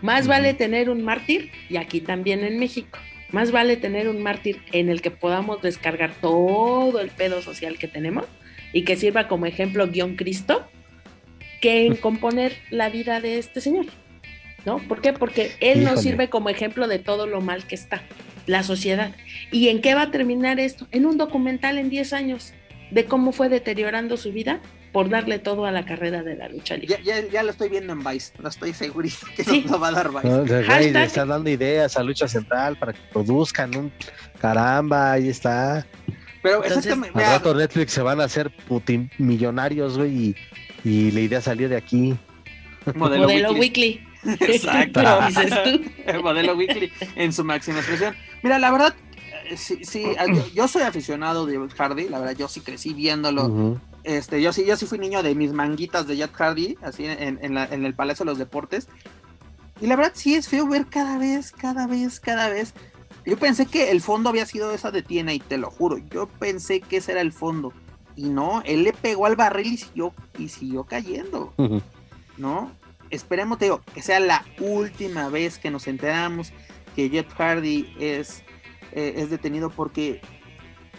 Más 0.03 0.27
vale 0.27 0.55
tener 0.55 0.91
un 0.91 1.03
mártir, 1.03 1.51
y 1.69 1.77
aquí 1.77 2.01
también 2.01 2.45
en 2.45 2.59
México, 2.59 2.99
más 3.33 3.51
vale 3.51 3.77
tener 3.77 4.09
un 4.09 4.23
mártir 4.23 4.63
en 4.73 4.89
el 4.89 5.01
que 5.03 5.11
podamos 5.11 5.63
descargar 5.63 6.13
todo 6.21 7.01
el 7.01 7.09
pedo 7.09 7.43
social 7.43 7.79
que 7.79 7.89
tenemos 7.89 8.27
y 8.73 8.83
que 8.83 8.97
sirva 8.97 9.27
como 9.27 9.47
ejemplo 9.47 9.89
guion 9.89 10.17
Cristo, 10.17 10.69
que 11.61 11.87
en 11.87 11.97
componer 11.97 12.57
la 12.71 12.91
vida 12.91 13.21
de 13.21 13.39
este 13.39 13.61
señor. 13.61 13.87
¿No? 14.65 14.79
¿Por 14.79 15.01
qué? 15.01 15.13
Porque 15.13 15.53
él 15.61 15.85
nos 15.85 16.03
sirve 16.03 16.29
como 16.29 16.49
ejemplo 16.49 16.89
de 16.89 16.99
todo 16.99 17.29
lo 17.29 17.41
mal 17.41 17.69
que 17.69 17.77
está 17.77 18.03
la 18.47 18.65
sociedad. 18.65 19.13
¿Y 19.53 19.69
en 19.69 19.81
qué 19.81 19.95
va 19.95 20.03
a 20.03 20.11
terminar 20.11 20.59
esto? 20.59 20.89
En 20.91 21.07
un 21.07 21.19
documental 21.19 21.79
en 21.79 21.89
10 21.89 22.13
años 22.13 22.53
de 22.91 23.05
cómo 23.05 23.33
fue 23.33 23.49
deteriorando 23.49 24.17
su 24.17 24.33
vida 24.33 24.61
por 24.97 25.11
darle 25.11 25.39
todo 25.39 25.67
a 25.67 25.71
la 25.71 25.85
carrera 25.85 26.23
de 26.23 26.37
la 26.37 26.49
lucha 26.49 26.75
libre. 26.75 26.99
Ya, 27.05 27.43
lo 27.43 27.51
estoy 27.51 27.69
viendo 27.69 27.93
en 27.93 28.03
Vice, 28.03 28.33
no 28.43 28.49
estoy 28.49 28.73
seguro 28.73 29.07
que 29.37 29.63
no, 29.69 29.79
va 29.79 29.89
a 29.89 29.91
dar 29.91 30.11
Vice. 30.11 30.91
le 30.91 31.05
está 31.05 31.27
dando 31.27 31.51
ideas 31.51 31.99
a 31.99 32.03
Lucha 32.03 32.27
Central 32.27 32.79
para 32.79 32.95
que 32.95 33.01
produzcan 33.13 33.77
un 33.77 33.93
caramba, 34.41 35.13
ahí 35.13 35.29
está. 35.29 35.87
Pero 36.43 36.65
exactamente. 36.65 37.23
Al 37.23 37.31
rato 37.31 37.55
Netflix 37.55 37.93
se 37.93 38.01
van 38.01 38.23
a 38.23 38.25
hacer 38.25 38.51
millonarios, 39.19 39.99
güey, 39.99 40.35
y, 40.83 41.11
la 41.11 41.21
idea 41.21 41.43
salió 41.43 41.69
de 41.69 41.77
aquí. 41.77 42.17
Modelo, 42.95 43.53
Weekly. 43.53 44.01
Exacto. 44.25 45.03
El 46.07 46.23
modelo 46.23 46.57
Weekly 46.57 46.91
en 47.17 47.35
su 47.35 47.45
máxima 47.45 47.81
expresión. 47.81 48.17
Mira, 48.43 48.59
la 48.59 48.71
verdad, 48.71 48.95
eh, 49.51 49.59
sí, 49.59 49.81
sí, 49.83 50.07
yo, 50.55 50.67
soy 50.69 50.85
aficionado 50.85 51.45
de 51.45 51.59
Hardy, 51.77 52.09
la 52.09 52.19
verdad, 52.19 52.35
yo 52.35 52.49
sí 52.49 52.61
crecí 52.61 52.95
viéndolo. 52.95 53.79
Este, 54.07 54.41
yo 54.41 54.53
sí, 54.53 54.65
yo 54.65 54.77
sí 54.77 54.87
fui 54.87 54.99
niño 54.99 55.25
de 55.25 55.35
mis 55.35 55.53
manguitas 55.53 56.07
de 56.07 56.17
Jet 56.17 56.33
Hardy, 56.33 56.79
así 56.81 57.07
en, 57.07 57.41
el 57.59 57.95
Palacio 57.95 58.25
de 58.25 58.31
los 58.31 58.39
Deportes. 58.39 58.87
Y 59.81 59.89
la 59.89 59.97
verdad 59.97 60.13
sí 60.15 60.37
es 60.37 60.49
feo 60.49 60.69
ver 60.69 60.87
cada 60.87 61.19
vez, 61.19 61.51
cada 61.51 61.89
vez, 61.89 62.21
cada 62.21 62.49
vez. 62.49 62.73
Yo 63.25 63.37
pensé 63.37 63.67
que 63.67 63.91
el 63.91 64.01
fondo 64.01 64.31
había 64.31 64.47
sido 64.47 64.71
esa 64.71 64.93
de 64.93 65.03
Tiena 65.03 65.35
y 65.35 65.41
te 65.41 65.59
lo 65.59 65.73
juro. 65.73 65.99
Yo 65.99 66.29
pensé 66.29 66.81
que 66.81 66.99
ese 66.99 67.13
era 67.13 67.21
el 67.21 67.33
fondo. 67.33 67.73
Y 68.15 68.29
no, 68.29 68.63
él 68.65 68.85
le 68.85 68.93
pegó 68.93 69.27
al 69.27 69.35
barril 69.35 69.73
y 69.73 69.77
siguió, 69.79 70.15
y 70.39 70.51
siguió 70.51 70.85
cayendo. 70.85 71.53
¿No? 72.37 72.71
Esperemos, 73.11 73.59
te 73.59 73.65
digo, 73.65 73.83
que 73.93 74.03
sea 74.03 74.21
la 74.21 74.45
última 74.61 75.29
vez 75.31 75.59
que 75.59 75.73
nos 75.73 75.89
enteramos 75.89 76.53
que 76.95 77.11
Jet 77.11 77.29
Hardy 77.33 77.93
es, 77.99 78.45
eh, 78.93 79.15
es 79.17 79.31
detenido 79.31 79.69
porque 79.69 80.21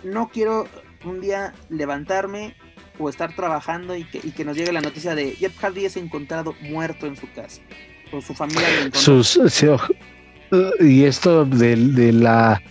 no 0.03 0.27
quiero 0.27 0.67
un 1.05 1.21
día 1.21 1.53
levantarme 1.69 2.53
o 2.99 3.09
estar 3.09 3.35
trabajando 3.35 3.95
y 3.95 4.03
que, 4.03 4.19
y 4.23 4.31
que 4.31 4.45
nos 4.45 4.57
llegue 4.57 4.71
la 4.71 4.81
noticia 4.81 5.15
de 5.15 5.31
Jeff 5.31 5.57
Hardy 5.59 5.85
es 5.85 5.97
encontrado 5.97 6.55
muerto 6.61 7.07
en 7.07 7.15
su 7.15 7.31
casa 7.31 7.61
o 8.11 8.21
su 8.21 8.33
familia 8.33 8.67
Sus, 8.93 9.39
y 10.79 11.03
esto 11.03 11.45
de, 11.45 11.75
de, 11.75 12.13
la 12.13 12.61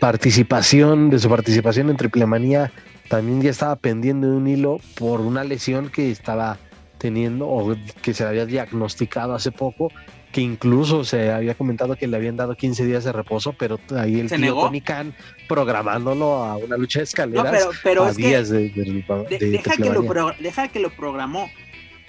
participación, 0.00 1.10
de 1.10 1.18
su 1.18 1.28
participación 1.28 1.90
en 1.90 1.96
Triple 1.96 2.26
Manía, 2.26 2.72
también 3.08 3.40
ya 3.40 3.50
estaba 3.50 3.76
pendiendo 3.76 4.30
de 4.30 4.36
un 4.36 4.46
hilo 4.48 4.80
por 4.96 5.20
una 5.20 5.44
lesión 5.44 5.90
que 5.90 6.10
estaba 6.10 6.58
teniendo 6.98 7.48
o 7.48 7.76
que 8.02 8.14
se 8.14 8.24
había 8.24 8.46
diagnosticado 8.46 9.34
hace 9.34 9.52
poco 9.52 9.90
que 10.32 10.40
incluso 10.40 11.04
se 11.04 11.30
había 11.30 11.54
comentado 11.54 11.96
que 11.96 12.06
le 12.06 12.16
habían 12.16 12.36
dado 12.36 12.54
15 12.54 12.84
días 12.84 13.04
de 13.04 13.12
reposo, 13.12 13.54
pero 13.54 13.80
ahí 13.96 14.20
el 14.20 14.30
tío 14.30 14.54
Tony 14.54 14.80
Khan 14.80 15.14
programándolo 15.48 16.44
a 16.44 16.56
una 16.56 16.76
lucha 16.76 17.00
de 17.00 17.04
escaleras 17.04 17.68
pero, 17.82 18.04
a 18.04 18.12
días 18.12 18.50
de, 18.50 18.68
deja, 18.68 19.76
que 19.76 19.90
lo 19.90 20.34
deja 20.38 20.68
que 20.68 20.80
lo 20.80 20.90
programó. 20.90 21.50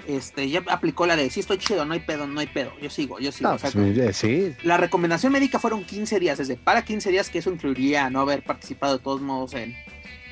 Este, 0.08 0.50
ya 0.50 0.64
aplicó 0.70 1.06
la 1.06 1.16
de 1.16 1.30
si 1.30 1.40
estoy 1.40 1.60
chido, 1.60 1.86
no 1.86 1.94
hay 1.94 2.00
pedo, 2.00 2.26
no 2.26 2.40
hay 2.40 2.48
pedo. 2.48 2.74
Yo 2.82 2.90
sigo, 2.90 3.20
yo 3.20 3.32
sigo. 3.32 3.56
Pues, 3.58 3.76
eh, 3.76 4.12
sí. 4.12 4.56
La 4.64 4.78
recomendación 4.78 5.32
médica 5.32 5.60
fueron 5.60 5.84
15 5.84 6.20
días, 6.20 6.40
desde 6.40 6.56
para 6.58 6.84
15 6.84 7.12
días, 7.12 7.30
que 7.30 7.38
eso 7.38 7.52
incluiría 7.52 8.10
no 8.10 8.22
haber 8.22 8.42
participado 8.42 8.98
de 8.98 9.04
todos 9.04 9.22
modos 9.22 9.54
en, 9.54 9.76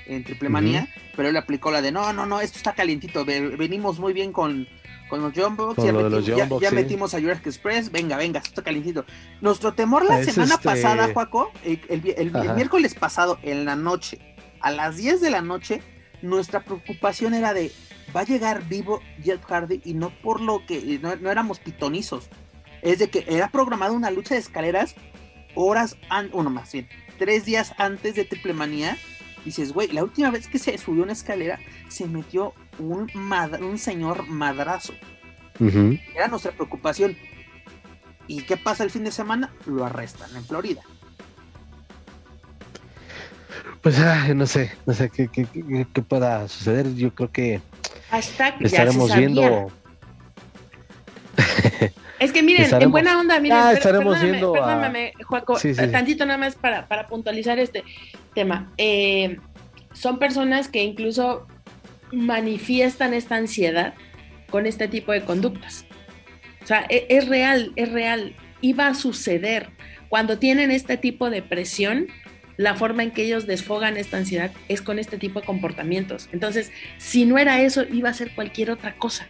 en 0.08 0.24
Triple 0.24 0.50
Manía, 0.50 0.88
pero 1.16 1.30
él 1.30 1.38
aplicó 1.38 1.70
la 1.70 1.82
de 1.82 1.92
no, 1.92 2.12
no, 2.12 2.26
no, 2.26 2.42
esto 2.42 2.58
está 2.58 2.74
calientito, 2.74 3.24
venimos 3.24 4.00
muy 4.00 4.14
bien 4.14 4.32
con 4.32 4.68
con 5.08 5.22
los 5.22 5.34
Jumbo, 5.34 5.76
ya, 6.60 6.72
metimos, 6.72 7.14
a 7.14 7.20
Jurassic 7.20 7.48
Express, 7.48 7.92
venga, 7.92 8.18
venga, 8.18 8.40
esto 8.40 8.50
está 8.50 8.64
calientito. 8.64 9.06
Nuestro 9.42 9.74
temor 9.74 10.06
la 10.06 10.24
semana 10.24 10.56
este 10.56 10.66
pasada, 10.66 11.14
Juaco, 11.14 11.52
el, 11.64 12.32
miércoles 12.56 12.96
pasado, 12.96 13.40
en 13.44 13.66
la 13.66 13.76
noche, 13.76 14.20
a 14.62 14.72
las 14.72 14.98
10 14.98 15.22
de 15.22 15.30
la 15.30 15.42
noche, 15.42 15.82
nuestra 16.22 16.64
preocupación 16.64 17.34
era 17.34 17.54
de, 17.54 17.72
va 18.16 18.22
a 18.22 18.26
llegar 18.26 18.68
vivo 18.68 19.02
Jet 19.24 19.44
Hardy 19.44 19.82
y 19.84 19.94
no 19.94 20.10
por 20.22 20.42
lo 20.42 20.66
que, 20.66 21.00
no, 21.02 21.12
éramos 21.30 21.60
pitonizos, 21.60 22.30
es 22.82 23.00
de 23.00 23.10
que 23.10 23.26
era 23.28 23.50
programada 23.50 23.92
una 23.94 24.12
lucha 24.12 24.36
de 24.36 24.42
escaleras 24.42 24.96
horas, 25.56 25.98
uno 26.34 26.50
más 26.50 26.72
bien, 26.72 26.88
tres 27.18 27.46
días 27.46 27.74
antes 27.78 28.16
de 28.16 28.26
Triple 28.26 28.54
Manía. 28.54 28.98
Dices, 29.44 29.72
güey, 29.72 29.88
la 29.88 30.04
última 30.04 30.30
vez 30.30 30.48
que 30.48 30.60
se 30.60 30.78
subió 30.78 31.04
una 31.04 31.14
escalera, 31.14 31.60
se 31.88 32.06
metió 32.06 32.54
un, 32.80 33.12
un 33.62 33.78
señor 33.78 34.28
madrazo. 34.28 34.94
Era 36.16 36.28
nuestra 36.28 36.52
preocupación. 36.52 37.18
¿Y 38.28 38.42
qué 38.42 38.58
pasa 38.58 38.84
el 38.84 38.92
fin 38.92 39.04
de 39.04 39.12
semana? 39.12 39.52
Lo 39.66 39.86
arrestan 39.86 40.36
en 40.36 40.44
Florida. 40.44 40.82
Pues 43.82 43.98
no 44.36 44.46
sé, 44.46 44.72
no 44.86 44.94
sé 44.94 45.10
qué, 45.10 46.02
pueda 46.08 46.48
suceder. 46.48 46.94
Yo 46.96 47.14
creo 47.14 47.32
que 47.32 47.62
estaremos 48.60 49.16
viendo. 49.16 49.72
Es 52.20 52.32
que 52.32 52.42
miren, 52.42 52.82
en 52.82 52.90
buena 52.90 53.20
onda, 53.20 53.40
miren, 53.40 53.58
ah, 53.60 53.74
estaremos 53.74 54.20
viendo 54.20 54.52
perdóname, 54.54 55.14
Juaco, 55.24 55.56
tantito 55.92 56.26
nada 56.26 56.40
más 56.40 56.56
para, 56.56 56.88
para 56.88 57.08
puntualizar 57.08 57.60
este 57.60 57.84
tema. 58.34 58.72
Eh, 58.78 59.38
son 59.94 60.18
personas 60.18 60.68
que 60.68 60.84
incluso 60.84 61.46
manifiestan 62.12 63.14
esta 63.14 63.36
ansiedad 63.36 63.94
con 64.50 64.66
este 64.66 64.88
tipo 64.88 65.12
de 65.12 65.24
conductas. 65.24 65.86
O 66.64 66.68
sea, 66.68 66.86
e, 66.90 67.06
es, 67.10 67.28
real, 67.28 67.72
es 67.76 67.92
real, 67.92 68.36
iba 68.62 68.88
a 68.88 68.94
suceder. 68.94 69.70
cuando 70.10 70.40
tienen 70.40 70.72
este 70.72 70.96
tipo 70.96 71.30
de 71.30 71.42
presión, 71.42 72.08
la 72.56 72.76
forma 72.76 73.04
en 73.04 73.12
que 73.12 73.24
ellos 73.24 73.46
desfogan 73.46 73.98
esta 73.98 74.18
ansiedad 74.18 74.52
es 74.68 74.82
con 74.82 75.00
este 75.00 75.18
tipo 75.18 75.42
de 75.42 75.46
comportamientos. 75.46 76.30
Entonces, 76.32 76.72
si 76.98 77.26
no 77.26 77.38
era 77.38 77.62
eso, 77.62 77.84
iba 77.92 78.10
a 78.10 78.14
ser 78.14 78.34
cualquier 78.34 78.72
otra 78.72 78.96
cosa. 78.96 79.28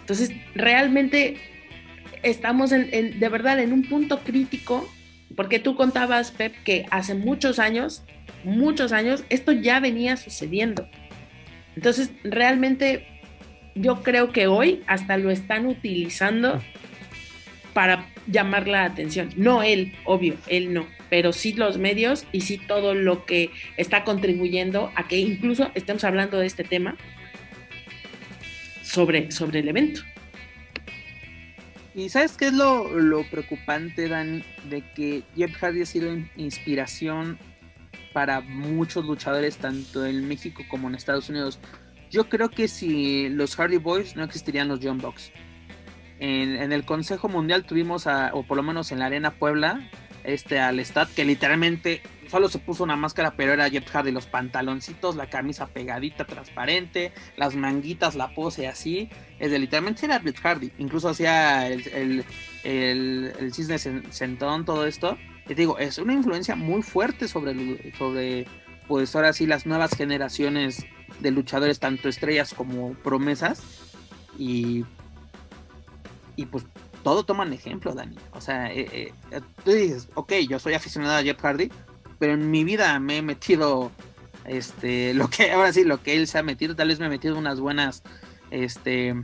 Entonces, 0.00 0.32
realmente 0.54 1.36
estamos 2.22 2.72
en, 2.72 3.20
de 3.20 3.28
verdad 3.28 3.60
en 3.60 3.72
un 3.72 3.82
punto 3.82 4.20
crítico, 4.20 4.90
porque 5.36 5.58
tú 5.58 5.76
contabas, 5.76 6.30
Pep, 6.30 6.54
que 6.64 6.86
hace 6.90 7.14
muchos 7.14 7.58
años, 7.58 8.02
muchos 8.44 8.92
años, 8.92 9.24
esto 9.28 9.52
ya 9.52 9.78
venía 9.78 10.16
sucediendo. 10.16 10.88
Entonces, 11.78 12.10
realmente 12.24 13.06
yo 13.76 14.02
creo 14.02 14.32
que 14.32 14.48
hoy 14.48 14.82
hasta 14.88 15.16
lo 15.16 15.30
están 15.30 15.66
utilizando 15.66 16.60
para 17.72 18.04
llamar 18.26 18.66
la 18.66 18.82
atención. 18.82 19.30
No 19.36 19.62
él, 19.62 19.94
obvio, 20.04 20.34
él 20.48 20.74
no, 20.74 20.88
pero 21.08 21.32
sí 21.32 21.52
los 21.52 21.78
medios 21.78 22.26
y 22.32 22.40
sí 22.40 22.58
todo 22.58 22.94
lo 22.94 23.26
que 23.26 23.50
está 23.76 24.02
contribuyendo 24.02 24.90
a 24.96 25.06
que 25.06 25.18
incluso 25.18 25.70
estemos 25.76 26.02
hablando 26.02 26.38
de 26.38 26.46
este 26.46 26.64
tema 26.64 26.96
sobre, 28.82 29.30
sobre 29.30 29.60
el 29.60 29.68
evento. 29.68 30.00
¿Y 31.94 32.08
sabes 32.08 32.32
qué 32.32 32.46
es 32.46 32.54
lo, 32.54 32.90
lo 32.90 33.22
preocupante, 33.30 34.08
Dani? 34.08 34.42
De 34.68 34.82
que 34.96 35.22
Jeff 35.36 35.56
Hardy 35.58 35.82
ha 35.82 35.86
sido 35.86 36.12
inspiración 36.36 37.38
para 38.18 38.40
muchos 38.40 39.04
luchadores, 39.04 39.58
tanto 39.58 40.04
en 40.04 40.26
México 40.26 40.64
como 40.68 40.88
en 40.88 40.96
Estados 40.96 41.28
Unidos. 41.28 41.60
Yo 42.10 42.28
creo 42.28 42.48
que 42.48 42.66
si 42.66 43.28
los 43.28 43.54
Hardy 43.54 43.76
Boys 43.76 44.16
no 44.16 44.24
existirían 44.24 44.66
los 44.66 44.80
John 44.82 44.98
Box 44.98 45.30
en, 46.18 46.72
el 46.72 46.84
Consejo 46.84 47.28
Mundial 47.28 47.62
tuvimos, 47.62 48.08
a, 48.08 48.30
o 48.34 48.42
por 48.42 48.56
lo 48.56 48.64
menos 48.64 48.90
en 48.90 48.98
la 48.98 49.06
Arena 49.06 49.34
Puebla, 49.34 49.88
este 50.24 50.58
al 50.58 50.80
Stat, 50.80 51.08
que 51.14 51.24
literalmente 51.24 52.02
solo 52.28 52.48
se 52.48 52.58
puso 52.58 52.82
una 52.82 52.96
máscara, 52.96 53.34
pero 53.36 53.52
era 53.52 53.70
Jeff 53.70 53.88
Hardy, 53.88 54.10
los 54.10 54.26
pantaloncitos, 54.26 55.14
la 55.14 55.30
camisa 55.30 55.68
pegadita, 55.68 56.24
transparente, 56.24 57.12
las 57.36 57.54
manguitas, 57.54 58.16
la 58.16 58.34
pose 58.34 58.66
así. 58.66 59.08
Es 59.38 59.52
de 59.52 59.60
literalmente 59.60 60.06
era 60.06 60.18
Jeff 60.18 60.40
Hardy. 60.40 60.72
Incluso 60.78 61.10
hacía 61.10 61.68
el, 61.68 62.24
el, 62.64 63.32
el, 63.38 63.54
cisne 63.54 63.78
sentón, 63.78 64.64
todo 64.64 64.88
esto. 64.88 65.16
Te 65.48 65.54
digo, 65.54 65.78
es 65.78 65.98
una 65.98 66.12
influencia 66.12 66.54
muy 66.54 66.82
fuerte 66.82 67.26
sobre, 67.26 67.92
sobre, 67.96 68.46
pues 68.86 69.16
ahora 69.16 69.32
sí, 69.32 69.46
las 69.46 69.66
nuevas 69.66 69.96
generaciones 69.96 70.86
de 71.20 71.30
luchadores, 71.30 71.80
tanto 71.80 72.08
estrellas 72.08 72.54
como 72.54 72.92
promesas. 72.94 73.62
Y 74.38 74.84
y 76.38 76.46
pues 76.46 76.64
todo 77.02 77.24
toman 77.24 77.52
ejemplo, 77.52 77.94
Dani. 77.94 78.16
O 78.32 78.40
sea, 78.40 78.72
eh, 78.72 79.12
eh, 79.32 79.40
tú 79.64 79.72
dices, 79.72 80.08
ok, 80.14 80.34
yo 80.48 80.60
soy 80.60 80.74
aficionado 80.74 81.16
a 81.16 81.22
Jeff 81.22 81.40
Hardy, 81.42 81.68
pero 82.20 82.34
en 82.34 82.48
mi 82.48 82.62
vida 82.62 82.98
me 83.00 83.18
he 83.18 83.22
metido, 83.22 83.90
este, 84.44 85.14
lo 85.14 85.28
que, 85.28 85.50
ahora 85.50 85.72
sí, 85.72 85.82
lo 85.82 86.00
que 86.00 86.14
él 86.14 86.28
se 86.28 86.38
ha 86.38 86.44
metido, 86.44 86.76
tal 86.76 86.88
vez 86.88 87.00
me 87.00 87.06
he 87.06 87.08
metido 87.08 87.36
unas 87.36 87.58
buenas, 87.58 88.04
este, 88.52 89.16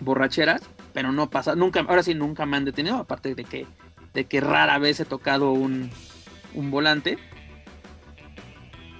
borracheras, 0.00 0.60
pero 0.92 1.12
no 1.12 1.30
pasa, 1.30 1.54
nunca, 1.54 1.80
ahora 1.80 2.02
sí, 2.02 2.14
nunca 2.14 2.44
me 2.44 2.58
han 2.58 2.66
detenido, 2.66 2.96
aparte 2.96 3.34
de 3.34 3.44
que, 3.44 3.66
de 4.14 4.24
que 4.24 4.40
rara 4.40 4.78
vez 4.78 5.00
he 5.00 5.04
tocado 5.04 5.52
un, 5.52 5.90
un 6.54 6.70
volante. 6.70 7.18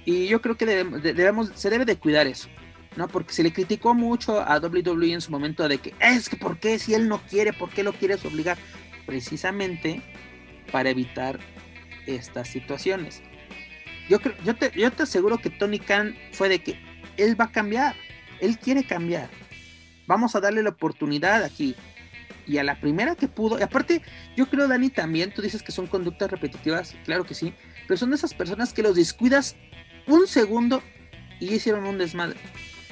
Y 0.05 0.27
yo 0.27 0.41
creo 0.41 0.55
que 0.57 0.65
debemos, 0.65 1.51
se 1.55 1.69
debe 1.69 1.85
de 1.85 1.97
cuidar 1.97 2.27
eso. 2.27 2.49
¿no? 2.95 3.07
Porque 3.07 3.33
se 3.33 3.43
le 3.43 3.53
criticó 3.53 3.93
mucho 3.93 4.41
a 4.41 4.59
WWE 4.59 5.13
en 5.13 5.21
su 5.21 5.31
momento 5.31 5.67
de 5.67 5.79
que 5.79 5.93
es 5.99 6.29
que 6.29 6.37
¿por 6.37 6.59
qué 6.59 6.77
si 6.79 6.93
él 6.93 7.07
no 7.07 7.21
quiere, 7.21 7.53
por 7.53 7.69
qué 7.69 7.83
lo 7.83 7.93
quieres 7.93 8.23
obligar? 8.25 8.57
Precisamente 9.05 10.01
para 10.71 10.89
evitar 10.89 11.39
estas 12.05 12.49
situaciones. 12.49 13.21
Yo, 14.09 14.19
creo, 14.19 14.35
yo, 14.43 14.55
te, 14.55 14.71
yo 14.77 14.91
te 14.91 15.03
aseguro 15.03 15.37
que 15.37 15.49
Tony 15.49 15.79
Khan 15.79 16.15
fue 16.31 16.49
de 16.49 16.59
que 16.61 16.77
él 17.17 17.39
va 17.39 17.45
a 17.45 17.51
cambiar, 17.51 17.95
él 18.41 18.57
quiere 18.57 18.83
cambiar. 18.83 19.29
Vamos 20.07 20.35
a 20.35 20.41
darle 20.41 20.61
la 20.63 20.69
oportunidad 20.69 21.43
aquí. 21.43 21.75
Y 22.45 22.57
a 22.57 22.63
la 22.63 22.79
primera 22.79 23.15
que 23.15 23.27
pudo, 23.27 23.59
y 23.59 23.61
aparte, 23.61 24.01
yo 24.35 24.47
creo, 24.47 24.67
Dani, 24.67 24.89
también, 24.89 25.33
tú 25.33 25.41
dices 25.41 25.63
que 25.63 25.71
son 25.71 25.87
conductas 25.87 26.29
repetitivas, 26.29 26.95
claro 27.05 27.23
que 27.23 27.35
sí, 27.35 27.53
pero 27.87 27.97
son 27.97 28.13
esas 28.13 28.33
personas 28.33 28.73
que 28.73 28.83
los 28.83 28.95
descuidas 28.95 29.55
un 30.07 30.27
segundo 30.27 30.83
y 31.39 31.53
hicieron 31.53 31.85
un 31.85 31.97
desmadre 31.97 32.39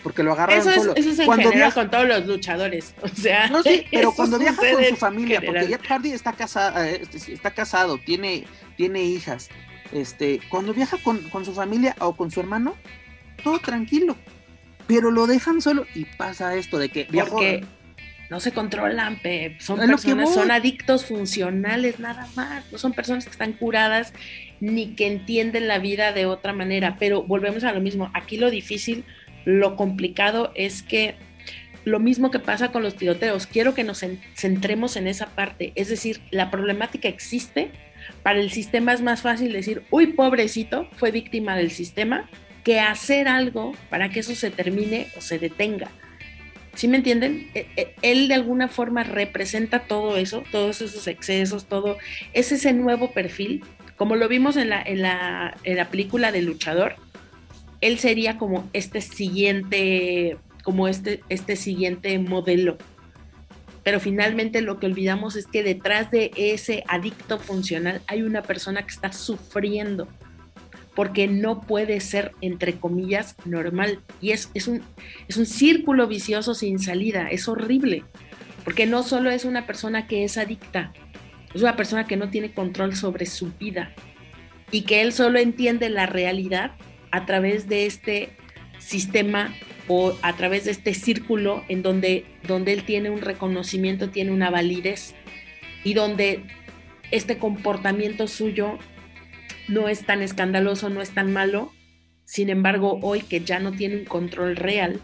porque 0.03 0.23
lo 0.23 0.33
agarraron 0.33 0.67
eso 0.67 0.79
solo. 0.79 0.95
Eso 0.95 1.09
es 1.11 1.19
en 1.19 1.25
cuando 1.25 1.49
general 1.49 1.73
con 1.73 1.89
todos 1.89 2.07
los 2.07 2.25
luchadores, 2.25 2.93
o 3.01 3.07
sea. 3.07 3.47
No, 3.49 3.63
sí, 3.63 3.85
pero 3.91 4.11
cuando 4.13 4.37
viaja 4.39 4.61
con 4.71 4.85
su 4.85 4.95
familia, 4.95 5.41
porque 5.41 5.67
Jeff 5.67 5.81
Hardy 5.87 6.11
está, 6.11 6.33
casado, 6.33 6.83
eh, 6.83 7.03
está 7.27 7.51
casado, 7.51 7.97
tiene, 7.97 8.45
tiene 8.77 9.03
hijas, 9.03 9.49
este, 9.91 10.39
cuando 10.49 10.73
viaja 10.73 10.97
con, 10.97 11.19
con 11.29 11.45
su 11.45 11.53
familia 11.53 11.95
o 11.99 12.15
con 12.15 12.31
su 12.31 12.39
hermano, 12.39 12.75
todo 13.43 13.59
tranquilo, 13.59 14.15
pero 14.87 15.11
lo 15.11 15.27
dejan 15.27 15.61
solo 15.61 15.85
y 15.95 16.05
pasa 16.05 16.55
esto 16.55 16.77
de 16.77 16.89
que 16.89 17.05
viajó, 17.05 17.39
no 18.31 18.39
se 18.39 18.53
controlan, 18.53 19.19
Son 19.59 19.77
personas, 19.77 20.33
son 20.33 20.51
adictos 20.51 21.05
funcionales 21.05 21.99
nada 21.99 22.29
más. 22.37 22.63
No 22.71 22.77
son 22.77 22.93
personas 22.93 23.25
que 23.25 23.29
están 23.29 23.51
curadas 23.51 24.13
ni 24.61 24.95
que 24.95 25.07
entienden 25.07 25.67
la 25.67 25.79
vida 25.79 26.13
de 26.13 26.25
otra 26.25 26.53
manera. 26.53 26.95
Pero 26.97 27.23
volvemos 27.23 27.65
a 27.65 27.73
lo 27.73 27.81
mismo. 27.81 28.09
Aquí 28.13 28.37
lo 28.37 28.49
difícil 28.49 29.03
lo 29.43 29.75
complicado 29.75 30.53
es 30.55 30.81
que 30.81 31.15
lo 31.83 31.99
mismo 31.99 32.31
que 32.31 32.39
pasa 32.39 32.71
con 32.71 32.83
los 32.83 32.95
tiroteos, 32.95 33.47
quiero 33.47 33.73
que 33.73 33.83
nos 33.83 34.01
centremos 34.35 34.95
en 34.95 35.07
esa 35.07 35.25
parte, 35.25 35.73
es 35.75 35.89
decir, 35.89 36.21
la 36.29 36.51
problemática 36.51 37.09
existe, 37.09 37.71
para 38.23 38.39
el 38.39 38.51
sistema 38.51 38.93
es 38.93 39.01
más 39.01 39.23
fácil 39.23 39.51
decir, 39.51 39.83
uy, 39.89 40.13
pobrecito, 40.13 40.87
fue 40.95 41.11
víctima 41.11 41.57
del 41.57 41.71
sistema, 41.71 42.29
que 42.63 42.79
hacer 42.79 43.27
algo 43.27 43.73
para 43.89 44.09
que 44.09 44.21
eso 44.21 44.35
se 44.35 44.51
termine 44.51 45.07
o 45.17 45.21
se 45.21 45.37
detenga. 45.37 45.89
¿Sí 46.73 46.87
me 46.87 46.97
entienden? 46.97 47.49
E, 47.53 47.67
e, 47.75 47.95
él 48.01 48.27
de 48.27 48.35
alguna 48.35 48.67
forma 48.67 49.03
representa 49.03 49.79
todo 49.79 50.17
eso, 50.17 50.43
todos 50.51 50.81
esos 50.81 51.07
excesos, 51.07 51.65
todo, 51.65 51.97
es 52.33 52.51
ese 52.51 52.73
nuevo 52.73 53.11
perfil, 53.11 53.63
como 54.01 54.15
lo 54.15 54.27
vimos 54.27 54.57
en 54.57 54.69
la, 54.69 54.81
en 54.81 55.03
la, 55.03 55.55
en 55.63 55.77
la 55.77 55.89
película 55.89 56.31
de 56.31 56.41
Luchador, 56.41 56.95
él 57.81 57.99
sería 57.99 58.37
como 58.37 58.67
este 58.73 58.99
siguiente, 59.01 60.37
como 60.63 60.87
este, 60.87 61.21
este 61.29 61.55
siguiente 61.55 62.17
modelo. 62.17 62.77
Pero 63.83 63.99
finalmente 63.99 64.61
lo 64.61 64.79
que 64.79 64.85
olvidamos 64.85 65.35
es 65.35 65.47
que 65.47 65.61
detrás 65.61 66.09
de 66.09 66.31
ese 66.35 66.83
adicto 66.87 67.37
funcional 67.37 68.01
hay 68.07 68.23
una 68.23 68.41
persona 68.43 68.83
que 68.83 68.89
está 68.89 69.11
sufriendo 69.11 70.07
porque 71.01 71.25
no 71.27 71.61
puede 71.61 71.99
ser, 71.99 72.33
entre 72.41 72.75
comillas, 72.75 73.35
normal. 73.43 74.01
Y 74.21 74.33
es, 74.33 74.51
es, 74.53 74.67
un, 74.67 74.83
es 75.27 75.35
un 75.35 75.47
círculo 75.47 76.05
vicioso 76.05 76.53
sin 76.53 76.77
salida, 76.77 77.27
es 77.27 77.47
horrible, 77.47 78.03
porque 78.63 78.85
no 78.85 79.01
solo 79.01 79.31
es 79.31 79.43
una 79.43 79.65
persona 79.65 80.05
que 80.05 80.23
es 80.23 80.37
adicta, 80.37 80.93
es 81.55 81.63
una 81.63 81.75
persona 81.75 82.05
que 82.05 82.17
no 82.17 82.29
tiene 82.29 82.53
control 82.53 82.95
sobre 82.95 83.25
su 83.25 83.51
vida 83.53 83.95
y 84.69 84.83
que 84.83 85.01
él 85.01 85.11
solo 85.11 85.39
entiende 85.39 85.89
la 85.89 86.05
realidad 86.05 86.73
a 87.09 87.25
través 87.25 87.67
de 87.67 87.87
este 87.87 88.37
sistema 88.77 89.55
o 89.87 90.15
a 90.21 90.33
través 90.33 90.65
de 90.65 90.71
este 90.71 90.93
círculo 90.93 91.63
en 91.67 91.81
donde, 91.81 92.25
donde 92.47 92.73
él 92.73 92.83
tiene 92.83 93.09
un 93.09 93.21
reconocimiento, 93.21 94.11
tiene 94.11 94.29
una 94.29 94.51
validez 94.51 95.15
y 95.83 95.95
donde 95.95 96.43
este 97.09 97.39
comportamiento 97.39 98.27
suyo 98.27 98.77
no 99.71 99.87
es 99.87 100.05
tan 100.05 100.21
escandaloso, 100.21 100.89
no 100.89 101.01
es 101.01 101.11
tan 101.11 101.31
malo. 101.31 101.71
Sin 102.25 102.49
embargo, 102.49 102.99
hoy 103.01 103.21
que 103.21 103.39
ya 103.39 103.59
no 103.59 103.71
tiene 103.71 103.95
un 103.97 104.05
control 104.05 104.55
real, 104.57 104.99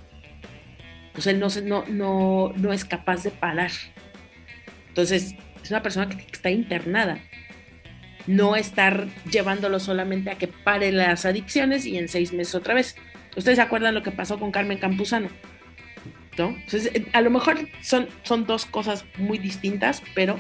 pues 1.14 1.26
él 1.28 1.40
no, 1.40 2.74
es 2.74 2.86
capaz 2.86 3.24
de 3.24 3.32
parar. 3.32 3.72
Entonces, 4.90 5.36
es 5.64 5.72
una 5.72 5.82
persona 5.82 6.10
que 6.10 6.18
está 6.32 6.50
internada 6.50 7.20
no 8.28 8.58
estar 8.58 9.08
llevándolo 9.32 9.80
solamente 9.80 10.30
a 10.30 10.36
que 10.36 10.50
pare 10.50 10.92
las 10.92 11.26
adicciones 11.26 11.86
y 11.86 11.98
en 11.98 12.10
seis 12.10 12.34
meses 12.34 12.56
otra 12.56 12.74
vez. 12.74 12.98
¿Ustedes 13.38 13.56
se 13.56 13.62
acuerdan 13.62 13.96
lo 13.96 14.04
que 14.04 14.12
pasó 14.12 14.38
con 14.38 14.52
Carmen 14.52 14.80
Campuzano? 14.80 15.30
¿No? 16.38 16.50
Entonces, 16.50 16.92
eh, 16.94 17.06
a 17.14 17.22
lo 17.22 17.30
mejor 17.30 17.70
son, 17.82 18.10
dos 18.46 18.66
cosas 18.66 19.06
muy 19.18 19.38
distintas, 19.38 20.04
pero 20.14 20.38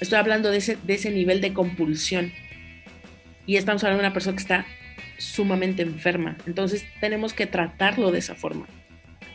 estoy 0.00 0.18
hablando 0.18 0.50
de 0.50 0.58
ese 0.58 1.10
nivel 1.10 1.40
de 1.40 1.54
compulsión. 1.54 2.30
Y 3.50 3.56
estamos 3.56 3.82
hablando 3.82 4.00
de 4.00 4.06
una 4.06 4.12
persona 4.12 4.36
que 4.36 4.42
está 4.42 4.64
sumamente 5.18 5.82
enferma. 5.82 6.36
Entonces 6.46 6.86
tenemos 7.00 7.34
que 7.34 7.46
tratarlo 7.46 8.12
de 8.12 8.20
esa 8.20 8.36
forma. 8.36 8.68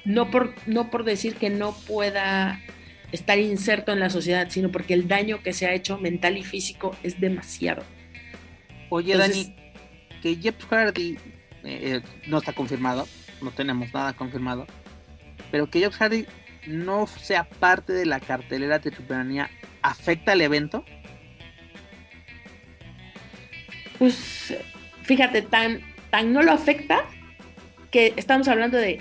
No 0.06 0.32
por, 0.32 0.56
no 0.68 0.90
por 0.90 1.04
decir 1.04 1.36
que 1.36 1.50
no 1.50 1.76
pueda 1.86 2.62
estar 3.12 3.38
inserto 3.40 3.92
en 3.92 4.00
la 4.00 4.10
sociedad, 4.10 4.48
sino 4.50 4.72
porque 4.72 4.94
el 4.94 5.10
daño 5.10 5.44
que 5.44 5.52
se 5.52 5.66
ha 5.66 5.74
hecho 5.74 5.98
mental 5.98 6.38
y 6.38 6.46
físico 6.46 6.96
es 7.04 7.20
demasiado. 7.20 7.84
Oye, 8.88 9.18
Dani, 9.18 9.54
que 10.22 10.38
Jeff 10.38 10.64
Hardy 10.70 11.18
eh, 11.66 12.00
no 12.26 12.38
está 12.38 12.54
confirmado, 12.54 13.10
no 13.42 13.52
tenemos 13.52 13.94
nada 13.94 14.14
confirmado, 14.14 14.66
pero 15.52 15.70
que 15.70 15.80
Jeff 15.80 15.98
Hardy 15.98 16.26
no 16.68 17.06
sea 17.06 17.44
parte 17.44 17.92
de 17.92 18.06
la 18.06 18.22
cartelera 18.22 18.80
de 18.80 18.92
Triple 18.92 19.46
¿afecta 19.82 20.32
el 20.32 20.40
evento? 20.40 20.86
Pues 24.00 24.56
fíjate, 25.04 25.42
tan, 25.42 25.82
tan 26.10 26.34
no 26.34 26.42
lo 26.42 26.52
afecta 26.52 27.06
que 27.92 28.14
estamos 28.18 28.48
hablando 28.48 28.78
de 28.78 29.00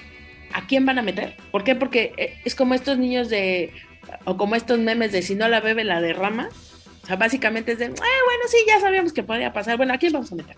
a 0.52 0.66
quién 0.66 0.86
van 0.86 0.98
a 0.98 1.02
meter. 1.02 1.36
¿Por 1.50 1.64
qué? 1.64 1.74
Porque 1.74 2.12
eh, 2.16 2.38
es 2.44 2.54
como 2.54 2.74
estos 2.74 2.96
niños 2.96 3.28
de, 3.28 3.72
o 4.24 4.36
como 4.36 4.54
estos 4.54 4.78
memes 4.78 5.12
de 5.12 5.22
si 5.22 5.34
no 5.34 5.48
la 5.48 5.60
bebe, 5.60 5.84
la 5.84 6.00
derrama. 6.00 6.48
O 7.02 7.06
sea, 7.06 7.16
básicamente 7.16 7.72
es 7.72 7.78
de, 7.78 7.86
ah, 7.86 7.88
bueno, 7.90 8.44
sí, 8.48 8.56
ya 8.66 8.80
sabíamos 8.80 9.12
que 9.12 9.22
podía 9.22 9.52
pasar. 9.52 9.76
Bueno, 9.76 9.92
¿a 9.92 9.98
quién 9.98 10.12
vamos 10.12 10.32
a 10.32 10.36
meter? 10.36 10.56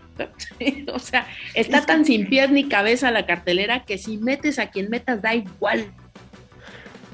o 0.92 0.98
sea, 0.98 1.26
está 1.54 1.84
tan 1.84 2.04
sin 2.04 2.28
pies 2.28 2.50
ni 2.50 2.68
cabeza 2.68 3.10
la 3.10 3.26
cartelera 3.26 3.84
que 3.84 3.98
si 3.98 4.18
metes 4.18 4.58
a 4.58 4.70
quien 4.70 4.90
metas 4.90 5.22
da 5.22 5.34
igual. 5.34 5.92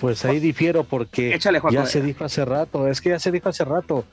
Pues 0.01 0.25
ahí 0.25 0.41
difiero 0.41 0.83
porque 0.83 1.39
ya 1.71 1.87
se 1.87 2.03
dijo 2.03 2.25
hace 2.25 2.45
rato, 2.45 2.89
es 2.89 3.01
que 3.01 3.11
ya 3.11 3.21
se 3.21 3.31
dijo 3.31 3.49
hace 3.49 3.65
rato, 3.65 4.05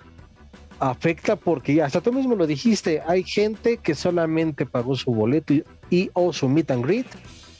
afecta 0.79 1.35
porque 1.35 1.81
hasta 1.81 2.01
tú 2.01 2.11
mismo 2.11 2.35
lo 2.35 2.47
dijiste, 2.47 3.01
hay 3.07 3.23
gente 3.23 3.77
que 3.77 3.95
solamente 3.95 4.65
pagó 4.65 4.95
su 4.95 5.11
boleto 5.11 5.53
y, 5.89 6.09
o 6.13 6.33
su 6.33 6.47
meet 6.47 6.71
and 6.71 6.85
greet 6.85 7.07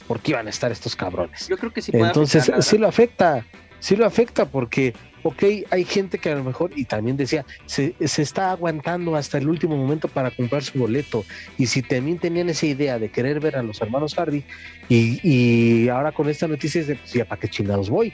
porque 0.06 0.32
iban 0.32 0.46
a 0.46 0.50
estar 0.50 0.72
estos 0.72 0.96
cabrones. 0.96 1.48
Yo 1.48 1.56
creo 1.56 1.72
que 1.72 1.82
sí. 1.82 1.92
Puede 1.92 2.06
Entonces 2.06 2.50
sí 2.60 2.78
lo 2.78 2.88
afecta, 2.88 3.46
sí 3.78 3.94
lo 3.94 4.06
afecta 4.06 4.44
porque, 4.44 4.94
ok, 5.22 5.42
hay 5.70 5.84
gente 5.84 6.18
que 6.18 6.30
a 6.30 6.34
lo 6.34 6.42
mejor, 6.42 6.72
y 6.74 6.84
también 6.84 7.16
decía, 7.16 7.44
se, 7.66 7.94
está 8.00 8.50
aguantando 8.50 9.14
hasta 9.14 9.38
el 9.38 9.48
último 9.48 9.76
momento 9.76 10.08
para 10.08 10.30
comprar 10.30 10.64
su 10.64 10.78
boleto. 10.78 11.24
Y 11.58 11.66
si 11.66 11.82
también 11.82 12.18
tenían 12.18 12.48
esa 12.48 12.66
idea 12.66 12.98
de 12.98 13.10
querer 13.10 13.38
ver 13.38 13.56
a 13.56 13.62
los 13.62 13.80
hermanos 13.80 14.14
Hardy, 14.14 14.44
y, 14.88 15.20
y 15.22 15.88
ahora 15.88 16.10
con 16.10 16.28
esta 16.28 16.48
noticia 16.48 16.80
es 16.80 16.88
de, 16.88 16.96
pues, 16.96 17.24
¿para 17.26 17.40
qué 17.40 17.48
chingados 17.48 17.88
voy? 17.88 18.12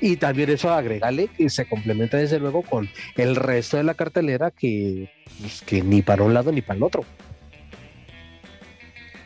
Y 0.00 0.16
también 0.16 0.50
eso 0.50 0.72
agregale 0.72 1.28
que 1.28 1.50
se 1.50 1.66
complementa 1.66 2.16
desde 2.16 2.38
luego 2.38 2.62
con 2.62 2.88
el 3.16 3.36
resto 3.36 3.76
de 3.76 3.84
la 3.84 3.94
cartelera 3.94 4.50
que, 4.50 5.10
pues, 5.40 5.62
que 5.62 5.82
ni 5.82 6.02
para 6.02 6.22
un 6.22 6.34
lado 6.34 6.52
ni 6.52 6.62
para 6.62 6.76
el 6.76 6.82
otro. 6.84 7.04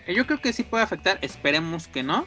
Yo 0.06 0.26
creo 0.26 0.40
que 0.40 0.52
sí 0.52 0.62
puede 0.62 0.82
afectar, 0.82 1.18
esperemos 1.22 1.88
que 1.88 2.02
no. 2.02 2.26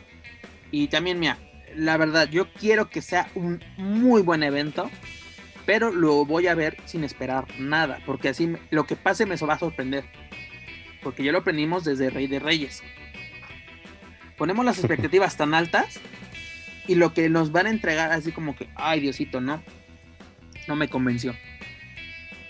Y 0.72 0.88
también, 0.88 1.20
mira, 1.20 1.38
la 1.76 1.98
verdad, 1.98 2.30
yo 2.30 2.52
quiero 2.54 2.90
que 2.90 3.02
sea 3.02 3.30
un 3.36 3.64
muy 3.78 4.22
buen 4.22 4.44
evento, 4.44 4.90
pero 5.66 5.92
lo 5.92 6.26
voy 6.26 6.48
a 6.48 6.56
ver 6.56 6.78
sin 6.86 7.04
esperar 7.04 7.46
nada, 7.60 8.00
porque 8.06 8.30
así 8.30 8.56
lo 8.70 8.86
que 8.86 8.96
pase 8.96 9.26
me 9.26 9.36
va 9.36 9.56
a 9.56 9.60
sorprender. 9.60 10.06
Porque 11.04 11.24
ya 11.24 11.32
lo 11.32 11.40
aprendimos 11.40 11.84
desde 11.84 12.10
Rey 12.10 12.28
de 12.28 12.40
Reyes. 12.40 12.82
Ponemos 14.38 14.66
las 14.66 14.78
expectativas 14.80 15.36
tan 15.38 15.54
altas 15.54 16.00
y 16.88 16.96
lo 16.96 17.14
que 17.14 17.30
nos 17.30 17.52
van 17.52 17.68
a 17.68 17.70
entregar 17.70 18.12
así 18.12 18.32
como 18.32 18.56
que, 18.56 18.70
ay 18.76 19.00
Diosito, 19.00 19.42
no, 19.42 19.62
no 20.68 20.76
me 20.76 20.88
convenció. 20.88 21.36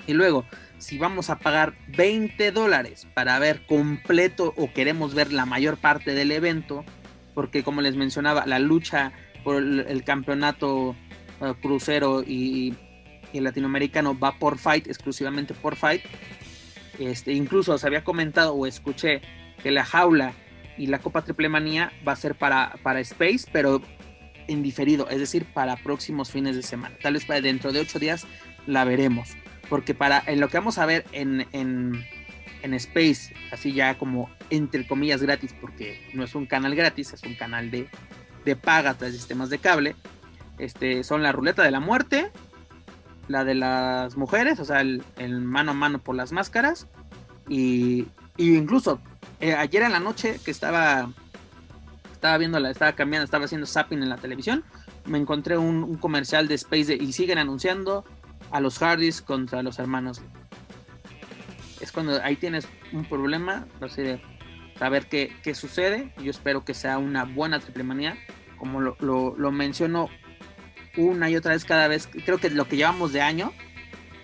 Y 0.07 0.13
luego, 0.13 0.45
si 0.77 0.97
vamos 0.97 1.29
a 1.29 1.39
pagar 1.39 1.73
20 1.87 2.51
dólares 2.51 3.07
para 3.13 3.39
ver 3.39 3.65
completo 3.65 4.53
o 4.57 4.71
queremos 4.71 5.13
ver 5.13 5.31
la 5.31 5.45
mayor 5.45 5.77
parte 5.77 6.13
del 6.13 6.31
evento, 6.31 6.83
porque 7.33 7.63
como 7.63 7.81
les 7.81 7.95
mencionaba, 7.95 8.45
la 8.45 8.59
lucha 8.59 9.11
por 9.43 9.57
el, 9.57 10.03
campeonato 10.03 10.95
eh, 11.41 11.53
crucero 11.61 12.23
y, 12.23 12.75
y, 13.33 13.39
latinoamericano 13.39 14.17
va 14.17 14.37
por 14.37 14.57
fight, 14.57 14.87
exclusivamente 14.87 15.53
por 15.53 15.75
fight. 15.75 16.03
Este, 16.99 17.33
incluso 17.33 17.77
se 17.77 17.87
había 17.87 18.03
comentado 18.03 18.53
o 18.53 18.65
escuché 18.65 19.21
que 19.61 19.71
la 19.71 19.85
jaula 19.85 20.33
y 20.77 20.87
la 20.87 20.99
Copa 20.99 21.23
Triple 21.23 21.49
Manía 21.49 21.91
va 22.07 22.13
a 22.13 22.15
ser 22.15 22.35
para, 22.35 22.75
para 22.83 22.99
Space, 23.01 23.47
pero 23.51 23.81
en 24.47 24.63
diferido, 24.63 25.09
es 25.09 25.19
decir, 25.19 25.45
para 25.45 25.75
próximos 25.77 26.31
fines 26.31 26.55
de 26.55 26.63
semana. 26.63 26.95
Tal 27.01 27.13
vez 27.13 27.25
para 27.25 27.41
dentro 27.41 27.71
de 27.71 27.79
ocho 27.79 27.99
días 27.99 28.25
la 28.67 28.83
veremos. 28.83 29.35
Porque 29.69 29.93
para 29.93 30.23
en 30.27 30.39
lo 30.39 30.49
que 30.49 30.57
vamos 30.57 30.77
a 30.77 30.85
ver 30.85 31.05
en, 31.11 31.47
en, 31.51 32.05
en 32.61 32.73
Space, 32.75 33.33
así 33.51 33.73
ya 33.73 33.97
como 33.97 34.29
entre 34.49 34.85
comillas 34.85 35.21
gratis, 35.21 35.55
porque 35.59 36.09
no 36.13 36.23
es 36.23 36.35
un 36.35 36.45
canal 36.45 36.75
gratis, 36.75 37.13
es 37.13 37.23
un 37.23 37.35
canal 37.35 37.71
de, 37.71 37.89
de 38.43 38.55
paga 38.55 38.93
tras 38.93 39.11
sistemas 39.11 39.49
de 39.49 39.59
cable. 39.59 39.95
Este, 40.57 41.03
son 41.03 41.23
la 41.23 41.31
ruleta 41.31 41.63
de 41.63 41.71
la 41.71 41.79
muerte, 41.79 42.31
la 43.27 43.43
de 43.43 43.55
las 43.55 44.15
mujeres, 44.17 44.59
o 44.59 44.65
sea, 44.65 44.81
el, 44.81 45.03
mano 45.41 45.71
a 45.71 45.73
mano 45.73 45.99
por 45.99 46.15
las 46.15 46.31
máscaras. 46.31 46.87
Y, 47.49 48.07
incluso 48.37 48.99
eh, 49.39 49.53
ayer 49.53 49.83
en 49.83 49.91
la 49.91 49.99
noche 49.99 50.39
que 50.43 50.51
estaba 50.51 51.09
estaba 52.25 52.39
viendo, 52.39 52.59
la, 52.59 52.71
estaba 52.71 52.93
cambiando, 52.93 53.23
estaba 53.23 53.45
haciendo 53.45 53.67
zapping 53.67 54.01
en 54.01 54.09
la 54.09 54.17
televisión, 54.17 54.63
me 55.05 55.19
encontré 55.19 55.59
un, 55.59 55.95
comercial 55.97 56.47
de 56.47 56.55
Space 56.55 56.95
y 56.95 57.13
siguen 57.13 57.37
anunciando 57.37 58.03
a 58.49 58.59
los 58.59 58.79
Hardys 58.79 59.21
contra 59.21 59.61
los 59.61 59.77
hermanos. 59.77 60.23
Es 61.81 61.91
cuando 61.91 62.19
ahí 62.23 62.35
tienes 62.35 62.67
un 62.93 63.05
problema, 63.05 63.67
así 63.79 64.01
de 64.01 64.21
saber 64.79 65.05
qué, 65.05 65.35
qué 65.43 65.53
sucede. 65.53 66.13
Yo 66.17 66.31
espero 66.31 66.65
que 66.65 66.73
sea 66.73 66.97
una 66.97 67.25
buena 67.25 67.59
triple 67.59 67.83
manía, 67.83 68.17
como 68.57 68.81
lo, 68.81 68.97
lo, 68.99 69.51
menciono 69.51 70.09
una 70.97 71.29
y 71.29 71.35
otra 71.35 71.51
vez 71.51 71.63
cada 71.63 71.87
vez. 71.87 72.09
Creo 72.25 72.39
que 72.39 72.49
lo 72.49 72.67
que 72.67 72.77
llevamos 72.77 73.13
de 73.13 73.21
año, 73.21 73.51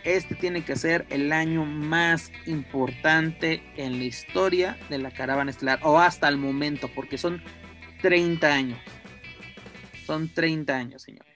este 0.04 0.34
tiene 0.34 0.64
que 0.66 0.76
ser 0.76 1.06
el 1.12 1.32
año 1.32 1.66
más 1.66 2.32
importante 2.48 3.62
en 3.78 4.00
la 4.00 4.06
historia 4.06 4.80
de 4.90 4.98
la 4.98 5.12
caravana 5.12 5.52
estelar, 5.52 5.80
o 5.84 6.00
hasta 6.00 6.28
el 6.28 6.38
momento, 6.38 6.90
porque 6.96 7.20
son 7.20 7.44
30 8.02 8.48
años. 8.48 8.80
Son 10.06 10.28
30 10.28 10.76
años, 10.76 11.02
señores. 11.02 11.32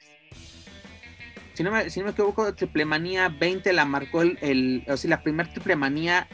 Si 1.54 1.64
no 1.64 1.72
me, 1.72 1.90
si 1.90 2.00
no 2.00 2.08
me 2.08 2.12
equivoco, 2.12 2.54
Triplemanía 2.54 3.30
20 3.30 3.72
la 3.72 3.86
marcó 3.86 4.22
el, 4.22 4.84
o 4.90 4.98
sea, 4.98 5.10
la 5.10 5.24
primera 5.24 5.50
Triplemanía 5.50 6.28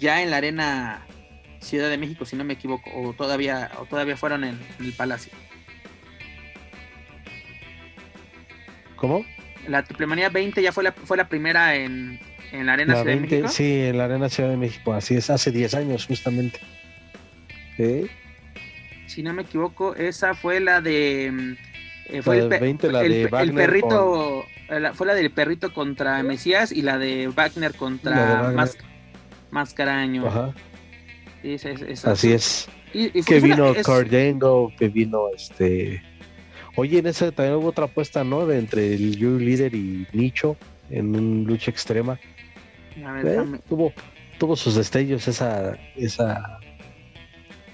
ya 0.00 0.20
en 0.22 0.30
la 0.30 0.38
arena 0.38 1.06
Ciudad 1.60 1.88
de 1.88 1.96
México, 1.96 2.24
si 2.24 2.34
no 2.34 2.44
me 2.44 2.54
equivoco, 2.54 2.90
o 2.92 3.12
todavía, 3.12 3.70
o 3.78 3.86
todavía 3.86 4.16
fueron 4.16 4.42
en, 4.42 4.58
el 4.80 4.92
Palacio. 4.92 5.32
¿Cómo? 8.96 9.24
La 9.68 9.84
Triplemanía 9.84 10.28
20 10.28 10.60
ya 10.60 10.72
fue 10.72 10.82
la, 10.82 10.92
fue 10.92 11.16
la 11.16 11.28
primera 11.28 11.76
en, 11.76 12.18
en 12.50 12.66
la 12.66 12.72
Arena 12.72 12.94
Ciudad 12.96 13.14
de 13.14 13.20
México. 13.20 13.48
Sí, 13.48 13.80
en 13.82 13.98
la 13.98 14.06
Arena 14.06 14.28
Ciudad 14.28 14.50
de 14.50 14.56
México, 14.56 14.92
así 14.92 15.14
es, 15.14 15.30
hace 15.30 15.52
10 15.52 15.74
años 15.74 16.06
justamente. 16.06 16.58
¿Sí? 17.76 18.10
Si 19.14 19.22
no 19.22 19.32
me 19.32 19.42
equivoco, 19.42 19.94
esa 19.94 20.34
fue 20.34 20.58
la 20.58 20.80
de... 20.80 21.30
Mm, 21.32 21.56
eh, 22.06 22.22
fue 22.22 22.38
el, 22.38 22.48
perrito, 22.48 22.90
fue 24.92 25.06
la 25.06 25.14
del 25.14 25.30
perrito 25.30 25.72
contra 25.72 26.22
Mesías 26.22 26.72
y 26.72 26.82
la 26.82 26.98
de 26.98 27.28
Wagner 27.28 27.74
contra 27.74 28.52
Mascaraño. 29.50 30.26
Ajá. 30.26 30.52
Así 32.04 32.32
es. 32.32 32.68
que 32.92 33.40
vino 33.40 33.72
Cardengo, 33.84 34.72
que 34.76 34.88
vino 34.88 35.28
este... 35.34 36.02
Oye, 36.76 36.98
en 36.98 37.06
esa 37.06 37.30
también 37.30 37.56
hubo 37.56 37.68
otra 37.68 37.84
apuesta, 37.84 38.24
¿no? 38.24 38.46
De 38.46 38.58
entre 38.58 38.94
el 38.94 39.16
You 39.16 39.38
Leader 39.38 39.72
y 39.74 40.08
Nicho 40.12 40.56
en 40.90 41.14
un 41.14 41.44
lucha 41.46 41.70
extrema. 41.70 42.18
A 43.06 43.12
ver, 43.12 43.26
¿Eh? 43.26 43.60
tuvo, 43.68 43.92
tuvo 44.38 44.56
sus 44.56 44.74
destellos 44.74 45.28
esa, 45.28 45.78
esa, 45.94 46.58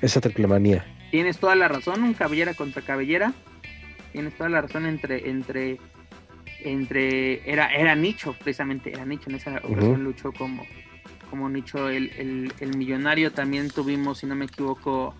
esa 0.02 0.20
triple 0.20 0.46
manía 0.46 0.84
tienes 1.10 1.38
toda 1.38 1.54
la 1.54 1.68
razón, 1.68 2.02
un 2.02 2.14
cabellera 2.14 2.54
contra 2.54 2.82
cabellera. 2.82 3.32
Tienes 4.12 4.34
toda 4.34 4.50
la 4.50 4.60
razón 4.60 4.86
entre, 4.86 5.30
entre, 5.30 5.78
entre, 6.60 7.48
era, 7.50 7.72
era 7.72 7.94
Nicho, 7.94 8.34
precisamente, 8.34 8.90
era 8.90 9.04
Nicho, 9.04 9.30
en 9.30 9.36
esa 9.36 9.60
ocasión 9.62 10.02
luchó 10.02 10.32
como, 10.32 10.66
como 11.28 11.48
Nicho 11.48 11.88
el, 11.88 12.52
el, 12.58 12.76
millonario. 12.76 13.32
También 13.32 13.70
tuvimos, 13.70 14.18
si 14.18 14.26
no 14.26 14.34
me 14.34 14.46
equivoco, 14.46 15.14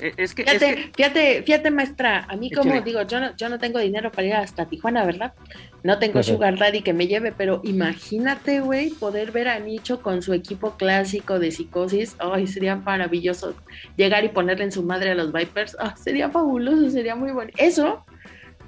es 0.00 0.34
que, 0.34 0.44
fíjate, 0.44 0.90
fíjate, 0.96 1.42
fíjate, 1.42 1.70
maestra, 1.70 2.26
a 2.28 2.36
mí 2.36 2.50
como 2.50 2.80
digo, 2.80 3.02
yo 3.02 3.20
no, 3.20 3.36
yo 3.36 3.48
no 3.48 3.58
tengo 3.58 3.78
dinero 3.78 4.10
para 4.10 4.26
ir 4.26 4.34
hasta 4.34 4.66
Tijuana, 4.66 5.04
¿verdad? 5.04 5.34
No 5.82 5.98
tengo 5.98 6.22
Sugar 6.22 6.58
Daddy 6.58 6.82
que 6.82 6.92
me 6.92 7.06
lleve, 7.06 7.32
pero 7.32 7.60
imagínate, 7.64 8.60
güey, 8.60 8.90
poder 8.90 9.32
ver 9.32 9.48
a 9.48 9.58
Nicho 9.58 10.02
con 10.02 10.22
su 10.22 10.34
equipo 10.34 10.76
clásico 10.76 11.38
de 11.38 11.50
psicosis. 11.50 12.16
Ay, 12.18 12.46
sería 12.46 12.76
maravilloso 12.76 13.54
llegar 13.96 14.24
y 14.24 14.28
ponerle 14.28 14.64
en 14.64 14.72
su 14.72 14.82
madre 14.82 15.10
a 15.10 15.14
los 15.14 15.32
Vipers. 15.32 15.76
Ah, 15.80 15.94
sería 15.96 16.28
fabuloso, 16.28 16.90
sería 16.90 17.14
muy 17.14 17.32
bueno. 17.32 17.50
Eso 17.56 18.04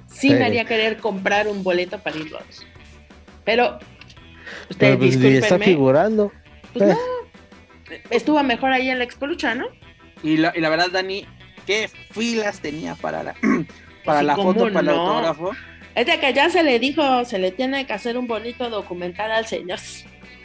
sí, 0.07 0.31
me 0.31 0.45
haría 0.45 0.65
querer 0.65 0.97
comprar 0.97 1.47
un 1.47 1.63
boleto 1.63 1.99
para 1.99 2.17
irlos. 2.17 2.65
Pero 3.43 3.77
ustedes 4.69 4.97
pues, 4.97 5.15
está 5.15 5.59
figurando. 5.59 6.31
Pues 6.73 6.89
no, 6.89 6.97
estuvo 8.09 8.41
mejor 8.41 8.71
ahí 8.71 8.89
en 8.89 8.97
la 8.97 9.03
Expo 9.03 9.27
Lucha, 9.27 9.53
¿no? 9.53 9.67
Y 10.23 10.37
la, 10.37 10.53
y 10.55 10.61
la 10.61 10.69
verdad, 10.69 10.89
Dani, 10.89 11.25
qué 11.67 11.89
filas 12.11 12.59
tenía 12.59 12.95
para 12.95 13.23
la, 13.23 13.35
para 14.05 14.23
la 14.23 14.35
foto, 14.35 14.71
para 14.71 14.79
el 14.79 14.89
autógrafo. 14.89 15.51
Es 15.95 16.07
de 16.07 16.19
que 16.19 16.33
ya 16.33 16.49
se 16.49 16.63
le 16.63 16.79
dijo, 16.79 17.25
se 17.25 17.37
le 17.37 17.51
tiene 17.51 17.85
que 17.85 17.93
hacer 17.93 18.17
un 18.17 18.27
bonito 18.27 18.69
documental 18.69 19.31
al 19.31 19.45
señor. 19.45 19.79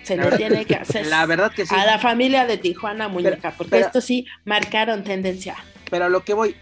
Se 0.02 0.16
le 0.16 0.36
tiene 0.36 0.64
que 0.64 0.74
hacer. 0.76 1.06
La 1.06 1.24
verdad 1.26 1.52
que 1.52 1.64
sí. 1.64 1.74
A 1.74 1.86
la 1.86 1.98
familia 1.98 2.46
de 2.46 2.58
Tijuana, 2.58 3.08
muñeca, 3.08 3.54
porque 3.56 3.78
esto 3.78 4.00
sí 4.00 4.26
marcaron 4.44 5.04
tendencia. 5.04 5.56
Pero 5.90 6.04
a 6.04 6.08
lo 6.10 6.22
que 6.22 6.34
voy, 6.34 6.54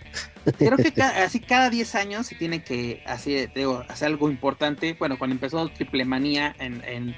creo 0.57 0.77
que 0.77 0.93
así 1.03 1.41
cada 1.41 1.69
10 1.69 1.95
años 1.97 2.27
se 2.27 2.37
tiene 2.37 2.63
que 2.63 3.03
así, 3.07 3.47
digo, 3.55 3.85
hacer 3.89 4.07
algo 4.07 4.31
importante. 4.31 4.95
Bueno, 4.99 5.19
cuando 5.19 5.35
empezó 5.35 5.69
Triple 5.69 6.05
Manía 6.05 6.55
en, 6.61 6.83
en, 6.87 7.17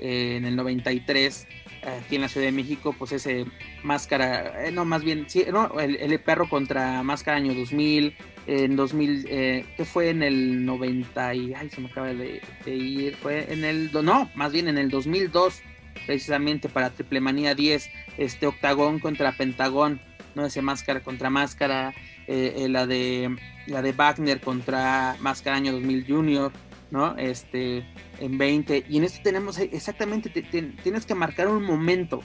en 0.00 0.44
el 0.44 0.56
93, 0.56 1.46
aquí 1.86 2.16
en 2.16 2.22
la 2.22 2.28
Ciudad 2.28 2.46
de 2.46 2.52
México, 2.52 2.94
pues 2.98 3.12
ese 3.12 3.46
máscara, 3.82 4.66
eh, 4.66 4.72
no, 4.72 4.84
más 4.84 5.02
bien, 5.02 5.26
sí, 5.28 5.44
no, 5.50 5.78
el, 5.78 6.20
perro 6.20 6.48
contra 6.48 7.02
máscara 7.02 7.36
año 7.38 7.54
2000, 7.54 8.16
en 8.46 8.76
2000, 8.76 9.26
eh, 9.28 9.66
que 9.76 9.84
fue 9.84 10.10
en 10.10 10.22
el 10.22 10.64
90 10.64 11.34
y, 11.34 11.54
ay, 11.54 11.68
se 11.70 11.80
me 11.80 11.88
acaba 11.88 12.08
de, 12.08 12.40
ir, 12.66 13.16
fue 13.16 13.52
en 13.52 13.64
el, 13.64 13.90
no, 13.92 14.30
más 14.34 14.52
bien 14.52 14.68
en 14.68 14.78
el 14.78 14.90
2002, 14.90 15.62
precisamente 16.06 16.68
para 16.68 16.90
Triple 16.90 17.20
Manía 17.20 17.54
10, 17.54 17.90
este 18.18 18.46
Octagón 18.46 18.98
contra 18.98 19.32
Pentagón, 19.32 20.00
no 20.34 20.44
ese 20.44 20.62
máscara 20.62 21.00
contra 21.00 21.30
máscara, 21.30 21.94
eh, 22.26 22.54
eh, 22.58 22.68
la 22.68 22.86
de 22.86 23.36
la 23.66 23.82
de 23.82 23.92
Wagner 23.92 24.40
contra 24.40 25.16
Máscara 25.20 25.56
Año 25.56 25.72
2000 25.72 26.06
Junior, 26.06 26.52
¿no? 26.90 27.16
Este, 27.16 27.84
en 28.20 28.38
20. 28.38 28.84
Y 28.88 28.96
en 28.98 29.04
esto 29.04 29.20
tenemos 29.22 29.58
exactamente, 29.58 30.30
tienes 30.30 31.06
que 31.06 31.14
marcar 31.14 31.48
un 31.48 31.62
momento 31.62 32.22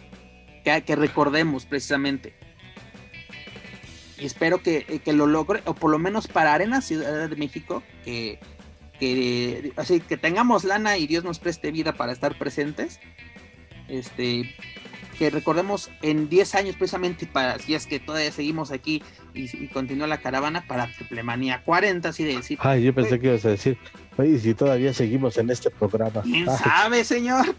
que, 0.64 0.82
que 0.84 0.96
recordemos 0.96 1.66
precisamente. 1.66 2.34
Y 4.18 4.26
espero 4.26 4.62
que, 4.62 5.02
que, 5.04 5.14
lo 5.14 5.26
logre, 5.26 5.62
o 5.66 5.74
por 5.74 5.90
lo 5.90 5.98
menos 5.98 6.28
para 6.28 6.54
Arena 6.54 6.82
Ciudad 6.82 7.28
de 7.28 7.36
México, 7.36 7.82
que, 8.06 8.40
que, 9.00 9.74
así, 9.78 10.00
que 10.00 10.16
tengamos 10.16 10.64
lana 10.64 10.98
y 10.98 11.08
Dios 11.08 11.24
nos 11.24 11.40
preste 11.40 11.72
vida 11.72 11.94
para 11.94 12.12
estar 12.12 12.38
presentes. 12.38 13.00
Este, 13.88 14.56
que 15.18 15.30
recordemos 15.30 15.92
en 16.02 16.30
10 16.30 16.56
años 16.56 16.76
precisamente 16.76 17.28
para 17.28 17.60
si 17.60 17.76
es 17.76 17.86
que 17.86 18.00
todavía 18.00 18.32
seguimos 18.32 18.72
aquí 18.72 19.04
y, 19.34 19.68
continúa 19.68 20.08
la 20.08 20.20
caravana 20.20 20.66
para 20.68 20.88
Triplemanía 20.88 21.64
40, 21.64 22.10
así 22.10 22.24
de 22.24 22.38
decir. 22.38 22.58
Ay, 22.62 22.84
yo 22.84 22.94
pensé 22.94 23.20
que 23.20 23.28
ibas 23.28 23.46
a 23.46 23.50
decir, 23.50 23.78
oye, 24.22 24.40
si 24.40 24.54
todavía 24.54 24.94
seguimos 24.94 25.38
en 25.38 25.50
este 25.50 25.70
programa. 25.70 26.22
¿Quién 26.22 26.46
sabe, 26.46 27.04
señor? 27.04 27.56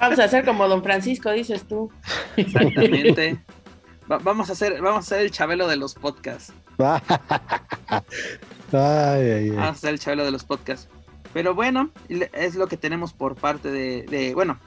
Vamos 0.00 0.18
a 0.18 0.24
hacer 0.24 0.44
como 0.44 0.66
don 0.68 0.82
Francisco, 0.82 1.30
dices 1.30 1.64
tú. 1.64 1.90
Exactamente. 2.36 3.38
vamos 4.06 4.50
a 4.50 4.52
hacer, 4.52 4.80
vamos 4.80 4.96
a 4.96 5.00
hacer 5.00 5.20
el 5.20 5.30
chabelo 5.30 5.68
de 5.68 5.76
los 5.76 5.94
podcasts. 5.94 6.52
Vamos 6.76 7.02
a 8.72 9.68
hacer 9.68 9.90
el 9.90 9.98
chabelo 9.98 10.24
de 10.24 10.30
los 10.30 10.44
podcasts. 10.44 10.88
Pero 11.32 11.54
bueno, 11.54 11.90
es 12.08 12.54
lo 12.54 12.66
que 12.68 12.76
tenemos 12.76 13.12
por 13.12 13.34
parte 13.36 13.70
de 13.70 14.32
bueno, 14.34 14.58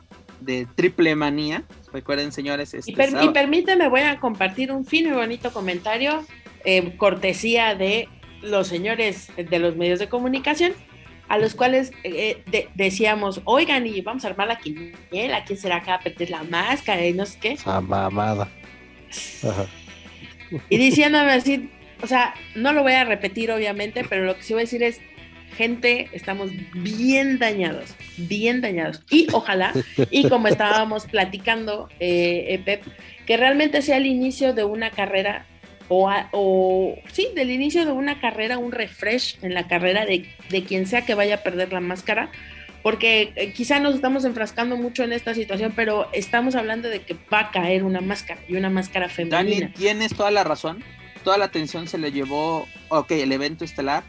de 0.41 0.67
Triple 0.75 1.15
Manía. 1.15 1.63
Recuerden, 1.93 2.31
señores. 2.31 2.73
Este 2.73 2.91
y, 2.91 2.95
permíteme, 3.29 3.87
voy 3.87 4.01
a 4.01 4.19
compartir 4.19 4.71
un 4.71 4.85
fino 4.85 5.09
y 5.09 5.13
bonito 5.13 5.53
comentario, 5.53 6.25
eh, 6.65 6.97
cortesía 6.97 7.75
de 7.75 8.09
los 8.41 8.67
señores 8.67 9.29
de 9.37 9.59
los 9.59 9.75
medios 9.75 9.99
de 9.99 10.09
comunicación, 10.09 10.73
a 11.27 11.37
los 11.37 11.55
cuales 11.55 11.91
eh, 12.03 12.43
decíamos, 12.75 13.41
oigan, 13.45 13.87
y 13.87 14.01
vamos 14.01 14.25
a 14.25 14.29
armar 14.29 14.47
la 14.47 14.57
quiniela, 14.57 15.43
¿quién 15.45 15.57
será 15.57 15.77
acá 15.77 15.95
a 15.95 15.99
perder 15.99 16.29
la 16.29 16.43
máscara? 16.43 17.05
Y 17.05 17.13
no 17.13 17.25
sé 17.25 17.39
qué. 17.39 17.51
Esa 17.53 17.79
mamada. 17.79 18.49
Y 20.69 20.77
diciéndome 20.77 21.31
así, 21.31 21.69
o 22.01 22.07
sea, 22.07 22.33
no 22.55 22.73
lo 22.73 22.83
voy 22.83 22.93
a 22.93 23.05
repetir 23.05 23.51
obviamente, 23.51 24.03
pero 24.07 24.25
lo 24.25 24.35
que 24.35 24.43
sí 24.43 24.53
voy 24.53 24.61
a 24.61 24.65
decir 24.65 24.83
es, 24.83 24.99
gente, 25.55 26.09
estamos 26.13 26.49
bien 26.73 27.39
dañados, 27.39 27.95
bien 28.17 28.61
dañados. 28.61 29.03
Y 29.09 29.27
ojalá, 29.31 29.73
y 30.09 30.27
como 30.27 30.47
estábamos 30.47 31.05
platicando, 31.05 31.89
eh, 31.99 32.45
eh, 32.49 32.61
Pep, 32.63 32.83
que 33.25 33.37
realmente 33.37 33.81
sea 33.81 33.97
el 33.97 34.05
inicio 34.05 34.53
de 34.53 34.63
una 34.63 34.91
carrera 34.91 35.45
o, 35.93 36.09
o, 36.31 36.95
sí, 37.11 37.27
del 37.35 37.51
inicio 37.51 37.85
de 37.85 37.91
una 37.91 38.21
carrera, 38.21 38.57
un 38.57 38.71
refresh 38.71 39.37
en 39.41 39.53
la 39.53 39.67
carrera 39.67 40.05
de, 40.05 40.25
de 40.49 40.63
quien 40.63 40.87
sea 40.87 41.05
que 41.05 41.15
vaya 41.15 41.35
a 41.35 41.43
perder 41.43 41.73
la 41.73 41.81
máscara, 41.81 42.31
porque 42.81 43.33
eh, 43.35 43.51
quizá 43.51 43.79
nos 43.81 43.95
estamos 43.95 44.23
enfrascando 44.23 44.77
mucho 44.77 45.03
en 45.03 45.11
esta 45.11 45.33
situación, 45.33 45.73
pero 45.75 46.07
estamos 46.13 46.55
hablando 46.55 46.87
de 46.87 47.01
que 47.01 47.17
va 47.31 47.41
a 47.41 47.51
caer 47.51 47.83
una 47.83 47.99
máscara 47.99 48.39
y 48.47 48.55
una 48.55 48.69
máscara 48.69 49.09
femenina. 49.09 49.67
Dani, 49.67 49.73
tienes 49.73 50.15
toda 50.15 50.31
la 50.31 50.45
razón. 50.45 50.81
Toda 51.25 51.37
la 51.37 51.45
atención 51.45 51.87
se 51.87 51.97
le 51.97 52.13
llevó, 52.13 52.67
ok, 52.87 53.11
el 53.11 53.31
evento 53.33 53.65
estelar, 53.65 54.03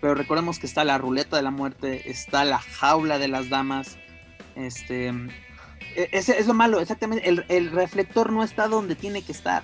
pero 0.00 0.16
recordemos 0.16 0.58
que 0.58 0.66
está 0.66 0.82
la 0.82 0.98
ruleta 0.98 1.36
de 1.36 1.42
la 1.42 1.52
muerte, 1.52 2.10
está 2.10 2.44
la 2.44 2.58
jaula 2.58 3.18
de 3.18 3.28
las 3.28 3.48
damas. 3.48 3.96
Este. 4.56 5.08
E, 5.96 6.08
ese 6.12 6.38
es 6.38 6.46
lo 6.48 6.54
malo, 6.54 6.80
exactamente. 6.80 7.28
El, 7.28 7.70
reflector 7.70 8.32
no 8.32 8.42
está 8.42 8.66
donde 8.68 8.96
tiene 8.96 9.22
que 9.22 9.32
estar. 9.32 9.62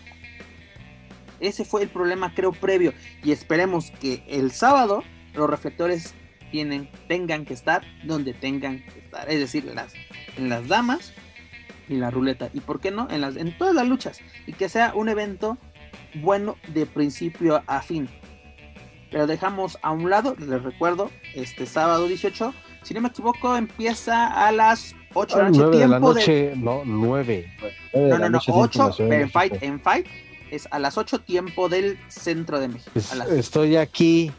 Ese 1.40 1.64
fue 1.64 1.82
el 1.82 1.88
problema, 1.88 2.34
creo, 2.34 2.52
previo. 2.52 2.92
Y 3.22 3.32
esperemos 3.32 3.90
que 4.00 4.24
el 4.28 4.50
sábado 4.50 5.02
los 5.34 5.48
reflectores 5.48 6.14
tienen, 6.50 6.88
tengan 7.08 7.44
que 7.44 7.54
estar 7.54 7.82
donde 8.04 8.34
tengan 8.34 8.84
que 8.84 9.00
estar. 9.00 9.30
Es 9.30 9.38
decir, 9.38 9.64
las, 9.64 9.92
en 10.36 10.48
las 10.48 10.68
damas 10.68 11.12
y 11.88 11.96
la 11.96 12.10
ruleta. 12.10 12.50
Y 12.54 12.60
por 12.60 12.80
qué 12.80 12.90
no, 12.90 13.08
en, 13.10 13.20
las, 13.20 13.36
en 13.36 13.56
todas 13.56 13.74
las 13.74 13.86
luchas. 13.86 14.20
Y 14.46 14.52
que 14.52 14.68
sea 14.68 14.92
un 14.94 15.08
evento 15.08 15.58
bueno 16.14 16.56
de 16.68 16.86
principio 16.86 17.62
a 17.66 17.82
fin 17.82 18.08
pero 19.14 19.28
dejamos 19.28 19.78
a 19.80 19.92
un 19.92 20.10
lado, 20.10 20.34
les 20.40 20.60
recuerdo, 20.60 21.08
este 21.36 21.66
sábado 21.66 22.08
18, 22.08 22.52
si 22.82 22.94
no 22.94 23.00
me 23.00 23.10
equivoco, 23.10 23.56
empieza 23.56 24.26
a 24.26 24.50
las 24.50 24.96
8 25.14 25.36
de 25.36 25.42
la 25.44 25.50
noche. 25.50 25.78
de 25.78 25.86
la 25.86 26.00
noche, 26.00 26.52
no, 26.56 26.82
9. 26.84 27.46
No, 27.94 28.18
no, 28.18 28.28
no, 28.30 28.40
8, 28.44 28.96
en 28.98 29.30
Fight, 29.30 29.62
en 29.62 29.80
Fight 29.80 30.04
es 30.54 30.68
a 30.70 30.78
las 30.78 30.96
8 30.96 31.20
tiempo 31.20 31.68
del 31.68 31.98
centro 32.08 32.60
de 32.60 32.68
México. 32.68 32.98
Estoy 33.30 33.76
aquí 33.76 34.32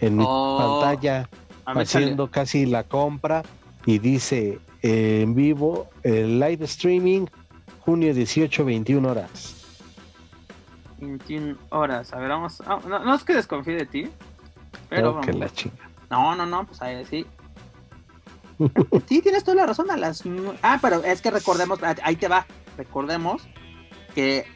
en 0.00 0.16
mi 0.16 0.24
oh, 0.26 0.80
pantalla 0.82 1.28
haciendo 1.64 2.30
casi 2.30 2.66
la 2.66 2.84
compra 2.84 3.42
y 3.84 3.98
dice 3.98 4.58
eh, 4.82 5.20
en 5.22 5.34
vivo 5.34 5.88
el 6.02 6.38
live 6.38 6.64
streaming 6.64 7.26
junio 7.80 8.12
18 8.12 8.64
21 8.64 9.08
horas 9.08 9.56
21 10.98 11.56
horas. 11.70 12.12
A 12.12 12.18
ver, 12.18 12.28
vamos. 12.28 12.62
Ah, 12.66 12.80
no, 12.86 13.14
es 13.14 13.24
que 13.24 13.34
desconfíe 13.34 13.76
de 13.76 13.86
ti. 13.86 14.08
Pero. 14.88 15.20
que 15.20 15.32
la 15.32 15.50
No, 16.10 16.34
no, 16.34 16.46
no, 16.46 16.66
pues 16.66 16.80
ahí 16.82 17.04
sí. 17.04 17.26
sí, 19.06 19.20
tienes 19.20 19.44
toda 19.44 19.56
la 19.56 19.66
razón. 19.66 19.90
A 19.90 19.96
las. 19.96 20.22
Ah, 20.62 20.78
pero 20.80 21.02
es 21.04 21.20
que 21.20 21.30
recordemos. 21.30 21.82
Ah, 21.82 21.94
ahí 22.02 22.16
te 22.16 22.28
va. 22.28 22.46
Recordemos 22.76 23.46
que 24.14 24.46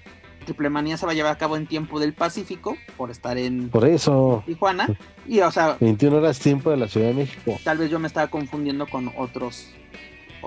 Triple 0.44 0.70
Manía 0.70 0.96
se 0.96 1.06
va 1.06 1.12
a 1.12 1.14
llevar 1.14 1.32
a 1.32 1.38
cabo 1.38 1.56
en 1.56 1.66
tiempo 1.66 2.00
del 2.00 2.14
Pacífico 2.14 2.76
por 2.96 3.10
estar 3.10 3.38
en 3.38 3.68
por 3.68 3.86
eso 3.86 4.42
Tijuana 4.46 4.88
y 5.26 5.40
o 5.40 5.50
sea 5.50 5.76
21 5.80 6.16
horas 6.16 6.38
tiempo 6.38 6.70
de 6.70 6.76
la 6.76 6.88
Ciudad 6.88 7.08
de 7.08 7.14
México 7.14 7.58
tal 7.64 7.78
vez 7.78 7.90
yo 7.90 7.98
me 7.98 8.08
estaba 8.08 8.28
confundiendo 8.28 8.86
con 8.86 9.12
otros 9.16 9.68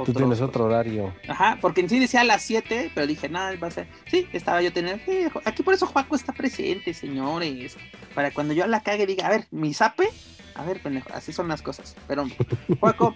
Tú 0.06 0.14
tienes 0.14 0.42
otro 0.42 0.66
horario. 0.66 1.14
Ajá, 1.28 1.58
porque 1.62 1.82
en 1.82 1.90
sí 1.90 2.00
decía 2.00 2.22
a 2.22 2.24
las 2.24 2.42
7, 2.42 2.92
pero 2.96 3.06
dije, 3.06 3.30
nada, 3.30 3.56
va 3.62 3.68
a 3.68 3.72
ser. 3.72 3.88
Sí, 4.08 4.28
estaba 4.34 4.62
yo 4.62 4.74
teniendo. 4.74 5.04
aquí 5.46 5.64
por 5.64 5.74
eso 5.74 5.86
Juaco 5.86 6.16
está 6.16 6.34
presente, 6.34 6.94
señores. 6.94 7.78
Para 8.16 8.32
cuando 8.32 8.54
yo 8.54 8.66
la 8.68 8.82
cague, 8.82 9.06
diga, 9.06 9.28
a 9.28 9.30
ver, 9.30 9.46
mi 9.52 9.74
zape. 9.74 10.10
A 10.56 10.64
ver, 10.64 10.82
pendejo, 10.82 11.10
así 11.14 11.34
son 11.34 11.48
las 11.48 11.62
cosas. 11.62 11.96
Pero, 12.08 12.26
Juaco, 12.80 13.16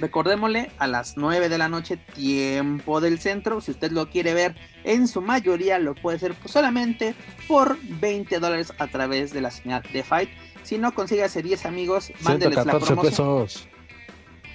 recordémosle 0.00 0.70
a 0.78 0.86
las 0.86 1.16
9 1.16 1.48
de 1.48 1.58
la 1.58 1.68
noche, 1.68 1.96
tiempo 1.96 3.00
del 3.00 3.18
centro. 3.18 3.60
Si 3.60 3.70
usted 3.70 3.92
lo 3.92 4.08
quiere 4.10 4.34
ver, 4.34 4.54
en 4.84 5.08
su 5.08 5.20
mayoría 5.20 5.78
lo 5.78 5.94
puede 5.94 6.16
hacer 6.16 6.34
solamente 6.44 7.14
por 7.46 7.78
20 7.82 8.38
dólares 8.38 8.72
a 8.78 8.86
través 8.86 9.32
de 9.32 9.40
la 9.40 9.50
señal 9.50 9.82
de 9.92 10.02
Fight. 10.02 10.30
Si 10.62 10.78
no 10.78 10.94
consigue 10.94 11.24
hacer 11.24 11.44
10 11.44 11.66
amigos, 11.66 12.12
mándeles 12.20 12.56
la 12.64 12.78
promoción. 12.78 13.00
Pesos. 13.00 13.68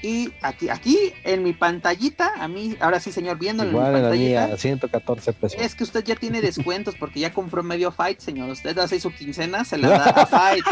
Y 0.03 0.33
aquí, 0.41 0.67
aquí 0.67 1.13
en 1.23 1.43
mi 1.43 1.53
pantallita, 1.53 2.33
a 2.37 2.49
mí, 2.49 2.75
ahora 2.81 2.99
sí, 2.99 3.13
señor, 3.13 3.39
viendo 3.39 3.63
en 3.63 3.71
mi 3.71 3.79
pantallita. 3.79 4.57
114 4.57 5.31
pesos. 5.31 5.61
Es 5.61 5.75
que 5.75 5.85
usted 5.85 6.03
ya 6.03 6.17
tiene 6.17 6.41
descuentos 6.41 6.95
porque 6.99 7.21
ya 7.21 7.33
compró 7.33 7.63
medio 7.63 7.89
fight, 7.89 8.19
señor. 8.19 8.49
Usted 8.49 8.77
hace 8.79 8.99
su 8.99 9.11
quincena, 9.11 9.63
se 9.63 9.77
la 9.77 9.89
da 9.97 10.03
a 10.09 10.25
fight. 10.25 10.65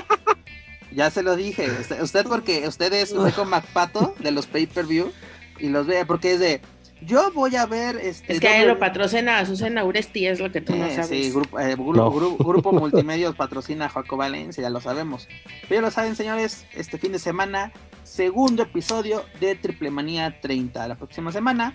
Ya 0.92 1.10
se 1.10 1.24
lo 1.24 1.36
dije. 1.36 1.70
Usted, 2.02 2.26
porque 2.26 2.68
usted 2.68 2.94
es 2.94 3.12
un 3.12 3.28
eco 3.28 3.46
MacPato 3.46 4.16
de 4.20 4.32
los 4.32 4.48
pay-per-view 4.48 5.12
y 5.60 5.70
los 5.70 5.88
ve, 5.88 6.06
porque 6.06 6.34
es 6.34 6.40
de. 6.40 6.62
Yo 7.04 7.32
voy 7.34 7.56
a 7.56 7.66
ver 7.66 7.98
este. 7.98 8.34
Es 8.34 8.40
que 8.40 8.48
ahí 8.48 8.66
lo 8.66 8.78
patrocina 8.78 9.40
Azucena 9.40 9.84
Uresti, 9.84 10.28
es 10.28 10.40
lo 10.40 10.52
que 10.52 10.62
tú 10.62 10.76
no 10.76 10.86
eh, 10.86 10.96
sabes. 10.96 11.10
Sí, 11.10 11.32
grupo, 11.32 11.60
eh, 11.60 11.76
grupo, 11.78 12.72
Multimedios 12.72 13.36
patrocina 13.36 13.86
a 13.86 13.90
Joaco 13.90 14.18
Valencia, 14.18 14.62
ya 14.62 14.70
lo 14.70 14.82
sabemos. 14.82 15.28
Pero 15.68 15.76
ya 15.76 15.82
lo 15.82 15.92
saben, 15.92 16.16
señores, 16.16 16.66
este 16.74 16.98
fin 16.98 17.12
de 17.12 17.20
semana 17.20 17.72
segundo 18.04 18.64
episodio 18.64 19.26
de 19.40 19.56
Triple 19.56 19.90
Manía 19.90 20.42
30. 20.42 20.88
La 20.88 20.96
próxima 20.96 21.32
semana, 21.32 21.74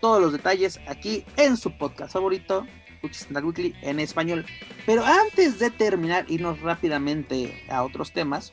todos 0.00 0.20
los 0.20 0.32
detalles 0.32 0.78
aquí 0.86 1.24
en 1.36 1.56
su 1.56 1.76
podcast 1.76 2.12
favorito, 2.12 2.66
Weekly 3.02 3.74
en 3.82 4.00
español. 4.00 4.44
Pero 4.86 5.04
antes 5.04 5.58
de 5.58 5.70
terminar, 5.70 6.24
irnos 6.28 6.60
rápidamente 6.60 7.62
a 7.68 7.82
otros 7.82 8.12
temas. 8.12 8.52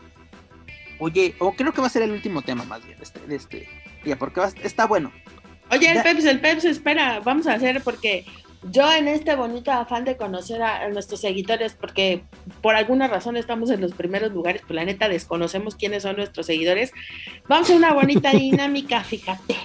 Oye, 1.00 1.36
o 1.40 1.54
creo 1.54 1.74
que 1.74 1.82
va 1.82 1.88
a 1.88 1.92
ser 1.92 2.02
el 2.02 2.12
último 2.12 2.42
tema 2.42 2.64
más 2.64 2.84
bien 2.86 2.98
este, 3.02 3.20
de 3.20 3.36
este 3.36 3.70
día, 4.04 4.18
porque 4.18 4.42
está 4.64 4.86
bueno. 4.86 5.12
Oye, 5.70 5.92
el 5.92 6.02
Peps, 6.02 6.26
el 6.26 6.40
Peps, 6.40 6.66
espera, 6.66 7.20
vamos 7.20 7.46
a 7.48 7.54
hacer 7.54 7.82
porque 7.84 8.26
yo 8.72 8.92
en 8.92 9.08
este 9.08 9.36
bonito 9.36 9.72
afán 9.72 10.06
de 10.06 10.18
conocer 10.18 10.62
a, 10.62 10.88
nuestros 10.90 11.22
seguidores, 11.22 11.74
porque 11.74 12.24
por 12.62 12.76
alguna 12.76 13.08
razón 13.08 13.38
estamos 13.38 13.70
en 13.70 13.82
los 13.82 13.94
primeros 13.94 14.32
lugares, 14.32 14.62
pues 14.66 14.76
la 14.76 14.86
neta 14.86 15.10
desconocemos 15.10 15.76
quiénes 15.76 16.04
son 16.04 16.16
nuestros 16.18 16.46
seguidores, 16.46 16.92
vamos 17.48 17.70
a 17.70 17.76
una 17.76 17.94
bonita 17.94 18.32
dinámica, 18.34 19.04
fíjate. 19.04 19.56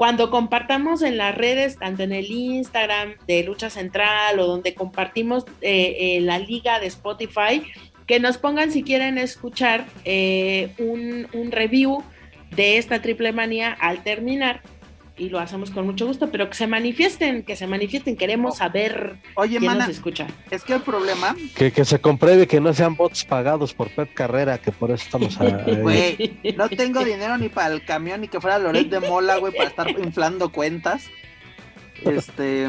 Cuando 0.00 0.30
compartamos 0.30 1.02
en 1.02 1.18
las 1.18 1.34
redes, 1.34 1.76
tanto 1.76 2.04
en 2.04 2.12
el 2.12 2.30
Instagram 2.30 3.16
de 3.26 3.44
Lucha 3.44 3.68
Central 3.68 4.40
o 4.40 4.46
donde 4.46 4.72
compartimos 4.72 5.44
eh, 5.60 6.20
la 6.22 6.38
liga 6.38 6.80
de 6.80 6.86
Spotify, 6.86 7.62
que 8.06 8.18
nos 8.18 8.38
pongan 8.38 8.70
si 8.72 8.82
quieren 8.82 9.18
escuchar 9.18 9.84
eh, 10.06 10.70
un 10.78 11.52
review 11.52 12.02
de 12.50 12.78
esta 12.78 13.02
triple 13.02 13.32
manía 13.32 13.74
al 13.74 14.02
terminar 14.02 14.62
y 15.20 15.28
lo 15.28 15.38
hacemos 15.38 15.70
con 15.70 15.84
mucho 15.84 16.06
gusto, 16.06 16.30
pero 16.30 16.48
que 16.48 16.56
se 16.56 16.66
manifiesten, 16.66 17.42
que 17.44 17.54
se 17.54 17.66
manifiesten, 17.66 18.16
queremos 18.16 18.56
saber 18.56 19.16
Oye, 19.34 19.58
quién 19.58 19.70
mana, 19.70 19.86
nos 19.86 19.96
escucha. 19.96 20.26
es 20.50 20.64
que 20.64 20.72
el 20.72 20.80
problema, 20.80 21.36
Que, 21.54 21.70
que 21.70 21.84
se 21.84 22.00
compruebe 22.00 22.46
que 22.46 22.58
no 22.60 22.72
sean 22.72 22.96
bots 22.96 23.24
pagados 23.24 23.74
por 23.74 23.90
Pep 23.94 24.14
Carrera, 24.14 24.58
que 24.58 24.72
por 24.72 24.90
eso 24.90 25.04
estamos 25.04 25.38
ahí. 25.40 25.76
güey, 25.82 26.40
no 26.56 26.68
tengo 26.70 27.04
dinero 27.04 27.36
ni 27.36 27.50
para 27.50 27.74
el 27.74 27.84
camión 27.84 28.22
ni 28.22 28.28
que 28.28 28.40
fuera 28.40 28.58
Loret 28.58 28.88
de 28.88 29.00
Mola, 29.00 29.36
güey, 29.36 29.54
para 29.54 29.68
estar 29.68 29.90
inflando 29.90 30.50
cuentas. 30.50 31.04
Este, 32.02 32.66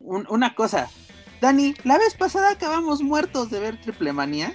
un- 0.00 0.26
una 0.28 0.54
cosa, 0.54 0.88
Dani, 1.40 1.74
la 1.84 1.96
vez 1.96 2.14
pasada 2.14 2.50
acabamos 2.50 3.02
muertos 3.02 3.50
de 3.50 3.60
ver 3.60 3.80
Triple 3.80 4.12
Manía. 4.12 4.52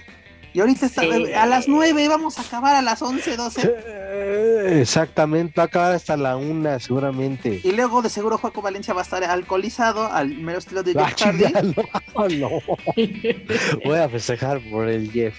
Y 0.56 0.60
ahorita 0.60 0.86
está, 0.86 1.02
Sí. 1.02 1.34
a 1.34 1.44
las 1.44 1.68
9 1.68 2.08
vamos 2.08 2.38
a 2.38 2.40
acabar 2.40 2.74
a 2.76 2.80
las 2.80 3.02
11, 3.02 3.36
12. 3.36 3.74
Eh, 3.76 4.78
Exactamente, 4.80 5.52
va 5.58 5.64
a 5.64 5.66
acabar 5.66 5.92
hasta 5.92 6.16
la 6.16 6.38
una 6.38 6.80
seguramente. 6.80 7.60
Y 7.62 7.72
luego 7.72 8.00
de 8.00 8.08
seguro 8.08 8.38
Juaco 8.38 8.62
Valencia 8.62 8.94
va 8.94 9.00
a 9.00 9.04
estar 9.04 9.22
alcoholizado 9.22 10.10
al 10.10 10.28
mero 10.28 10.58
estilo 10.58 10.82
de 10.82 10.94
Ah, 10.98 11.08
Jeff 11.14 11.26
Hardy. 11.26 11.44
chinga, 11.44 11.62
no, 12.16 12.28
no. 12.28 12.48
Voy 13.84 13.98
a 13.98 14.08
festejar 14.08 14.60
por 14.70 14.88
el 14.88 15.10
Jeff. 15.12 15.34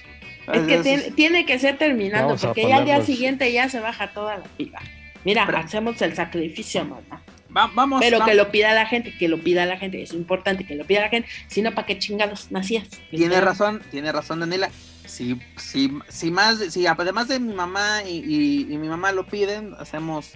Es 0.54 0.62
que 0.68 0.78
tiene, 0.84 1.12
tiene 1.12 1.46
que 1.48 1.58
ser 1.58 1.80
terminando, 1.80 2.28
Vamos 2.28 2.46
porque 2.46 2.68
ya 2.68 2.78
al 2.78 2.86
día 2.86 3.02
siguiente 3.04 3.52
ya 3.52 3.68
se 3.70 3.80
baja 3.80 4.12
toda 4.14 4.38
la 4.38 4.44
pila. 4.56 4.80
Mira, 5.26 5.48
Pero- 5.48 5.58
hacemos 5.58 6.00
el 6.04 6.14
sacrificio, 6.14 6.86
mamá. 6.86 7.24
va- 7.58 7.72
vamos, 7.74 8.02
Pero 8.02 8.24
que 8.24 8.36
lo 8.36 8.52
pida 8.52 8.72
la 8.76 8.86
gente, 8.86 9.18
que 9.18 9.28
lo 9.28 9.40
pida 9.44 9.66
la 9.66 9.78
gente, 9.78 10.00
es 10.04 10.14
importante 10.14 10.64
que 10.64 10.76
lo 10.76 10.86
pida 10.86 11.02
la 11.02 11.10
gente, 11.10 11.28
si 11.48 11.64
no, 11.64 11.74
¿para 11.74 11.88
qué 11.88 11.98
chingados 11.98 12.52
nacías? 12.52 12.88
Tiene 13.10 13.42
razón, 13.42 13.82
tiene 13.90 14.12
razón 14.12 14.42
Daniela. 14.42 14.70
Si, 15.08 15.40
si, 15.58 15.92
si 16.10 16.30
más, 16.32 16.60
si 16.60 16.86
además 16.86 17.28
de 17.28 17.40
mi 17.40 17.54
mamá 17.54 18.04
y, 18.04 18.18
y- 18.26 18.62
y 18.74 18.78
mi 18.78 18.88
mamá 18.88 19.12
lo 19.12 19.26
piden, 19.26 19.74
hacemos, 19.80 20.34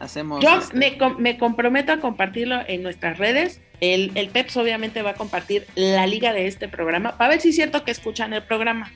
hacemos. 0.00 0.42
Yo 0.42 0.58
este, 0.58 0.76
me, 0.76 0.96
me 1.18 1.38
comprometo 1.38 1.92
a 1.92 2.00
compartirlo 2.00 2.56
en 2.66 2.82
nuestras 2.82 3.18
redes. 3.18 3.60
El, 3.80 4.12
el 4.14 4.30
Peps 4.30 4.56
obviamente 4.56 5.02
va 5.02 5.10
a 5.10 5.14
compartir 5.14 5.66
la 5.74 6.06
liga 6.06 6.32
de 6.32 6.46
este 6.46 6.68
programa 6.68 7.16
para 7.18 7.30
ver 7.30 7.40
si 7.40 7.50
es 7.50 7.54
cierto 7.56 7.84
que 7.84 7.90
escuchan 7.90 8.32
el 8.32 8.42
programa. 8.42 8.90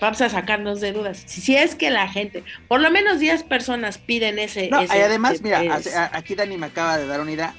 Vamos 0.00 0.20
a 0.22 0.28
sacarnos 0.28 0.80
de 0.80 0.92
dudas. 0.92 1.22
Si, 1.26 1.54
es 1.56 1.76
que 1.76 1.88
la 1.90 2.08
gente, 2.08 2.42
por 2.68 2.80
lo 2.80 2.90
menos 2.90 3.20
10 3.20 3.44
personas 3.44 3.96
piden 3.98 4.38
ese. 4.38 4.68
No, 4.70 4.80
ese- 4.80 4.98
y 4.98 5.00
además, 5.00 5.34
ese- 5.34 5.42
mira, 5.44 5.62
es- 5.76 5.94
aquí 6.12 6.34
Dani 6.34 6.56
me 6.58 6.66
acaba 6.66 6.98
de 6.98 7.06
dar 7.06 7.20
una 7.20 7.30
idea. 7.32 7.54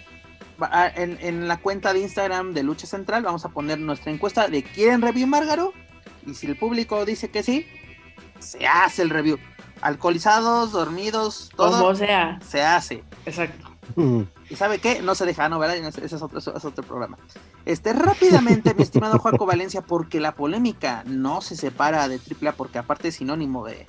En 0.96 1.48
la 1.48 1.58
cuenta 1.58 1.92
de 1.94 2.00
Instagram 2.00 2.54
de 2.54 2.64
Lucha 2.64 2.88
Central 2.88 3.24
vamos 3.24 3.44
a 3.46 3.50
poner 3.50 3.78
nuestra 3.80 4.12
encuesta 4.12 4.48
de 4.48 4.64
¿quieren 4.64 5.02
review 5.02 5.28
Márgaro? 5.28 5.74
Y 6.26 6.34
si 6.34 6.48
el 6.48 6.58
público 6.58 7.06
dice 7.06 7.30
que 7.30 7.44
sí, 7.44 7.66
se 8.40 8.68
hace 8.68 9.02
el 9.02 9.10
review. 9.10 9.38
Alcoholizados, 9.82 10.72
dormidos, 10.72 11.52
todo 11.56 11.80
como 11.80 11.96
sea. 11.96 12.40
se 12.48 12.62
hace. 12.62 13.04
Exacto. 13.26 13.70
Mm. 13.96 14.22
¿Y 14.50 14.56
sabe 14.56 14.80
qué? 14.80 15.02
No 15.02 15.16
se 15.16 15.26
deja, 15.26 15.50
¿no? 15.50 15.60
¿Verdad? 15.60 15.78
Ese 15.78 16.06
es 16.06 16.22
otro, 16.22 16.40
ese 16.40 16.52
es 16.56 16.66
otro 16.66 16.84
programa. 16.84 17.18
Este, 17.66 17.94
rápidamente, 17.94 18.74
mi 18.74 18.84
estimado 18.84 19.20
Juaco 19.20 19.46
Valencia, 19.46 19.82
porque 19.82 20.20
la 20.20 20.34
polémica 20.34 21.04
no 21.06 21.42
se 21.42 21.56
separa 21.56 22.08
de 22.08 22.20
AAA, 22.20 22.54
porque 22.54 22.78
aparte 22.78 23.10
es 23.10 23.16
sinónimo 23.16 23.66
de, 23.66 23.86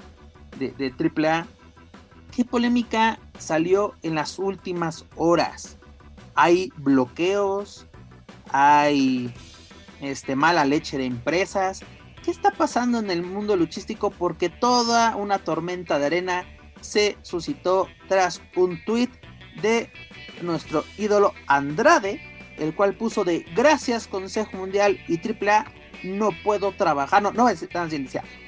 de, 0.58 0.72
de 0.72 0.92
AAA. 1.28 1.46
¿Qué 2.34 2.44
polémica 2.44 3.18
salió 3.38 3.94
en 4.02 4.14
las 4.14 4.38
últimas 4.38 5.06
horas? 5.16 5.78
Hay 6.34 6.70
bloqueos, 6.76 7.86
hay 8.50 9.32
este, 10.00 10.36
mala 10.36 10.64
leche 10.64 10.98
de 10.98 11.06
empresas. 11.06 11.82
¿Qué 12.26 12.32
está 12.32 12.50
pasando 12.50 12.98
en 12.98 13.08
el 13.08 13.22
mundo 13.22 13.54
luchístico? 13.54 14.10
Porque 14.10 14.48
toda 14.48 15.14
una 15.14 15.38
tormenta 15.38 16.00
de 16.00 16.06
arena 16.06 16.44
se 16.80 17.16
suscitó 17.22 17.86
tras 18.08 18.42
un 18.56 18.84
tuit 18.84 19.12
de 19.62 19.92
nuestro 20.42 20.82
ídolo 20.98 21.34
Andrade, 21.46 22.20
el 22.58 22.74
cual 22.74 22.96
puso 22.96 23.22
de 23.22 23.46
gracias 23.54 24.08
Consejo 24.08 24.56
Mundial 24.56 24.98
y 25.06 25.20
AAA, 25.20 25.66
no 26.02 26.30
puedo 26.42 26.72
trabajar, 26.72 27.22
no, 27.22 27.30
no 27.30 27.48
es 27.48 27.64
tan 27.68 27.88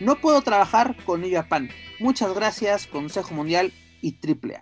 no 0.01 0.17
puedo 0.17 0.43
trabajar 0.43 0.97
con 1.05 1.21
New 1.21 1.33
Japan. 1.33 1.71
Muchas 2.01 2.35
gracias 2.35 2.89
Consejo 2.89 3.33
Mundial 3.33 3.73
y 4.03 4.17
AAA. 4.17 4.61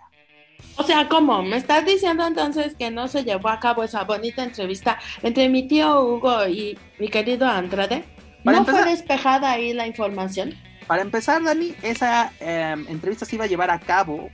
O 0.75 0.83
sea, 0.83 1.09
¿cómo? 1.09 1.41
¿Me 1.41 1.57
estás 1.57 1.83
diciendo 1.87 2.27
entonces 2.27 2.75
que 2.75 2.91
no 2.91 3.07
se 3.07 3.23
llevó 3.23 3.49
a 3.49 3.59
cabo 3.59 3.83
esa 3.83 4.03
bonita 4.03 4.43
entrevista 4.43 4.99
entre 5.23 5.49
mi 5.49 5.67
tío 5.67 6.03
Hugo 6.05 6.47
y 6.47 6.77
mi 6.99 7.07
querido 7.07 7.47
Andrade? 7.47 8.16
Para 8.47 8.59
¿No 8.59 8.63
empezar- 8.63 8.83
fue 8.83 8.91
despejada 8.91 9.51
ahí 9.51 9.73
la 9.73 9.87
información? 9.87 10.53
Para 10.87 11.01
empezar, 11.01 11.43
Dani, 11.43 11.75
esa 11.81 12.31
eh, 12.39 12.75
entrevista 12.87 13.25
se 13.25 13.35
iba 13.35 13.43
a 13.43 13.47
llevar 13.47 13.69
a 13.71 13.79
cabo, 13.81 14.29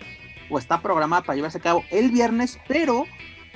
o 0.52 0.60
está 0.60 0.81
programada 0.81 1.23
para 1.23 1.35
llevarse 1.35 1.57
a 1.57 1.61
cabo 1.61 1.84
el 1.90 2.11
viernes, 2.11 2.60
pero 2.68 3.06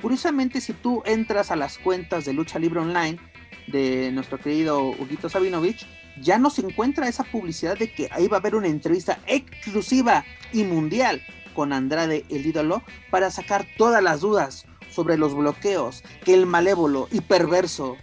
curiosamente 0.02 0.60
si 0.60 0.72
tú 0.72 1.04
entras 1.06 1.52
a 1.52 1.56
las 1.56 1.78
cuentas 1.78 2.24
de 2.24 2.32
Lucha 2.32 2.58
Libre 2.58 2.80
Online 2.80 3.20
de 3.68 4.10
nuestro 4.12 4.38
querido 4.38 4.82
Huguito 4.82 5.28
Sabinovich, 5.28 5.86
ya 6.20 6.38
no 6.38 6.50
se 6.50 6.62
encuentra 6.62 7.06
esa 7.06 7.22
publicidad 7.22 7.78
de 7.78 7.92
que 7.92 8.08
ahí 8.10 8.26
va 8.26 8.38
a 8.38 8.40
haber 8.40 8.56
una 8.56 8.66
entrevista 8.66 9.20
exclusiva 9.28 10.24
y 10.52 10.64
mundial 10.64 11.22
con 11.54 11.72
Andrade 11.72 12.24
el 12.30 12.44
ídolo 12.44 12.82
para 13.10 13.30
sacar 13.30 13.64
todas 13.76 14.02
las 14.02 14.22
dudas 14.22 14.66
sobre 14.90 15.16
los 15.18 15.34
bloqueos 15.36 16.02
que 16.24 16.34
el 16.34 16.46
malévolo 16.46 17.06
y 17.12 17.20
perverso 17.20 17.96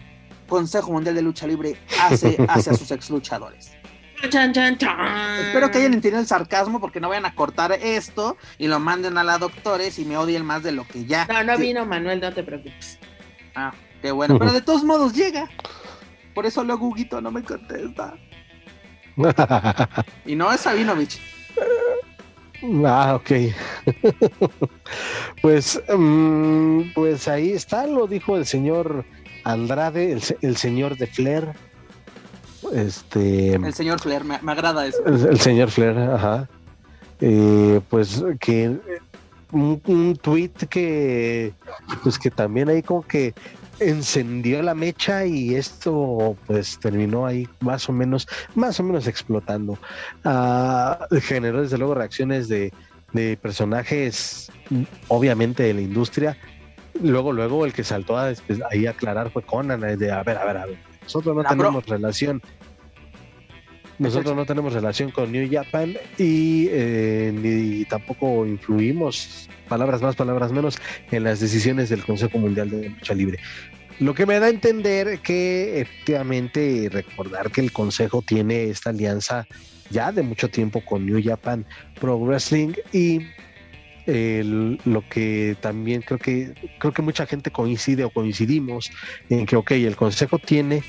Consejo 0.47 0.91
Mundial 0.91 1.15
de 1.15 1.21
Lucha 1.21 1.47
Libre 1.47 1.77
hace 2.01 2.37
hacia 2.47 2.73
sus 2.73 2.89
ex 2.91 3.09
luchadores. 3.09 3.71
Chan, 4.29 4.53
chan, 4.53 4.77
chan. 4.77 5.45
Espero 5.47 5.69
que 5.69 5.79
hayan 5.79 5.93
entendido 5.93 6.19
el 6.19 6.27
sarcasmo 6.27 6.79
porque 6.79 6.99
no 6.99 7.09
vayan 7.09 7.25
a 7.25 7.35
cortar 7.35 7.73
esto 7.73 8.37
y 8.57 8.67
lo 8.67 8.79
manden 8.79 9.17
a 9.17 9.23
la 9.23 9.37
doctores 9.37 9.99
y 9.99 10.05
me 10.05 10.17
odien 10.17 10.45
más 10.45 10.63
de 10.63 10.71
lo 10.71 10.87
que 10.87 11.05
ya. 11.05 11.27
No, 11.27 11.43
no 11.43 11.57
vino 11.57 11.85
Manuel, 11.85 12.21
no 12.21 12.33
te 12.33 12.43
preocupes. 12.43 12.97
Ah, 13.53 13.73
qué 14.01 14.11
bueno. 14.11 14.39
Pero 14.39 14.53
de 14.53 14.61
todos 14.63 14.83
modos 14.83 15.13
llega. 15.13 15.49
Por 16.33 16.45
eso 16.45 16.63
luego 16.63 16.87
Huguito 16.87 17.21
no 17.21 17.31
me 17.31 17.43
contesta. 17.43 18.15
Y 20.25 20.35
no 20.35 20.51
es 20.51 20.61
Sabinovich. 20.61 21.21
Ah, 22.85 23.15
ok. 23.15 23.31
pues, 25.41 25.81
mm, 25.87 26.93
pues 26.93 27.27
ahí 27.27 27.51
está, 27.51 27.85
lo 27.87 28.07
dijo 28.07 28.35
el 28.35 28.45
señor 28.45 29.05
Andrade, 29.45 30.11
el, 30.11 30.21
el 30.41 30.57
señor 30.57 30.97
de 30.97 31.07
Flair. 31.07 31.53
Este, 32.73 33.53
El 33.53 33.73
señor 33.73 33.99
Flair, 33.99 34.23
me, 34.23 34.39
me 34.41 34.51
agrada 34.51 34.85
eso. 34.87 34.97
el, 35.05 35.25
el 35.27 35.39
señor 35.39 35.69
Flair, 35.69 35.97
ajá. 35.97 36.49
Eh, 37.21 37.79
pues 37.89 38.23
que 38.41 38.75
un, 39.51 39.81
un 39.85 40.17
tweet 40.21 40.51
que, 40.69 41.53
pues 42.03 42.19
que 42.19 42.29
también 42.29 42.67
ahí 42.67 42.81
como 42.81 43.03
que 43.03 43.33
encendió 43.79 44.61
la 44.61 44.73
mecha 44.73 45.25
y 45.25 45.55
esto 45.55 46.35
pues 46.47 46.79
terminó 46.79 47.25
ahí 47.25 47.47
más 47.59 47.87
o 47.87 47.93
menos, 47.93 48.27
más 48.55 48.79
o 48.79 48.83
menos 48.83 49.07
explotando. 49.07 49.77
Ah, 50.23 51.07
generó 51.21 51.61
desde 51.61 51.77
luego 51.77 51.93
reacciones 51.93 52.47
de, 52.47 52.73
de 53.13 53.37
personajes, 53.37 54.51
obviamente 55.07 55.63
de 55.63 55.73
la 55.75 55.81
industria. 55.81 56.37
Luego, 57.01 57.31
luego 57.33 57.65
el 57.65 57.73
que 57.73 57.83
saltó 57.83 58.17
a, 58.17 58.27
después, 58.27 58.59
ahí 58.71 58.85
a 58.85 58.91
aclarar 58.91 59.29
fue 59.31 59.43
Conan, 59.43 59.81
de 59.81 60.11
a 60.11 60.23
ver, 60.23 60.37
a 60.37 60.45
ver, 60.45 60.57
a 60.57 60.65
ver, 60.65 60.77
nosotros 61.03 61.35
no 61.35 61.43
La 61.43 61.49
bro- 61.49 61.57
tenemos 61.57 61.85
relación. 61.85 62.41
Nosotros 63.97 64.35
no 64.35 64.45
tenemos 64.45 64.73
relación 64.73 65.09
con 65.09 65.31
New 65.31 65.47
Japan 65.49 65.93
y 66.17 66.67
eh, 66.69 67.31
ni 67.33 67.85
tampoco 67.85 68.45
influimos, 68.45 69.49
palabras 69.69 70.01
más, 70.01 70.17
palabras 70.17 70.51
menos, 70.51 70.77
en 71.11 71.23
las 71.23 71.39
decisiones 71.39 71.87
del 71.87 72.03
Consejo 72.03 72.37
Mundial 72.37 72.69
de 72.69 72.89
Lucha 72.89 73.13
Libre. 73.13 73.39
Lo 74.01 74.13
que 74.13 74.25
me 74.25 74.37
da 74.41 74.47
a 74.47 74.49
entender 74.49 75.19
que 75.19 75.79
efectivamente 75.79 76.89
recordar 76.91 77.51
que 77.51 77.61
el 77.61 77.71
Consejo 77.71 78.21
tiene 78.21 78.65
esta 78.65 78.89
alianza 78.89 79.47
ya 79.89 80.11
de 80.11 80.23
mucho 80.23 80.49
tiempo 80.49 80.81
con 80.81 81.05
New 81.05 81.21
Japan 81.23 81.65
Pro 82.01 82.17
Wrestling 82.17 82.73
y 82.91 83.21
el- 84.07 84.79
lo 84.85 85.07
que 85.09 85.55
también 85.61 86.01
creo 86.01 86.19
que 86.19 86.53
creo 86.79 86.93
que 86.93 87.01
mucha 87.01 87.25
gente 87.25 87.51
coincide 87.51 88.03
o 88.03 88.09
coincidimos 88.09 88.91
en 89.29 89.45
que 89.45 89.55
ok, 89.55 89.71
el 89.71 89.95
Consejo 89.95 90.39
tiene 90.39 90.83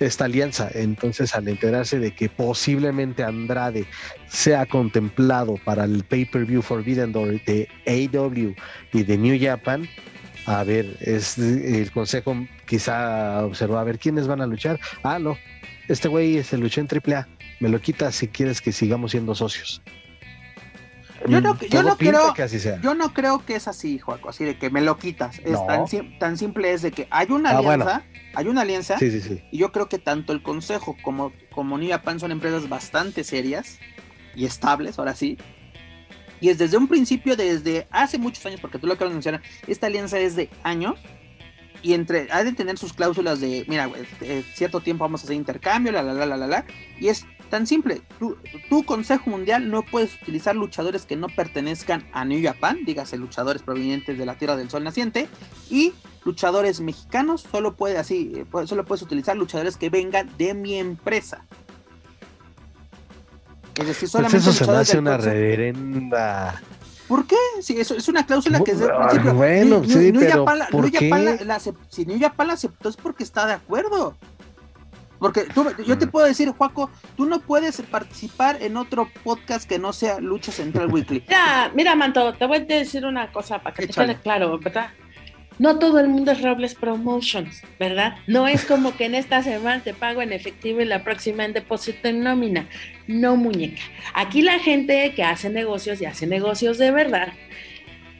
esta 0.00 0.24
alianza. 0.24 0.70
Entonces, 0.72 1.34
al 1.34 1.46
enterarse 1.48 1.98
de 1.98 2.12
que 2.12 2.28
posiblemente 2.28 3.22
Andrade 3.22 3.84
sea 4.28 4.64
contemplado 4.66 5.56
para 5.64 5.84
el 5.84 6.04
pay-per-view 6.04 6.62
Forbidden 6.62 7.12
Door 7.12 7.42
de 7.44 7.68
AEW 7.86 8.54
y 8.92 9.02
de 9.02 9.18
New 9.18 9.38
Japan, 9.40 9.86
a 10.46 10.64
ver, 10.64 10.96
es 11.00 11.36
el 11.38 11.90
consejo 11.92 12.34
quizá 12.66 13.44
observó 13.44 13.76
a 13.76 13.84
ver 13.84 13.98
quiénes 13.98 14.26
van 14.26 14.40
a 14.40 14.46
luchar. 14.46 14.80
Ah, 15.02 15.18
no, 15.18 15.36
este 15.88 16.08
güey 16.08 16.42
se 16.42 16.56
luchó 16.56 16.80
en 16.80 16.88
AAA, 16.88 17.28
me 17.60 17.68
lo 17.68 17.78
quitas 17.80 18.14
si 18.14 18.26
quieres 18.28 18.60
que 18.62 18.72
sigamos 18.72 19.10
siendo 19.10 19.34
socios. 19.34 19.82
Yo 21.28 21.40
no, 21.40 21.54
Mm, 21.54 21.58
yo 21.60 21.68
todo 21.68 21.82
no 21.82 21.96
creo, 21.96 22.34
que 22.34 22.42
así 22.42 22.58
sea. 22.58 22.80
yo 22.80 22.94
no 22.94 23.12
creo 23.12 23.44
que 23.44 23.54
es 23.54 23.68
así, 23.68 23.98
Joaco, 23.98 24.30
así 24.30 24.44
de 24.44 24.58
que 24.58 24.70
me 24.70 24.80
lo 24.80 24.96
quitas. 24.98 25.38
Es 25.40 25.52
No. 25.52 25.66
tan, 25.66 26.18
tan 26.18 26.36
simple 26.38 26.72
es 26.72 26.82
de 26.82 26.92
que 26.92 27.06
hay 27.10 27.30
una 27.30 27.50
Ah, 27.50 27.58
alianza, 27.58 28.02
hay 28.34 28.46
una 28.48 28.62
alianza, 28.62 28.98
Sí, 28.98 29.10
sí, 29.10 29.20
sí. 29.20 29.42
y 29.50 29.58
yo 29.58 29.70
creo 29.72 29.88
que 29.88 29.98
tanto 29.98 30.32
el 30.32 30.42
Consejo 30.42 30.96
como, 31.02 31.32
como 31.50 31.76
New 31.76 31.90
Japan 31.90 32.18
son 32.20 32.32
empresas 32.32 32.68
bastante 32.68 33.22
serias 33.24 33.78
y 34.34 34.46
estables, 34.46 34.98
ahora 34.98 35.14
sí. 35.14 35.36
Y 36.40 36.48
es 36.48 36.56
desde 36.56 36.78
un 36.78 36.88
principio, 36.88 37.36
desde 37.36 37.86
hace 37.90 38.16
muchos 38.16 38.46
años, 38.46 38.60
porque 38.60 38.78
tú 38.78 38.86
lo 38.86 38.94
acabas 38.94 39.10
de 39.10 39.16
mencionar, 39.16 39.42
esta 39.66 39.88
alianza 39.88 40.18
es 40.18 40.36
de 40.36 40.48
años. 40.62 40.98
Y 41.82 41.94
entre, 41.94 42.28
ha 42.30 42.44
de 42.44 42.52
tener 42.52 42.76
sus 42.78 42.92
cláusulas 42.92 43.40
de, 43.40 43.64
mira, 43.66 43.86
güey, 43.86 44.02
eh, 44.20 44.42
cierto 44.54 44.80
tiempo 44.80 45.04
vamos 45.04 45.22
a 45.22 45.24
hacer 45.24 45.36
intercambio, 45.36 45.92
la, 45.92 46.02
la, 46.02 46.12
la, 46.12 46.26
la, 46.26 46.36
la, 46.36 46.46
la. 46.46 46.64
Y 46.98 47.08
es 47.08 47.26
tan 47.50 47.66
simple. 47.66 48.00
Tu, 48.18 48.36
tu 48.70 48.84
Consejo 48.84 49.28
Mundial 49.28 49.70
no 49.70 49.82
puedes 49.82 50.14
utilizar 50.22 50.56
luchadores 50.56 51.04
que 51.04 51.16
no 51.16 51.26
pertenezcan 51.28 52.06
a 52.12 52.24
New 52.24 52.42
Japan, 52.42 52.78
dígase 52.86 53.18
luchadores 53.18 53.62
provenientes 53.62 54.16
de 54.16 54.24
la 54.24 54.36
Tierra 54.36 54.56
del 54.56 54.70
Sol 54.70 54.84
naciente, 54.84 55.28
y 55.68 55.92
luchadores 56.24 56.80
mexicanos, 56.80 57.44
solo 57.50 57.74
puede 57.76 57.98
así, 57.98 58.32
eh, 58.36 58.66
solo 58.66 58.84
puedes 58.86 59.02
utilizar 59.02 59.36
luchadores 59.36 59.76
que 59.76 59.90
vengan 59.90 60.30
de 60.38 60.54
mi 60.54 60.76
empresa. 60.76 61.44
Es 63.76 63.86
decir, 63.86 64.00
Pues 64.00 64.10
solamente 64.12 64.36
eso 64.38 64.52
se 64.52 64.66
me 64.70 64.76
hace 64.76 64.98
una 64.98 65.12
Consejo- 65.16 65.32
reverenda. 65.34 66.62
¿Por 67.08 67.26
qué? 67.26 67.36
Sí, 67.60 67.74
eso 67.80 67.96
es 67.96 68.08
una 68.08 68.24
cláusula 68.24 68.60
que 68.62 68.70
es 68.72 68.78
del 68.78 68.90
Ah, 68.90 69.08
principio. 69.08 69.34
bueno, 69.34 69.80
New- 69.80 69.88
sí, 69.90 70.12
New 70.12 70.20
pero 70.20 70.38
Japan 70.44 70.58
la- 70.60 70.68
¿por 70.68 70.82
New 70.84 70.92
Japan 70.92 71.24
la- 71.24 71.36
qué? 71.38 71.44
la 71.44 71.58
si 71.58 72.06
New 72.06 72.20
Japan 72.20 72.46
la 72.46 72.52
aceptó 72.52 72.88
es 72.88 72.96
porque 72.96 73.24
está 73.24 73.46
de 73.46 73.54
acuerdo. 73.54 74.16
Porque 75.20 75.42
tú, 75.54 75.64
yo 75.86 75.96
te 75.98 76.06
puedo 76.08 76.26
decir, 76.26 76.48
Juaco, 76.48 76.90
tú 77.16 77.26
no 77.26 77.40
puedes 77.40 77.80
participar 77.82 78.60
en 78.60 78.76
otro 78.76 79.08
podcast 79.22 79.68
que 79.68 79.78
no 79.78 79.92
sea 79.92 80.18
Lucha 80.18 80.50
Central 80.50 80.90
Weekly. 80.92 81.22
Mira, 81.28 81.70
mira, 81.74 81.94
Manto, 81.94 82.32
te 82.32 82.46
voy 82.46 82.56
a 82.56 82.60
decir 82.60 83.04
una 83.04 83.30
cosa 83.30 83.62
para 83.62 83.76
que 83.76 83.84
Échale. 83.84 84.08
te 84.08 84.14
quede 84.14 84.22
claro, 84.22 84.58
¿verdad? 84.58 84.90
No 85.58 85.78
todo 85.78 86.00
el 86.00 86.08
mundo 86.08 86.32
es 86.32 86.40
Robles 86.40 86.74
Promotions, 86.74 87.62
¿verdad? 87.78 88.14
No 88.26 88.48
es 88.48 88.64
como 88.64 88.96
que 88.96 89.04
en 89.04 89.14
esta 89.14 89.42
semana 89.42 89.82
te 89.82 89.92
pago 89.92 90.22
en 90.22 90.32
efectivo 90.32 90.80
y 90.80 90.86
la 90.86 91.04
próxima 91.04 91.44
en 91.44 91.52
depósito 91.52 92.08
en 92.08 92.22
nómina. 92.22 92.66
No, 93.06 93.36
muñeca. 93.36 93.82
Aquí 94.14 94.40
la 94.40 94.58
gente 94.58 95.12
que 95.14 95.22
hace 95.22 95.50
negocios 95.50 96.00
y 96.00 96.06
hace 96.06 96.26
negocios 96.26 96.78
de 96.78 96.92
verdad, 96.92 97.34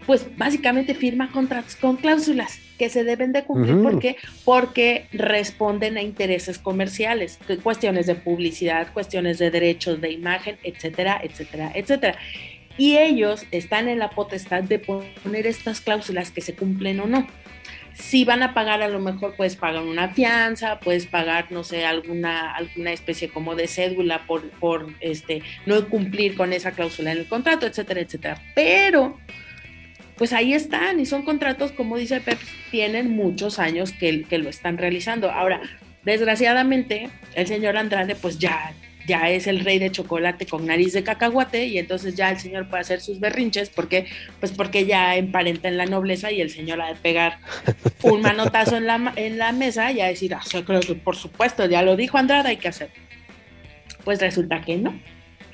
pues 0.07 0.27
básicamente 0.37 0.95
firma 0.95 1.31
contratos 1.31 1.77
con 1.77 1.97
cláusulas 1.97 2.59
que 2.79 2.89
se 2.89 3.05
deben 3.05 3.33
de 3.33 3.45
cumplir. 3.45 3.75
Ujú. 3.75 3.83
¿Por 3.83 3.99
qué? 4.01 4.17
Porque 4.45 5.07
responden 5.13 5.97
a 5.99 6.03
intereses 6.03 6.59
comerciales, 6.59 7.39
cuestiones 7.63 8.07
de 8.07 8.15
publicidad, 8.15 8.93
cuestiones 8.93 9.39
de 9.39 9.51
derechos 9.51 10.01
de 10.01 10.11
imagen, 10.13 10.57
etcétera, 10.63 11.21
etcétera, 11.23 11.73
etcétera. 11.75 12.19
Y 12.79 12.97
ellos 12.97 13.45
están 13.51 13.89
en 13.89 13.99
la 13.99 14.09
potestad 14.11 14.63
de 14.63 14.79
poner 14.79 15.47
estas 15.47 15.83
cláusulas 15.83 16.31
que 16.31 16.41
se 16.41 16.55
cumplen 16.55 17.01
o 17.01 17.07
no. 17.07 17.27
Si 17.93 18.25
van 18.25 18.43
a 18.43 18.55
pagar, 18.55 18.81
a 18.81 18.89
lo 18.89 19.01
mejor 19.01 19.35
puedes 19.37 19.57
pagar 19.57 19.83
una 19.83 20.09
fianza, 20.09 20.81
puedes 20.81 21.05
pagar, 21.05 21.53
no 21.53 21.65
sé, 21.65 21.85
alguna, 21.85 22.55
alguna 22.55 22.93
especie 22.93 23.29
como 23.29 23.55
de 23.55 23.67
cédula 23.67 24.27
por, 24.27 24.49
por 24.53 24.87
este, 25.01 25.43
no 25.67 25.87
cumplir 25.89 26.35
con 26.35 26.55
esa 26.55 26.71
cláusula 26.71 27.13
en 27.13 27.19
el 27.19 27.29
contrato, 27.29 27.67
etcétera, 27.67 28.01
etcétera. 28.01 28.41
Pero 28.55 29.19
pues 30.21 30.35
ahí 30.35 30.53
están 30.53 31.01
y 31.01 31.07
son 31.07 31.23
contratos, 31.23 31.73
como 31.73 31.97
dice 31.97 32.21
Pep, 32.21 32.39
tienen 32.71 33.11
muchos 33.11 33.59
años 33.59 33.93
que, 33.93 34.27
lo 34.37 34.51
están 34.51 34.77
realizando. 34.77 35.31
Ahora, 35.31 35.63
desgraciadamente, 36.05 37.09
el 37.35 37.47
señor 37.47 37.79
Andrade 37.79 38.15
pues 38.17 38.39
ya, 38.39 38.75
ya 39.09 39.31
es 39.31 39.47
el 39.47 39.61
rey 39.61 39.79
de 39.79 39.91
chocolate 39.91 40.45
con 40.45 40.67
nariz 40.67 40.93
de 40.93 41.05
cacahuate 41.05 41.69
y 41.69 41.79
entonces 41.79 42.17
ya 42.17 42.29
el 42.29 42.39
señor 42.39 42.69
puede 42.69 42.83
hacer 42.83 43.01
sus 43.01 43.19
berrinches 43.19 43.71
porque 43.71 44.09
pues 44.41 44.53
porque 44.53 44.85
ya 44.85 45.17
emparenta 45.17 45.69
en 45.69 45.79
la 45.79 45.87
nobleza 45.87 46.31
y 46.31 46.43
el 46.43 46.51
señor 46.51 46.83
ha 46.83 46.89
de 46.89 46.97
pegar 46.97 47.39
un 48.03 48.21
manotazo 48.21 48.77
en 48.77 48.85
la, 48.85 49.15
en 49.17 49.39
la 49.39 49.53
mesa 49.53 49.91
y 49.91 50.03
a 50.03 50.09
decir, 50.09 50.35
ah, 50.35 50.43
creo 50.67 50.81
por 51.03 51.17
supuesto, 51.17 51.65
ya 51.65 51.81
lo 51.81 51.97
dijo 51.97 52.19
Andrade, 52.19 52.51
hay 52.51 52.57
que 52.59 52.69
hacer. 52.69 52.91
Pues 54.05 54.21
resulta 54.21 54.61
que 54.61 54.77
no. 54.77 55.01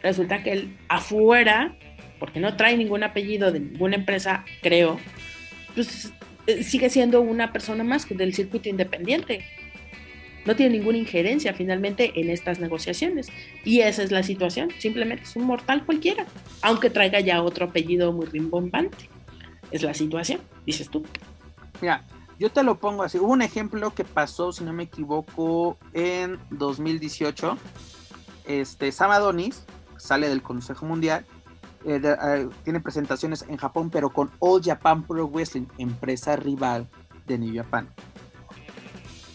Resulta 0.02 0.42
que 0.42 0.50
él 0.50 0.76
afuera 0.88 1.76
porque 2.18 2.40
no 2.40 2.56
trae 2.56 2.76
ningún 2.76 3.02
apellido 3.02 3.52
de 3.52 3.60
ninguna 3.60 3.96
empresa, 3.96 4.44
creo, 4.62 4.98
pues 5.74 6.12
eh, 6.46 6.62
sigue 6.62 6.90
siendo 6.90 7.20
una 7.20 7.52
persona 7.52 7.84
más 7.84 8.08
del 8.08 8.34
circuito 8.34 8.68
independiente. 8.68 9.44
No 10.44 10.54
tiene 10.54 10.78
ninguna 10.78 10.98
injerencia 10.98 11.54
finalmente 11.54 12.20
en 12.20 12.30
estas 12.30 12.60
negociaciones. 12.60 13.28
Y 13.64 13.80
esa 13.80 14.04
es 14.04 14.12
la 14.12 14.22
situación. 14.22 14.70
Simplemente 14.78 15.24
es 15.24 15.34
un 15.34 15.44
mortal 15.44 15.84
cualquiera, 15.84 16.24
aunque 16.62 16.88
traiga 16.88 17.18
ya 17.18 17.42
otro 17.42 17.66
apellido 17.66 18.12
muy 18.12 18.26
rimbombante. 18.26 19.10
Es 19.72 19.82
la 19.82 19.92
situación, 19.92 20.40
dices 20.64 20.88
tú. 20.88 21.04
Mira, 21.80 22.04
yo 22.38 22.50
te 22.50 22.62
lo 22.62 22.78
pongo 22.78 23.02
así. 23.02 23.18
Hubo 23.18 23.32
un 23.32 23.42
ejemplo 23.42 23.92
que 23.92 24.04
pasó, 24.04 24.52
si 24.52 24.62
no 24.62 24.72
me 24.72 24.84
equivoco, 24.84 25.76
en 25.92 26.38
2018. 26.50 27.58
Este, 28.46 28.92
Sam 28.92 29.10
Adonis 29.10 29.64
sale 29.96 30.28
del 30.28 30.42
Consejo 30.42 30.86
Mundial. 30.86 31.26
Eh, 31.86 32.00
eh, 32.02 32.48
tiene 32.64 32.80
presentaciones 32.80 33.44
en 33.48 33.56
Japón, 33.56 33.90
pero 33.90 34.10
con 34.10 34.30
All 34.40 34.60
Japan 34.62 35.06
Pro 35.06 35.28
Wrestling, 35.28 35.66
empresa 35.78 36.34
rival 36.34 36.88
de 37.26 37.38
New 37.38 37.54
Japan. 37.54 37.88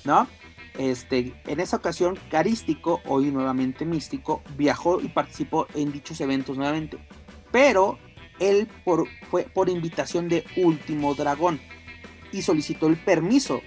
¿No? 0.04 0.28
Este, 0.78 1.34
en 1.46 1.60
esa 1.60 1.78
ocasión, 1.78 2.18
Carístico, 2.30 3.02
hoy 3.06 3.32
nuevamente 3.32 3.86
Místico, 3.86 4.42
viajó 4.58 5.00
y 5.00 5.08
participó 5.08 5.68
en 5.76 5.92
dichos 5.92 6.20
eventos 6.20 6.58
nuevamente. 6.58 6.98
Pero 7.52 8.00
él 8.40 8.68
fue 9.30 9.44
por 9.44 9.70
invitación 9.70 10.28
de 10.28 10.44
Último 10.58 11.14
Dragón 11.16 11.60
y 12.32 12.42
solicitó 12.42 12.88
el 12.88 12.98
permiso 12.98 13.62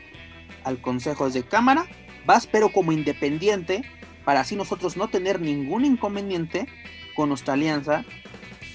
al 0.64 0.80
Consejo 0.80 1.30
de 1.30 1.42
Cámara, 1.42 1.86
vas 2.26 2.46
pero 2.46 2.70
como 2.70 2.92
independiente, 2.92 3.82
para 4.24 4.40
así 4.40 4.56
nosotros 4.56 4.96
no 4.96 5.08
tener 5.08 5.40
ningún 5.40 5.84
inconveniente 5.84 6.66
con 7.14 7.28
nuestra 7.28 7.54
alianza 7.54 8.04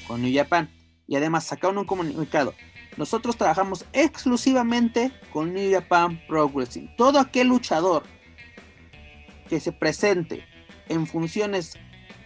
con 0.10 0.24
New 0.24 0.36
Japan. 0.36 0.70
Y 1.08 1.16
además 1.16 1.46
sacaron 1.46 1.78
un 1.78 1.86
comunicado. 1.86 2.56
Nosotros 2.98 3.38
trabajamos 3.38 3.86
exclusivamente 3.94 5.12
con 5.32 5.54
New 5.54 5.72
Japan 5.72 6.20
Pro 6.28 6.50
Wrestling. 6.50 6.88
Todo 6.98 7.20
aquel 7.20 7.48
luchador 7.48 8.04
que 9.48 9.60
se 9.60 9.72
presente 9.72 10.44
en 10.90 11.06
funciones 11.08 11.78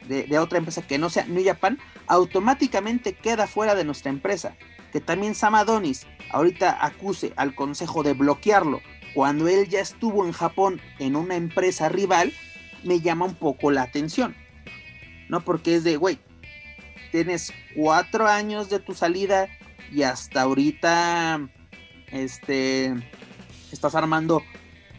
de, 0.07 0.39
otra 0.39 0.57
empresa 0.57 0.81
que 0.81 0.97
no 0.97 1.09
sea 1.09 1.25
New 1.25 1.45
Japan, 1.45 1.77
automáticamente 2.07 3.13
queda 3.13 3.47
fuera 3.47 3.75
de 3.75 3.83
nuestra 3.83 4.09
empresa. 4.09 4.55
Que 4.91 5.01
también 5.01 5.35
Sam 5.35 5.55
Adonis 5.55 6.07
ahorita 6.31 6.85
acuse 6.85 7.33
al 7.35 7.53
consejo 7.55 8.03
de 8.03 8.13
bloquearlo 8.13 8.81
cuando 9.13 9.47
él 9.47 9.69
ya 9.69 9.79
estuvo 9.79 10.25
en 10.25 10.31
Japón 10.31 10.81
en 10.99 11.15
una 11.15 11.35
empresa 11.35 11.87
rival, 11.89 12.33
me 12.83 12.99
llama 12.99 13.25
un 13.25 13.35
poco 13.35 13.71
la 13.71 13.83
atención. 13.83 14.35
¿No? 15.29 15.41
Porque 15.41 15.75
es 15.75 15.83
de, 15.83 15.97
güey, 15.97 16.19
tienes 17.13 17.53
cuatro 17.75 18.25
años 18.27 18.71
de 18.71 18.79
tu 18.79 18.95
salida 18.95 19.47
y 19.91 20.01
hasta 20.01 20.41
ahorita, 20.41 21.47
este, 22.11 22.91
estás 23.71 23.93
armando 23.93 24.41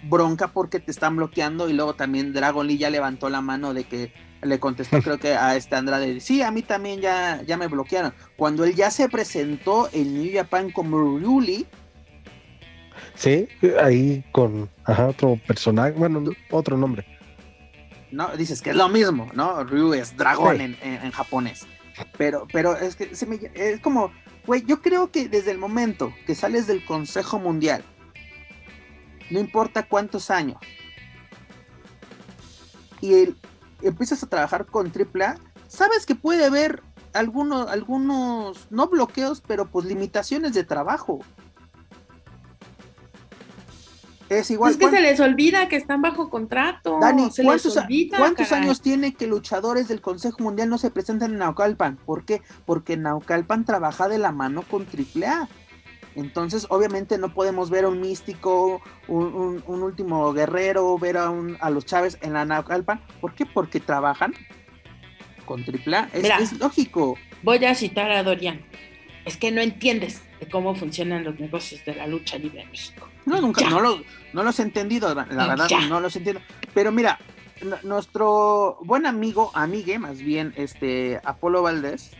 bronca 0.05 0.47
porque 0.49 0.79
te 0.79 0.93
están 0.93 1.17
bloqueando 1.17 1.69
y 1.69 1.73
luego 1.73 1.95
también 1.95 2.33
Dragon 2.33 2.65
Lee 2.69 2.79
ya 2.79 2.89
levantó 2.91 3.29
la 3.31 3.41
mano 3.41 3.75
de 3.75 3.83
que 3.83 4.13
le 4.43 4.61
contestó 4.61 4.99
creo 5.03 5.19
que 5.19 5.35
a 5.35 5.57
este 5.57 5.75
Andrade, 5.75 6.21
sí, 6.21 6.41
a 6.43 6.53
mí 6.53 6.63
también 6.63 7.01
ya, 7.01 7.43
ya 7.43 7.57
me 7.57 7.67
bloquearon. 7.67 8.15
Cuando 8.37 8.63
él 8.65 8.77
ya 8.77 8.93
se 8.93 9.09
presentó 9.09 9.89
en 9.93 10.15
New 10.23 10.31
Japan 10.33 10.71
como 10.71 10.99
Ryuli, 10.99 11.67
Sí, 13.17 13.49
ahí 13.83 14.25
con 14.31 14.71
ajá, 14.85 15.09
otro 15.09 15.39
personaje, 15.49 15.93
bueno, 15.93 16.23
otro 16.53 16.77
nombre. 16.77 17.05
¿no? 18.13 18.29
Dices 18.37 18.63
que 18.63 18.71
es 18.71 18.77
lo 18.77 18.89
mismo, 18.89 19.29
¿no? 19.35 19.65
Ryu 19.65 19.95
es 19.95 20.17
dragón 20.17 20.59
Sí. 20.59 20.63
en, 20.63 20.77
en- 20.83 21.03
en 21.05 21.11
japonés. 21.11 21.67
Pero, 22.19 22.47
pero 22.53 22.77
es 22.77 22.97
que 22.97 23.15
se 23.15 23.27
me- 23.27 23.51
es 23.55 23.81
como, 23.81 24.13
güey, 24.47 24.65
yo 24.65 24.83
creo 24.83 25.11
que 25.11 25.29
desde 25.29 25.51
el 25.51 25.59
momento 25.59 26.13
que 26.27 26.35
sales 26.35 26.67
del 26.67 26.85
Consejo 26.85 27.39
Mundial, 27.39 27.85
no 29.31 29.39
importa 29.41 29.87
cuántos 29.87 30.31
años, 30.31 30.59
y 33.01 33.15
el- 33.15 33.37
empiezas 33.83 34.23
a 34.23 34.29
trabajar 34.29 34.67
con 34.67 34.91
AAA, 34.93 35.37
sabes 35.69 36.07
que 36.07 36.15
puede 36.15 36.45
haber 36.45 36.83
algunos, 37.13 37.69
algunos, 37.71 38.67
no 38.71 38.89
bloqueos, 38.89 39.41
pero 39.47 39.67
pues 39.67 39.87
limitaciones 39.87 40.55
de 40.55 40.65
trabajo. 40.65 41.21
Es 44.39 44.51
igual. 44.51 44.73
es 44.73 44.77
que 44.77 44.85
¿cuán- 44.85 44.95
se 44.95 45.01
les 45.01 45.21
olvida 45.21 45.69
que 45.69 45.77
están 45.77 46.03
bajo 46.03 46.31
contrato. 46.31 46.99
Dani, 47.01 47.31
se 47.31 47.43
les 47.43 47.47
¿cuántos, 47.49 47.77
a- 47.77 47.83
olvida, 47.83 48.19
cuántos 48.19 48.53
años 48.53 48.81
tiene 48.81 49.15
que 49.15 49.27
luchadores 49.27 49.89
del 49.89 50.01
Consejo 50.01 50.37
Mundial 50.43 50.69
no 50.69 50.79
se 50.79 50.91
presentan 50.91 51.33
en 51.33 51.39
Naucalpan? 51.39 51.97
¿Por 52.05 52.25
qué? 52.25 52.43
Porque 52.67 52.97
Naucalpan 52.97 53.65
trabaja 53.65 54.09
de 54.09 54.19
la 54.19 54.33
mano 54.33 54.63
con 54.63 54.87
AAA. 54.87 55.49
Entonces, 56.17 56.67
obviamente, 56.71 57.19
no 57.19 57.35
podemos 57.35 57.71
ver 57.71 57.85
a 57.85 57.89
un 57.89 58.01
místico, 58.01 58.81
un, 59.09 59.35
un- 59.35 59.65
un 59.67 59.83
último 59.83 60.33
guerrero, 60.33 60.97
ver 60.99 61.17
a, 61.17 61.29
un- 61.31 61.57
a 61.61 61.71
los 61.71 61.85
Chávez 61.87 62.19
en 62.23 62.33
la 62.35 62.45
Naucalpan. 62.45 63.01
¿Por 63.21 63.35
qué? 63.35 63.45
Porque 63.47 63.81
trabajan 63.81 64.33
con 65.45 65.63
AAA. 65.65 66.09
Es, 66.13 66.25
es 66.53 66.59
lógico. 66.59 67.17
Voy 67.43 67.65
a 67.65 67.75
citar 67.75 68.11
a 68.13 68.23
Dorian. 68.23 68.65
Es 69.25 69.37
que 69.37 69.51
no 69.51 69.61
entiendes 69.61 70.23
de 70.41 70.49
cómo 70.49 70.75
funcionan 70.75 71.25
los 71.25 71.39
negocios 71.39 71.85
de 71.85 71.95
la 71.95 72.07
lucha 72.07 72.39
libre 72.39 72.63
en 72.63 72.71
México. 72.71 73.09
No, 73.25 73.41
nunca, 73.41 73.69
no, 73.71 73.81
lo, 73.81 74.03
no 74.33 74.43
los 74.43 74.59
he 74.59 74.63
entendido, 74.63 75.15
la, 75.15 75.25
verdad, 75.25 75.69
no 75.89 76.01
los 76.01 76.15
entiendo. 76.17 76.43
Pero 76.75 76.93
mira, 76.93 77.19
nuestro 77.83 78.79
buen 78.83 79.07
amigo, 79.07 79.51
amigue 79.55 79.99
más 79.99 80.19
bien, 80.19 80.53
este 80.57 81.21
Apolo 81.25 81.63
Valdés, 81.63 82.13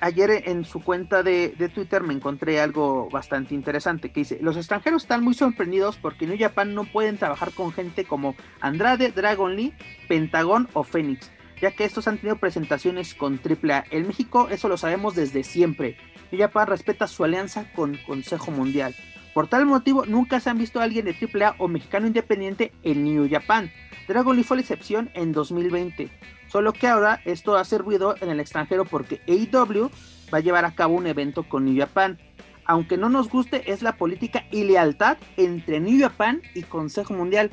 ayer 0.00 0.42
en 0.46 0.64
su 0.64 0.82
cuenta 0.82 1.22
de, 1.22 1.50
Twitter 1.74 2.02
me 2.02 2.14
encontré 2.14 2.60
algo 2.60 3.08
bastante 3.10 3.54
interesante 3.54 4.10
que 4.10 4.20
dice, 4.20 4.38
los 4.40 4.56
extranjeros 4.56 5.02
están 5.02 5.22
muy 5.22 5.34
sorprendidos 5.34 5.96
porque 5.96 6.26
New 6.26 6.38
Japan 6.38 6.74
no 6.74 6.84
pueden 6.84 7.18
trabajar 7.18 7.52
con 7.52 7.72
gente 7.72 8.04
como 8.04 8.34
Andrade, 8.60 9.12
Dragon 9.12 9.54
Lee, 9.54 9.74
Pentagon 10.08 10.68
o 10.72 10.82
Phoenix, 10.82 11.30
ya 11.60 11.72
que 11.72 11.84
estos 11.84 12.08
han 12.08 12.18
tenido 12.18 12.36
presentaciones 12.36 13.14
con 13.14 13.38
AAA. 13.38 13.84
En 13.90 14.06
México 14.06 14.48
eso 14.50 14.68
lo 14.68 14.76
sabemos 14.76 15.14
desde 15.14 15.44
siempre. 15.44 15.96
New 16.30 16.40
Japan 16.40 16.66
respeta 16.66 17.06
su 17.06 17.24
alianza 17.24 17.70
con 17.72 17.96
Consejo 18.06 18.50
Mundial. 18.50 18.94
Por 19.34 19.46
tal 19.46 19.66
motivo, 19.66 20.04
nunca 20.04 20.40
se 20.40 20.50
han 20.50 20.58
visto 20.58 20.80
a 20.80 20.84
alguien 20.84 21.04
de 21.04 21.14
AAA 21.14 21.56
o 21.58 21.68
mexicano 21.68 22.06
independiente 22.06 22.72
en 22.82 23.04
New 23.04 23.28
Japan. 23.30 23.70
Dragon 24.08 24.36
Lee 24.36 24.42
fue 24.42 24.56
la 24.56 24.62
excepción 24.62 25.10
en 25.14 25.32
2020. 25.32 26.10
Solo 26.48 26.72
que 26.72 26.88
ahora 26.88 27.20
esto 27.24 27.56
ha 27.56 27.64
servido 27.64 28.16
en 28.20 28.30
el 28.30 28.40
extranjero 28.40 28.84
porque 28.84 29.20
AEW 29.28 29.90
va 30.32 30.38
a 30.38 30.40
llevar 30.40 30.64
a 30.64 30.74
cabo 30.74 30.94
un 30.94 31.06
evento 31.06 31.42
con 31.44 31.64
New 31.64 31.78
Japan. 31.78 32.18
Aunque 32.64 32.96
no 32.96 33.08
nos 33.08 33.28
guste, 33.28 33.70
es 33.70 33.82
la 33.82 33.96
política 33.96 34.44
y 34.50 34.64
lealtad 34.64 35.18
entre 35.36 35.80
New 35.80 36.00
Japan 36.00 36.42
y 36.54 36.62
Consejo 36.62 37.14
Mundial. 37.14 37.50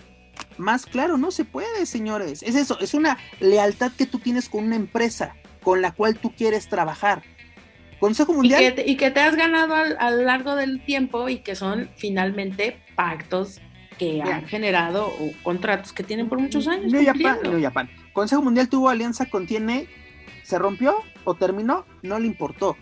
Más 0.57 0.85
claro, 0.85 1.17
no 1.17 1.31
se 1.31 1.45
puede, 1.45 1.85
señores. 1.85 2.43
Es 2.43 2.55
eso, 2.55 2.79
es 2.79 2.93
una 2.93 3.17
lealtad 3.39 3.91
que 3.91 4.05
tú 4.05 4.19
tienes 4.19 4.49
con 4.49 4.65
una 4.65 4.75
empresa 4.75 5.35
con 5.63 5.81
la 5.81 5.91
cual 5.91 6.15
tú 6.17 6.31
quieres 6.35 6.69
trabajar. 6.69 7.23
Consejo 7.99 8.33
Mundial. 8.33 8.75
Y 8.85 8.97
que 8.97 9.11
te, 9.11 9.19
has 9.19 9.35
ganado 9.35 9.73
a 9.73 10.11
lo 10.11 10.23
largo 10.23 10.55
del 10.55 10.83
tiempo 10.85 11.27
y 11.27 11.39
que 11.39 11.55
son 11.55 11.89
finalmente 11.97 12.79
pactos 12.95 13.61
que 13.97 14.21
han 14.21 14.45
generado 14.45 15.11
contratos 15.43 15.93
que 15.93 16.03
tienen 16.03 16.29
por 16.29 16.39
muchos 16.39 16.67
años. 16.67 16.91
New 16.91 17.03
Japan, 17.03 17.39
New 17.43 17.61
Japan. 17.61 17.89
Consejo 18.13 18.41
Mundial 18.41 18.69
tuvo 18.69 18.89
alianza 18.89 19.25
con 19.25 19.47
TNA, 19.47 19.83
se 20.43 20.59
rompió 20.59 20.95
o 21.23 21.33
terminó, 21.35 21.85
no 22.03 22.19
le 22.19 22.27
importó. 22.27 22.77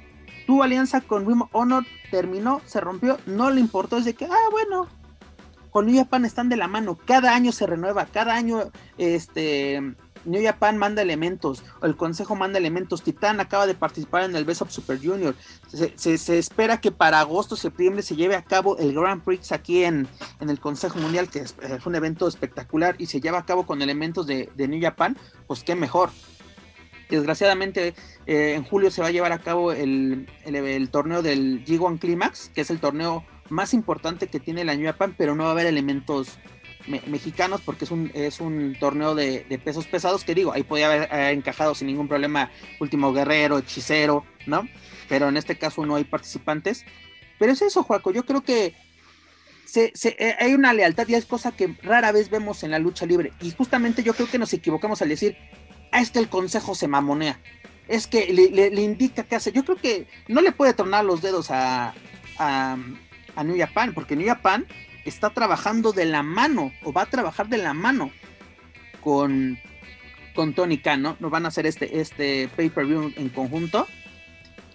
Tuvo 0.46 0.64
alianza 0.64 1.02
con 1.02 1.26
Rim 1.26 1.44
Honor, 1.52 1.86
terminó, 2.12 2.62
se 2.66 2.82
rompió, 2.82 3.18
no 3.26 3.50
le 3.50 3.62
importó. 3.62 3.98
Es 3.98 4.06
de 4.06 4.14
que, 4.14 4.26
ah, 4.26 4.50
bueno, 4.52 4.90
con 5.74 5.88
New 5.88 5.98
Japan 5.98 6.24
están 6.24 6.50
de 6.50 6.56
la 6.56 6.68
mano, 6.68 7.00
cada 7.04 7.36
año 7.36 7.52
se 7.52 7.66
renueva, 7.66 8.06
cada 8.06 8.36
año 8.36 8.72
este 9.00 9.82
New 10.24 10.42
Japan 10.42 10.78
manda 10.78 11.02
elementos, 11.02 11.64
el 11.82 11.98
Consejo 11.98 12.36
manda 12.36 12.60
elementos, 12.60 13.02
Titán 13.02 13.40
acaba 13.40 13.66
de 13.66 13.74
participar 13.74 14.24
en 14.24 14.36
el 14.36 14.46
Best 14.46 14.62
of 14.62 14.72
Super 14.72 15.00
Junior, 15.04 15.36
se, 15.96 16.38
espera 16.38 16.80
que 16.80 16.92
para 16.92 17.20
agosto, 17.20 17.56
septiembre 17.56 18.04
se 18.04 18.16
lleve 18.16 18.36
a 18.36 18.44
cabo 18.44 18.78
el 18.78 18.94
Grand 18.94 19.24
Prix 19.24 19.52
aquí 19.52 19.84
en, 19.84 20.08
en 20.40 20.52
el 20.52 20.60
Consejo 20.60 21.00
Mundial, 21.00 21.28
que 21.28 21.40
es, 21.40 21.56
un 21.86 21.96
evento 21.96 22.28
espectacular 22.28 22.96
y 23.00 23.08
se 23.08 23.20
lleva 23.20 23.40
a 23.40 23.46
cabo 23.46 23.66
con 23.66 23.82
elementos 23.82 24.28
de, 24.28 24.50
New 24.56 24.80
Japan, 24.80 25.18
pues 25.48 25.64
qué 25.64 25.74
mejor. 25.76 26.12
Desgraciadamente 27.10 27.96
eh, 28.28 28.54
en 28.56 28.64
julio 28.64 28.92
se 28.92 29.02
va 29.02 29.08
a 29.08 29.12
llevar 29.12 29.32
a 29.32 29.40
cabo 29.40 29.72
el, 29.72 30.30
el, 30.46 30.90
torneo 30.90 31.24
del 31.24 31.66
G1 31.66 32.00
Climax, 32.00 32.50
que 32.54 32.62
es 32.62 32.70
el 32.70 32.80
torneo 32.80 33.26
más 33.54 33.74
importante 33.74 34.28
que 34.28 34.40
tiene 34.40 34.66
la 34.66 34.76
New 34.76 34.86
Japan, 34.86 35.16
pero 35.18 35.36
no 35.36 35.44
va 35.44 35.50
a 35.50 35.52
haber 35.54 35.68
elementos 35.68 36.38
mexicanos 37.08 37.62
porque 37.62 37.86
es 37.86 37.92
un, 37.92 38.12
es 38.14 38.42
un 38.42 38.76
torneo 38.78 39.16
de, 39.16 39.46
pesos 39.64 39.88
pesados 39.88 40.26
que 40.26 40.36
digo, 40.36 40.52
ahí 40.52 40.64
podía 40.64 40.88
haber 40.88 41.34
encajado 41.34 41.76
sin 41.76 41.88
ningún 41.88 42.10
problema 42.10 42.52
Último 42.80 43.14
Guerrero, 43.14 43.58
Hechicero, 43.58 44.26
¿no? 44.46 44.68
Pero 45.08 45.30
en 45.30 45.38
este 45.38 45.58
caso 45.58 45.86
no 45.86 45.96
hay 45.96 46.04
participantes. 46.04 46.84
Pero 47.40 47.54
es 47.54 47.62
eso, 47.62 47.84
Juaco, 47.84 48.12
yo 48.12 48.26
creo 48.26 48.44
que 48.44 48.76
se, 49.66 49.92
eh, 50.04 50.36
hay 50.40 50.54
una 50.54 50.74
lealtad 50.74 51.08
y 51.08 51.16
es 51.16 51.26
cosa 51.26 51.52
que 51.52 51.76
rara 51.82 52.12
vez 52.12 52.30
vemos 52.30 52.64
en 52.64 52.72
la 52.72 52.80
lucha 52.80 53.06
libre. 53.06 53.34
Y 53.42 53.52
justamente 53.52 54.04
yo 54.04 54.14
creo 54.14 54.30
que 54.30 54.38
nos 54.38 54.54
equivocamos 54.54 55.02
al 55.02 55.10
decir, 55.10 55.36
ah, 55.92 56.02
es 56.02 56.12
que 56.12 56.20
el 56.20 56.30
consejo 56.30 56.76
se 56.76 56.88
mamonea. 56.88 57.40
Es 57.88 58.08
que 58.08 58.32
le, 58.32 58.82
indica 58.82 59.24
qué 59.24 59.36
hace. 59.36 59.52
Yo 59.52 59.66
creo 59.66 59.78
que 59.78 60.08
no 60.28 60.42
le 60.42 60.52
puede 60.52 60.74
tornar 60.74 61.04
los 61.06 61.22
dedos 61.22 61.48
a, 61.50 61.94
a 63.36 63.44
New 63.44 63.58
Japan, 63.58 63.94
porque 63.94 64.16
New 64.16 64.28
Japan 64.28 64.66
está 65.06 65.32
trabajando 65.32 65.92
de 65.92 66.06
la 66.06 66.24
mano 66.24 66.72
o 66.84 66.94
va 66.94 67.04
a 67.04 67.06
trabajar 67.08 67.48
de 67.48 67.58
la 67.58 67.74
mano 67.74 68.12
con, 69.02 69.60
con 70.34 70.54
Tony 70.54 70.78
Khan, 70.78 71.02
¿no? 71.02 71.18
Nos 71.20 71.32
van 71.32 71.46
a 71.46 71.50
hacer 71.50 71.66
este, 71.66 72.00
este 72.00 72.50
pay-per-view 72.56 73.14
en 73.16 73.30
conjunto. 73.30 73.88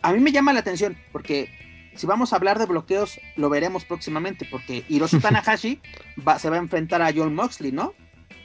A 0.02 0.12
mí 0.12 0.20
me 0.20 0.32
llama 0.32 0.52
la 0.52 0.60
atención 0.60 0.96
porque 1.12 1.50
si 1.94 2.06
vamos 2.06 2.32
a 2.32 2.36
hablar 2.36 2.58
de 2.58 2.66
bloqueos, 2.66 3.20
lo 3.36 3.48
veremos 3.48 3.84
próximamente 3.84 4.46
porque 4.50 4.84
Hiroshi 4.88 5.18
Tanahashi 5.20 5.80
va, 6.26 6.38
se 6.38 6.50
va 6.50 6.56
a 6.56 6.60
enfrentar 6.60 7.02
a 7.02 7.12
John 7.14 7.34
Moxley, 7.34 7.72
¿no? 7.72 7.94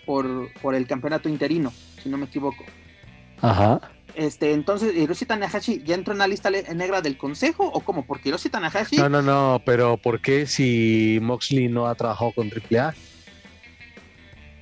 Por, 0.05 0.51
por 0.61 0.75
el 0.75 0.87
campeonato 0.87 1.29
interino, 1.29 1.71
si 2.01 2.09
no 2.09 2.17
me 2.17 2.25
equivoco. 2.25 2.65
Ajá. 3.41 3.79
Este, 4.15 4.53
entonces, 4.53 4.95
¿Hiroshi 4.95 5.25
Tanahashi 5.25 5.81
ya 5.83 5.95
entró 5.95 6.13
en 6.13 6.19
la 6.19 6.27
lista 6.27 6.49
negra 6.51 7.01
del 7.01 7.17
consejo 7.17 7.65
o 7.65 7.81
cómo? 7.81 8.05
Porque 8.05 8.29
Hiroshi 8.29 8.49
Tanahashi. 8.49 8.97
No, 8.97 9.09
no, 9.09 9.21
no, 9.21 9.61
pero 9.65 9.97
¿por 9.97 10.21
qué 10.21 10.45
si 10.45 11.19
Moxley 11.21 11.67
no 11.67 11.87
ha 11.87 11.95
trabajado 11.95 12.31
con 12.33 12.49
AAA? 12.49 12.93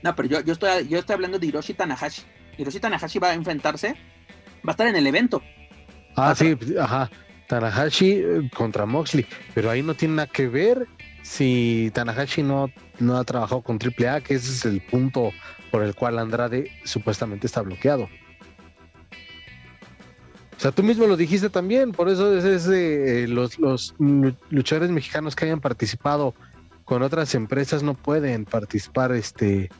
No, 0.03 0.15
pero 0.15 0.29
yo, 0.29 0.39
yo, 0.41 0.53
estoy, 0.53 0.87
yo 0.87 0.99
estoy 0.99 1.13
hablando 1.15 1.37
de 1.37 1.47
Hiroshi 1.47 1.73
Tanahashi. 1.73 2.23
Hiroshi 2.57 2.79
Tanahashi 2.79 3.19
va 3.19 3.29
a 3.29 3.33
enfrentarse, 3.33 3.95
va 4.65 4.69
a 4.69 4.71
estar 4.71 4.87
en 4.87 4.95
el 4.95 5.05
evento. 5.05 5.41
Ah, 6.15 6.33
sí, 6.35 6.57
ajá. 6.79 7.09
Tanahashi 7.47 8.11
eh, 8.11 8.49
contra 8.55 8.85
Moxley, 8.85 9.25
pero 9.53 9.69
ahí 9.69 9.83
no 9.83 9.93
tiene 9.93 10.15
nada 10.15 10.27
que 10.27 10.47
ver 10.47 10.87
si 11.23 11.91
Tanahashi 11.93 12.43
no, 12.43 12.71
no 12.99 13.17
ha 13.17 13.23
trabajado 13.25 13.61
con 13.61 13.77
AAA, 13.77 14.21
que 14.21 14.35
ese 14.35 14.51
es 14.51 14.65
el 14.65 14.81
punto 14.81 15.31
por 15.69 15.83
el 15.83 15.93
cual 15.93 16.19
Andrade 16.19 16.71
supuestamente 16.85 17.47
está 17.47 17.61
bloqueado. 17.61 18.09
O 20.61 20.63
sea, 20.63 20.71
tú 20.71 20.83
mismo 20.83 21.07
lo 21.07 21.17
dijiste 21.17 21.49
también, 21.49 21.91
por 21.91 22.07
eso 22.07 22.37
es, 22.37 22.65
de, 22.67 23.23
eh, 23.23 23.27
los, 23.27 23.57
luchadores 24.51 24.91
mexicanos 24.91 25.35
que 25.35 25.45
hayan 25.45 25.59
participado 25.59 26.35
con 26.85 27.01
otras 27.01 27.33
empresas 27.33 27.81
no 27.81 27.95
pueden 27.95 28.45
participar 28.45 29.11
este 29.11 29.71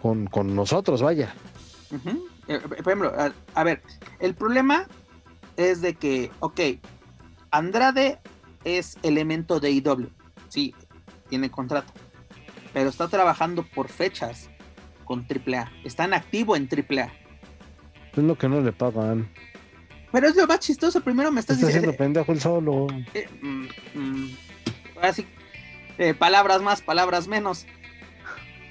con, 0.00 0.54
nosotros, 0.54 1.02
vaya. 1.02 1.34
Eh, 2.46 2.60
por 2.60 2.78
ejemplo, 2.78 3.12
a, 3.54 3.64
ver, 3.64 3.82
el 4.20 4.36
problema 4.36 4.86
es 5.56 5.80
de 5.82 5.94
que, 5.94 6.30
ok, 6.38 6.60
Andrade 7.50 8.20
es 8.62 8.98
elemento 9.02 9.58
de 9.58 9.72
IW, 9.72 10.10
sí, 10.48 10.76
tiene 11.28 11.50
contrato, 11.50 11.92
pero 12.72 12.88
está 12.88 13.08
trabajando 13.08 13.64
por 13.64 13.88
fechas 13.88 14.48
con 15.04 15.26
AAA, 15.28 15.72
está 15.82 16.04
en 16.04 16.14
activo 16.14 16.54
en 16.54 16.68
AAA. 16.70 17.12
Es 18.12 18.22
lo 18.22 18.38
que 18.38 18.48
no 18.48 18.60
le 18.60 18.70
pagan. 18.70 19.28
Pero 20.12 20.28
es 20.28 20.36
lo 20.36 20.46
más 20.46 20.60
chistoso. 20.60 21.00
Primero 21.00 21.30
me 21.30 21.40
estás 21.40 21.56
Está 21.56 21.68
diciendo. 21.68 21.96
pendejo 21.96 22.32
el 22.32 22.40
solo. 22.40 22.86
Eh, 23.14 23.28
mm, 23.40 23.66
mm, 23.94 24.36
así, 25.02 25.26
eh, 25.98 26.14
palabras 26.14 26.62
más, 26.62 26.80
palabras 26.80 27.28
menos. 27.28 27.66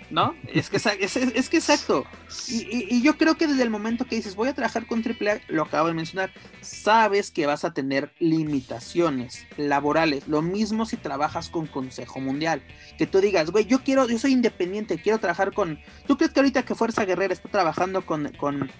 ¿No? 0.09 0.33
Es 0.47 0.69
que 0.69 0.77
es, 0.77 1.17
es, 1.17 1.49
que 1.49 1.57
exacto. 1.57 2.05
Y, 2.47 3.01
yo 3.01 3.17
creo 3.17 3.35
que 3.35 3.45
desde 3.45 3.63
el 3.63 3.69
momento 3.69 4.05
que 4.05 4.15
dices 4.15 4.35
voy 4.35 4.47
a 4.47 4.53
trabajar 4.53 4.85
con 4.85 5.03
AAA, 5.03 5.41
lo 5.49 5.63
acabo 5.63 5.89
de 5.89 5.95
mencionar, 5.95 6.31
sabes 6.61 7.29
que 7.29 7.45
vas 7.45 7.65
a 7.65 7.73
tener 7.73 8.13
limitaciones 8.17 9.45
laborales. 9.57 10.25
Lo 10.29 10.41
mismo 10.41 10.85
si 10.85 10.95
trabajas 10.95 11.49
con 11.49 11.67
Consejo 11.67 12.21
Mundial. 12.21 12.61
Que 12.97 13.05
tú 13.05 13.19
digas, 13.19 13.51
güey, 13.51 13.65
yo 13.65 13.83
quiero, 13.83 14.07
yo 14.07 14.17
soy 14.17 14.31
independiente, 14.31 14.97
quiero 14.97 15.19
trabajar 15.19 15.51
con. 15.53 15.77
¿Tú 16.07 16.15
crees 16.15 16.31
que 16.31 16.39
ahorita 16.39 16.63
que 16.63 16.73
Fuerza 16.73 17.03
Guerrera 17.03 17.33
está 17.33 17.49
trabajando 17.49 18.05
con, 18.05 18.31
con, 18.37 18.71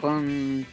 con 0.00 0.66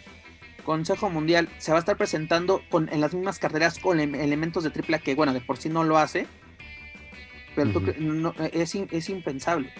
Consejo 0.65 1.09
Mundial 1.09 1.47
se 1.59 1.71
va 1.71 1.77
a 1.77 1.79
estar 1.79 1.95
presentando 1.95 2.61
con, 2.69 2.89
en 2.91 2.99
las 2.99 3.13
mismas 3.13 3.39
carreras 3.39 3.79
con 3.79 3.99
elementos 3.99 4.63
de 4.63 4.71
tripla 4.71 4.99
que, 4.99 5.15
bueno, 5.15 5.33
de 5.33 5.41
por 5.41 5.57
sí 5.57 5.69
no 5.69 5.83
lo 5.83 5.97
hace, 5.97 6.27
pero 7.55 7.81
es, 8.51 8.75
es, 8.75 9.09
impensable. 9.09 9.71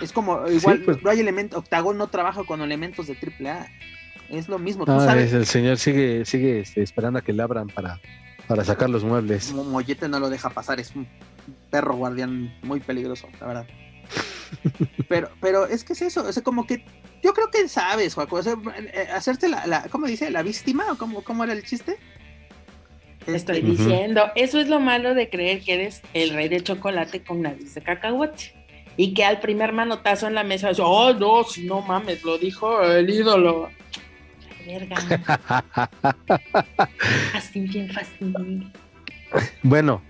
Es 0.00 0.12
como, 0.12 0.48
igual, 0.48 0.80
pues. 0.84 1.02
no 1.02 1.10
hay 1.10 1.20
elementos, 1.20 1.58
Octagon 1.58 1.98
no 1.98 2.06
trabaja 2.06 2.44
con 2.44 2.62
elementos 2.62 3.06
de 3.08 3.14
AAA. 3.14 3.68
Es 4.30 4.48
lo 4.48 4.58
mismo, 4.58 4.84
tú 4.84 4.98
sabes. 5.00 5.32
El 5.32 5.46
señor 5.46 5.78
sigue, 5.78 6.24
sigue 6.24 6.60
este, 6.60 6.82
esperando 6.82 7.18
a 7.18 7.22
que 7.22 7.32
le 7.32 7.42
abran 7.42 7.68
para, 7.68 8.00
para 8.46 8.64
sacar 8.64 8.88
los 8.88 9.02
muebles. 9.02 9.52
Mollete 9.52 10.08
no 10.08 10.20
lo 10.20 10.30
deja 10.30 10.50
pasar, 10.50 10.78
es 10.80 10.94
un 10.94 11.08
perro 11.70 11.96
guardián 11.96 12.54
muy 12.62 12.80
peligroso, 12.80 13.28
la 13.40 13.46
verdad. 13.46 13.66
Pero, 15.08 15.30
pero 15.40 15.66
es 15.66 15.84
que 15.84 15.92
es 15.92 16.02
eso, 16.02 16.28
es 16.28 16.40
como 16.42 16.66
que 16.66 16.84
yo 17.22 17.34
creo 17.34 17.50
que 17.50 17.68
sabes, 17.68 18.14
Juaco, 18.14 18.40
eh, 18.40 19.08
hacerte 19.12 19.48
la, 19.48 19.66
la, 19.66 19.82
¿cómo 19.90 20.06
dice? 20.06 20.30
¿La 20.30 20.42
víctima 20.42 20.92
o 20.92 20.96
cómo, 20.96 21.22
cómo 21.22 21.44
era 21.44 21.52
el 21.52 21.64
chiste? 21.64 21.98
Estoy 23.26 23.60
diciendo, 23.60 24.30
eso 24.36 24.58
es 24.58 24.68
lo 24.68 24.80
malo 24.80 25.14
de 25.14 25.28
creer 25.28 25.60
que 25.60 25.74
eres 25.74 26.00
el 26.14 26.30
rey 26.30 26.48
de 26.48 26.62
chocolate 26.62 27.22
con 27.22 27.42
nariz 27.42 27.74
de 27.74 27.82
cacahuate. 27.82 28.54
y 28.96 29.14
que 29.14 29.24
al 29.24 29.40
primer 29.40 29.72
manotazo 29.72 30.26
en 30.26 30.34
la 30.34 30.44
mesa, 30.44 30.70
oh, 30.78 31.12
no, 31.12 31.44
si 31.44 31.64
no 31.64 31.82
mames, 31.82 32.24
lo 32.24 32.38
dijo 32.38 32.82
el 32.82 33.08
ídolo. 33.08 33.68
Verga. 34.66 34.96
Así 37.34 37.60
bien 37.60 37.90
fácil. 37.90 38.72
Bueno, 39.62 40.02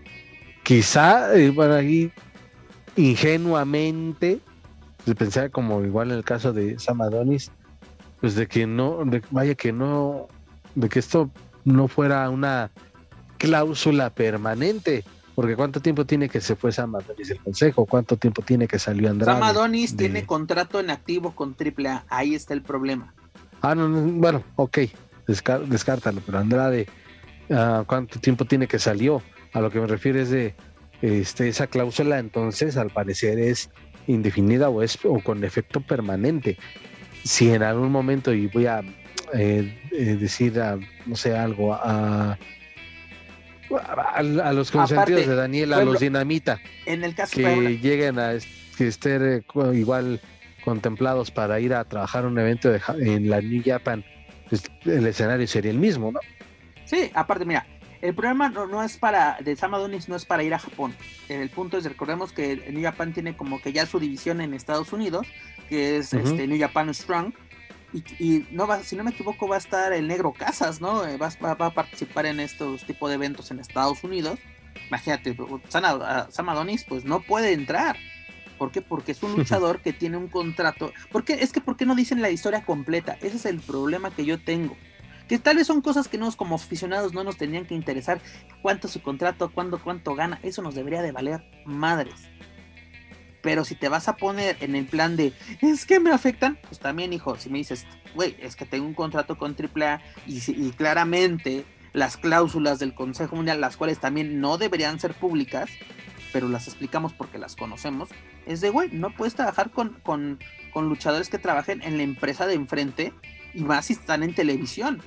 quizá, 0.62 1.36
eh, 1.36 1.51
bueno, 1.51 1.74
ahí 1.74 2.10
ingenuamente, 2.98 4.40
pensaba 5.16 5.48
como 5.48 5.84
igual 5.84 6.10
en 6.10 6.18
el 6.18 6.24
caso 6.24 6.52
de 6.52 6.78
Sam 6.78 7.00
Adonis, 7.00 7.50
pues 8.20 8.34
de 8.34 8.48
que 8.48 8.66
no, 8.66 9.04
vaya 9.30 9.54
que 9.54 9.72
no, 9.72 10.26
de 10.74 10.88
que 10.88 10.98
esto 10.98 11.30
no 11.64 11.86
fuera 11.86 12.28
una 12.28 12.70
cláusula 13.38 14.10
permanente. 14.10 15.04
Porque 15.36 15.54
¿cuánto 15.54 15.80
tiempo 15.80 16.04
tiene 16.04 16.28
que 16.28 16.40
se 16.40 16.56
fue 16.56 16.72
Sam 16.72 16.96
Adonis 16.96 17.28
del 17.28 17.38
Consejo? 17.38 17.86
¿Cuánto 17.86 18.16
tiempo 18.16 18.42
tiene 18.42 18.66
que 18.66 18.80
salió 18.80 19.08
Andrade? 19.08 19.38
Sam 19.38 19.48
Adonis 19.48 19.96
tiene 19.96 20.26
contrato 20.26 20.80
en 20.80 20.90
activo 20.90 21.36
con 21.36 21.54
AAA. 21.54 22.04
Ahí 22.08 22.34
está 22.34 22.54
el 22.54 22.62
problema. 22.62 23.14
Ah, 23.62 23.76
no, 23.76 23.88
bueno, 23.88 24.42
ok. 24.56 24.78
descártalo. 25.68 26.20
Pero 26.26 26.38
Andrade, 26.38 26.88
ah, 27.52 27.84
¿cuánto 27.86 28.18
tiempo 28.18 28.46
tiene 28.46 28.66
que 28.66 28.80
salió? 28.80 29.22
A 29.52 29.60
lo 29.60 29.70
que 29.70 29.80
me 29.80 29.86
refiero 29.86 30.18
es 30.18 30.30
de 30.30 30.56
este, 31.02 31.48
esa 31.48 31.66
cláusula, 31.66 32.18
entonces, 32.18 32.76
al 32.76 32.90
parecer 32.90 33.38
es 33.38 33.70
indefinida 34.06 34.68
o 34.68 34.82
es 34.82 34.98
o 35.04 35.20
con 35.20 35.44
efecto 35.44 35.80
permanente. 35.80 36.56
Si 37.24 37.52
en 37.52 37.62
algún 37.62 37.90
momento, 37.90 38.32
y 38.32 38.46
voy 38.46 38.66
a 38.66 38.80
eh, 39.34 39.78
eh, 39.92 40.16
decir, 40.18 40.54
no 41.06 41.16
sé, 41.16 41.36
algo, 41.36 41.74
a 41.74 42.38
a, 43.76 44.52
los 44.52 44.70
consentidos 44.70 45.26
de 45.26 45.34
Daniel, 45.34 45.72
a 45.72 45.84
los 45.84 46.00
dinamita, 46.00 46.60
en 46.86 47.04
el 47.04 47.14
caso 47.14 47.36
que 47.36 47.78
lleguen 47.78 48.18
a 48.18 48.32
estar 48.32 49.22
eh, 49.22 49.42
igual 49.74 50.20
contemplados 50.64 51.30
para 51.30 51.60
ir 51.60 51.74
a 51.74 51.84
trabajar 51.84 52.26
un 52.26 52.38
evento 52.38 52.74
en 52.98 53.28
la 53.28 53.40
New 53.40 53.62
Japan, 53.64 54.04
pues, 54.48 54.64
el 54.84 55.06
escenario 55.06 55.46
sería 55.46 55.70
el 55.70 55.78
mismo, 55.78 56.12
¿no? 56.12 56.20
Sí, 56.84 57.10
aparte, 57.14 57.44
mira, 57.44 57.66
el 58.00 58.14
problema 58.14 58.48
no, 58.48 58.82
es 58.82 58.96
para, 58.96 59.38
de 59.40 59.56
Sam 59.56 59.72
no 59.72 60.16
es 60.16 60.24
para 60.24 60.42
ir 60.42 60.54
a 60.54 60.58
Japón. 60.58 60.94
El 61.28 61.50
punto 61.50 61.78
es, 61.78 61.84
recordemos 61.84 62.32
que 62.32 62.70
New 62.70 62.82
Japan 62.82 63.12
tiene 63.12 63.36
como 63.36 63.60
que 63.60 63.72
ya 63.72 63.86
su 63.86 63.98
división 63.98 64.40
en 64.40 64.54
Estados 64.54 64.92
Unidos, 64.92 65.26
que 65.68 65.98
es 65.98 66.14
este, 66.14 66.46
New 66.46 66.58
Japan 66.58 66.92
Strong, 66.94 67.32
y, 67.92 68.44
no 68.50 68.66
va, 68.66 68.82
si 68.82 68.96
no 68.96 69.04
me 69.04 69.10
equivoco, 69.10 69.48
va 69.48 69.56
a 69.56 69.58
estar 69.58 69.92
el 69.92 70.08
Negro 70.08 70.32
Casas, 70.32 70.80
¿no? 70.80 71.06
Eh, 71.06 71.16
va, 71.16 71.30
a 71.40 71.70
participar 71.70 72.26
en 72.26 72.38
estos 72.38 72.84
tipos 72.84 73.08
de 73.08 73.14
eventos 73.14 73.50
en 73.50 73.60
Estados 73.60 74.04
Unidos. 74.04 74.38
Imagínate, 74.88 75.36
Sam 75.68 76.48
Adonis, 76.48 76.84
pues 76.84 77.04
no 77.04 77.20
puede 77.20 77.52
entrar. 77.52 77.96
¿Por 78.58 78.72
qué? 78.72 78.82
Porque 78.82 79.12
es 79.12 79.22
un 79.22 79.32
luchador 79.36 79.80
que 79.80 79.92
tiene 79.92 80.18
un 80.18 80.28
contrato. 80.28 80.92
¿Por 81.10 81.24
qué? 81.24 81.34
Es 81.34 81.52
que 81.52 81.60
¿por 81.60 81.76
qué 81.76 81.86
no 81.86 81.94
dicen 81.94 82.20
la 82.20 82.30
historia 82.30 82.64
completa? 82.64 83.16
Ese 83.22 83.36
es 83.36 83.46
el 83.46 83.60
problema 83.60 84.10
que 84.10 84.26
yo 84.26 84.38
tengo. 84.38 84.76
Que 85.28 85.38
tal 85.38 85.56
vez 85.56 85.66
son 85.66 85.82
cosas 85.82 86.09
que 86.09 86.18
nos 86.18 86.36
como 86.36 86.55
aficionados 86.55 87.12
no 87.12 87.22
nos 87.24 87.36
tenían 87.36 87.66
que 87.66 87.74
interesar. 87.74 88.20
¿Cuánto 88.62 88.88
su 88.88 89.02
contrato? 89.02 89.50
¿Cuándo, 89.50 89.78
¿Cuánto 89.82 90.14
gana? 90.14 90.40
Eso 90.42 90.62
nos 90.62 90.74
debería 90.74 91.02
de 91.02 91.12
valer 91.12 91.44
madres. 91.64 92.14
Pero 93.42 93.64
si 93.64 93.74
te 93.74 93.88
vas 93.88 94.09
a 94.09 94.16
poner 94.16 94.56
en 94.60 94.74
el 94.74 94.86
plan 94.86 95.16
de, 95.16 95.32
es 95.60 95.86
que 95.86 96.00
me 96.00 96.10
afectan, 96.10 96.59
pues 96.62 96.80
también, 96.80 97.12
hijo, 97.12 97.36
si 97.36 97.50
me 97.50 97.59
dices, 97.59 97.86
güey, 98.14 98.36
es 98.40 98.56
que 98.56 98.66
tengo 98.66 98.86
un 98.86 98.94
contrato 98.94 99.38
con 99.38 99.55
AAA 99.55 100.00
y, 100.26 100.40
y 100.50 100.70
claramente 100.72 101.64
las 101.92 102.16
cláusulas 102.16 102.78
del 102.78 102.94
Consejo 102.94 103.36
Mundial, 103.36 103.60
las 103.60 103.76
cuales 103.76 104.00
también 104.00 104.40
no 104.40 104.59
deberían 104.59 104.98
ser 104.98 105.14
públicas, 105.14 105.70
pero 106.32 106.48
las 106.48 106.66
explicamos 106.68 107.12
porque 107.12 107.38
las 107.38 107.56
conocemos, 107.56 108.09
es 108.46 108.60
de, 108.60 108.70
güey, 108.70 108.90
no 108.92 109.14
puedes 109.14 109.34
trabajar 109.34 109.70
con, 109.70 110.00
con, 110.02 110.38
con 110.72 110.88
luchadores 110.88 111.28
que 111.28 111.38
trabajen 111.38 111.82
en 111.82 111.96
la 111.96 112.02
empresa 112.02 112.46
de 112.46 112.55
enfrente 112.55 113.12
y 113.55 113.62
más 113.62 113.86
si 113.86 113.94
están 113.94 114.22
en 114.22 114.34
televisión. 114.34 115.02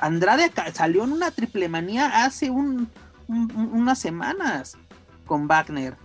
Andrade 0.00 0.50
salió 0.72 1.04
en 1.04 1.12
una 1.12 1.30
triple 1.30 1.68
manía 1.68 2.24
hace 2.24 2.50
un, 2.50 2.90
unas 3.28 3.98
semanas 3.98 4.76
con 5.26 5.46
Wagner. 5.46 5.96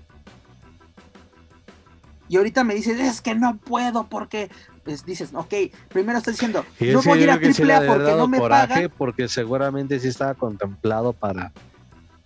Y 2.27 2.37
ahorita 2.37 2.63
me 2.63 2.75
dices, 2.75 2.99
es 2.99 3.21
que 3.21 3.33
no 3.33 3.57
puedo 3.57 4.07
porque 4.07 4.49
pues 4.83 5.05
dices, 5.05 5.31
ok, 5.33 5.53
primero 5.89 6.17
estás 6.17 6.35
diciendo, 6.35 6.65
no 6.79 7.01
voy 7.01 7.19
a 7.19 7.23
ir 7.23 7.31
a 7.31 7.33
AAA 7.33 7.87
porque 7.87 8.11
no 8.15 8.27
me 8.27 8.39
pagan. 8.39 8.91
Porque 8.97 9.27
seguramente 9.27 9.99
sí 9.99 10.07
estaba 10.07 10.35
contemplado 10.35 11.13
para, 11.13 11.51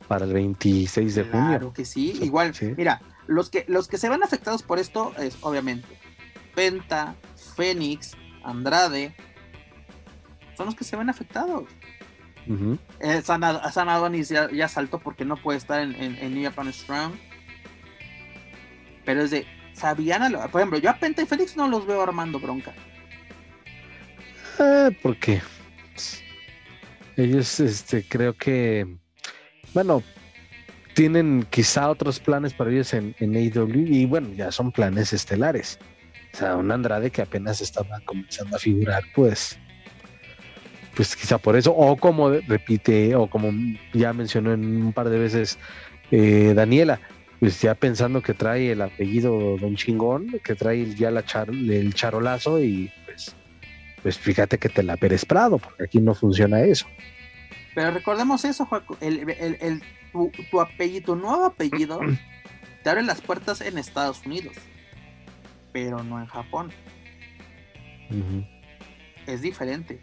para 0.07 0.26
el 0.26 0.34
26 0.34 1.15
de 1.15 1.23
junio. 1.23 1.48
Claro 1.48 1.73
que 1.73 1.85
sí, 1.85 2.19
igual, 2.22 2.53
mira, 2.77 3.02
los 3.27 3.49
que, 3.49 3.65
los 3.68 3.88
que 3.88 3.98
se 3.98 4.10
van 4.10 4.23
afectados 4.23 4.64
por 4.64 4.80
esto 4.80 5.14
es 5.18 5.38
obviamente 5.41 5.88
Penta, 6.53 7.15
Fénix, 7.56 8.15
Andrade, 8.44 9.15
son 10.55 10.67
los 10.67 10.75
que 10.75 10.84
se 10.84 10.95
ven 10.95 11.09
afectados. 11.09 11.65
Eh, 12.99 13.21
San, 13.23 13.43
Adonis 13.43 14.30
ya, 14.30 14.67
saltó 14.67 14.99
porque 14.99 15.25
no 15.25 15.38
puede 15.38 15.57
estar 15.57 15.80
en, 15.80 15.95
en, 15.95 16.34
New 16.34 16.43
Japan 16.43 16.71
Strong. 16.71 17.13
Pero 19.05 19.21
es 19.21 19.31
de, 19.31 19.45
sabían, 19.73 20.34
por 20.51 20.61
ejemplo, 20.61 20.80
yo 20.80 20.89
a 20.89 20.97
Penta 20.97 21.21
y 21.21 21.25
Félix 21.25 21.55
no 21.55 21.67
los 21.67 21.85
veo 21.85 22.01
armando 22.01 22.39
bronca. 22.39 22.73
Ah, 24.59 24.89
porque 25.01 25.41
ellos, 27.17 27.59
este, 27.59 28.03
creo 28.07 28.34
que, 28.35 28.97
bueno, 29.73 30.03
tienen 30.93 31.45
quizá 31.49 31.89
otros 31.89 32.19
planes 32.19 32.53
para 32.53 32.71
ellos 32.71 32.93
en, 32.93 33.15
en 33.19 33.35
AEW 33.35 33.88
y 33.88 34.05
bueno, 34.05 34.30
ya 34.34 34.51
son 34.51 34.71
planes 34.71 35.11
estelares. 35.11 35.80
O 36.34 36.38
sea, 36.38 36.55
un 36.55 36.71
Andrade 36.71 37.11
que 37.11 37.21
apenas 37.21 37.61
estaba 37.61 37.99
comenzando 38.05 38.55
a 38.55 38.59
figurar, 38.59 39.03
pues, 39.15 39.59
pues 40.95 41.15
quizá 41.15 41.37
por 41.37 41.55
eso, 41.55 41.73
o 41.73 41.97
como 41.97 42.29
repite, 42.29 43.15
o 43.15 43.27
como 43.27 43.51
ya 43.93 44.13
mencionó 44.13 44.53
en 44.53 44.83
un 44.83 44.93
par 44.93 45.09
de 45.09 45.17
veces 45.17 45.57
eh, 46.11 46.53
Daniela, 46.55 46.99
pues 47.39 47.61
ya 47.61 47.75
pensando 47.75 48.21
que 48.21 48.33
trae 48.33 48.71
el 48.71 48.81
apellido 48.81 49.57
Don 49.57 49.75
Chingón, 49.75 50.39
que 50.43 50.55
trae 50.55 50.93
ya 50.95 51.11
la 51.11 51.23
el 51.47 51.93
charolazo 51.93 52.61
y 52.61 52.91
pues, 53.05 53.35
pues 54.01 54.17
fíjate 54.17 54.57
que 54.57 54.69
te 54.69 54.83
la 54.83 54.97
Pérez 54.97 55.25
Prado, 55.25 55.57
porque 55.57 55.83
aquí 55.83 55.99
no 55.99 56.13
funciona 56.13 56.61
eso. 56.61 56.85
Pero 57.73 57.91
recordemos 57.91 58.45
eso, 58.45 58.65
Juaco, 58.65 58.97
el, 59.01 59.81
tu, 60.51 60.61
apellido, 60.61 61.05
tu 61.05 61.15
nuevo 61.15 61.45
apellido 61.45 61.99
te 62.83 62.89
abre 62.89 63.01
las 63.03 63.21
puertas 63.21 63.61
en 63.61 63.77
Estados 63.77 64.25
Unidos, 64.25 64.55
pero 65.71 66.03
no 66.03 66.19
en 66.19 66.27
Japón. 66.27 66.71
Es 69.25 69.41
diferente. 69.41 69.99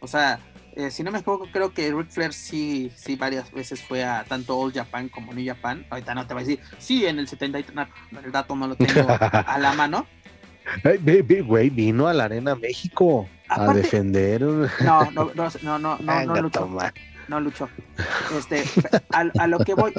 O 0.00 0.06
sea, 0.06 0.40
eh, 0.78 0.90
si 0.90 1.02
no 1.02 1.10
me 1.10 1.18
equivoco, 1.18 1.48
creo 1.52 1.72
que 1.72 1.92
Ric 1.92 2.10
Flair 2.10 2.32
sí, 2.32 2.92
sí 2.94 3.16
varias 3.16 3.50
veces 3.50 3.82
fue 3.82 4.04
a 4.04 4.24
tanto 4.24 4.56
All 4.56 4.72
Japan 4.72 5.08
como 5.08 5.32
New 5.32 5.44
Japan. 5.44 5.84
Ahorita 5.90 6.14
no 6.14 6.26
te 6.26 6.34
voy 6.34 6.44
a 6.44 6.46
decir, 6.46 6.64
sí, 6.78 7.04
en 7.04 7.18
el 7.18 7.26
73, 7.26 7.74
no, 7.74 7.86
el 8.24 8.30
dato 8.30 8.54
no 8.54 8.68
lo 8.68 8.76
tengo 8.76 9.06
a 9.18 9.58
la 9.58 9.72
mano. 9.72 10.06
Güey, 11.44 11.70
vino 11.70 12.06
a 12.06 12.14
la 12.14 12.24
Arena 12.24 12.54
México 12.54 13.28
a 13.48 13.72
defender. 13.74 14.42
No, 14.42 15.10
no, 15.10 15.30
no, 15.34 15.48
no, 15.62 15.78
no, 15.78 15.98
no, 15.98 16.24
no 16.24 16.40
luchó. 16.40 16.68
No 17.26 17.40
luchó. 17.40 17.68
Este, 18.38 18.64
a, 19.10 19.46
lo 19.46 19.58
que 19.60 19.74
voy. 19.74 19.92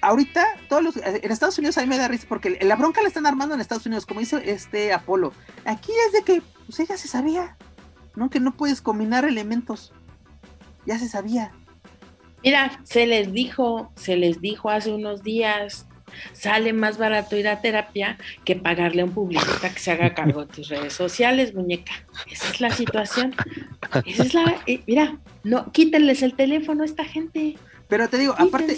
Ahorita, 0.00 0.44
todos 0.68 0.82
los, 0.82 0.96
en 0.96 1.30
Estados 1.30 1.58
Unidos 1.58 1.78
a 1.78 1.82
mí 1.82 1.86
me 1.86 1.98
da 1.98 2.08
risa 2.08 2.26
porque 2.28 2.58
la 2.62 2.76
bronca 2.76 3.00
la 3.00 3.08
están 3.08 3.26
armando 3.26 3.54
en 3.54 3.60
Estados 3.60 3.86
Unidos, 3.86 4.06
como 4.06 4.20
dice 4.20 4.42
este 4.44 4.92
Apolo. 4.92 5.32
Aquí 5.64 5.92
es 6.06 6.12
de 6.12 6.22
que, 6.22 6.42
pues 6.66 6.80
ella 6.80 6.96
se 6.96 7.08
sabía. 7.08 7.56
¿No? 8.18 8.30
Que 8.30 8.40
no 8.40 8.56
puedes 8.56 8.82
combinar 8.82 9.24
elementos. 9.24 9.92
Ya 10.84 10.98
se 10.98 11.08
sabía. 11.08 11.52
Mira, 12.42 12.80
se 12.84 13.06
les 13.06 13.32
dijo, 13.32 13.92
se 13.96 14.16
les 14.16 14.40
dijo 14.40 14.70
hace 14.70 14.92
unos 14.92 15.22
días, 15.22 15.86
sale 16.32 16.72
más 16.72 16.98
barato 16.98 17.36
ir 17.36 17.48
a 17.48 17.60
terapia 17.60 18.18
que 18.44 18.56
pagarle 18.56 19.02
a 19.02 19.04
un 19.04 19.12
publicista 19.12 19.72
que 19.72 19.78
se 19.78 19.92
haga 19.92 20.14
cargo 20.14 20.44
de 20.44 20.52
tus 20.52 20.68
redes 20.68 20.92
sociales, 20.92 21.54
muñeca. 21.54 21.92
Esa 22.30 22.48
es 22.48 22.60
la 22.60 22.70
situación. 22.70 23.34
Esa 24.04 24.22
es 24.22 24.34
la. 24.34 24.62
Eh, 24.66 24.82
mira, 24.86 25.18
no, 25.44 25.72
quítenles 25.72 26.22
el 26.22 26.34
teléfono 26.34 26.82
a 26.82 26.86
esta 26.86 27.04
gente. 27.04 27.56
Pero 27.88 28.08
te 28.08 28.18
digo, 28.18 28.34
aparte, 28.36 28.76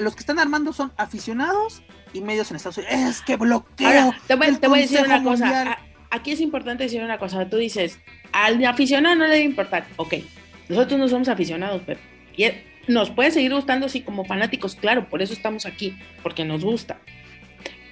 los 0.00 0.14
que 0.14 0.20
están 0.20 0.38
armando 0.38 0.72
son 0.72 0.92
aficionados 0.96 1.82
y 2.14 2.22
medios 2.22 2.50
en 2.50 2.56
Estados 2.56 2.78
Unidos. 2.78 2.94
Es 2.94 3.20
que 3.20 3.36
bloqueo. 3.36 4.14
te, 4.26 4.34
voy, 4.34 4.48
a 4.48 4.82
decir 4.82 5.02
una 5.04 5.22
cosa. 5.22 5.78
Aquí 6.10 6.32
es 6.32 6.40
importante 6.40 6.84
decir 6.84 7.02
una 7.02 7.18
cosa. 7.18 7.48
Tú 7.48 7.56
dices, 7.56 8.00
al 8.32 8.64
aficionado 8.64 9.14
no 9.16 9.24
le 9.24 9.34
debe 9.34 9.44
importar. 9.44 9.86
Ok, 9.96 10.14
nosotros 10.68 10.98
no 10.98 11.08
somos 11.08 11.28
aficionados, 11.28 11.82
pero 11.84 12.00
nos 12.88 13.10
puede 13.10 13.30
seguir 13.30 13.52
gustando, 13.52 13.88
sí, 13.88 14.02
como 14.02 14.24
fanáticos, 14.24 14.76
claro, 14.76 15.08
por 15.08 15.22
eso 15.22 15.32
estamos 15.32 15.66
aquí, 15.66 15.96
porque 16.22 16.44
nos 16.44 16.64
gusta. 16.64 17.00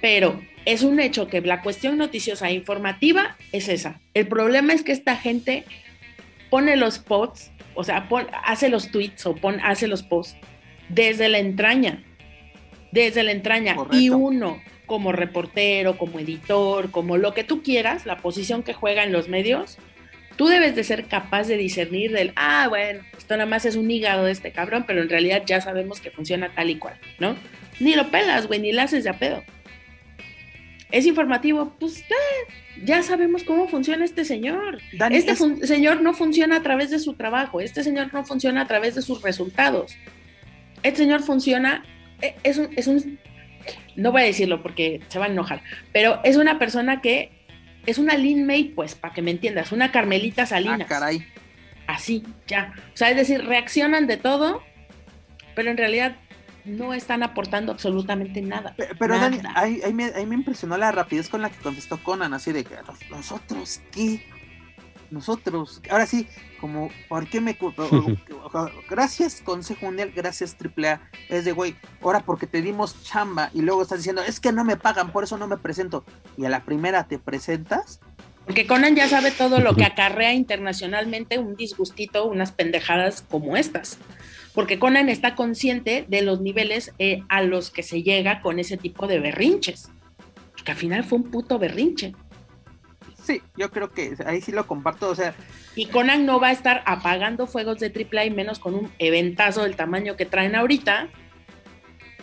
Pero 0.01 0.41
es 0.65 0.83
un 0.83 0.99
hecho 0.99 1.27
que 1.27 1.41
la 1.41 1.61
cuestión 1.61 1.97
noticiosa 1.97 2.49
e 2.49 2.53
informativa 2.53 3.37
es 3.51 3.67
esa. 3.69 3.99
El 4.13 4.27
problema 4.27 4.73
es 4.73 4.83
que 4.83 4.91
esta 4.91 5.15
gente 5.15 5.65
pone 6.49 6.75
los 6.75 6.99
posts, 6.99 7.51
o 7.73 7.83
sea, 7.83 8.07
hace 8.45 8.69
los 8.69 8.91
tweets 8.91 9.25
o 9.25 9.35
hace 9.63 9.87
los 9.87 10.03
posts 10.03 10.37
desde 10.89 11.29
la 11.29 11.39
entraña. 11.39 12.03
Desde 12.91 13.23
la 13.23 13.31
entraña. 13.31 13.75
Y 13.91 14.09
uno, 14.09 14.61
como 14.85 15.11
reportero, 15.11 15.97
como 15.97 16.19
editor, 16.19 16.91
como 16.91 17.17
lo 17.17 17.33
que 17.33 17.43
tú 17.43 17.63
quieras, 17.63 18.05
la 18.05 18.17
posición 18.17 18.63
que 18.63 18.73
juega 18.73 19.03
en 19.03 19.11
los 19.11 19.29
medios, 19.29 19.77
tú 20.35 20.47
debes 20.47 20.75
de 20.75 20.83
ser 20.83 21.05
capaz 21.05 21.47
de 21.47 21.57
discernir 21.57 22.11
del, 22.11 22.33
ah, 22.35 22.67
bueno, 22.69 23.01
esto 23.17 23.35
nada 23.35 23.49
más 23.49 23.65
es 23.65 23.75
un 23.75 23.89
hígado 23.89 24.25
de 24.25 24.31
este 24.31 24.51
cabrón, 24.51 24.85
pero 24.87 25.01
en 25.01 25.09
realidad 25.09 25.43
ya 25.45 25.61
sabemos 25.61 26.01
que 26.01 26.11
funciona 26.11 26.53
tal 26.53 26.69
y 26.69 26.77
cual, 26.77 26.95
¿no? 27.19 27.35
Ni 27.79 27.95
lo 27.95 28.09
pelas, 28.11 28.47
güey, 28.47 28.59
ni 28.59 28.71
lo 28.71 28.81
haces 28.81 29.03
de 29.03 29.09
a 29.09 29.19
pedo. 29.19 29.43
Es 30.91 31.05
informativo, 31.05 31.75
pues 31.79 32.01
eh, 32.01 32.83
ya 32.85 33.01
sabemos 33.03 33.43
cómo 33.43 33.67
funciona 33.67 34.05
este 34.05 34.23
señor. 34.23 34.79
este 35.11 35.35
señor 35.35 36.01
no 36.01 36.13
funciona 36.13 36.57
a 36.57 36.63
través 36.63 36.91
de 36.91 36.99
su 36.99 37.13
trabajo, 37.13 37.59
este 37.59 37.83
señor 37.83 38.13
no 38.13 38.23
funciona 38.23 38.61
a 38.61 38.67
través 38.67 38.95
de 38.95 39.01
sus 39.01 39.21
resultados. 39.21 39.95
Este 40.83 40.99
señor 40.99 41.23
funciona, 41.23 41.83
eh, 42.21 42.35
es 42.43 42.57
un, 42.57 42.69
es 42.75 42.87
un 42.87 43.19
no 43.95 44.11
voy 44.11 44.23
a 44.23 44.25
decirlo 44.25 44.61
porque 44.61 45.01
se 45.07 45.19
va 45.19 45.25
a 45.25 45.29
enojar, 45.29 45.61
pero 45.93 46.19
es 46.23 46.37
una 46.37 46.59
persona 46.59 47.01
que 47.01 47.31
es 47.85 47.97
una 47.97 48.15
Lin 48.15 48.45
May, 48.45 48.65
pues, 48.65 48.95
para 48.95 49.13
que 49.13 49.21
me 49.21 49.31
entiendas, 49.31 49.71
una 49.71 49.91
Carmelita 49.91 50.45
Salinas. 50.45 50.81
Ah, 50.81 50.85
caray. 50.85 51.25
Así, 51.87 52.23
ya. 52.47 52.73
O 52.93 52.97
sea, 52.97 53.11
es 53.11 53.15
decir, 53.15 53.45
reaccionan 53.45 54.07
de 54.07 54.17
todo, 54.17 54.63
pero 55.53 55.69
en 55.69 55.77
realidad 55.77 56.15
no 56.65 56.93
están 56.93 57.21
aportando 57.21 57.71
absolutamente 57.71 58.41
nada. 58.41 58.75
Pero, 58.97 59.19
Dani, 59.19 59.39
ahí, 59.53 59.81
me, 59.93 60.05
ahí, 60.05 60.25
me, 60.25 60.35
impresionó 60.35 60.77
la 60.77 60.91
rapidez 60.91 61.29
con 61.29 61.41
la 61.41 61.49
que 61.49 61.57
contestó 61.57 62.01
Conan, 62.01 62.33
así 62.33 62.51
de 62.51 62.63
que 62.63 62.75
nosotros, 63.11 63.81
¿qué? 63.91 64.25
Nosotros, 65.11 65.81
ahora 65.89 66.05
sí, 66.05 66.27
como, 66.59 66.89
¿por 67.07 67.27
qué 67.27 67.41
me... 67.41 67.57
gracias 68.89 69.41
Consejo 69.41 69.85
Mundial, 69.85 70.11
gracias 70.15 70.55
AAA, 70.59 71.01
es 71.29 71.45
de, 71.45 71.51
güey, 71.51 71.75
ahora 72.01 72.21
porque 72.21 72.47
te 72.47 72.61
dimos 72.61 73.03
chamba 73.03 73.49
y 73.53 73.61
luego 73.61 73.81
estás 73.81 73.99
diciendo, 73.99 74.21
es 74.21 74.39
que 74.39 74.51
no 74.51 74.63
me 74.63 74.77
pagan, 74.77 75.11
por 75.11 75.23
eso 75.23 75.37
no 75.37 75.47
me 75.47 75.57
presento. 75.57 76.03
Y 76.37 76.45
a 76.45 76.49
la 76.49 76.63
primera 76.63 77.07
te 77.07 77.19
presentas. 77.19 77.99
Porque 78.45 78.67
Conan 78.67 78.95
ya 78.95 79.09
sabe 79.09 79.31
todo 79.31 79.59
lo 79.59 79.75
que 79.75 79.85
acarrea 79.85 80.33
internacionalmente 80.33 81.39
un 81.39 81.55
disgustito, 81.55 82.25
unas 82.25 82.51
pendejadas 82.51 83.23
como 83.23 83.57
estas. 83.57 83.97
Porque 84.53 84.79
Conan 84.79 85.09
está 85.09 85.35
consciente 85.35 86.05
de 86.07 86.21
los 86.21 86.41
niveles 86.41 86.93
eh, 86.99 87.23
a 87.27 87.41
los 87.41 87.71
que 87.71 87.83
se 87.83 88.03
llega 88.03 88.41
con 88.41 88.59
ese 88.59 88.77
tipo 88.77 89.07
de 89.07 89.19
berrinches. 89.19 89.89
Que 90.63 90.71
al 90.71 90.77
final 90.77 91.03
fue 91.03 91.17
un 91.17 91.31
puto 91.31 91.59
berrinche. 91.59 92.15
Sí, 93.25 93.41
yo 93.57 93.71
creo 93.71 93.91
que 93.91 94.15
ahí 94.27 94.39
sí 94.39 94.51
lo 94.51 94.67
comparto, 94.67 95.09
o 95.09 95.15
sea. 95.15 95.33
Y 95.75 95.87
Conan 95.87 96.27
no 96.27 96.39
va 96.39 96.49
a 96.49 96.51
estar 96.51 96.83
apagando 96.85 97.47
fuegos 97.47 97.79
de 97.79 97.87
AAA 97.87 98.29
menos 98.29 98.59
con 98.59 98.75
un 98.75 98.91
eventazo 98.99 99.63
del 99.63 99.75
tamaño 99.75 100.15
que 100.15 100.27
traen 100.27 100.55
ahorita 100.55 101.09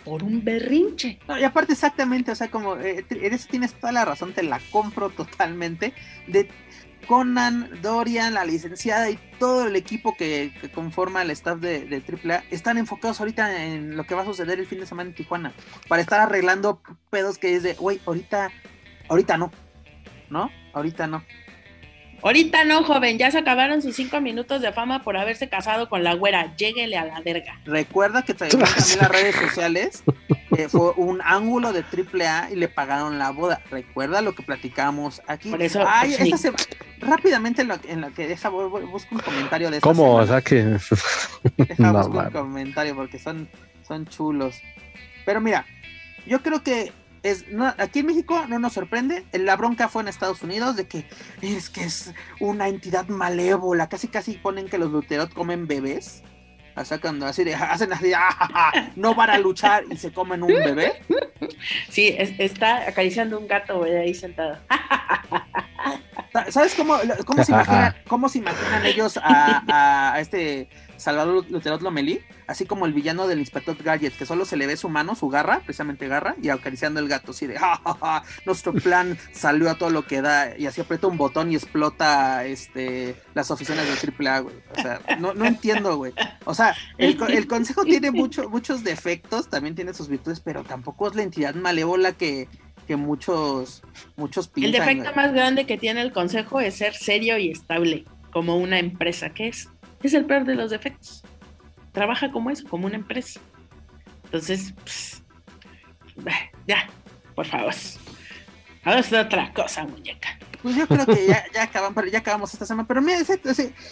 por 0.05 0.23
un 0.23 0.45
berrinche. 0.45 1.19
No, 1.27 1.37
y 1.37 1.43
aparte 1.43 1.73
exactamente, 1.73 2.31
o 2.31 2.35
sea, 2.35 2.49
como 2.49 2.77
eh, 2.77 3.05
eres, 3.09 3.47
tienes 3.47 3.73
toda 3.73 3.91
la 3.91 4.05
razón, 4.05 4.31
te 4.31 4.43
la 4.43 4.61
compro 4.71 5.09
totalmente. 5.09 5.93
De 6.27 6.47
Conan, 7.05 7.69
Dorian, 7.81 8.33
la 8.33 8.45
licenciada 8.45 9.09
y 9.09 9.19
todo 9.39 9.67
el 9.67 9.75
equipo 9.75 10.15
que, 10.15 10.53
conforma 10.73 11.21
el 11.21 11.31
staff 11.31 11.59
de, 11.59 11.85
de, 11.85 11.97
AAA 11.97 12.45
están 12.49 12.77
enfocados 12.77 13.19
ahorita 13.19 13.65
en 13.65 13.97
lo 13.97 14.05
que 14.05 14.15
va 14.15 14.21
a 14.21 14.25
suceder 14.25 14.57
el 14.57 14.67
fin 14.67 14.79
de 14.79 14.85
semana 14.85 15.09
en 15.09 15.15
Tijuana. 15.15 15.53
Para 15.89 16.01
estar 16.01 16.21
arreglando 16.21 16.81
pedos 17.09 17.37
que 17.37 17.55
es 17.55 17.63
de, 17.63 17.73
güey, 17.73 17.99
ahorita, 18.05 18.51
ahorita 19.09 19.37
no, 19.37 19.51
¿no? 20.29 20.49
Ahorita 20.73 21.07
no. 21.07 21.23
Ahorita 22.23 22.63
no, 22.63 22.85
joven, 22.85 23.17
ya 23.17 23.31
se 23.31 23.39
acabaron 23.39 23.81
sus 23.81 23.97
cinco 23.97 24.21
minutos 24.21 24.61
de 24.61 24.71
fama 24.71 25.03
por 25.03 25.17
haberse 25.17 25.49
casado 25.49 25.89
con 25.89 26.05
la 26.05 26.13
güera. 26.13 26.55
Lléguele 26.55 26.97
a 26.97 27.03
la 27.03 27.19
verga. 27.19 27.59
Recuerda 27.65 28.21
que 28.21 28.33
también 28.33 28.61
las 28.99 29.09
redes 29.09 29.35
sociales 29.35 30.03
fue 30.69 30.91
un 30.95 31.21
ángulo 31.21 31.73
de 31.73 31.83
triple 31.83 32.25
A 32.25 32.49
y 32.49 32.55
le 32.55 32.69
pagaron 32.69 33.19
la 33.19 33.31
boda. 33.31 33.61
Recuerda 33.69 34.21
lo 34.21 34.33
que 34.35 34.41
platicamos 34.41 35.21
aquí. 35.27 35.51
Por 35.51 35.61
eso. 35.61 35.83
Pues, 36.29 36.47
rápidamente 36.99 37.63
en 37.63 37.67
lo, 37.67 37.75
en 37.85 38.13
que 38.13 38.25
deja, 38.29 38.47
busco 38.47 39.15
un 39.15 39.19
comentario 39.19 39.69
de 39.69 39.81
¿Cómo? 39.81 40.15
O 40.15 40.25
sea 40.25 40.41
que. 40.41 40.77
Deja, 41.57 41.91
busco 41.91 42.19
un 42.19 42.31
comentario 42.31 42.95
porque 42.95 43.19
son, 43.19 43.49
son 43.85 44.07
chulos. 44.07 44.55
Pero 45.25 45.41
mira, 45.41 45.65
yo 46.25 46.41
creo 46.41 46.63
que 46.63 46.93
es, 47.23 47.45
aquí 47.77 47.99
en 47.99 48.07
México 48.07 48.45
no 48.47 48.59
nos 48.59 48.73
sorprende. 48.73 49.25
La 49.31 49.55
bronca 49.55 49.87
fue 49.87 50.01
en 50.01 50.09
Estados 50.09 50.43
Unidos 50.43 50.75
de 50.75 50.87
que 50.87 51.05
es 51.41 51.69
que 51.69 51.85
es 51.85 52.13
una 52.39 52.67
entidad 52.67 53.07
malévola. 53.07 53.89
Casi 53.89 54.09
casi 54.09 54.33
ponen 54.33 54.67
que 54.67 54.77
los 54.77 54.91
luterot 54.91 55.33
comen 55.33 55.65
bebés. 55.65 56.21
O 56.75 56.83
sea, 56.83 56.99
cuando 56.99 57.25
así 57.25 57.43
de, 57.43 57.55
hacen 57.55 57.93
así, 57.93 58.11
ah, 58.15 58.91
no 58.95 59.15
van 59.15 59.29
a 59.29 59.37
luchar 59.37 59.85
y 59.89 59.97
se 59.97 60.11
comen 60.11 60.43
un 60.43 60.49
bebé. 60.49 61.01
Sí, 61.89 62.15
está 62.17 62.87
acariciando 62.87 63.39
un 63.39 63.47
gato 63.47 63.83
ahí 63.83 64.13
sentado. 64.13 64.57
¿Sabes 66.49 66.73
cómo, 66.73 66.97
cómo, 67.25 67.43
se, 67.43 67.51
imaginan, 67.53 67.95
cómo 68.07 68.27
se 68.27 68.39
imaginan 68.39 68.85
ellos 68.85 69.17
a, 69.21 70.13
a 70.13 70.19
este 70.19 70.67
Salvador 71.03 71.45
Luterot 71.49 71.81
Lomelí, 71.81 72.21
así 72.47 72.65
como 72.65 72.85
el 72.85 72.93
villano 72.93 73.27
del 73.27 73.39
inspector 73.39 73.75
Gadget, 73.75 74.17
que 74.17 74.25
solo 74.25 74.45
se 74.45 74.55
le 74.55 74.67
ve 74.67 74.77
su 74.77 74.87
mano, 74.87 75.15
su 75.15 75.27
garra, 75.27 75.59
precisamente 75.59 76.07
garra, 76.07 76.35
y 76.41 76.49
acariciando 76.49 76.99
el 76.99 77.09
gato, 77.09 77.31
así 77.31 77.45
de, 77.45 77.59
ja, 77.59 78.23
nuestro 78.45 78.73
plan 78.73 79.17
salió 79.33 79.69
a 79.69 79.75
todo 79.75 79.89
lo 79.89 80.05
que 80.05 80.21
da, 80.21 80.57
y 80.57 80.65
así 80.65 80.79
aprieta 80.79 81.07
un 81.07 81.17
botón 81.17 81.51
y 81.51 81.55
explota 81.55 82.45
este, 82.45 83.15
las 83.33 83.51
oficinas 83.51 83.85
del 83.85 84.27
AAA, 84.27 84.39
güey. 84.39 84.55
O 84.77 84.81
sea, 84.81 85.01
no, 85.19 85.33
no 85.33 85.45
entiendo, 85.45 85.97
güey. 85.97 86.13
O 86.45 86.53
sea, 86.53 86.75
el, 86.97 87.21
el 87.29 87.47
consejo 87.47 87.83
tiene 87.83 88.11
mucho, 88.11 88.49
muchos 88.49 88.83
defectos, 88.83 89.49
también 89.49 89.75
tiene 89.75 89.93
sus 89.93 90.07
virtudes, 90.07 90.39
pero 90.39 90.63
tampoco 90.63 91.09
es 91.09 91.15
la 91.15 91.23
entidad 91.23 91.53
malévola 91.55 92.13
que, 92.13 92.47
que 92.87 92.95
muchos, 92.95 93.83
muchos 94.15 94.47
pintan. 94.47 94.73
El 94.73 94.79
defecto 94.79 95.15
más 95.15 95.33
grande 95.33 95.65
que 95.65 95.77
tiene 95.77 96.01
el 96.01 96.13
consejo 96.13 96.61
es 96.61 96.75
ser 96.75 96.93
serio 96.93 97.37
y 97.37 97.51
estable, 97.51 98.05
como 98.31 98.57
una 98.57 98.79
empresa 98.79 99.31
que 99.31 99.49
es. 99.49 99.69
Es 100.03 100.13
el 100.13 100.25
peor 100.25 100.45
de 100.45 100.55
los 100.55 100.69
defectos. 100.69 101.23
Trabaja 101.91 102.31
como 102.31 102.49
eso, 102.49 102.67
como 102.67 102.87
una 102.87 102.95
empresa. 102.95 103.39
Entonces, 104.25 104.73
pues, 104.83 105.23
ya, 106.67 106.87
por 107.35 107.45
favor. 107.45 107.73
Ahora 108.83 108.99
es 108.99 109.13
otra 109.13 109.53
cosa, 109.53 109.85
muñeca. 109.85 110.37
Pues 110.61 110.75
yo 110.75 110.87
creo 110.87 111.05
que 111.05 111.27
ya, 111.27 111.45
ya 111.53 111.63
acabamos 111.63 112.53
esta 112.53 112.65
semana. 112.65 112.87
Pero 112.87 113.01
mira, 113.01 113.19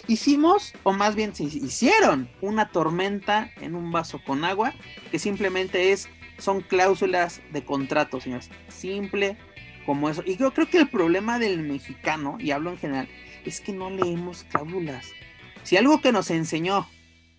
hicimos, 0.06 0.72
o 0.82 0.92
más 0.92 1.14
bien 1.14 1.34
se 1.34 1.44
hicieron, 1.44 2.28
una 2.40 2.70
tormenta 2.70 3.50
en 3.60 3.74
un 3.74 3.92
vaso 3.92 4.20
con 4.24 4.44
agua, 4.44 4.74
que 5.10 5.18
simplemente 5.18 5.92
es, 5.92 6.08
son 6.38 6.60
cláusulas 6.60 7.40
de 7.52 7.64
contrato, 7.64 8.20
señores. 8.20 8.50
Simple 8.68 9.36
como 9.86 10.08
eso. 10.08 10.22
Y 10.24 10.36
yo 10.36 10.52
creo 10.52 10.68
que 10.68 10.78
el 10.78 10.88
problema 10.88 11.38
del 11.38 11.58
mexicano, 11.58 12.36
y 12.38 12.50
hablo 12.50 12.70
en 12.70 12.78
general, 12.78 13.08
es 13.44 13.60
que 13.60 13.72
no 13.72 13.90
leemos 13.90 14.44
cláusulas. 14.44 15.08
Si 15.62 15.76
algo 15.76 16.00
que 16.00 16.12
nos 16.12 16.30
enseñó, 16.30 16.88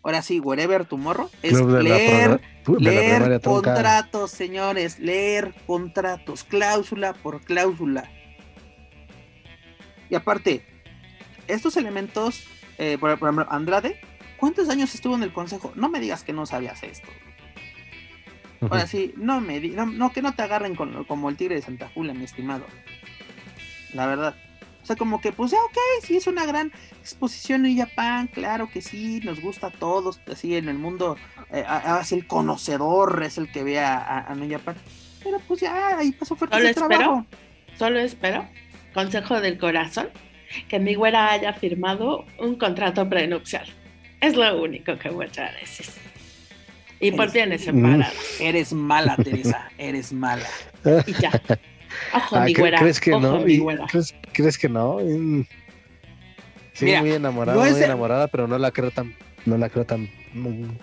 ahora 0.03 0.21
sí, 0.21 0.39
wherever 0.39 0.85
tomorrow, 0.85 1.29
es 1.41 1.59
leer, 1.61 2.41
leer 2.79 3.41
contratos, 3.41 4.31
señores, 4.31 4.99
leer 4.99 5.53
contratos, 5.65 6.43
cláusula 6.43 7.13
por 7.13 7.41
cláusula. 7.41 8.09
Y 10.09 10.15
aparte, 10.15 10.65
estos 11.47 11.77
elementos, 11.77 12.45
eh, 12.77 12.97
por, 12.99 13.11
ejemplo, 13.11 13.45
Andrade, 13.49 13.99
¿cuántos 14.37 14.69
años 14.69 14.93
estuvo 14.93 15.15
en 15.15 15.23
el 15.23 15.33
consejo? 15.33 15.71
No 15.75 15.89
me 15.89 15.99
digas 15.99 16.23
que 16.23 16.33
no 16.33 16.45
sabías 16.45 16.83
esto. 16.83 17.07
Ahora 18.61 18.87
sí, 18.87 19.13
no 19.17 19.41
me 19.41 19.59
no, 19.59 20.13
que 20.13 20.21
no 20.21 20.33
te 20.35 20.41
agarren 20.41 20.75
como 20.75 21.29
el 21.29 21.35
tigre 21.35 21.55
de 21.55 21.61
Santa 21.61 21.91
Julia, 21.93 22.13
mi 22.13 22.23
estimado. 22.23 22.65
La 23.93 24.05
verdad. 24.05 24.35
O 24.83 24.85
sea, 24.85 24.97
como 24.97 25.21
que, 25.21 25.31
pues, 25.31 25.53
ok, 25.53 25.77
sí, 26.01 26.17
es 26.17 26.27
una 26.27 26.45
gran 26.45 26.69
exposición 26.99 27.65
en 27.65 27.77
Japón, 27.77 28.29
claro 28.33 28.69
que 28.69 28.81
sí, 28.81 29.21
nos 29.23 29.39
gusta 29.39 29.67
a 29.67 29.71
todos, 29.71 30.19
así 30.29 30.57
en 30.57 30.67
el 30.67 30.77
mundo, 30.77 31.15
eh, 31.51 31.63
así 31.65 32.15
el 32.15 32.27
conocedor 32.27 33.23
es 33.23 33.37
el 33.37 33.49
que 33.49 33.63
ve 33.63 33.79
a, 33.79 34.19
a, 34.27 34.35
New 34.35 34.51
Japan. 34.51 34.75
Pero 35.23 35.39
pues 35.47 35.61
ya, 35.61 35.97
ahí 35.97 36.11
pasó 36.11 36.35
fuerte 36.35 36.57
Solo 36.57 36.67
espero, 36.67 37.25
solo 37.77 37.99
espero, 37.99 38.45
consejo 38.93 39.39
del 39.39 39.57
corazón, 39.57 40.09
que 40.67 40.79
mi 40.79 40.95
güera 40.95 41.31
haya 41.31 41.53
firmado 41.53 42.25
un 42.37 42.55
contrato 42.55 43.07
prenupcial. 43.07 43.65
Es 44.19 44.35
lo 44.35 44.61
único 44.61 44.97
que 44.97 45.09
voy 45.09 45.27
a 45.37 45.51
decir. 45.61 45.85
Y 46.99 47.13
por 47.13 47.31
bienes 47.31 47.63
separados. 47.63 48.13
Eres 48.41 48.73
mala, 48.73 49.15
Teresa, 49.15 49.69
eres 49.77 50.11
mala. 50.11 50.47
Y 51.05 51.13
ya. 51.13 51.31
Güera. 52.57 52.79
¿Crees 52.79 52.99
que 52.99 53.11
no? 53.11 53.43
¿crees, 54.33 54.57
que 54.57 54.69
no? 54.69 54.99
Sí, 56.73 56.85
muy 56.99 57.11
enamorada, 57.11 57.57
muy 57.57 57.83
enamorada, 57.83 58.27
pero 58.27 58.47
no 58.47 58.57
la 58.57 58.71
creo 58.71 58.91
tan, 58.91 59.15
no 59.45 59.57
la 59.57 59.69
creo 59.69 59.85
tan, 59.85 60.09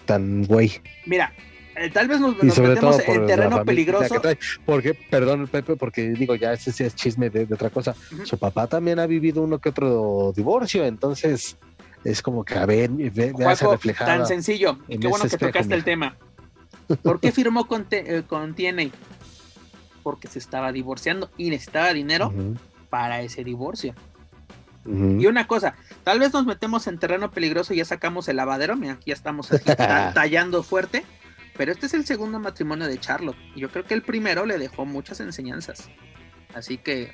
tan 0.07 0.45
güey. 0.45 0.73
Mira, 1.07 1.33
eh, 1.77 1.91
tal 1.91 2.09
vez 2.09 2.21
nos, 2.21 2.37
metemos 2.43 3.01
en 3.07 3.27
terreno 3.27 3.65
peligroso. 3.65 4.21
Porque, 4.67 4.95
perdón, 4.95 5.49
Pepe, 5.49 5.77
porque 5.77 6.11
digo, 6.11 6.35
ya 6.35 6.53
ese 6.53 6.73
sí 6.73 6.85
es 6.85 6.95
chisme 6.95 7.31
de, 7.31 7.45
otra 7.53 7.71
cosa. 7.71 7.95
Su 8.25 8.39
papá 8.39 8.67
también 8.67 8.99
ha 8.99 9.07
vivido 9.07 9.43
uno 9.43 9.59
que 9.59 9.71
otro 9.71 10.33
divorcio, 10.37 10.85
entonces 10.85 11.57
es 12.05 12.23
como 12.23 12.45
que 12.45 12.55
a 12.55 12.67
ver, 12.67 12.91
ve, 12.91 13.33
reflejada. 13.37 14.19
Tan 14.19 14.27
sencillo, 14.27 14.79
y 14.89 14.99
qué 14.99 15.09
bueno 15.09 15.25
que 15.25 15.37
tocaste 15.37 15.75
el 15.75 15.85
tema. 15.85 16.17
¿Por 17.03 17.21
qué 17.21 17.33
firmó 17.33 17.67
con, 17.67 17.87
eh, 17.91 18.23
con 18.27 18.55
TNA? 18.55 18.91
Porque 20.11 20.27
se 20.27 20.41
estaba 20.41 20.73
divorciando 20.73 21.31
y 21.37 21.51
necesitaba 21.51 21.93
dinero 21.93 22.35
para 22.89 23.23
ese 23.23 23.45
divorcio. 23.45 23.95
Y 24.85 25.25
una 25.27 25.47
cosa, 25.47 25.77
tal 26.03 26.19
vez 26.19 26.33
nos 26.33 26.47
metemos 26.47 26.89
en 26.89 26.99
terreno 26.99 27.31
peligroso 27.31 27.73
y 27.73 27.77
ya 27.77 27.85
sacamos 27.85 28.27
el 28.27 28.39
lavadero, 28.39 28.75
mira, 28.75 28.95
aquí 28.95 29.11
ya 29.11 29.15
estamos 29.15 29.49
tallando 30.15 30.65
fuerte, 30.65 31.05
pero 31.57 31.71
este 31.71 31.87
es 31.87 31.95
el 31.95 32.05
segundo 32.07 32.41
matrimonio 32.41 32.89
de 32.89 32.99
Charlotte. 32.99 33.37
Y 33.55 33.61
yo 33.61 33.71
creo 33.71 33.85
que 33.85 33.95
el 33.95 34.03
primero 34.03 34.47
le 34.47 34.59
dejó 34.59 34.85
muchas 34.85 35.21
enseñanzas. 35.21 35.89
Así 36.57 36.77
que 36.77 37.13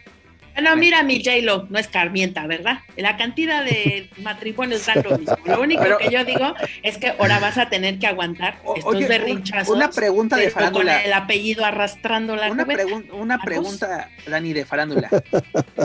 bueno, 0.57 0.77
mira, 0.77 1.03
mi 1.03 1.23
J-Lo 1.23 1.67
no 1.71 1.79
es 1.79 1.89
carmienta, 1.89 2.47
¿verdad? 2.47 2.79
La 2.97 3.17
cantidad 3.17 3.65
de 3.65 4.11
matrimonios 4.23 4.87
da 4.87 4.95
lo 4.97 5.19
mismo. 5.19 5.37
Lo 5.45 5.61
único 5.61 5.83
que 5.99 6.11
yo 6.11 6.25
digo 6.25 6.55
es 6.83 6.99
que 6.99 7.09
ahora 7.09 7.39
vas 7.39 7.59
a 7.59 7.69
tener 7.69 7.99
que 7.99 8.07
aguantar 8.07 8.59
estos 8.75 9.07
berrinchazos. 9.07 9.75
Una 9.75 9.91
pregunta 9.91 10.37
de 10.37 10.51
farándula. 10.51 10.97
Con 10.97 11.05
el 11.07 11.13
apellido 11.13 11.65
arrastrando 11.65 12.37
la 12.37 12.51
Una, 12.51 12.67
una 13.13 13.39
pregunta, 13.39 14.11
Dani, 14.27 14.53
de 14.53 14.65
farándula. 14.65 15.09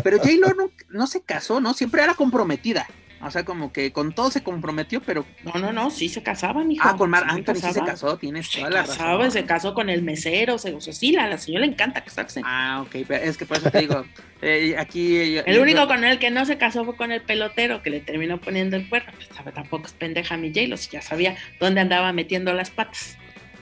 Pero 0.03 0.17
J-Lo 0.17 0.53
no, 0.53 0.71
no 0.89 1.07
se 1.07 1.21
casó, 1.21 1.59
¿no? 1.59 1.73
Siempre 1.73 2.03
era 2.03 2.13
comprometida. 2.13 2.87
O 3.23 3.29
sea, 3.29 3.45
como 3.45 3.71
que 3.71 3.91
con 3.91 4.13
todo 4.13 4.31
se 4.31 4.41
comprometió, 4.41 5.01
pero. 5.01 5.25
No, 5.43 5.59
no, 5.59 5.71
no, 5.71 5.91
sí 5.91 6.09
se 6.09 6.23
casaban, 6.23 6.71
hijo. 6.71 6.87
Ah, 6.87 6.95
con 6.97 7.09
Mar 7.09 7.25
Anthony 7.27 7.55
sí 7.55 7.73
se 7.73 7.83
casó, 7.83 8.17
tienes 8.17 8.49
toda 8.49 8.69
la 8.69 8.83
razón. 8.83 9.31
Se 9.31 9.45
casó 9.45 9.73
con 9.73 9.89
el 9.89 10.01
mesero, 10.01 10.57
se, 10.57 10.73
o 10.73 10.81
sea, 10.81 10.93
sí, 10.93 11.11
la, 11.11 11.27
la 11.27 11.37
señora 11.37 11.65
le 11.65 11.71
encanta 11.71 12.03
casarse. 12.03 12.41
Ah, 12.43 12.81
ok, 12.83 13.05
pero 13.07 13.23
es 13.23 13.37
que 13.37 13.45
por 13.45 13.57
eso 13.57 13.69
te 13.69 13.79
digo, 13.79 14.05
eh, 14.41 14.75
aquí. 14.77 15.17
Eh, 15.17 15.43
el 15.45 15.59
único 15.59 15.87
con 15.87 16.03
el 16.03 16.17
que 16.19 16.31
no 16.31 16.45
se 16.45 16.57
casó 16.57 16.83
fue 16.83 16.95
con 16.95 17.11
el 17.11 17.21
pelotero, 17.21 17.83
que 17.83 17.89
le 17.91 17.99
terminó 17.99 18.39
poniendo 18.39 18.75
el 18.75 18.89
cuerno. 18.89 19.11
Pues, 19.15 19.53
tampoco 19.53 19.85
es 19.85 19.93
pendeja 19.93 20.37
mi 20.37 20.49
j 20.49 20.75
ya 20.91 21.01
sabía 21.01 21.35
dónde 21.59 21.81
andaba 21.81 22.11
metiendo 22.13 22.53
las 22.53 22.69
patas. 22.69 23.17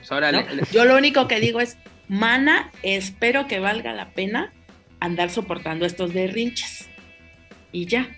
Pues 0.08 0.72
Yo 0.72 0.86
lo 0.86 0.98
único 0.98 1.28
que 1.28 1.40
digo 1.40 1.60
es, 1.60 1.78
mana, 2.08 2.72
espero 2.82 3.48
que 3.48 3.60
valga 3.60 3.94
la 3.94 4.10
pena 4.12 4.54
andar 5.00 5.30
soportando 5.30 5.86
estos 5.86 6.14
derrinches. 6.14 6.90
Y 7.72 7.86
ya 7.86 8.10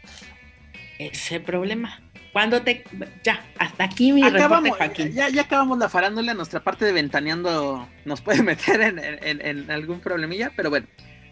ese 1.08 1.40
problema. 1.40 2.02
Cuando 2.34 2.62
te. 2.62 2.84
Ya, 3.24 3.44
hasta 3.58 3.84
aquí 3.84 4.14
mi 4.14 4.24
acabamos, 4.24 4.78
Ya, 5.14 5.30
ya 5.30 5.42
acabamos 5.42 5.78
la 5.78 5.90
farándula. 5.90 6.34
Nuestra 6.34 6.64
parte 6.64 6.86
de 6.86 6.94
ventaneando 6.94 7.88
nos 8.06 8.22
puede 8.22 8.42
meter 8.44 8.82
en, 8.82 9.72
algún 9.72 10.00
problemilla, 10.00 10.52
pero 10.56 10.70
bueno. 10.70 10.88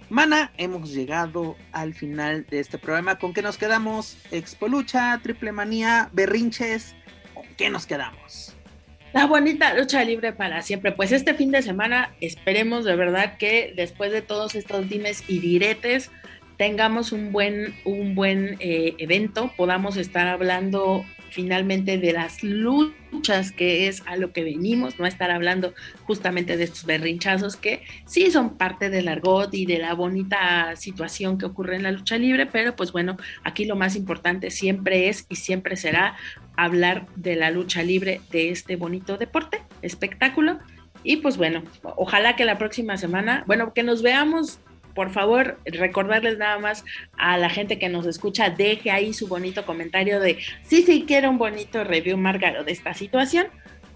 Mana, 0.09 0.51
hemos 0.57 0.91
llegado 0.91 1.55
al 1.71 1.93
final 1.93 2.45
de 2.49 2.59
este 2.59 2.79
programa. 2.79 3.19
¿Con 3.19 3.31
qué 3.31 3.43
nos 3.43 3.59
quedamos? 3.59 4.17
Expolucha, 4.31 5.19
triple 5.21 5.51
manía, 5.51 6.09
berrinches. 6.13 6.95
¿Con 7.35 7.45
qué 7.55 7.69
nos 7.69 7.85
quedamos? 7.85 8.55
La 9.13 9.25
bonita 9.25 9.73
lucha 9.75 10.03
libre 10.03 10.33
para 10.33 10.63
siempre. 10.63 10.91
Pues 10.91 11.11
este 11.11 11.35
fin 11.35 11.51
de 11.51 11.61
semana 11.61 12.11
esperemos 12.21 12.85
de 12.85 12.95
verdad 12.95 13.37
que 13.37 13.73
después 13.75 14.11
de 14.11 14.23
todos 14.23 14.55
estos 14.55 14.89
dimes 14.89 15.23
y 15.27 15.39
diretes, 15.39 16.11
tengamos 16.59 17.13
un 17.13 17.31
buen, 17.31 17.73
un 17.85 18.15
buen 18.15 18.57
eh, 18.59 18.93
evento, 18.97 19.49
podamos 19.55 19.95
estar 19.95 20.27
hablando 20.27 21.05
finalmente 21.31 21.97
de 21.97 22.11
las 22.11 22.43
luchas 22.43 23.53
que 23.53 23.87
es 23.87 24.03
a 24.05 24.17
lo 24.17 24.33
que 24.33 24.43
venimos, 24.43 24.99
no 24.99 25.05
estar 25.05 25.31
hablando 25.31 25.73
justamente 26.03 26.57
de 26.57 26.65
estos 26.65 26.83
berrinchazos 26.83 27.55
que 27.55 27.83
sí 28.05 28.29
son 28.29 28.57
parte 28.57 28.89
del 28.89 29.07
argot 29.07 29.53
y 29.53 29.65
de 29.65 29.77
la 29.77 29.93
bonita 29.93 30.75
situación 30.75 31.37
que 31.37 31.45
ocurre 31.45 31.77
en 31.77 31.83
la 31.83 31.93
lucha 31.93 32.17
libre, 32.17 32.45
pero 32.45 32.75
pues 32.75 32.91
bueno, 32.91 33.15
aquí 33.45 33.63
lo 33.63 33.77
más 33.77 33.95
importante 33.95 34.51
siempre 34.51 35.07
es 35.07 35.27
y 35.29 35.37
siempre 35.37 35.77
será 35.77 36.17
hablar 36.57 37.07
de 37.15 37.37
la 37.37 37.51
lucha 37.51 37.83
libre, 37.83 38.19
de 38.31 38.49
este 38.49 38.75
bonito 38.75 39.15
deporte, 39.17 39.63
espectáculo. 39.81 40.59
Y 41.05 41.17
pues 41.17 41.37
bueno, 41.37 41.63
ojalá 41.83 42.35
que 42.35 42.43
la 42.43 42.57
próxima 42.57 42.97
semana, 42.97 43.45
bueno, 43.47 43.73
que 43.73 43.83
nos 43.83 44.01
veamos 44.01 44.59
por 44.93 45.11
favor, 45.11 45.59
recordarles 45.65 46.37
nada 46.37 46.59
más 46.59 46.85
a 47.17 47.37
la 47.37 47.49
gente 47.49 47.79
que 47.79 47.89
nos 47.89 48.05
escucha, 48.05 48.49
deje 48.49 48.91
ahí 48.91 49.13
su 49.13 49.27
bonito 49.27 49.65
comentario 49.65 50.19
de 50.19 50.39
sí, 50.63 50.83
sí, 50.83 51.05
quiero 51.07 51.29
un 51.29 51.37
bonito 51.37 51.83
review, 51.83 52.17
Márgaro, 52.17 52.63
de 52.63 52.71
esta 52.71 52.93
situación. 52.93 53.47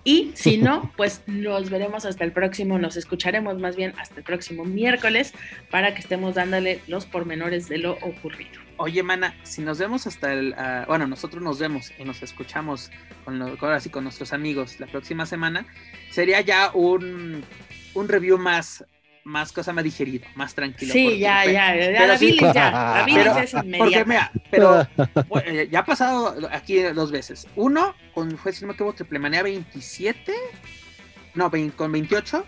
Y 0.04 0.32
si 0.36 0.58
no, 0.60 0.92
pues 0.98 1.22
nos 1.28 1.70
veremos 1.70 2.06
hasta 2.06 2.24
el 2.24 2.32
próximo, 2.32 2.78
nos 2.80 2.98
escucharemos 2.98 3.58
más 3.60 3.76
bien 3.76 3.94
hasta 3.98 4.16
el 4.18 4.24
próximo 4.24 4.66
miércoles 4.66 5.34
para 5.72 5.94
que 5.94 6.02
estemos 6.02 6.36
dándole 6.36 6.82
los 6.88 7.06
pormenores 7.06 7.70
de 7.70 7.78
lo 7.78 7.94
ocurrido. 8.02 8.62
Oye, 8.78 9.04
mana, 9.04 9.36
si 9.44 9.62
nos 9.62 9.78
vemos 9.78 10.08
hasta 10.08 10.34
el. 10.34 10.54
Ah, 10.58 10.86
bueno, 10.88 11.08
nosotros 11.08 11.44
nos 11.44 11.60
vemos 11.60 11.92
y 11.98 12.04
nos 12.04 12.24
escuchamos 12.24 12.92
con, 13.24 13.42
ahora 13.42 13.80
sí 13.80 13.90
con 13.90 14.04
nuestros 14.04 14.34
amigos 14.34 14.80
la 14.80 14.88
próxima 14.88 15.26
semana, 15.26 15.66
sería 16.10 16.42
ya 16.42 16.72
un, 16.74 17.44
un 17.94 18.10
review 18.10 18.38
más 18.38 18.84
más 19.24 19.52
cosa 19.52 19.72
más 19.74 19.84
digerido, 19.84 20.26
más 20.36 20.54
tranquilo. 20.54 20.92
Sí, 20.92 21.18
ya, 21.18 21.46
ya, 21.46 21.76
ya, 21.76 22.08
la 22.08 22.18
bilis 22.18 22.42
ya, 22.54 22.72
la 22.72 23.04
bilis 23.06 23.36
es 23.38 23.54
inmediata. 23.54 23.78
Porque 23.78 24.06
mira, 24.06 24.32
pero 24.52 24.88
eh, 25.46 25.68
ya 25.72 25.80
ha 25.80 25.86
pasado 25.86 26.36
aquí 26.52 26.80
dos 26.82 27.12
veces. 27.12 27.48
Uno, 27.56 27.96
con, 28.14 28.38
fue, 28.38 28.52
si 28.52 28.62
no 28.62 28.68
me 28.68 28.74
equivoco, 28.74 28.96
Triplemanía 28.96 29.44
27, 29.44 30.34
no, 31.36 31.52
con 31.76 31.92
28, 31.92 32.46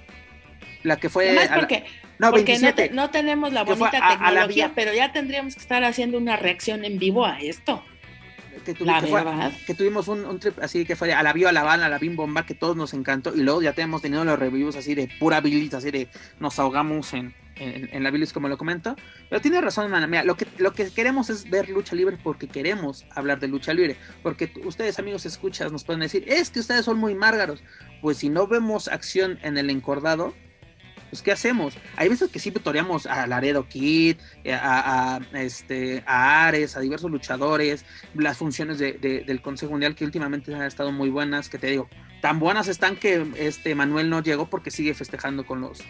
la 0.83 0.97
que 0.97 1.09
fue... 1.09 1.29
Además, 1.29 1.59
porque, 1.59 1.85
no, 2.19 2.31
porque 2.31 2.57
27, 2.57 2.89
no, 2.93 3.09
tenemos 3.09 3.53
la 3.53 3.63
bonita 3.63 4.09
tecnología, 4.09 4.71
pero 4.75 4.93
ya 4.93 5.11
tendríamos 5.11 5.55
que 5.55 5.61
estar 5.61 5.83
haciendo 5.83 6.17
una 6.17 6.35
reacción 6.35 6.83
en 6.85 6.99
vivo 6.99 7.25
a 7.25 7.39
esto 7.39 7.83
que, 8.73 9.65
que, 9.65 9.73
tuvimos 9.73 10.07
un, 10.07 10.39
trip 10.39 10.59
así 10.61 10.85
que 10.85 10.95
fue 10.95 11.13
a 11.13 11.23
la 11.23 11.33
bio, 11.33 11.47
a 11.47 11.51
la 11.51 11.63
bala, 11.63 11.85
a 11.85 11.89
la 11.89 11.97
bim 11.97 12.15
bomba, 12.15 12.45
que 12.45 12.55
todos 12.55 12.75
nos 12.75 12.93
encantó. 12.93 13.33
Y 13.35 13.41
luego 13.41 13.61
ya 13.61 13.73
tenemos 13.73 14.01
tenido 14.01 14.25
los 14.25 14.37
reviews 14.37 14.75
así 14.75 14.95
de 14.95 15.09
pura 15.19 15.39
bilis, 15.39 15.73
así 15.73 15.91
de 15.91 16.09
nos 16.39 16.59
ahogamos 16.59 17.13
en, 17.13 17.33
en, 17.57 18.03
la 18.03 18.11
bilis, 18.11 18.33
como 18.33 18.49
lo 18.49 18.57
comento. 18.57 18.95
Pero 19.29 19.41
tiene 19.41 19.61
razón, 19.61 19.89
mana. 19.89 20.07
Mira, 20.07 20.23
lo 20.23 20.35
que, 20.35 20.47
lo 20.57 20.73
que 20.73 20.89
queremos 20.89 21.29
es 21.29 21.49
ver 21.49 21.69
lucha 21.69 21.95
libre 21.95 22.17
porque 22.21 22.47
queremos 22.47 23.05
hablar 23.11 23.39
de 23.39 23.47
lucha 23.47 23.73
libre. 23.73 23.95
Porque 24.21 24.51
ustedes, 24.65 24.99
amigos, 24.99 25.25
escuchas, 25.25 25.71
nos 25.71 25.83
pueden 25.83 26.01
decir, 26.01 26.25
es 26.27 26.49
que 26.49 26.59
ustedes 26.59 26.85
son 26.85 26.97
muy 26.97 27.15
márgaros. 27.15 27.63
Pues 28.01 28.17
si 28.17 28.29
no 28.29 28.47
vemos 28.47 28.87
acción 28.87 29.39
en 29.41 29.57
el 29.57 29.69
encordado, 29.69 30.33
pues 31.09 31.21
¿qué 31.21 31.31
hacemos? 31.31 31.77
Hay 31.95 32.09
veces 32.09 32.29
que 32.29 32.39
sí 32.39 32.51
toreamos 32.51 33.05
a 33.05 33.27
Laredo 33.27 33.67
Kid, 33.67 34.17
eh, 34.43 34.53
a, 34.53 35.19
este, 35.33 36.03
a 36.05 36.47
Ares, 36.47 36.75
a 36.75 36.79
diversos 36.79 37.11
luchadores, 37.11 37.85
las 38.13 38.37
funciones 38.37 38.79
del 38.79 39.41
Consejo 39.41 39.71
Mundial 39.71 39.95
que 39.95 40.05
últimamente 40.05 40.53
han 40.53 40.63
estado 40.63 40.91
muy 40.91 41.09
buenas, 41.09 41.49
que 41.49 41.57
te 41.57 41.67
digo, 41.67 41.87
tan 42.21 42.39
buenas 42.39 42.67
están 42.67 42.95
que 42.95 43.25
este 43.37 43.75
Manuel 43.75 44.09
no 44.09 44.21
llegó 44.21 44.49
porque 44.49 44.71
sigue 44.71 44.93
festejando 44.93 45.45
con 45.45 45.61
los 45.61 45.83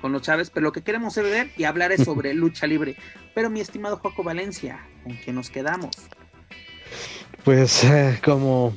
con 0.00 0.12
los 0.12 0.22
Chávez, 0.22 0.50
pero 0.50 0.64
lo 0.64 0.72
que 0.72 0.82
queremos 0.82 1.16
es 1.18 1.24
ver 1.24 1.50
y 1.58 1.64
hablar 1.64 1.92
es 1.92 2.04
sobre 2.04 2.32
lucha 2.34 2.66
libre. 2.66 2.96
Pero 3.34 3.50
mi 3.50 3.60
estimado 3.60 3.98
Joaco 3.98 4.22
Valencia, 4.22 4.86
¿con 5.04 5.16
qué 5.18 5.32
nos 5.32 5.50
quedamos? 5.50 5.90
Pues 7.44 7.84
eh, 7.84 8.18
como, 8.24 8.76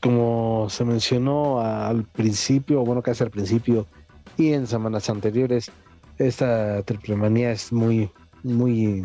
como 0.00 0.68
se 0.70 0.84
mencionó 0.84 1.60
al 1.60 2.04
principio, 2.04 2.84
bueno, 2.84 3.02
casi 3.02 3.22
al 3.22 3.30
principio, 3.30 3.86
y 4.36 4.52
en 4.52 4.66
semanas 4.66 5.10
anteriores 5.10 5.70
esta 6.18 6.82
triple 6.82 7.16
manía 7.16 7.50
es 7.50 7.72
muy, 7.72 8.10
muy, 8.42 9.04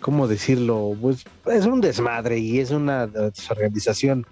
¿cómo 0.00 0.28
decirlo? 0.28 0.96
Pues 1.00 1.24
es 1.46 1.66
un 1.66 1.80
desmadre 1.80 2.38
y 2.38 2.60
es 2.60 2.70
una 2.70 3.06
desorganización 3.06 4.26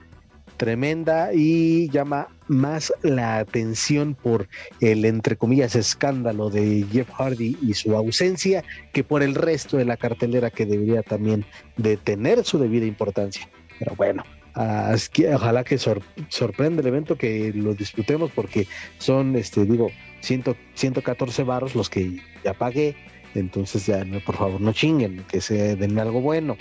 tremenda 0.56 1.32
y 1.35 1.89
llama 1.90 2.28
más 2.47 2.93
la 3.02 3.39
atención 3.39 4.14
por 4.14 4.48
el, 4.81 5.05
entre 5.05 5.36
comillas, 5.36 5.74
escándalo 5.74 6.51
de 6.51 6.86
Jeff 6.93 7.10
Hardy 7.10 7.59
y 7.60 7.74
su 7.74 7.97
ausencia 7.97 8.62
que 8.93 9.02
por 9.02 9.23
el 9.24 9.35
resto 9.35 9.77
de 9.77 9.85
la 9.85 9.97
cartelera 9.97 10.51
que 10.51 10.66
debería 10.66 11.02
también 11.02 11.44
de 11.77 11.97
tener 11.97 12.44
su 12.44 12.59
debida 12.59 12.86
importancia. 12.86 13.48
Pero 13.81 13.97
bueno, 13.97 14.23
ojalá 14.55 15.65
que 15.65 15.79
sorprenda 15.79 16.81
el 16.81 16.87
evento, 16.87 17.16
que 17.16 17.53
lo 17.55 17.74
disfrutemos 17.74 18.31
porque 18.33 18.66
son, 18.99 19.37
este, 19.37 19.65
digo, 19.65 19.91
114 20.20 21.43
barros 21.45 21.74
los 21.74 21.89
que 21.89 22.20
ya 22.45 22.55
pagué, 22.55 22.97
entonces 23.35 23.87
ya, 23.87 24.05
por 24.24 24.37
favor, 24.37 24.61
no 24.61 24.73
chinguen, 24.73 25.24
que 25.29 25.41
se 25.41 25.77
den 25.77 25.99
algo 25.99 26.20
bueno. 26.20 26.57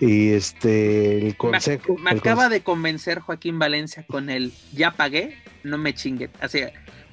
Y 0.00 0.30
este, 0.30 1.18
el 1.18 1.36
consejo. 1.36 1.96
Me, 1.98 2.10
acaba 2.10 2.48
de 2.48 2.62
convencer 2.62 3.20
Joaquín 3.20 3.58
Valencia 3.60 4.04
con 4.08 4.30
el 4.30 4.52
ya 4.72 4.92
pagué, 4.92 5.36
no 5.62 5.78
me 5.78 5.94
chinguen. 5.94 6.30
Así, 6.40 6.60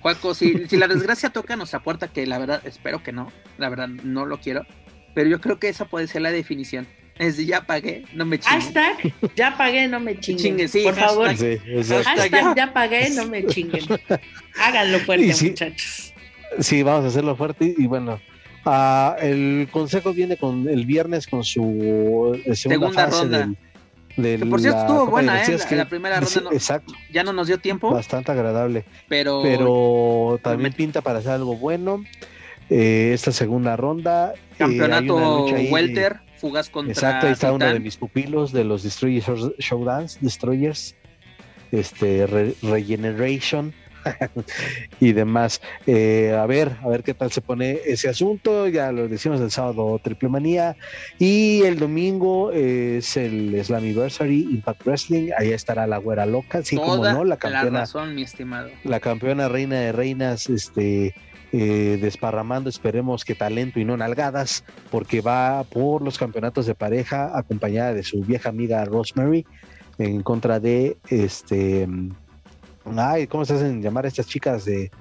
Joaco, 0.02 0.34
si, 0.34 0.68
si 0.68 0.78
la 0.78 0.88
desgracia 0.88 1.30
toca 1.34 1.56
nuestra 1.56 1.82
puerta, 1.84 2.08
que 2.08 2.26
la 2.26 2.40
verdad 2.40 2.66
espero 2.66 3.04
que 3.04 3.12
no, 3.12 3.32
la 3.60 3.70
verdad 3.70 3.90
no 3.90 4.26
lo 4.26 4.40
quiero, 4.40 4.66
pero 5.14 5.30
yo 5.30 5.40
creo 5.40 5.60
que 5.60 5.70
esa 5.70 5.86
puede 5.86 6.08
ser 6.08 6.24
la 6.24 6.32
definición 6.32 6.88
es 7.20 7.38
ya 7.46 7.62
pagué, 7.62 8.06
no 8.14 8.26
me 8.26 8.40
chinguen. 8.40 8.62
Hashtag 8.62 9.14
ya 9.36 9.56
pagué, 9.58 9.88
no 9.88 10.00
me 10.00 10.20
chinguen. 10.20 10.70
sí, 10.70 10.84
por 10.84 10.96
favor. 10.96 11.28
hashtag, 11.28 12.56
ya... 12.56 12.74
pagué, 12.74 13.10
no 13.12 13.28
me 13.28 13.46
chinguen. 13.46 13.84
Háganlo 14.60 15.00
fuerte, 15.00 15.28
muchachos. 15.28 16.14
Sí, 16.60 16.82
vamos 16.82 17.06
a 17.06 17.08
hacerlo 17.10 17.36
fuerte 17.36 17.76
y, 17.78 17.86
bueno. 17.86 18.20
Uh, 18.66 19.14
el 19.22 19.70
consejo 19.72 20.14
viene 20.14 20.36
con 20.38 20.68
el 20.68 20.86
viernes 20.86 21.28
con 21.28 21.44
su 21.44 22.40
eh, 22.46 22.56
segunda, 22.56 23.06
ronda. 23.08 23.50
Del, 24.18 24.40
que 24.41 24.46
por 24.46 24.60
cierto 24.60 24.82
estuvo 24.82 25.08
buena, 25.08 25.41
¿eh? 25.44 25.58
La, 25.70 25.76
la, 25.78 25.90
primera 25.90 26.20
ronda 26.20 26.41
no, 26.41 26.52
exacto. 26.52 26.94
ya 27.12 27.24
no 27.24 27.32
nos 27.32 27.48
dio 27.48 27.58
tiempo. 27.60 27.90
Bastante 27.91 28.32
agradable. 28.32 28.84
Pero, 29.08 29.41
pero 29.44 30.40
también 30.44 30.74
pinta 30.74 31.02
para 31.02 31.20
hacer 31.20 31.32
algo 31.32 31.56
bueno. 31.56 32.04
eh, 32.70 33.12
esta 33.14 33.32
segunda 33.32 33.76
ronda. 33.76 34.34
Eh, 34.34 34.56
Campeonato 34.58 35.46
Welter, 35.72 36.20
fugas 36.40 36.70
contra. 36.70 36.94
Exacto, 36.94 37.28
ahí 37.28 37.34
está 37.34 37.52
uno 37.52 37.66
de 37.66 37.80
mis 37.80 37.98
pupilos 37.98 38.52
de 38.52 38.64
los 38.64 38.84
Destroyers 38.84 39.28
Showdance, 39.60 40.18
Destroyers, 40.22 40.95
este, 41.72 42.26
Regeneration. 42.61 43.74
y 44.99 45.14
demás. 45.14 45.61
Eh, 45.86 46.36
a 46.38 46.45
ver, 46.45 46.78
a 46.82 46.88
ver 46.88 47.03
qué 47.03 47.14
tal 47.14 47.32
se 47.32 47.41
pone 47.41 47.80
ese 47.86 48.10
asunto. 48.10 48.68
Ya 48.68 48.91
lo 48.91 49.07
decimos 49.07 49.41
el 49.41 49.52
sábado, 49.52 49.99
Triple 50.03 50.30
Manía. 50.30 50.76
Y 51.18 51.64
el 51.64 51.80
domingo 51.80 52.52
es 52.52 53.18
el 53.18 53.60
Slammiversary 53.64 54.48
Impact 54.52 54.86
Wrestling. 54.86 55.32
Allá 55.38 55.56
estará 55.56 55.88
la 55.88 55.98
güera 55.98 56.26
loca, 56.26 56.64
sí, 56.64 56.76
como 56.76 56.98
no, 56.98 57.24
la 57.24 57.38
campeona. 57.38 57.86
mi 58.14 58.24
estimado. 58.24 58.70
La 58.84 58.99
campeona 58.99 59.49
reina 59.49 59.80
de 59.80 59.91
reinas, 59.91 60.49
este. 60.49 61.14
Eh, 61.52 61.98
desparramando, 62.00 62.70
esperemos 62.70 63.26
que 63.26 63.34
talento 63.34 63.80
y 63.80 63.86
no 63.86 63.98
nalgadas, 63.98 64.64
porque 64.92 65.22
va 65.22 65.64
por 65.64 66.04
los 66.04 66.20
campeonatos 66.20 66.68
de 66.68 66.76
pareja 66.76 67.36
acompañada 67.36 67.94
de 67.96 68.04
su 68.04 68.22
vieja 68.22 68.50
amiga 68.50 68.86
Rosemary 68.86 69.48
en 69.98 70.22
contra 70.22 70.60
de 70.60 70.98
este 71.10 71.88
ay, 72.98 73.28
¿cómo 73.28 73.46
se 73.46 73.54
hacen 73.54 73.82
llamar 73.82 74.06
estas 74.06 74.28
chicas 74.28 74.66
de, 74.66 74.92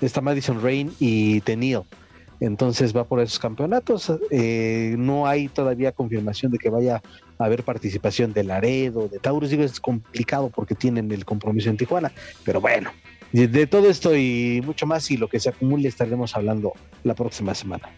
esta 0.00 0.20
Madison 0.20 0.62
Rain 0.62 0.92
y 1.00 1.40
Tenil? 1.42 1.80
Entonces 2.40 2.94
va 2.96 3.04
por 3.04 3.20
esos 3.20 3.38
campeonatos. 3.38 4.12
Eh, 4.30 4.96
no 4.98 5.26
hay 5.26 5.48
todavía 5.48 5.92
confirmación 5.92 6.50
de 6.50 6.58
que 6.58 6.70
vaya 6.70 7.00
a 7.38 7.44
haber 7.44 7.62
participación 7.62 8.32
de 8.32 8.42
Laredo, 8.42 9.06
de 9.06 9.20
Taurus. 9.20 9.50
Digo, 9.50 9.62
es 9.62 9.78
complicado 9.78 10.50
porque 10.52 10.74
tienen 10.74 11.12
el 11.12 11.24
compromiso 11.24 11.70
en 11.70 11.76
Tijuana. 11.76 12.10
Pero 12.44 12.60
bueno, 12.60 12.90
de, 13.32 13.66
todo 13.66 13.88
esto 13.88 14.14
y 14.14 14.60
mucho 14.64 14.86
más 14.86 15.10
y 15.10 15.16
lo 15.16 15.28
que 15.28 15.40
se 15.40 15.48
acumule 15.48 15.88
estaremos 15.88 16.36
hablando 16.36 16.72
la 17.02 17.14
próxima 17.14 17.54
semana. 17.54 17.88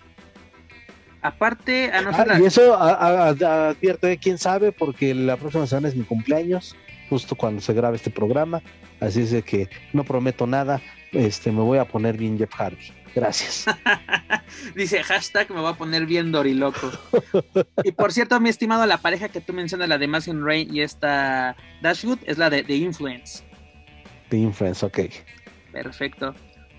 Aparte, 1.22 1.90
a 1.90 2.02
nosotros. 2.02 2.36
Ah, 2.36 2.40
y 2.40 2.44
eso 2.44 2.76
advierto, 2.76 4.06
¿eh? 4.06 4.18
quién 4.20 4.38
sabe, 4.38 4.72
porque 4.72 5.14
la 5.14 5.36
próxima 5.36 5.66
semana 5.66 5.88
es 5.88 5.96
mi 5.96 6.04
cumpleaños, 6.04 6.76
justo 7.08 7.34
cuando 7.34 7.60
se 7.62 7.72
grabe 7.72 7.96
este 7.96 8.10
programa. 8.10 8.62
Así 9.00 9.22
es 9.22 9.30
de 9.30 9.42
que 9.42 9.68
no 9.92 10.04
prometo 10.04 10.46
nada, 10.46 10.80
este, 11.12 11.50
me 11.50 11.62
voy 11.62 11.78
a 11.78 11.86
poner 11.86 12.16
bien 12.16 12.38
Jeff 12.38 12.54
Hardy. 12.54 12.92
Gracias. 13.14 13.64
Dice 14.74 15.02
hashtag 15.02 15.50
me 15.50 15.60
voy 15.60 15.70
a 15.70 15.76
poner 15.76 16.04
bien 16.04 16.30
Doriloco. 16.30 16.90
y 17.82 17.92
por 17.92 18.12
cierto, 18.12 18.38
mi 18.40 18.50
estimado, 18.50 18.86
la 18.86 18.98
pareja 18.98 19.28
que 19.28 19.40
tú 19.40 19.52
mencionas, 19.52 19.88
la 19.88 19.98
de 19.98 20.06
Mason 20.06 20.44
Rain 20.44 20.74
y 20.74 20.80
esta 20.80 21.56
Dashwood, 21.80 22.18
es 22.26 22.38
la 22.38 22.50
de 22.50 22.64
Influence. 22.68 23.42
The 24.34 24.40
Influence, 24.40 24.84
ok. 24.84 24.98
Perfecto. 25.72 26.34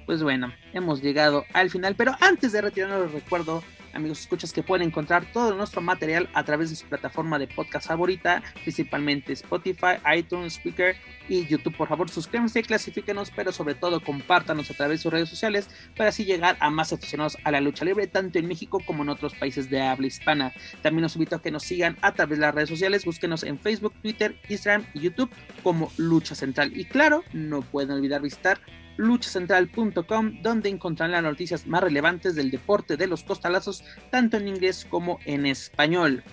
Pues 0.05 0.21
bueno, 0.21 0.53
hemos 0.73 1.01
llegado 1.01 1.45
al 1.53 1.69
final, 1.69 1.95
pero 1.95 2.15
antes 2.19 2.51
de 2.51 2.61
retirarnos 2.61 3.11
recuerdo 3.11 3.63
amigos 3.95 4.19
escuchas 4.19 4.53
que 4.53 4.61
pueden 4.61 4.87
encontrar 4.87 5.25
todo 5.31 5.55
nuestro 5.55 5.81
material 5.81 6.29
a 6.33 6.43
través 6.43 6.69
de 6.69 6.75
su 6.75 6.85
plataforma 6.85 7.39
de 7.39 7.47
podcast 7.47 7.87
favorita, 7.87 8.43
principalmente 8.61 9.33
Spotify, 9.33 9.95
iTunes, 10.15 10.55
Speaker 10.55 10.95
y 11.27 11.45
YouTube. 11.47 11.75
Por 11.75 11.87
favor, 11.87 12.09
suscríbanse, 12.09 12.61
clasifíquenos, 12.61 13.31
pero 13.31 13.51
sobre 13.51 13.75
todo 13.75 14.01
compártanos 14.01 14.69
a 14.69 14.73
través 14.73 14.99
de 14.99 15.03
sus 15.03 15.11
redes 15.11 15.29
sociales 15.29 15.69
para 15.95 16.09
así 16.09 16.25
llegar 16.25 16.57
a 16.59 16.69
más 16.69 16.93
aficionados 16.93 17.37
a 17.43 17.51
la 17.51 17.61
lucha 17.61 17.85
libre, 17.85 18.07
tanto 18.07 18.37
en 18.37 18.47
México 18.47 18.81
como 18.85 19.03
en 19.03 19.09
otros 19.09 19.33
países 19.35 19.69
de 19.69 19.81
habla 19.81 20.07
hispana. 20.07 20.53
También 20.81 21.03
los 21.03 21.15
invito 21.15 21.37
a 21.37 21.41
que 21.41 21.51
nos 21.51 21.63
sigan 21.63 21.97
a 22.01 22.13
través 22.13 22.37
de 22.37 22.45
las 22.45 22.53
redes 22.53 22.69
sociales, 22.69 23.05
búsquenos 23.05 23.43
en 23.43 23.59
Facebook, 23.59 23.93
Twitter, 24.01 24.39
Instagram 24.49 24.85
y 24.93 25.01
YouTube 25.01 25.31
como 25.63 25.91
Lucha 25.97 26.35
Central. 26.35 26.77
Y 26.77 26.85
claro, 26.85 27.23
no 27.33 27.61
pueden 27.61 27.91
olvidar 27.91 28.21
visitar 28.21 28.59
luchacentral.com, 28.97 30.41
donde 30.41 30.69
encontrarán 30.69 31.11
las 31.11 31.23
noticias 31.23 31.67
más 31.67 31.81
relevantes 31.81 32.35
del 32.35 32.51
deporte 32.51 32.97
de 32.97 33.07
los 33.07 33.23
costalazos, 33.23 33.83
tanto 34.11 34.37
en 34.37 34.47
inglés 34.47 34.85
como 34.89 35.19
en 35.25 35.45
español. 35.45 36.23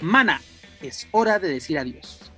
Mana, 0.00 0.40
es 0.82 1.08
hora 1.10 1.38
de 1.38 1.48
decir 1.48 1.78
adiós. 1.78 2.32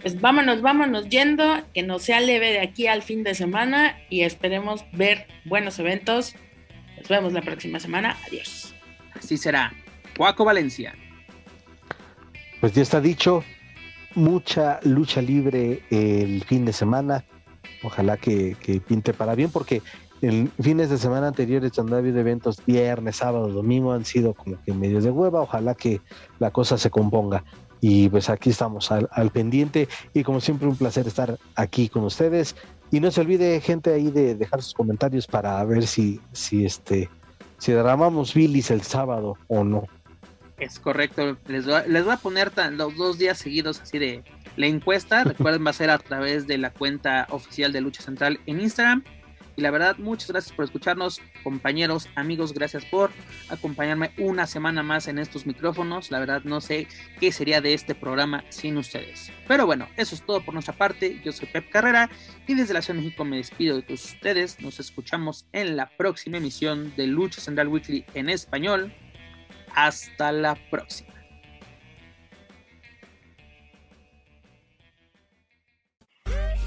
Pues 0.00 0.20
vámonos, 0.20 0.62
vámonos 0.62 1.08
yendo, 1.08 1.62
que 1.72 1.82
no 1.82 1.98
sea 1.98 2.20
leve 2.20 2.50
de 2.50 2.60
aquí 2.60 2.88
al 2.88 3.02
fin 3.02 3.22
de 3.22 3.34
semana 3.34 3.96
y 4.10 4.22
esperemos 4.22 4.84
ver 4.92 5.28
buenos 5.44 5.78
eventos. 5.78 6.34
Nos 6.98 7.08
vemos 7.08 7.32
la 7.32 7.42
próxima 7.42 7.78
semana. 7.78 8.16
Adiós. 8.26 8.74
Así 9.14 9.36
será. 9.36 9.72
Cuaco 10.16 10.44
Valencia. 10.44 10.94
Pues 12.60 12.72
ya 12.74 12.82
está 12.82 13.00
dicho, 13.00 13.44
mucha 14.14 14.80
lucha 14.82 15.22
libre 15.22 15.82
el 15.90 16.44
fin 16.44 16.64
de 16.64 16.72
semana 16.72 17.24
ojalá 17.82 18.16
que, 18.16 18.56
pinte 18.86 19.12
para 19.12 19.34
bien, 19.34 19.50
porque 19.50 19.82
el 20.20 20.50
fines 20.60 20.88
de 20.90 20.98
semana 20.98 21.28
anteriores 21.28 21.72
donde 21.72 21.96
ha 21.96 21.98
habido 21.98 22.20
eventos 22.20 22.64
viernes, 22.64 23.16
sábado, 23.16 23.48
domingo 23.48 23.92
han 23.92 24.04
sido 24.04 24.34
como 24.34 24.62
que 24.62 24.72
medios 24.72 25.04
de 25.04 25.10
hueva, 25.10 25.40
ojalá 25.40 25.74
que 25.74 26.00
la 26.38 26.50
cosa 26.50 26.78
se 26.78 26.90
componga. 26.90 27.44
Y 27.80 28.08
pues 28.08 28.30
aquí 28.30 28.50
estamos 28.50 28.92
al, 28.92 29.30
pendiente 29.30 29.88
y 30.14 30.22
como 30.22 30.40
siempre 30.40 30.68
un 30.68 30.76
placer 30.76 31.08
estar 31.08 31.36
aquí 31.56 31.88
con 31.88 32.04
ustedes. 32.04 32.54
Y 32.92 33.00
no 33.00 33.10
se 33.10 33.22
olvide 33.22 33.60
gente 33.60 33.92
ahí 33.92 34.10
de 34.12 34.36
dejar 34.36 34.62
sus 34.62 34.74
comentarios 34.74 35.26
para 35.26 35.64
ver 35.64 35.88
si, 35.88 36.20
si 36.32 36.64
este 36.64 37.10
si 37.58 37.72
derramamos 37.72 38.34
bilis 38.34 38.70
el 38.70 38.82
sábado 38.82 39.36
o 39.48 39.62
no. 39.64 39.86
Es 40.58 40.78
correcto, 40.78 41.36
les 41.46 41.66
voy, 41.66 41.80
les 41.88 42.04
voy 42.04 42.12
a 42.12 42.16
poner 42.16 42.52
los 42.72 42.96
dos 42.96 43.18
días 43.18 43.38
seguidos 43.38 43.80
así 43.80 43.98
de 43.98 44.24
la 44.56 44.66
encuesta, 44.66 45.24
recuerden, 45.24 45.64
va 45.64 45.70
a 45.70 45.74
ser 45.74 45.90
a 45.90 45.98
través 45.98 46.46
de 46.46 46.58
la 46.58 46.70
cuenta 46.70 47.26
oficial 47.30 47.72
de 47.72 47.80
Lucha 47.80 48.02
Central 48.02 48.40
en 48.46 48.60
Instagram. 48.60 49.02
Y 49.54 49.60
la 49.60 49.70
verdad, 49.70 49.98
muchas 49.98 50.30
gracias 50.30 50.54
por 50.54 50.64
escucharnos, 50.64 51.20
compañeros, 51.44 52.08
amigos, 52.14 52.54
gracias 52.54 52.86
por 52.86 53.10
acompañarme 53.50 54.12
una 54.16 54.46
semana 54.46 54.82
más 54.82 55.08
en 55.08 55.18
estos 55.18 55.46
micrófonos. 55.46 56.10
La 56.10 56.20
verdad, 56.20 56.42
no 56.44 56.62
sé 56.62 56.88
qué 57.20 57.32
sería 57.32 57.60
de 57.60 57.74
este 57.74 57.94
programa 57.94 58.44
sin 58.48 58.78
ustedes. 58.78 59.30
Pero 59.46 59.66
bueno, 59.66 59.88
eso 59.96 60.14
es 60.14 60.24
todo 60.24 60.42
por 60.42 60.54
nuestra 60.54 60.74
parte. 60.74 61.20
Yo 61.22 61.32
soy 61.32 61.48
Pep 61.48 61.68
Carrera 61.70 62.08
y 62.46 62.54
desde 62.54 62.72
la 62.72 62.80
Ciudad 62.80 62.98
de 62.98 63.04
México 63.04 63.24
me 63.26 63.36
despido 63.36 63.76
de 63.76 63.82
todos 63.82 64.04
ustedes. 64.06 64.58
Nos 64.60 64.80
escuchamos 64.80 65.46
en 65.52 65.76
la 65.76 65.90
próxima 65.98 66.38
emisión 66.38 66.94
de 66.96 67.06
Lucha 67.06 67.42
Central 67.42 67.68
Weekly 67.68 68.06
en 68.14 68.30
español. 68.30 68.94
Hasta 69.74 70.32
la 70.32 70.54
próxima. 70.70 71.11